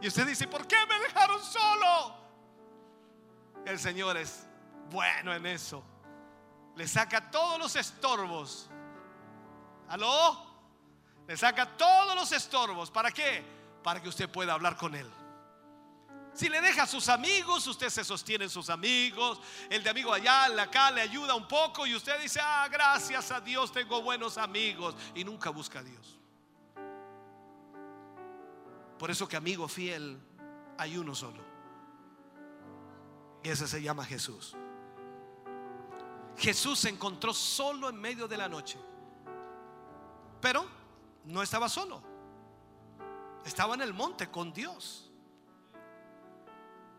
Y 0.00 0.08
usted 0.08 0.26
dice, 0.26 0.46
¿por 0.46 0.66
qué 0.66 0.76
me 0.88 0.98
dejaron 0.98 1.42
solo? 1.42 2.16
El 3.64 3.78
Señor 3.78 4.16
es 4.16 4.46
bueno 4.90 5.32
en 5.34 5.46
eso. 5.46 5.82
Le 6.76 6.86
saca 6.88 7.30
todos 7.30 7.58
los 7.58 7.76
estorbos. 7.76 8.68
¿Aló? 9.88 10.53
Le 11.26 11.36
saca 11.36 11.76
todos 11.76 12.14
los 12.14 12.32
estorbos. 12.32 12.90
¿Para 12.90 13.10
qué? 13.10 13.42
Para 13.82 14.02
que 14.02 14.08
usted 14.08 14.28
pueda 14.28 14.52
hablar 14.52 14.76
con 14.76 14.94
Él. 14.94 15.10
Si 16.34 16.48
le 16.48 16.60
deja 16.60 16.82
a 16.82 16.86
sus 16.86 17.08
amigos, 17.08 17.66
usted 17.66 17.88
se 17.88 18.04
sostiene 18.04 18.44
en 18.44 18.50
sus 18.50 18.68
amigos. 18.68 19.40
El 19.70 19.84
de 19.84 19.90
amigo 19.90 20.12
allá, 20.12 20.46
el 20.46 20.58
acá, 20.58 20.90
le 20.90 21.00
ayuda 21.00 21.34
un 21.34 21.46
poco 21.46 21.86
y 21.86 21.94
usted 21.94 22.20
dice, 22.20 22.40
ah, 22.42 22.68
gracias 22.70 23.30
a 23.30 23.40
Dios 23.40 23.70
tengo 23.70 24.02
buenos 24.02 24.36
amigos. 24.36 24.96
Y 25.14 25.22
nunca 25.22 25.50
busca 25.50 25.78
a 25.78 25.82
Dios. 25.82 26.18
Por 28.98 29.10
eso 29.10 29.28
que 29.28 29.36
amigo 29.36 29.68
fiel 29.68 30.20
hay 30.76 30.96
uno 30.96 31.14
solo. 31.14 31.42
Y 33.44 33.48
ese 33.48 33.68
se 33.68 33.80
llama 33.80 34.04
Jesús. 34.04 34.56
Jesús 36.36 36.80
se 36.80 36.88
encontró 36.88 37.32
solo 37.32 37.88
en 37.88 37.96
medio 37.96 38.26
de 38.26 38.36
la 38.36 38.48
noche. 38.48 38.78
Pero 40.40 40.66
no 41.24 41.42
estaba 41.42 41.68
solo. 41.68 42.02
Estaba 43.44 43.74
en 43.74 43.82
el 43.82 43.92
monte 43.92 44.30
con 44.30 44.52
Dios. 44.52 45.10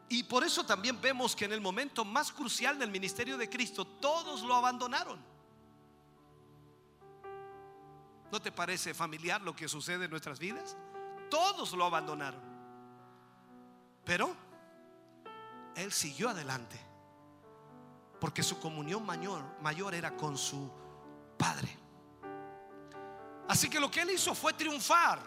Y 0.07 0.23
por 0.23 0.43
eso 0.43 0.65
también 0.65 1.01
vemos 1.01 1.35
que 1.35 1.45
en 1.45 1.53
el 1.53 1.61
momento 1.61 2.05
más 2.05 2.31
crucial 2.31 2.77
del 2.77 2.91
ministerio 2.91 3.37
de 3.37 3.49
Cristo, 3.49 3.85
todos 3.85 4.43
lo 4.43 4.53
abandonaron. 4.55 5.19
¿No 8.31 8.41
te 8.41 8.51
parece 8.51 8.93
familiar 8.93 9.41
lo 9.41 9.55
que 9.55 9.67
sucede 9.67 10.05
en 10.05 10.11
nuestras 10.11 10.39
vidas? 10.39 10.77
Todos 11.29 11.73
lo 11.73 11.85
abandonaron. 11.85 12.41
Pero 14.03 14.35
Él 15.75 15.91
siguió 15.91 16.29
adelante. 16.29 16.79
Porque 18.19 18.43
su 18.43 18.59
comunión 18.59 19.05
mayor, 19.05 19.43
mayor 19.61 19.95
era 19.95 20.15
con 20.15 20.37
su 20.37 20.71
Padre. 21.37 21.84
Así 23.47 23.69
que 23.69 23.79
lo 23.79 23.91
que 23.91 24.01
él 24.01 24.11
hizo 24.11 24.33
fue 24.33 24.53
triunfar. 24.53 25.19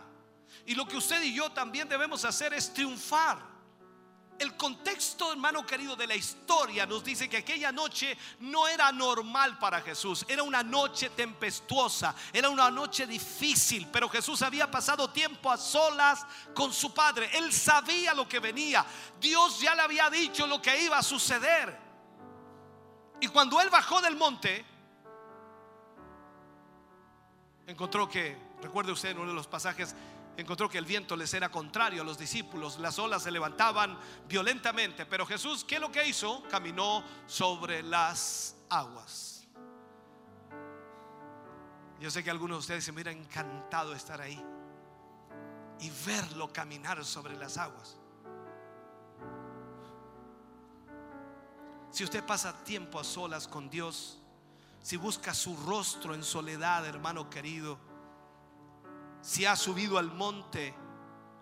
Y 0.67 0.75
lo 0.75 0.87
que 0.87 0.97
usted 0.97 1.23
y 1.23 1.35
yo 1.35 1.51
también 1.51 1.89
debemos 1.89 2.25
hacer 2.25 2.53
es 2.55 2.73
triunfar. 2.73 3.39
El 4.39 4.57
contexto, 4.57 5.33
hermano 5.33 5.67
querido, 5.67 5.97
de 5.97 6.07
la 6.07 6.15
historia 6.15 6.87
nos 6.87 7.03
dice 7.03 7.29
que 7.29 7.39
aquella 7.39 7.73
noche 7.73 8.17
no 8.39 8.69
era 8.69 8.93
normal 8.93 9.59
para 9.59 9.81
Jesús, 9.81 10.25
era 10.29 10.45
una 10.45 10.63
noche 10.63 11.11
tempestuosa, 11.11 12.15
era 12.33 12.49
una 12.49 12.71
noche 12.71 13.05
difícil, 13.05 13.89
pero 13.93 14.09
Jesús 14.09 14.43
había 14.43 14.71
pasado 14.71 15.11
tiempo 15.11 15.51
a 15.51 15.57
solas 15.57 16.25
con 16.55 16.73
su 16.73 16.95
Padre, 16.95 17.29
él 17.37 17.53
sabía 17.53 18.15
lo 18.15 18.29
que 18.29 18.39
venía, 18.39 18.87
Dios 19.21 19.59
ya 19.59 19.75
le 19.75 19.83
había 19.83 20.09
dicho 20.09 20.47
lo 20.47 20.63
que 20.63 20.83
iba 20.83 20.99
a 20.99 21.03
suceder. 21.03 21.77
Y 23.21 23.27
cuando 23.27 23.61
él 23.61 23.71
bajó 23.71 24.01
del 24.01 24.15
monte, 24.15 24.65
encontró 27.69 28.09
que, 28.09 28.37
recuerde 28.63 28.93
usted 28.93 29.11
en 29.11 29.19
uno 29.19 29.29
de 29.29 29.35
los 29.35 29.47
pasajes, 29.47 29.95
encontró 30.39 30.69
que 30.71 30.79
el 30.79 30.87
viento 30.87 31.17
les 31.17 31.33
era 31.35 31.51
contrario 31.51 32.01
a 32.01 32.05
los 32.05 32.19
discípulos, 32.19 32.79
las 32.79 32.99
olas 32.99 33.23
se 33.23 33.31
levantaban 33.31 33.99
violentamente, 34.27 35.05
pero 35.05 35.27
Jesús, 35.27 35.65
¿qué 35.65 35.75
es 35.75 35.81
lo 35.81 35.93
que 35.93 36.07
hizo? 36.07 36.43
Caminó 36.49 37.05
sobre 37.27 37.83
las 37.83 38.57
aguas. 38.71 39.47
Yo 42.01 42.11
sé 42.11 42.25
que 42.25 42.31
algunos 42.31 42.57
de 42.57 42.61
ustedes 42.61 42.85
se 42.85 42.93
me 42.93 42.97
hubiera 42.97 43.13
encantado 43.13 43.93
estar 43.93 44.21
ahí 44.21 44.43
y 45.81 45.91
verlo 46.07 46.51
caminar 46.51 47.05
sobre 47.05 47.37
las 47.37 47.59
aguas. 47.59 47.99
Si 51.91 52.03
usted 52.03 52.25
pasa 52.25 52.65
tiempo 52.65 52.99
a 52.99 53.05
solas 53.05 53.47
con 53.47 53.69
Dios, 53.69 54.19
si 54.83 54.97
busca 54.97 55.35
su 55.35 55.57
rostro 55.57 56.15
en 56.15 56.23
soledad, 56.23 56.87
hermano 56.87 57.29
querido, 57.29 57.79
si 59.21 59.45
ha 59.45 59.57
subido 59.57 59.99
al 59.99 60.13
monte 60.13 60.75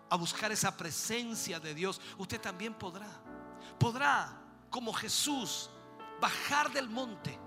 a 0.09 0.17
buscar 0.17 0.53
esa 0.53 0.77
presencia 0.77 1.61
de 1.61 1.75
Dios, 1.75 2.01
usted 2.19 2.41
también 2.41 2.75
podrá. 2.75 3.09
Podrá, 3.79 4.41
como 4.71 4.93
Jesús, 4.93 5.71
bajar 6.21 6.73
del 6.73 6.89
monte, 6.89 7.39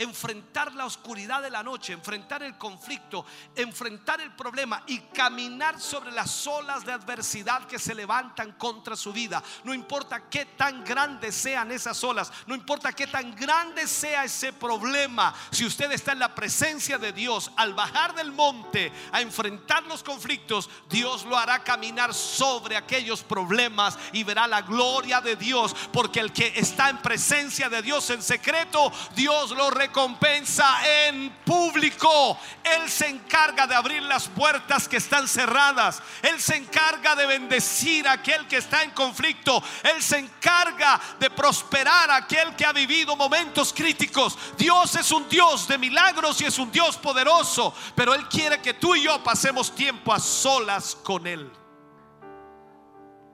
enfrentar 0.00 0.72
la 0.74 0.86
oscuridad 0.86 1.42
de 1.42 1.50
la 1.50 1.62
noche, 1.62 1.92
enfrentar 1.92 2.42
el 2.42 2.56
conflicto, 2.56 3.26
enfrentar 3.54 4.20
el 4.22 4.34
problema 4.34 4.82
y 4.86 4.98
caminar 4.98 5.78
sobre 5.78 6.10
las 6.10 6.46
olas 6.46 6.86
de 6.86 6.92
adversidad 6.92 7.66
que 7.66 7.78
se 7.78 7.94
levantan 7.94 8.52
contra 8.52 8.96
su 8.96 9.12
vida. 9.12 9.42
No 9.62 9.74
importa 9.74 10.28
qué 10.30 10.46
tan 10.46 10.82
grandes 10.84 11.34
sean 11.34 11.70
esas 11.70 12.02
olas, 12.02 12.32
no 12.46 12.54
importa 12.54 12.94
qué 12.94 13.06
tan 13.06 13.36
grande 13.36 13.86
sea 13.86 14.24
ese 14.24 14.54
problema, 14.54 15.34
si 15.50 15.66
usted 15.66 15.92
está 15.92 16.12
en 16.12 16.20
la 16.20 16.34
presencia 16.34 16.96
de 16.96 17.12
Dios, 17.12 17.50
al 17.56 17.74
bajar 17.74 18.14
del 18.14 18.32
monte 18.32 18.92
a 19.12 19.20
enfrentar 19.20 19.82
los 19.84 20.02
conflictos, 20.02 20.70
Dios 20.88 21.24
lo 21.26 21.36
hará 21.36 21.62
caminar 21.62 22.14
sobre 22.14 22.76
aquellos 22.76 23.22
problemas 23.22 23.98
y 24.12 24.24
verá 24.24 24.46
la 24.46 24.62
gloria 24.62 25.20
de 25.20 25.36
Dios, 25.36 25.76
porque 25.92 26.20
el 26.20 26.32
que 26.32 26.54
está 26.56 26.88
en 26.88 27.02
presencia 27.02 27.68
de 27.68 27.82
Dios 27.82 28.08
en 28.08 28.22
secreto, 28.22 28.90
Dios 29.14 29.50
lo 29.50 29.70
recompensa 29.90 31.08
en 31.08 31.30
público. 31.44 32.38
Él 32.62 32.88
se 32.88 33.08
encarga 33.08 33.66
de 33.66 33.74
abrir 33.74 34.02
las 34.02 34.28
puertas 34.28 34.88
que 34.88 34.98
están 34.98 35.26
cerradas. 35.26 36.00
Él 36.22 36.40
se 36.40 36.56
encarga 36.56 37.16
de 37.16 37.26
bendecir 37.26 38.06
a 38.06 38.12
aquel 38.12 38.46
que 38.46 38.58
está 38.58 38.84
en 38.84 38.92
conflicto. 38.92 39.62
Él 39.82 40.00
se 40.00 40.18
encarga 40.18 41.00
de 41.18 41.28
prosperar 41.30 42.10
a 42.10 42.16
aquel 42.16 42.54
que 42.54 42.64
ha 42.64 42.72
vivido 42.72 43.16
momentos 43.16 43.72
críticos. 43.72 44.38
Dios 44.56 44.94
es 44.94 45.10
un 45.10 45.28
Dios 45.28 45.66
de 45.66 45.76
milagros 45.76 46.40
y 46.40 46.44
es 46.44 46.58
un 46.58 46.70
Dios 46.70 46.96
poderoso, 46.96 47.74
pero 47.96 48.14
Él 48.14 48.28
quiere 48.28 48.62
que 48.62 48.74
tú 48.74 48.94
y 48.94 49.02
yo 49.02 49.22
pasemos 49.24 49.74
tiempo 49.74 50.12
a 50.12 50.20
solas 50.20 50.94
con 51.02 51.26
Él. 51.26 51.50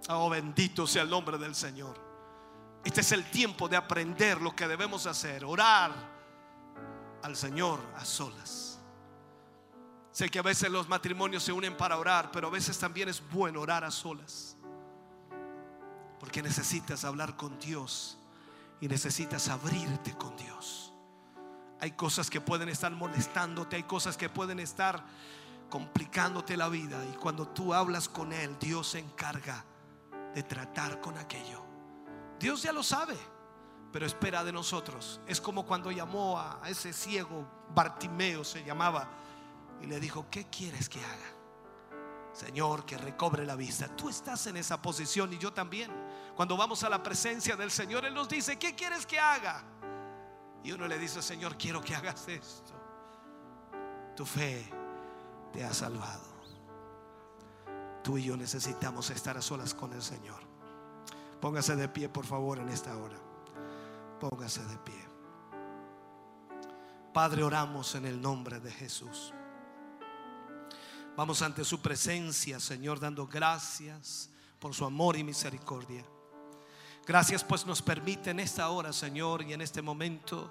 Oh, 0.09 0.31
bendito 0.31 0.87
sea 0.87 1.03
el 1.03 1.11
nombre 1.11 1.37
del 1.37 1.55
Señor. 1.55 2.01
Este 2.85 3.03
es 3.03 3.13
el 3.13 3.29
tiempo 3.31 3.69
de 3.69 3.77
aprender 3.77 4.41
lo 4.41 4.55
que 4.55 4.69
debemos 4.69 5.07
hacer, 5.07 5.45
orar 5.45 6.16
al 7.27 7.37
Señor 7.37 7.81
a 7.97 8.05
solas. 8.05 8.79
Sé 10.13 10.31
que 10.31 10.39
a 10.39 10.43
veces 10.43 10.71
los 10.71 10.89
matrimonios 10.89 11.43
se 11.43 11.53
unen 11.53 11.77
para 11.77 11.99
orar, 11.99 12.31
pero 12.31 12.47
a 12.47 12.51
veces 12.51 12.79
también 12.79 13.09
es 13.09 13.21
bueno 13.31 13.61
orar 13.61 13.85
a 13.85 13.91
solas. 13.91 14.57
Porque 16.21 16.41
necesitas 16.41 17.05
hablar 17.05 17.37
con 17.37 17.59
Dios 17.59 18.17
y 18.81 18.87
necesitas 18.87 19.49
abrirte 19.49 20.17
con 20.17 20.37
Dios. 20.37 20.93
Hay 21.81 21.93
cosas 21.93 22.31
que 22.31 22.41
pueden 22.41 22.69
estar 22.69 22.93
molestándote, 22.93 23.77
hay 23.77 23.83
cosas 23.83 24.17
que 24.17 24.29
pueden 24.29 24.61
estar 24.61 25.05
complicándote 25.69 26.57
la 26.57 26.69
vida. 26.69 27.05
Y 27.13 27.17
cuando 27.17 27.49
tú 27.49 27.75
hablas 27.75 28.09
con 28.09 28.33
Él, 28.33 28.57
Dios 28.61 28.91
se 28.91 29.01
encarga 29.01 29.65
de 30.33 30.45
tratar 30.45 31.01
con 31.01 31.19
aquello. 31.19 31.63
Dios 32.39 32.63
ya 32.63 32.73
lo 32.73 32.85
sabe, 32.85 33.17
pero 33.97 34.05
espera 34.05 34.45
de 34.45 34.53
nosotros. 34.53 35.23
Es 35.27 35.41
como 35.41 35.65
cuando 35.65 35.91
llamó 35.91 36.39
a 36.39 36.61
ese 36.69 36.93
ciego, 36.93 37.47
Bartimeo 37.75 38.45
se 38.45 38.63
llamaba, 38.63 39.09
y 39.81 39.87
le 39.87 39.99
dijo, 39.99 40.27
¿qué 40.31 40.51
quieres 40.51 40.91
que 40.91 41.03
haga? 41.03 42.35
Señor, 42.35 42.85
que 42.85 42.99
recobre 42.99 43.47
la 43.47 43.57
vista. 43.57 43.89
Tú 43.97 44.11
estás 44.11 44.49
en 44.49 44.59
esa 44.59 44.83
posición 44.83 45.33
y 45.33 45.39
yo 45.39 45.51
también. 45.51 45.91
Cuando 46.35 46.59
vamos 46.59 46.85
a 46.85 46.91
la 46.91 47.03
presencia 47.03 47.57
del 47.57 47.71
Señor, 47.71 48.05
Él 48.05 48.13
nos 48.13 48.29
dice, 48.29 48.59
¿qué 48.59 48.75
quieres 48.75 49.07
que 49.07 49.19
haga? 49.19 49.65
Y 50.63 50.73
uno 50.73 50.87
le 50.87 50.99
dice, 50.99 51.23
Señor, 51.23 51.57
quiero 51.57 51.81
que 51.81 51.95
hagas 51.95 52.29
esto. 52.29 52.75
Tu 54.15 54.27
fe 54.27 54.71
te 55.55 55.65
ha 55.65 55.73
salvado. 55.73 56.35
Tú 58.05 58.19
y 58.19 58.25
yo 58.25 58.37
necesitamos 58.37 59.09
estar 59.09 59.39
a 59.39 59.41
solas 59.41 59.73
con 59.73 59.95
el 59.95 60.03
Señor. 60.03 60.43
Póngase 61.41 61.77
de 61.77 61.89
pie, 61.89 62.11
por 62.11 62.27
favor, 62.27 62.59
en 62.59 62.69
esta 62.69 62.95
hora. 62.95 63.26
Póngase 64.21 64.65
de 64.65 64.79
pie. 64.79 65.09
Padre, 67.13 67.43
oramos 67.43 67.95
en 67.95 68.07
el 68.07 68.21
nombre 68.21 68.61
de 68.61 68.71
Jesús. 68.71 69.33
Vamos 71.17 71.41
ante 71.41 71.65
su 71.65 71.81
presencia, 71.81 72.61
Señor, 72.61 73.01
dando 73.01 73.27
gracias 73.27 74.31
por 74.59 74.75
su 74.75 74.85
amor 74.85 75.17
y 75.17 75.25
misericordia. 75.25 76.05
Gracias 77.07 77.43
pues 77.43 77.65
nos 77.65 77.81
permite 77.81 78.31
en 78.31 78.41
esta 78.41 78.69
hora, 78.69 78.93
Señor, 78.93 79.43
y 79.43 79.53
en 79.53 79.63
este 79.63 79.81
momento 79.81 80.51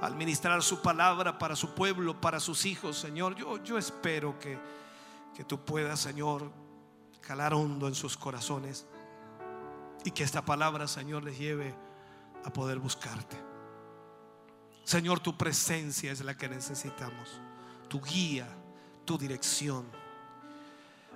administrar 0.00 0.62
su 0.62 0.80
palabra 0.80 1.38
para 1.38 1.56
su 1.56 1.74
pueblo, 1.74 2.20
para 2.20 2.40
sus 2.40 2.64
hijos, 2.66 2.96
Señor. 2.96 3.34
Yo, 3.36 3.62
yo 3.62 3.76
espero 3.76 4.38
que, 4.38 4.58
que 5.34 5.44
tú 5.44 5.64
puedas, 5.64 6.00
Señor, 6.00 6.50
calar 7.20 7.52
hondo 7.52 7.86
en 7.86 7.94
sus 7.94 8.16
corazones 8.16 8.86
y 10.04 10.10
que 10.10 10.24
esta 10.24 10.44
palabra, 10.44 10.88
Señor, 10.88 11.22
les 11.22 11.38
lleve 11.38 11.74
a 12.44 12.52
poder 12.52 12.78
buscarte. 12.78 13.36
Señor, 14.84 15.20
tu 15.20 15.36
presencia 15.36 16.10
es 16.10 16.20
la 16.22 16.36
que 16.36 16.48
necesitamos, 16.48 17.40
tu 17.88 18.00
guía, 18.00 18.48
tu 19.04 19.16
dirección. 19.16 19.86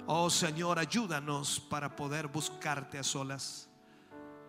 Oh 0.06 0.30
Señor, 0.30 0.78
ayúdanos 0.78 1.58
para 1.58 1.96
poder 1.96 2.28
buscarte 2.28 2.98
a 2.98 3.02
solas 3.02 3.68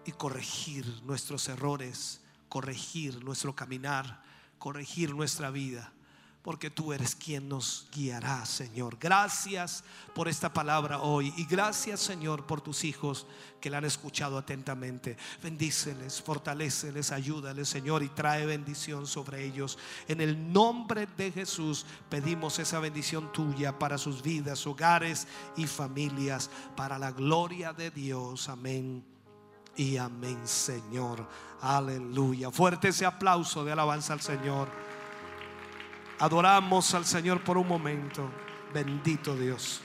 y 0.05 0.11
corregir 0.11 0.85
nuestros 1.03 1.49
errores, 1.49 2.21
corregir 2.47 3.23
nuestro 3.23 3.55
caminar, 3.55 4.23
corregir 4.59 5.15
nuestra 5.15 5.49
vida 5.49 5.91
porque 6.41 6.69
tú 6.69 6.93
eres 6.93 7.13
quien 7.13 7.49
nos 7.49 7.87
guiará, 7.91 8.45
Señor. 8.45 8.97
Gracias 8.99 9.83
por 10.15 10.27
esta 10.27 10.53
palabra 10.53 11.01
hoy 11.01 11.33
y 11.35 11.45
gracias, 11.45 11.99
Señor, 11.99 12.45
por 12.45 12.61
tus 12.61 12.85
hijos 12.85 13.27
que 13.59 13.69
la 13.69 13.79
han 13.79 13.85
escuchado 13.85 14.37
atentamente. 14.37 15.17
Bendíceles, 15.43 16.21
fortaleceles, 16.21 17.11
ayúdales, 17.11 17.67
Señor, 17.67 18.01
y 18.01 18.09
trae 18.09 18.45
bendición 18.45 19.07
sobre 19.07 19.43
ellos. 19.43 19.77
En 20.07 20.21
el 20.21 20.53
nombre 20.53 21.07
de 21.17 21.31
Jesús 21.31 21.85
pedimos 22.09 22.59
esa 22.59 22.79
bendición 22.79 23.31
tuya 23.33 23.77
para 23.77 23.97
sus 23.97 24.21
vidas, 24.21 24.65
hogares 24.67 25.27
y 25.57 25.67
familias, 25.67 26.49
para 26.77 26.97
la 26.97 27.11
gloria 27.11 27.73
de 27.73 27.91
Dios. 27.91 28.47
Amén. 28.47 29.03
Y 29.75 29.97
amén, 29.97 30.47
Señor. 30.47 31.27
Aleluya. 31.61 32.51
Fuerte 32.51 32.87
ese 32.87 33.05
aplauso 33.05 33.63
de 33.63 33.71
alabanza 33.71 34.13
al 34.13 34.21
Señor. 34.21 34.69
Adoramos 36.19 36.93
al 36.93 37.05
Señor 37.05 37.43
por 37.43 37.57
un 37.57 37.67
momento. 37.67 38.29
Bendito 38.73 39.35
Dios. 39.35 39.81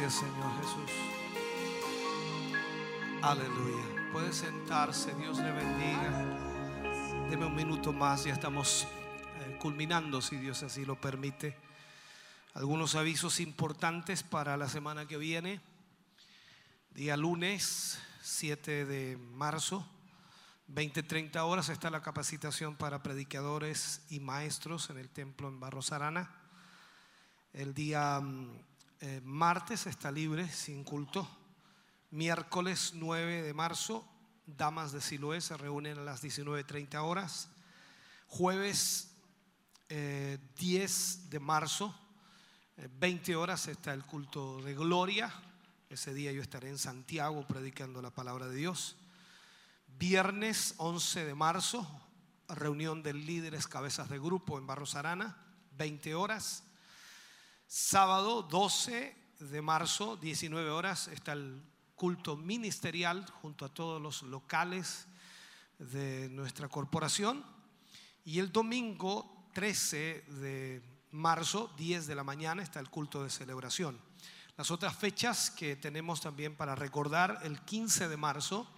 Gracias 0.00 0.20
Señor 0.20 0.56
Jesús. 0.62 0.90
Aleluya. 3.20 4.10
Puede 4.12 4.32
sentarse, 4.32 5.14
Dios 5.16 5.36
le 5.36 5.52
bendiga. 5.52 7.28
Deme 7.28 7.44
un 7.44 7.54
minuto 7.54 7.92
más, 7.92 8.24
ya 8.24 8.32
estamos 8.32 8.84
eh, 9.40 9.58
culminando, 9.60 10.22
si 10.22 10.36
Dios 10.36 10.62
así 10.62 10.86
lo 10.86 10.98
permite. 10.98 11.54
Algunos 12.54 12.94
avisos 12.94 13.40
importantes 13.40 14.22
para 14.22 14.56
la 14.56 14.70
semana 14.70 15.06
que 15.06 15.18
viene. 15.18 15.60
Día 16.94 17.18
lunes 17.18 18.00
7 18.22 18.86
de 18.86 19.18
marzo, 19.34 19.86
20-30 20.72 21.36
horas 21.40 21.68
está 21.68 21.90
la 21.90 22.00
capacitación 22.00 22.74
para 22.74 23.02
predicadores 23.02 24.00
y 24.08 24.20
maestros 24.20 24.88
en 24.88 24.96
el 24.96 25.10
templo 25.10 25.48
en 25.48 25.60
Barros 25.60 25.92
Arana. 25.92 26.30
El 27.52 27.74
día 27.74 28.18
mm, 28.20 28.69
eh, 29.02 29.22
martes 29.24 29.86
está 29.86 30.12
libre, 30.12 30.46
sin 30.48 30.84
culto. 30.84 31.26
Miércoles 32.10 32.92
9 32.94 33.42
de 33.42 33.54
marzo, 33.54 34.06
Damas 34.44 34.92
de 34.92 35.00
Siloé 35.00 35.40
se 35.40 35.56
reúnen 35.56 35.98
a 35.98 36.02
las 36.02 36.22
19.30 36.22 36.96
horas. 37.02 37.48
Jueves 38.26 39.12
eh, 39.88 40.38
10 40.58 41.30
de 41.30 41.40
marzo, 41.40 41.98
eh, 42.76 42.88
20 42.98 43.36
horas 43.36 43.68
está 43.68 43.94
el 43.94 44.04
culto 44.04 44.60
de 44.60 44.74
gloria. 44.74 45.32
Ese 45.88 46.12
día 46.12 46.30
yo 46.32 46.42
estaré 46.42 46.68
en 46.68 46.78
Santiago 46.78 47.46
predicando 47.46 48.02
la 48.02 48.10
palabra 48.10 48.48
de 48.48 48.56
Dios. 48.56 48.96
Viernes 49.86 50.74
11 50.76 51.24
de 51.24 51.34
marzo, 51.34 51.88
reunión 52.48 53.02
de 53.02 53.14
líderes 53.14 53.66
cabezas 53.66 54.10
de 54.10 54.18
grupo 54.18 54.58
en 54.58 54.66
Barros 54.66 54.94
Arana, 54.94 55.38
20 55.78 56.14
horas. 56.14 56.64
Sábado 57.72 58.42
12 58.42 59.16
de 59.38 59.62
marzo, 59.62 60.16
19 60.16 60.70
horas, 60.70 61.06
está 61.06 61.34
el 61.34 61.62
culto 61.94 62.36
ministerial 62.36 63.24
junto 63.40 63.64
a 63.64 63.68
todos 63.68 64.02
los 64.02 64.22
locales 64.24 65.06
de 65.78 66.28
nuestra 66.30 66.68
corporación. 66.68 67.44
Y 68.24 68.40
el 68.40 68.50
domingo 68.50 69.46
13 69.54 70.24
de 70.40 70.82
marzo, 71.12 71.72
10 71.76 72.08
de 72.08 72.16
la 72.16 72.24
mañana, 72.24 72.60
está 72.60 72.80
el 72.80 72.90
culto 72.90 73.22
de 73.22 73.30
celebración. 73.30 74.00
Las 74.56 74.72
otras 74.72 74.96
fechas 74.96 75.52
que 75.52 75.76
tenemos 75.76 76.20
también 76.20 76.56
para 76.56 76.74
recordar, 76.74 77.38
el 77.44 77.60
15 77.60 78.08
de 78.08 78.16
marzo, 78.16 78.68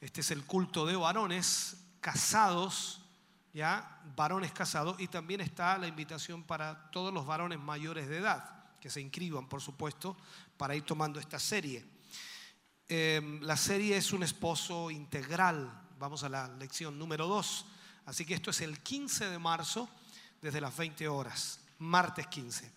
este 0.00 0.20
es 0.20 0.30
el 0.30 0.44
culto 0.44 0.86
de 0.86 0.94
varones 0.94 1.78
casados, 2.00 3.03
ya, 3.54 4.02
varones 4.16 4.52
casados, 4.52 5.00
y 5.00 5.06
también 5.06 5.40
está 5.40 5.78
la 5.78 5.86
invitación 5.86 6.42
para 6.42 6.90
todos 6.90 7.14
los 7.14 7.24
varones 7.24 7.60
mayores 7.60 8.08
de 8.08 8.18
edad, 8.18 8.64
que 8.80 8.90
se 8.90 9.00
inscriban, 9.00 9.48
por 9.48 9.62
supuesto, 9.62 10.16
para 10.56 10.74
ir 10.74 10.82
tomando 10.82 11.20
esta 11.20 11.38
serie. 11.38 11.84
Eh, 12.88 13.38
la 13.42 13.56
serie 13.56 13.96
es 13.96 14.12
un 14.12 14.24
esposo 14.24 14.90
integral, 14.90 15.72
vamos 16.00 16.24
a 16.24 16.28
la 16.28 16.48
lección 16.48 16.98
número 16.98 17.28
2, 17.28 17.66
así 18.06 18.26
que 18.26 18.34
esto 18.34 18.50
es 18.50 18.60
el 18.60 18.80
15 18.80 19.30
de 19.30 19.38
marzo, 19.38 19.88
desde 20.42 20.60
las 20.60 20.76
20 20.76 21.06
horas, 21.08 21.60
martes 21.78 22.26
15. 22.26 22.70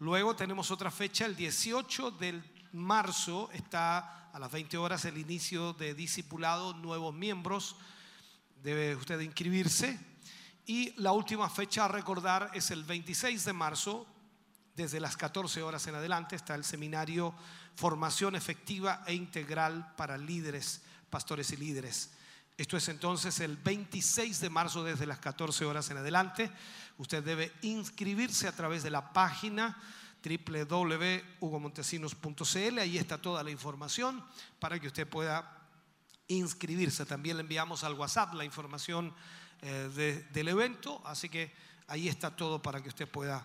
Luego 0.00 0.34
tenemos 0.34 0.72
otra 0.72 0.90
fecha, 0.90 1.24
el 1.24 1.36
18 1.36 2.10
del 2.10 2.42
marzo 2.72 3.48
está 3.52 4.30
a 4.32 4.38
las 4.38 4.50
20 4.50 4.76
horas 4.76 5.04
el 5.04 5.18
inicio 5.18 5.72
de 5.74 5.94
discipulado, 5.94 6.74
nuevos 6.74 7.14
miembros, 7.14 7.76
debe 8.62 8.96
usted 8.96 9.20
inscribirse. 9.20 9.98
Y 10.66 10.92
la 11.00 11.12
última 11.12 11.48
fecha 11.48 11.84
a 11.84 11.88
recordar 11.88 12.50
es 12.54 12.70
el 12.70 12.84
26 12.84 13.44
de 13.44 13.52
marzo, 13.52 14.06
desde 14.76 15.00
las 15.00 15.16
14 15.16 15.62
horas 15.62 15.86
en 15.86 15.96
adelante, 15.96 16.36
está 16.36 16.54
el 16.54 16.64
seminario 16.64 17.34
Formación 17.74 18.36
Efectiva 18.36 19.02
e 19.06 19.14
Integral 19.14 19.94
para 19.96 20.16
Líderes, 20.16 20.82
Pastores 21.10 21.50
y 21.50 21.56
Líderes. 21.56 22.10
Esto 22.56 22.76
es 22.76 22.88
entonces 22.88 23.40
el 23.40 23.56
26 23.56 24.40
de 24.40 24.50
marzo 24.50 24.84
desde 24.84 25.06
las 25.06 25.18
14 25.18 25.64
horas 25.64 25.90
en 25.90 25.96
adelante. 25.96 26.50
Usted 26.98 27.24
debe 27.24 27.52
inscribirse 27.62 28.46
a 28.48 28.52
través 28.52 28.82
de 28.82 28.90
la 28.90 29.12
página 29.12 29.78
www.hugomontesinos.cl. 30.22 32.78
Ahí 32.78 32.98
está 32.98 33.16
toda 33.18 33.42
la 33.42 33.50
información 33.50 34.22
para 34.58 34.78
que 34.78 34.88
usted 34.88 35.08
pueda 35.08 35.59
inscribirse. 36.34 37.04
También 37.06 37.36
le 37.36 37.42
enviamos 37.42 37.84
al 37.84 37.94
WhatsApp 37.94 38.34
la 38.34 38.44
información 38.44 39.12
eh, 39.62 39.90
de- 39.94 40.22
del 40.32 40.48
evento, 40.48 41.02
así 41.04 41.28
que 41.28 41.52
ahí 41.86 42.08
está 42.08 42.34
todo 42.34 42.62
para 42.62 42.82
que 42.82 42.88
usted 42.88 43.06
pueda 43.08 43.44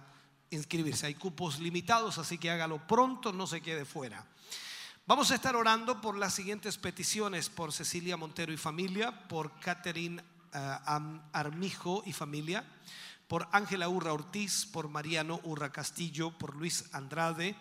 inscribirse. 0.49 1.07
Hay 1.07 1.15
cupos 1.15 1.59
limitados, 1.59 2.17
así 2.17 2.37
que 2.37 2.49
hágalo 2.49 2.85
pronto, 2.87 3.33
no 3.33 3.47
se 3.47 3.59
quede 3.61 3.83
fuera. 3.83 4.25
Vamos 5.07 5.29
a 5.31 5.35
estar 5.35 5.55
orando 5.55 5.99
por 6.01 6.17
las 6.17 6.33
siguientes 6.33 6.77
peticiones, 6.77 7.49
por 7.49 7.73
Cecilia 7.73 8.17
Montero 8.17 8.53
y 8.53 8.57
familia, 8.57 9.27
por 9.27 9.59
Catherine 9.59 10.23
eh, 10.53 10.77
Armijo 11.33 12.01
y 12.05 12.13
familia, 12.13 12.63
por 13.27 13.47
Ángela 13.51 13.89
Urra 13.89 14.13
Ortiz, 14.13 14.65
por 14.65 14.87
Mariano 14.87 15.41
Urra 15.43 15.71
Castillo, 15.71 16.31
por 16.37 16.55
Luis 16.55 16.85
Andrade, 16.93 17.55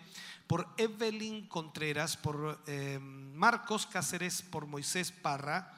por 0.47 0.67
Evelyn 0.77 1.47
Contreras, 1.47 2.17
por 2.17 2.61
eh, 2.67 2.99
Marcos 3.01 3.85
Cáceres, 3.85 4.41
por 4.41 4.67
Moisés 4.67 5.11
Parra, 5.11 5.73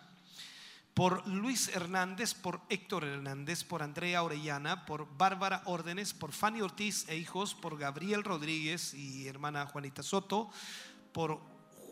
por 0.93 1.27
Luis 1.27 1.69
Hernández, 1.69 2.33
por 2.33 2.59
Héctor 2.69 3.03
Hernández, 3.03 3.63
por 3.63 3.83
Andrea 3.83 4.23
Orellana, 4.23 4.85
por 4.85 5.07
Bárbara 5.15 5.61
Órdenes, 5.65 6.13
por 6.13 6.31
Fanny 6.31 6.61
Ortiz 6.61 7.07
e 7.07 7.15
hijos, 7.15 7.53
por 7.53 7.77
Gabriel 7.77 8.23
Rodríguez 8.23 8.93
y 8.93 9.27
hermana 9.27 9.67
Juanita 9.67 10.01
Soto, 10.01 10.49
por 11.13 11.39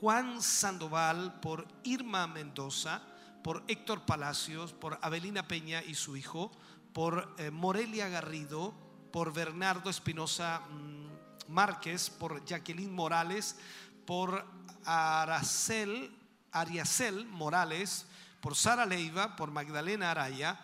Juan 0.01 0.41
Sandoval, 0.41 1.39
por 1.39 1.67
Irma 1.83 2.25
Mendoza, 2.27 3.03
por 3.43 3.63
Héctor 3.67 4.01
Palacios, 4.07 4.73
por 4.73 4.97
Avelina 5.03 5.47
Peña 5.47 5.83
y 5.83 5.93
su 5.93 6.17
hijo, 6.17 6.51
por 6.91 7.35
eh, 7.37 7.51
Morelia 7.51 8.09
Garrido, 8.09 8.73
por 9.11 9.33
Bernardo 9.33 9.91
Espinosa 9.91 10.61
mm, 10.61 11.05
Márquez, 11.47 12.09
por 12.09 12.43
Jacqueline 12.45 12.93
Morales, 12.93 13.57
por 14.05 14.45
Aracel, 14.85 16.11
Ariacel 16.51 17.25
Morales, 17.25 18.05
por 18.41 18.55
Sara 18.55 18.85
Leiva, 18.85 19.35
por 19.35 19.51
Magdalena 19.51 20.11
Araya, 20.11 20.59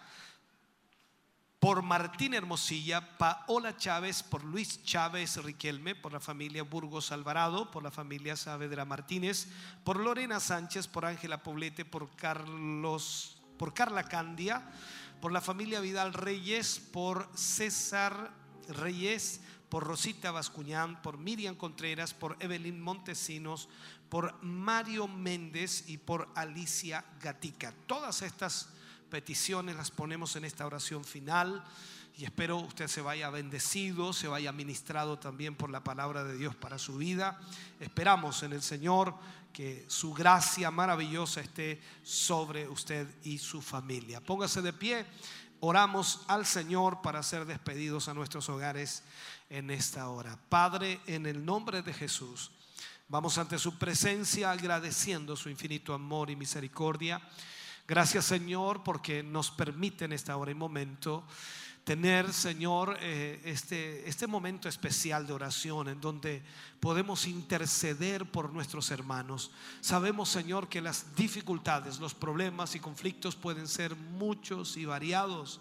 por 1.61 1.83
Martín 1.83 2.33
Hermosilla, 2.33 3.17
Paola 3.19 3.77
Chávez, 3.77 4.23
por 4.23 4.43
Luis 4.43 4.83
Chávez 4.83 5.37
Riquelme, 5.43 5.93
por 5.93 6.11
la 6.11 6.19
familia 6.19 6.63
Burgos 6.63 7.11
Alvarado, 7.11 7.69
por 7.69 7.83
la 7.83 7.91
familia 7.91 8.35
Saavedra 8.35 8.83
Martínez, 8.83 9.47
por 9.83 9.99
Lorena 9.99 10.39
Sánchez, 10.39 10.87
por 10.87 11.05
Ángela 11.05 11.43
Poblete, 11.43 11.85
por 11.85 12.15
Carlos, 12.15 13.39
por 13.59 13.75
Carla 13.75 14.03
Candia, 14.05 14.71
por 15.21 15.31
la 15.31 15.39
familia 15.39 15.81
Vidal 15.81 16.13
Reyes, 16.13 16.79
por 16.79 17.29
César 17.35 18.31
Reyes, 18.67 19.41
por 19.71 19.85
Rosita 19.85 20.31
Bascuñán, 20.31 21.01
por 21.01 21.17
Miriam 21.17 21.55
Contreras, 21.55 22.13
por 22.13 22.35
Evelyn 22.41 22.81
Montesinos, 22.81 23.69
por 24.09 24.35
Mario 24.43 25.07
Méndez 25.07 25.85
y 25.87 25.97
por 25.97 26.27
Alicia 26.35 27.05
Gatica. 27.21 27.73
Todas 27.87 28.21
estas 28.21 28.67
peticiones 29.09 29.77
las 29.77 29.89
ponemos 29.89 30.35
en 30.35 30.43
esta 30.43 30.65
oración 30.65 31.05
final 31.05 31.63
y 32.17 32.25
espero 32.25 32.57
usted 32.57 32.89
se 32.89 32.99
vaya 32.99 33.29
bendecido, 33.29 34.11
se 34.11 34.27
vaya 34.27 34.51
ministrado 34.51 35.17
también 35.19 35.55
por 35.55 35.69
la 35.69 35.85
palabra 35.85 36.25
de 36.25 36.35
Dios 36.35 36.53
para 36.53 36.77
su 36.77 36.97
vida. 36.97 37.39
Esperamos 37.79 38.43
en 38.43 38.51
el 38.51 38.61
Señor 38.61 39.15
que 39.53 39.85
su 39.87 40.13
gracia 40.13 40.69
maravillosa 40.69 41.39
esté 41.39 41.81
sobre 42.03 42.67
usted 42.67 43.07
y 43.23 43.37
su 43.37 43.61
familia. 43.61 44.19
Póngase 44.19 44.61
de 44.61 44.73
pie, 44.73 45.05
oramos 45.61 46.25
al 46.27 46.45
Señor 46.45 47.01
para 47.01 47.23
ser 47.23 47.45
despedidos 47.45 48.09
a 48.09 48.13
nuestros 48.13 48.49
hogares 48.49 49.03
en 49.51 49.69
esta 49.69 50.07
hora. 50.09 50.39
Padre, 50.49 51.01
en 51.05 51.25
el 51.25 51.45
nombre 51.45 51.81
de 51.81 51.93
Jesús, 51.93 52.51
vamos 53.09 53.37
ante 53.37 53.59
su 53.59 53.77
presencia 53.77 54.49
agradeciendo 54.49 55.35
su 55.35 55.49
infinito 55.49 55.93
amor 55.93 56.29
y 56.29 56.37
misericordia. 56.37 57.21
Gracias 57.85 58.25
Señor 58.25 58.81
porque 58.83 59.21
nos 59.21 59.51
permite 59.51 60.05
en 60.05 60.13
esta 60.13 60.37
hora 60.37 60.51
y 60.51 60.55
momento 60.55 61.25
tener, 61.83 62.31
Señor, 62.31 62.97
eh, 63.01 63.41
este, 63.43 64.07
este 64.07 64.25
momento 64.25 64.69
especial 64.69 65.27
de 65.27 65.33
oración 65.33 65.89
en 65.89 65.99
donde 65.99 66.41
podemos 66.79 67.27
interceder 67.27 68.31
por 68.31 68.53
nuestros 68.53 68.89
hermanos. 68.89 69.51
Sabemos, 69.81 70.29
Señor, 70.29 70.69
que 70.69 70.79
las 70.79 71.13
dificultades, 71.15 71.99
los 71.99 72.13
problemas 72.13 72.75
y 72.75 72.79
conflictos 72.79 73.35
pueden 73.35 73.67
ser 73.67 73.97
muchos 73.97 74.77
y 74.77 74.85
variados. 74.85 75.59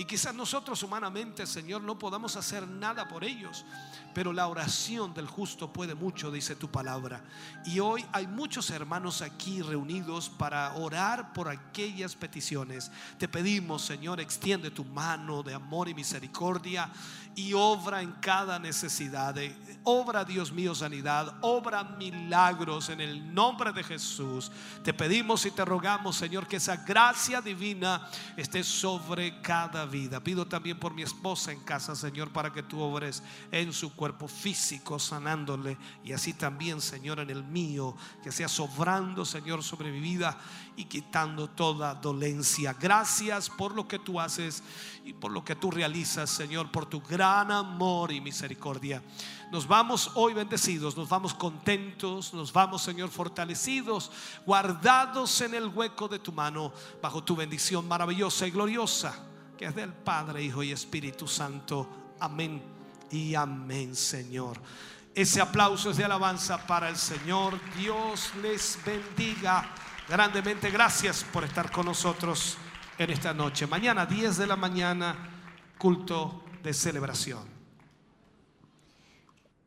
Y 0.00 0.06
quizás 0.06 0.34
nosotros 0.34 0.82
humanamente, 0.82 1.46
Señor, 1.46 1.82
no 1.82 1.98
podamos 1.98 2.34
hacer 2.34 2.66
nada 2.66 3.06
por 3.06 3.22
ellos. 3.22 3.66
Pero 4.14 4.32
la 4.32 4.48
oración 4.48 5.12
del 5.12 5.26
justo 5.26 5.70
puede 5.74 5.94
mucho, 5.94 6.30
dice 6.30 6.56
tu 6.56 6.70
palabra. 6.70 7.22
Y 7.66 7.80
hoy 7.80 8.06
hay 8.10 8.26
muchos 8.26 8.70
hermanos 8.70 9.20
aquí 9.20 9.60
reunidos 9.60 10.30
para 10.30 10.74
orar 10.76 11.34
por 11.34 11.50
aquellas 11.50 12.16
peticiones. 12.16 12.90
Te 13.18 13.28
pedimos, 13.28 13.82
Señor, 13.82 14.20
extiende 14.20 14.70
tu 14.70 14.86
mano 14.86 15.42
de 15.42 15.52
amor 15.52 15.86
y 15.86 15.92
misericordia 15.92 16.90
y 17.36 17.52
obra 17.52 18.02
en 18.02 18.12
cada 18.12 18.58
necesidad. 18.58 19.36
Obra, 19.84 20.24
Dios 20.24 20.50
mío, 20.50 20.74
sanidad. 20.74 21.36
Obra 21.42 21.84
milagros 21.84 22.88
en 22.88 23.00
el 23.00 23.32
nombre 23.32 23.72
de 23.72 23.84
Jesús. 23.84 24.50
Te 24.82 24.92
pedimos 24.92 25.46
y 25.46 25.50
te 25.50 25.64
rogamos, 25.64 26.16
Señor, 26.16 26.48
que 26.48 26.56
esa 26.56 26.76
gracia 26.76 27.40
divina 27.40 28.08
esté 28.36 28.64
sobre 28.64 29.40
cada 29.40 29.86
vida. 29.90 30.20
Pido 30.20 30.46
también 30.46 30.78
por 30.78 30.94
mi 30.94 31.02
esposa 31.02 31.52
en 31.52 31.60
casa, 31.60 31.94
Señor, 31.94 32.30
para 32.30 32.52
que 32.52 32.62
tú 32.62 32.80
obres 32.80 33.22
en 33.52 33.72
su 33.72 33.94
cuerpo 33.94 34.28
físico, 34.28 34.98
sanándole. 34.98 35.76
Y 36.04 36.12
así 36.12 36.32
también, 36.32 36.80
Señor, 36.80 37.20
en 37.20 37.30
el 37.30 37.44
mío, 37.44 37.94
que 38.22 38.32
sea 38.32 38.48
sobrando, 38.48 39.24
Señor, 39.24 39.62
sobre 39.62 39.90
mi 39.92 40.00
vida 40.00 40.38
y 40.76 40.84
quitando 40.84 41.48
toda 41.48 41.94
dolencia. 41.94 42.72
Gracias 42.72 43.50
por 43.50 43.74
lo 43.74 43.86
que 43.86 43.98
tú 43.98 44.18
haces 44.18 44.62
y 45.04 45.12
por 45.12 45.32
lo 45.32 45.44
que 45.44 45.56
tú 45.56 45.70
realizas, 45.70 46.30
Señor, 46.30 46.70
por 46.70 46.86
tu 46.86 47.00
gran 47.00 47.50
amor 47.50 48.12
y 48.12 48.20
misericordia. 48.20 49.02
Nos 49.50 49.66
vamos 49.66 50.12
hoy 50.14 50.32
bendecidos, 50.32 50.96
nos 50.96 51.08
vamos 51.08 51.34
contentos, 51.34 52.32
nos 52.32 52.52
vamos, 52.52 52.82
Señor, 52.82 53.10
fortalecidos, 53.10 54.10
guardados 54.46 55.40
en 55.40 55.54
el 55.54 55.66
hueco 55.66 56.06
de 56.06 56.20
tu 56.20 56.32
mano, 56.32 56.72
bajo 57.02 57.24
tu 57.24 57.34
bendición 57.34 57.88
maravillosa 57.88 58.46
y 58.46 58.52
gloriosa, 58.52 59.29
que 59.60 59.66
es 59.66 59.74
del 59.74 59.92
Padre, 59.92 60.42
Hijo 60.42 60.62
y 60.62 60.72
Espíritu 60.72 61.28
Santo. 61.28 62.14
Amén 62.18 62.62
y 63.10 63.34
amén, 63.34 63.94
Señor. 63.94 64.56
Ese 65.14 65.38
aplauso 65.38 65.90
es 65.90 65.98
de 65.98 66.04
alabanza 66.06 66.66
para 66.66 66.88
el 66.88 66.96
Señor. 66.96 67.60
Dios 67.76 68.32
les 68.40 68.78
bendiga 68.86 69.68
grandemente. 70.08 70.70
Gracias 70.70 71.24
por 71.24 71.44
estar 71.44 71.70
con 71.70 71.84
nosotros 71.84 72.56
en 72.96 73.10
esta 73.10 73.34
noche. 73.34 73.66
Mañana 73.66 74.06
10 74.06 74.38
de 74.38 74.46
la 74.46 74.56
mañana, 74.56 75.14
culto 75.76 76.42
de 76.62 76.72
celebración. 76.72 77.49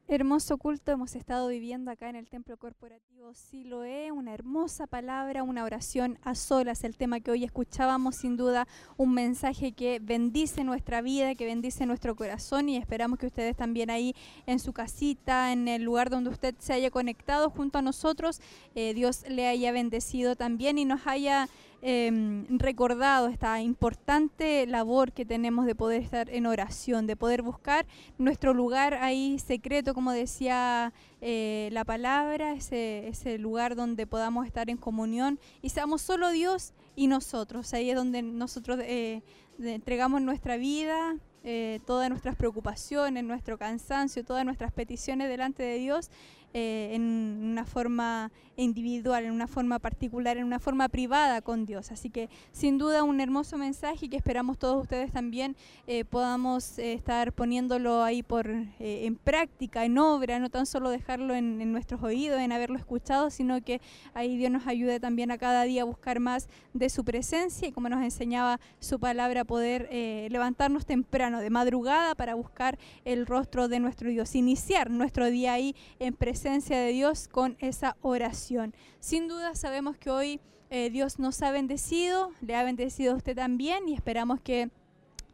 Hermoso 0.09 0.57
culto 0.57 0.91
hemos 0.91 1.15
estado 1.15 1.47
viviendo 1.47 1.89
acá 1.89 2.09
en 2.09 2.17
el 2.17 2.27
Templo 2.27 2.57
Corporativo. 2.57 3.33
Siloé, 3.33 4.11
una 4.11 4.33
hermosa 4.33 4.85
palabra, 4.85 5.43
una 5.43 5.63
oración 5.63 6.19
a 6.23 6.35
solas, 6.35 6.83
el 6.83 6.97
tema 6.97 7.21
que 7.21 7.31
hoy 7.31 7.45
escuchábamos, 7.45 8.17
sin 8.17 8.35
duda 8.35 8.67
un 8.97 9.13
mensaje 9.13 9.71
que 9.71 9.99
bendice 9.99 10.65
nuestra 10.65 11.01
vida, 11.01 11.35
que 11.35 11.45
bendice 11.45 11.85
nuestro 11.85 12.17
corazón 12.17 12.67
y 12.67 12.75
esperamos 12.75 13.17
que 13.17 13.27
ustedes 13.27 13.55
también 13.55 13.89
ahí 13.89 14.13
en 14.45 14.59
su 14.59 14.73
casita, 14.73 15.53
en 15.53 15.69
el 15.69 15.83
lugar 15.83 16.09
donde 16.09 16.31
usted 16.31 16.53
se 16.59 16.73
haya 16.73 16.91
conectado 16.91 17.49
junto 17.49 17.77
a 17.77 17.81
nosotros, 17.81 18.41
eh, 18.75 18.93
Dios 18.93 19.23
le 19.29 19.47
haya 19.47 19.71
bendecido 19.71 20.35
también 20.35 20.77
y 20.77 20.83
nos 20.83 21.07
haya 21.07 21.47
eh, 21.85 22.45
recordado 22.49 23.27
esta 23.27 23.61
importante 23.61 24.65
labor 24.65 25.11
que 25.11 25.25
tenemos 25.25 25.65
de 25.65 25.75
poder 25.75 26.01
estar 26.01 26.29
en 26.29 26.45
oración, 26.45 27.07
de 27.07 27.17
poder 27.17 27.41
buscar 27.41 27.85
nuestro 28.17 28.53
lugar 28.53 28.93
ahí 28.93 29.37
secreto, 29.37 29.93
como 29.93 30.13
decía 30.13 30.93
eh, 31.19 31.67
la 31.73 31.83
palabra, 31.83 32.53
ese, 32.53 33.37
lugar 33.37 33.75
donde 33.75 34.07
podamos 34.07 34.45
estar 34.45 34.69
en 34.69 34.77
comunión 34.77 35.39
y 35.61 35.69
seamos 35.69 36.01
solo 36.01 36.31
Dios 36.31 36.73
y 36.95 37.07
nosotros. 37.07 37.73
Ahí 37.73 37.89
es 37.89 37.97
donde 37.97 38.21
nosotros 38.21 38.79
eh, 38.81 39.21
entregamos 39.59 40.21
nuestra 40.21 40.55
vida, 40.55 41.17
eh, 41.43 41.81
todas 41.85 42.09
nuestras 42.09 42.37
preocupaciones, 42.37 43.23
nuestro 43.25 43.57
cansancio, 43.57 44.23
todas 44.23 44.45
nuestras 44.45 44.71
peticiones 44.71 45.27
delante 45.27 45.63
de 45.63 45.77
Dios 45.77 46.09
eh, 46.55 46.91
en 46.93 47.01
una 47.41 47.65
forma 47.65 48.31
individual, 48.57 49.25
en 49.25 49.31
una 49.31 49.47
forma 49.47 49.79
particular, 49.79 50.37
en 50.37 50.43
una 50.43 50.59
forma 50.59 50.87
privada 50.87 51.41
con 51.41 51.65
Dios. 51.65 51.91
Así 51.91 52.11
que 52.11 52.29
sin 52.51 52.77
duda 52.77 53.01
un 53.01 53.19
hermoso 53.19 53.57
mensaje 53.57 54.07
que 54.07 54.17
esperamos 54.17 54.59
todos 54.59 54.83
ustedes 54.83 55.11
también 55.11 55.55
eh, 55.87 56.05
podamos 56.05 56.77
eh, 56.77 56.93
estar 56.93 57.33
poniéndolo 57.33 58.03
ahí 58.03 58.21
por 58.21 58.47
en 58.79 59.15
práctica, 59.15 59.83
en 59.83 59.97
obra, 59.97 60.37
no 60.37 60.49
tan 60.49 60.67
solo 60.67 60.91
dejarlo 60.91 61.33
en, 61.33 61.59
en 61.59 61.71
nuestros 61.71 62.03
oídos, 62.03 62.39
en 62.39 62.51
haberlo 62.51 62.77
escuchado, 62.77 63.31
sino 63.31 63.59
que 63.63 63.81
ahí 64.13 64.37
Dios 64.37 64.51
nos 64.51 64.67
ayude 64.67 64.99
también 64.99 65.31
a 65.31 65.39
cada 65.39 65.63
día 65.63 65.81
a 65.81 65.85
buscar 65.85 66.19
más 66.19 66.47
de 66.73 66.89
su 66.89 67.03
presencia 67.03 67.67
y 67.67 67.71
como 67.71 67.89
nos 67.89 68.03
enseñaba 68.03 68.59
su 68.79 68.99
palabra, 68.99 69.43
poder 69.43 69.89
levantarnos 70.29 70.85
temprano, 70.85 71.39
de 71.39 71.49
madrugada, 71.49 72.13
para 72.13 72.35
buscar 72.35 72.77
el 73.05 73.25
rostro 73.25 73.67
de 73.67 73.79
nuestro 73.79 74.09
Dios, 74.09 74.35
iniciar 74.35 74.91
nuestro 74.91 75.31
día 75.31 75.53
ahí 75.53 75.75
en 75.99 76.13
presencia 76.13 76.42
de 76.43 76.87
Dios 76.89 77.29
con 77.29 77.55
esa 77.59 77.95
oración. 78.01 78.75
Sin 78.99 79.29
duda 79.29 79.55
sabemos 79.55 79.97
que 79.97 80.09
hoy 80.09 80.41
eh, 80.69 80.89
Dios 80.89 81.17
nos 81.17 81.41
ha 81.41 81.51
bendecido, 81.51 82.31
le 82.41 82.55
ha 82.55 82.63
bendecido 82.63 83.13
a 83.13 83.15
usted 83.15 83.33
también 83.33 83.87
y 83.87 83.93
esperamos 83.93 84.41
que 84.41 84.69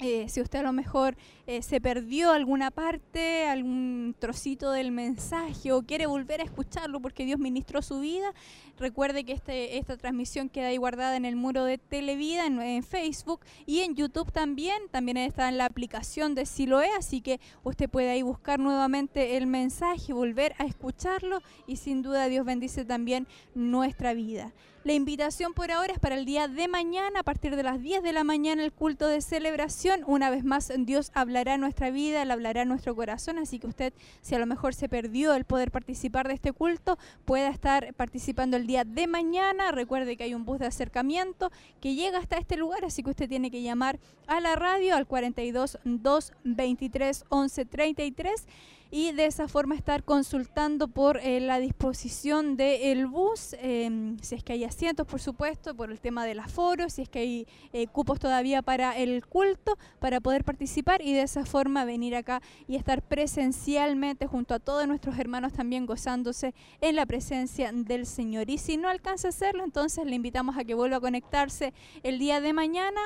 eh, 0.02 0.30
si 0.30 0.40
usted 0.40 0.60
a 0.60 0.64
lo 0.64 0.72
mejor 0.72 1.18
eh, 1.45 1.61
se 1.61 1.82
perdió 1.82 2.32
alguna 2.32 2.72
parte, 2.72 3.48
algún 3.48 4.16
trocito 4.18 4.72
del 4.72 4.92
mensaje 4.92 5.74
o 5.74 5.82
quiere 5.82 6.06
volver 6.06 6.40
a 6.40 6.45
escucharlo 6.45 7.02
porque 7.02 7.26
Dios 7.26 7.38
ministró 7.38 7.82
su 7.82 8.00
vida, 8.00 8.34
recuerde 8.78 9.26
que 9.26 9.34
este, 9.34 9.78
esta 9.78 9.98
transmisión 9.98 10.48
queda 10.48 10.68
ahí 10.68 10.78
guardada 10.78 11.18
en 11.18 11.26
el 11.26 11.36
muro 11.36 11.66
de 11.66 11.78
Televida, 11.78 12.45
en, 12.45 12.61
en 12.61 12.82
Facebook 12.82 13.42
y 13.66 13.82
en 13.82 13.95
YouTube 13.95 14.32
también. 14.32 14.84
También 14.90 15.18
está 15.18 15.50
en 15.50 15.58
la 15.58 15.66
aplicación 15.66 16.34
de 16.34 16.45
Siloé, 16.45 16.90
así 16.98 17.19
que 17.19 17.42
usted 17.64 17.90
puede 17.90 18.10
ahí 18.10 18.22
buscar 18.22 18.58
nuevamente 18.58 19.36
el 19.36 19.48
mensaje, 19.48 20.14
volver 20.14 20.56
a 20.60 20.64
escucharlo 20.64 21.42
y 21.68 21.76
sin 21.76 22.03
duda 22.03 22.30
Dios 22.30 22.45
bendice 22.45 22.86
también 22.86 23.28
nuestra 23.53 24.14
vida. 24.14 24.53
La 24.90 24.95
invitación 24.95 25.53
por 25.53 25.69
ahora 25.69 25.93
es 25.93 26.00
para 26.00 26.16
el 26.16 26.26
día 26.26 26.48
de 26.48 26.68
mañana, 26.68 27.19
a 27.19 27.24
partir 27.24 27.56
de 27.56 27.61
las 27.61 27.80
10 27.80 28.01
de 28.01 28.11
la 28.11 28.24
mañana, 28.24 28.64
el 28.64 28.72
culto 28.72 29.06
de 29.06 29.22
celebración. 29.22 30.01
Una 30.08 30.32
vez 30.32 30.43
más, 30.43 30.74
Dios 30.80 31.11
hablará 31.14 31.58
nuestra 31.58 31.92
vida, 31.92 32.24
Él 32.24 32.32
hablará 32.32 32.66
nuestro 32.66 32.95
corazón, 32.95 33.38
así 33.38 33.59
que 33.59 33.68
usted, 33.68 33.93
si 34.24 34.34
a 34.34 34.40
lo 34.40 34.48
mejor 34.48 34.74
se 34.74 34.90
perdió 34.90 35.35
el 35.35 35.45
poder 35.45 35.69
participar 35.69 36.27
de 36.27 36.34
este 36.34 36.53
culto, 36.53 36.98
pueda 37.26 37.50
estar 37.50 37.93
participando 37.93 38.58
el 38.58 38.66
día 38.66 38.84
de 38.84 39.06
mañana. 39.06 39.72
Recuerde 39.72 40.18
que 40.18 40.24
hay 40.24 40.34
un 40.34 40.43
bus 40.43 40.58
de 40.58 40.66
acercamiento 40.66 41.51
que 41.82 41.93
llega 41.93 42.18
hasta 42.18 42.38
este 42.38 42.58
lugar, 42.58 42.84
así 42.84 43.03
que 43.03 43.11
usted 43.11 43.30
tiene 43.30 43.51
que 43.51 43.61
llamar 43.61 44.00
a 44.26 44.40
la 44.40 44.56
radio 44.56 44.95
al 44.95 45.06
42 45.06 45.77
223 45.84 47.26
11 47.30 47.66
33 47.66 48.48
y 48.92 49.11
de 49.11 49.26
esa 49.26 49.48
forma 49.48 49.76
estar 49.76 50.03
consultando 50.03 50.88
por 50.88 51.18
eh, 51.18 51.40
la 51.40 51.59
disposición 51.59 52.58
del 52.58 53.06
bus, 53.06 53.56
eh, 53.59 54.16
si 54.22 54.35
es 54.35 54.43
que 54.43 54.53
hay 54.53 54.64
asientos, 54.64 55.06
por 55.06 55.19
supuesto, 55.22 55.76
por 55.76 55.92
el 55.92 56.00
tema 56.00 56.26
del 56.26 56.40
aforo, 56.40 56.90
si 56.90 57.03
es 57.03 57.09
que 57.09 57.19
hay 57.19 57.48
eh, 57.72 57.88
cupos 57.88 58.19
todavía 58.19 58.61
para 58.61 58.98
el 58.98 59.26
culto, 59.26 59.77
para 60.00 60.19
poder 60.22 60.43
participar 60.43 61.01
y 61.01 61.14
de 61.14 61.22
esa 61.22 61.45
forma 61.45 61.85
venir 61.85 62.16
acá 62.16 62.42
y 62.68 62.76
estar 62.76 63.01
presencialmente 63.03 64.26
junto 64.26 64.56
a 64.56 64.59
todos 64.59 64.88
nuestros 64.88 65.19
hermanos 65.19 65.53
también 65.53 65.85
gozándose 65.85 66.56
en 66.82 66.95
la 66.95 67.06
presencia 67.06 67.72
del 67.72 68.06
Señor. 68.06 68.50
Y 68.50 68.58
si 68.58 68.77
no 68.77 68.90
alcanza 68.90 69.27
a 69.27 69.30
hacerlo, 69.30 69.64
entonces 69.64 70.06
le 70.06 70.16
invitamos 70.16 70.58
a 70.58 70.64
que 70.64 70.74
vuelva 70.74 70.98
a 70.98 71.01
conectarse 71.01 71.74
el 72.01 72.18
día 72.18 72.42
de 72.42 72.53
mañana 72.53 73.00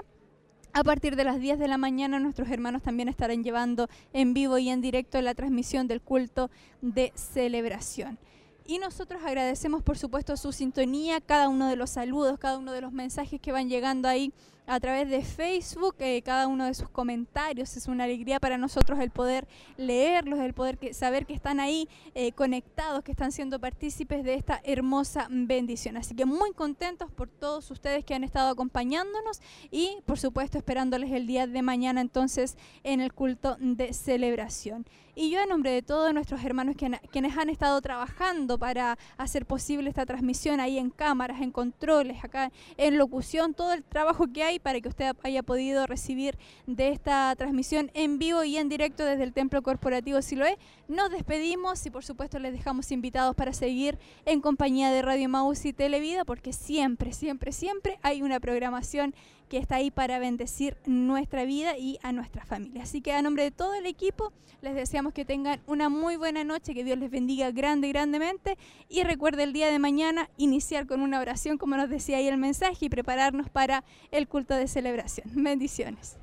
a 0.74 0.84
partir 0.84 1.16
de 1.16 1.24
las 1.24 1.40
10 1.40 1.60
de 1.60 1.68
la 1.68 1.78
mañana 1.78 2.20
nuestros 2.20 2.50
hermanos 2.50 2.82
también 2.82 3.08
estarán 3.08 3.44
llevando 3.44 3.88
en 4.12 4.34
vivo 4.34 4.58
y 4.58 4.70
en 4.70 4.82
directo 4.82 5.22
la 5.22 5.36
transmisión 5.36 5.88
del 5.88 6.02
culto 6.02 6.50
de 6.82 7.14
celebración. 7.16 8.18
Y 8.66 8.80
nosotros 8.80 9.22
agradecemos 9.24 9.84
por 9.84 9.98
supuesto 9.98 10.36
su 10.36 10.52
sintonía, 10.52 11.22
cada 11.22 11.48
uno 11.48 11.68
de 11.68 11.76
los 11.76 11.92
saludos, 11.92 12.40
cada 12.40 12.58
uno 12.58 12.72
de 12.72 12.82
los 12.82 12.92
mensajes 12.92 13.40
que 13.40 13.52
van 13.52 13.70
llegando 13.70 14.08
ahí 14.08 14.34
a 14.66 14.80
través 14.80 15.10
de 15.10 15.24
Facebook, 15.24 15.96
eh, 16.00 16.22
cada 16.22 16.48
uno 16.48 16.66
de 16.66 16.74
sus 16.74 16.90
comentarios. 16.90 17.76
Es 17.76 17.88
una 17.88 18.06
alegría 18.06 18.40
para 18.40 18.58
nosotros 18.58 19.00
el 19.00 19.12
poder 19.12 19.48
leerlos, 19.78 20.40
el 20.40 20.54
poder 20.54 20.78
que, 20.78 20.94
saber 20.94 21.26
que 21.26 21.34
están 21.34 21.60
ahí 21.60 21.88
eh, 22.16 22.32
conectados, 22.32 23.04
que 23.04 23.12
están 23.12 23.32
siendo 23.32 23.60
partícipes 23.60 24.24
de 24.24 24.36
esta 24.36 24.62
hermosa 24.64 25.28
bendición. 25.30 25.98
Así 25.98 26.16
que 26.16 26.26
muy 26.26 26.52
contentos 26.52 27.12
por 27.12 27.30
todos 27.30 27.70
ustedes 27.72 28.06
que 28.06 28.14
han 28.14 28.24
estado 28.24 28.50
acompañándonos 28.50 29.42
y 29.72 29.98
por 30.06 30.20
supuesto 30.20 30.58
esperándoles 30.58 31.12
el 31.12 31.28
día 31.28 31.48
de 31.48 31.62
mañana 31.62 32.02
entonces 32.02 32.58
en 32.84 33.02
el 33.02 33.14
culto 33.14 33.58
de 33.60 33.94
celebración. 33.94 34.86
Y 35.16 35.30
yo 35.30 35.40
en 35.42 35.50
nombre 35.50 35.70
de 35.70 35.84
todos 35.84 36.12
nuestros 36.12 36.44
hermanos 36.44 36.76
quienes 36.76 37.38
han 37.38 37.50
estado 37.50 37.80
trabajando 37.82 38.58
para 38.58 38.98
hacer 39.18 39.46
posible 39.46 39.88
esta 39.88 40.08
transmisión 40.08 40.60
ahí 40.60 40.80
en 40.80 40.90
cámaras, 40.90 41.40
en 41.42 41.52
controles, 41.52 42.24
acá 42.24 42.52
en 42.78 42.98
locución, 42.98 43.54
todo 43.54 43.74
el 43.74 43.84
trabajo 43.84 44.26
que 44.34 44.44
hay 44.44 44.58
para 44.58 44.82
que 44.82 44.90
usted 44.90 45.16
haya 45.22 45.44
podido 45.44 45.86
recibir 45.86 46.36
de 46.66 46.90
esta 46.90 47.36
transmisión 47.36 47.92
en 47.94 48.18
vivo 48.18 48.44
y 48.44 48.58
en 48.58 48.70
directo 48.70 49.06
desde 49.06 49.24
el 49.24 49.34
Templo 49.34 49.62
Corporativo 49.62 50.20
Siloé. 50.24 50.58
Nos 50.88 51.12
despedimos 51.12 51.86
y 51.86 51.92
por 51.92 52.04
supuesto 52.04 52.40
les 52.40 52.54
dejamos 52.54 52.92
invitados 52.92 53.36
para 53.36 53.54
seguir 53.54 54.00
en 54.26 54.42
compañía 54.42 54.90
de 54.90 55.04
Radio 55.04 55.30
Maus 55.30 55.64
y 55.66 55.74
Televida 55.74 56.26
porque 56.26 56.54
siempre, 56.54 57.14
siempre, 57.14 57.52
siempre 57.52 58.00
hay 58.02 58.24
una 58.24 58.40
programación 58.40 59.14
que 59.54 59.60
está 59.60 59.76
ahí 59.76 59.92
para 59.92 60.18
bendecir 60.18 60.78
nuestra 60.88 61.46
vida 61.46 61.78
y 61.78 62.00
a 62.02 62.12
nuestra 62.12 62.44
familia. 62.44 62.82
Así 62.82 63.02
que 63.02 63.14
a 63.14 63.22
nombre 63.22 63.44
de 63.44 63.52
todo 63.52 63.76
el 63.76 63.86
equipo 63.86 64.34
les 64.64 64.74
deseamos 64.74 65.14
que 65.14 65.26
tengan 65.26 65.62
una 65.68 65.90
muy 65.90 66.16
buena 66.16 66.44
noche, 66.44 66.74
que 66.74 66.84
Dios 66.84 66.98
les 66.98 67.12
bendiga 67.12 67.52
grande, 67.52 67.88
grandemente 67.90 68.58
y 68.90 69.04
recuerde 69.04 69.44
el 69.44 69.54
día 69.54 69.68
de 69.68 69.78
mañana 69.78 70.28
iniciar 70.38 70.88
con 70.88 71.02
una 71.02 71.20
oración 71.20 71.60
como 71.60 71.78
nos 71.78 71.92
decía 71.92 72.18
ahí 72.18 72.28
el 72.28 72.40
mensaje 72.40 72.86
y 72.86 72.90
prepararnos 72.90 73.48
para 73.52 73.84
el 74.10 74.28
culto 74.28 74.56
de 74.56 74.68
celebración. 74.68 75.30
Bendiciones. 75.36 76.18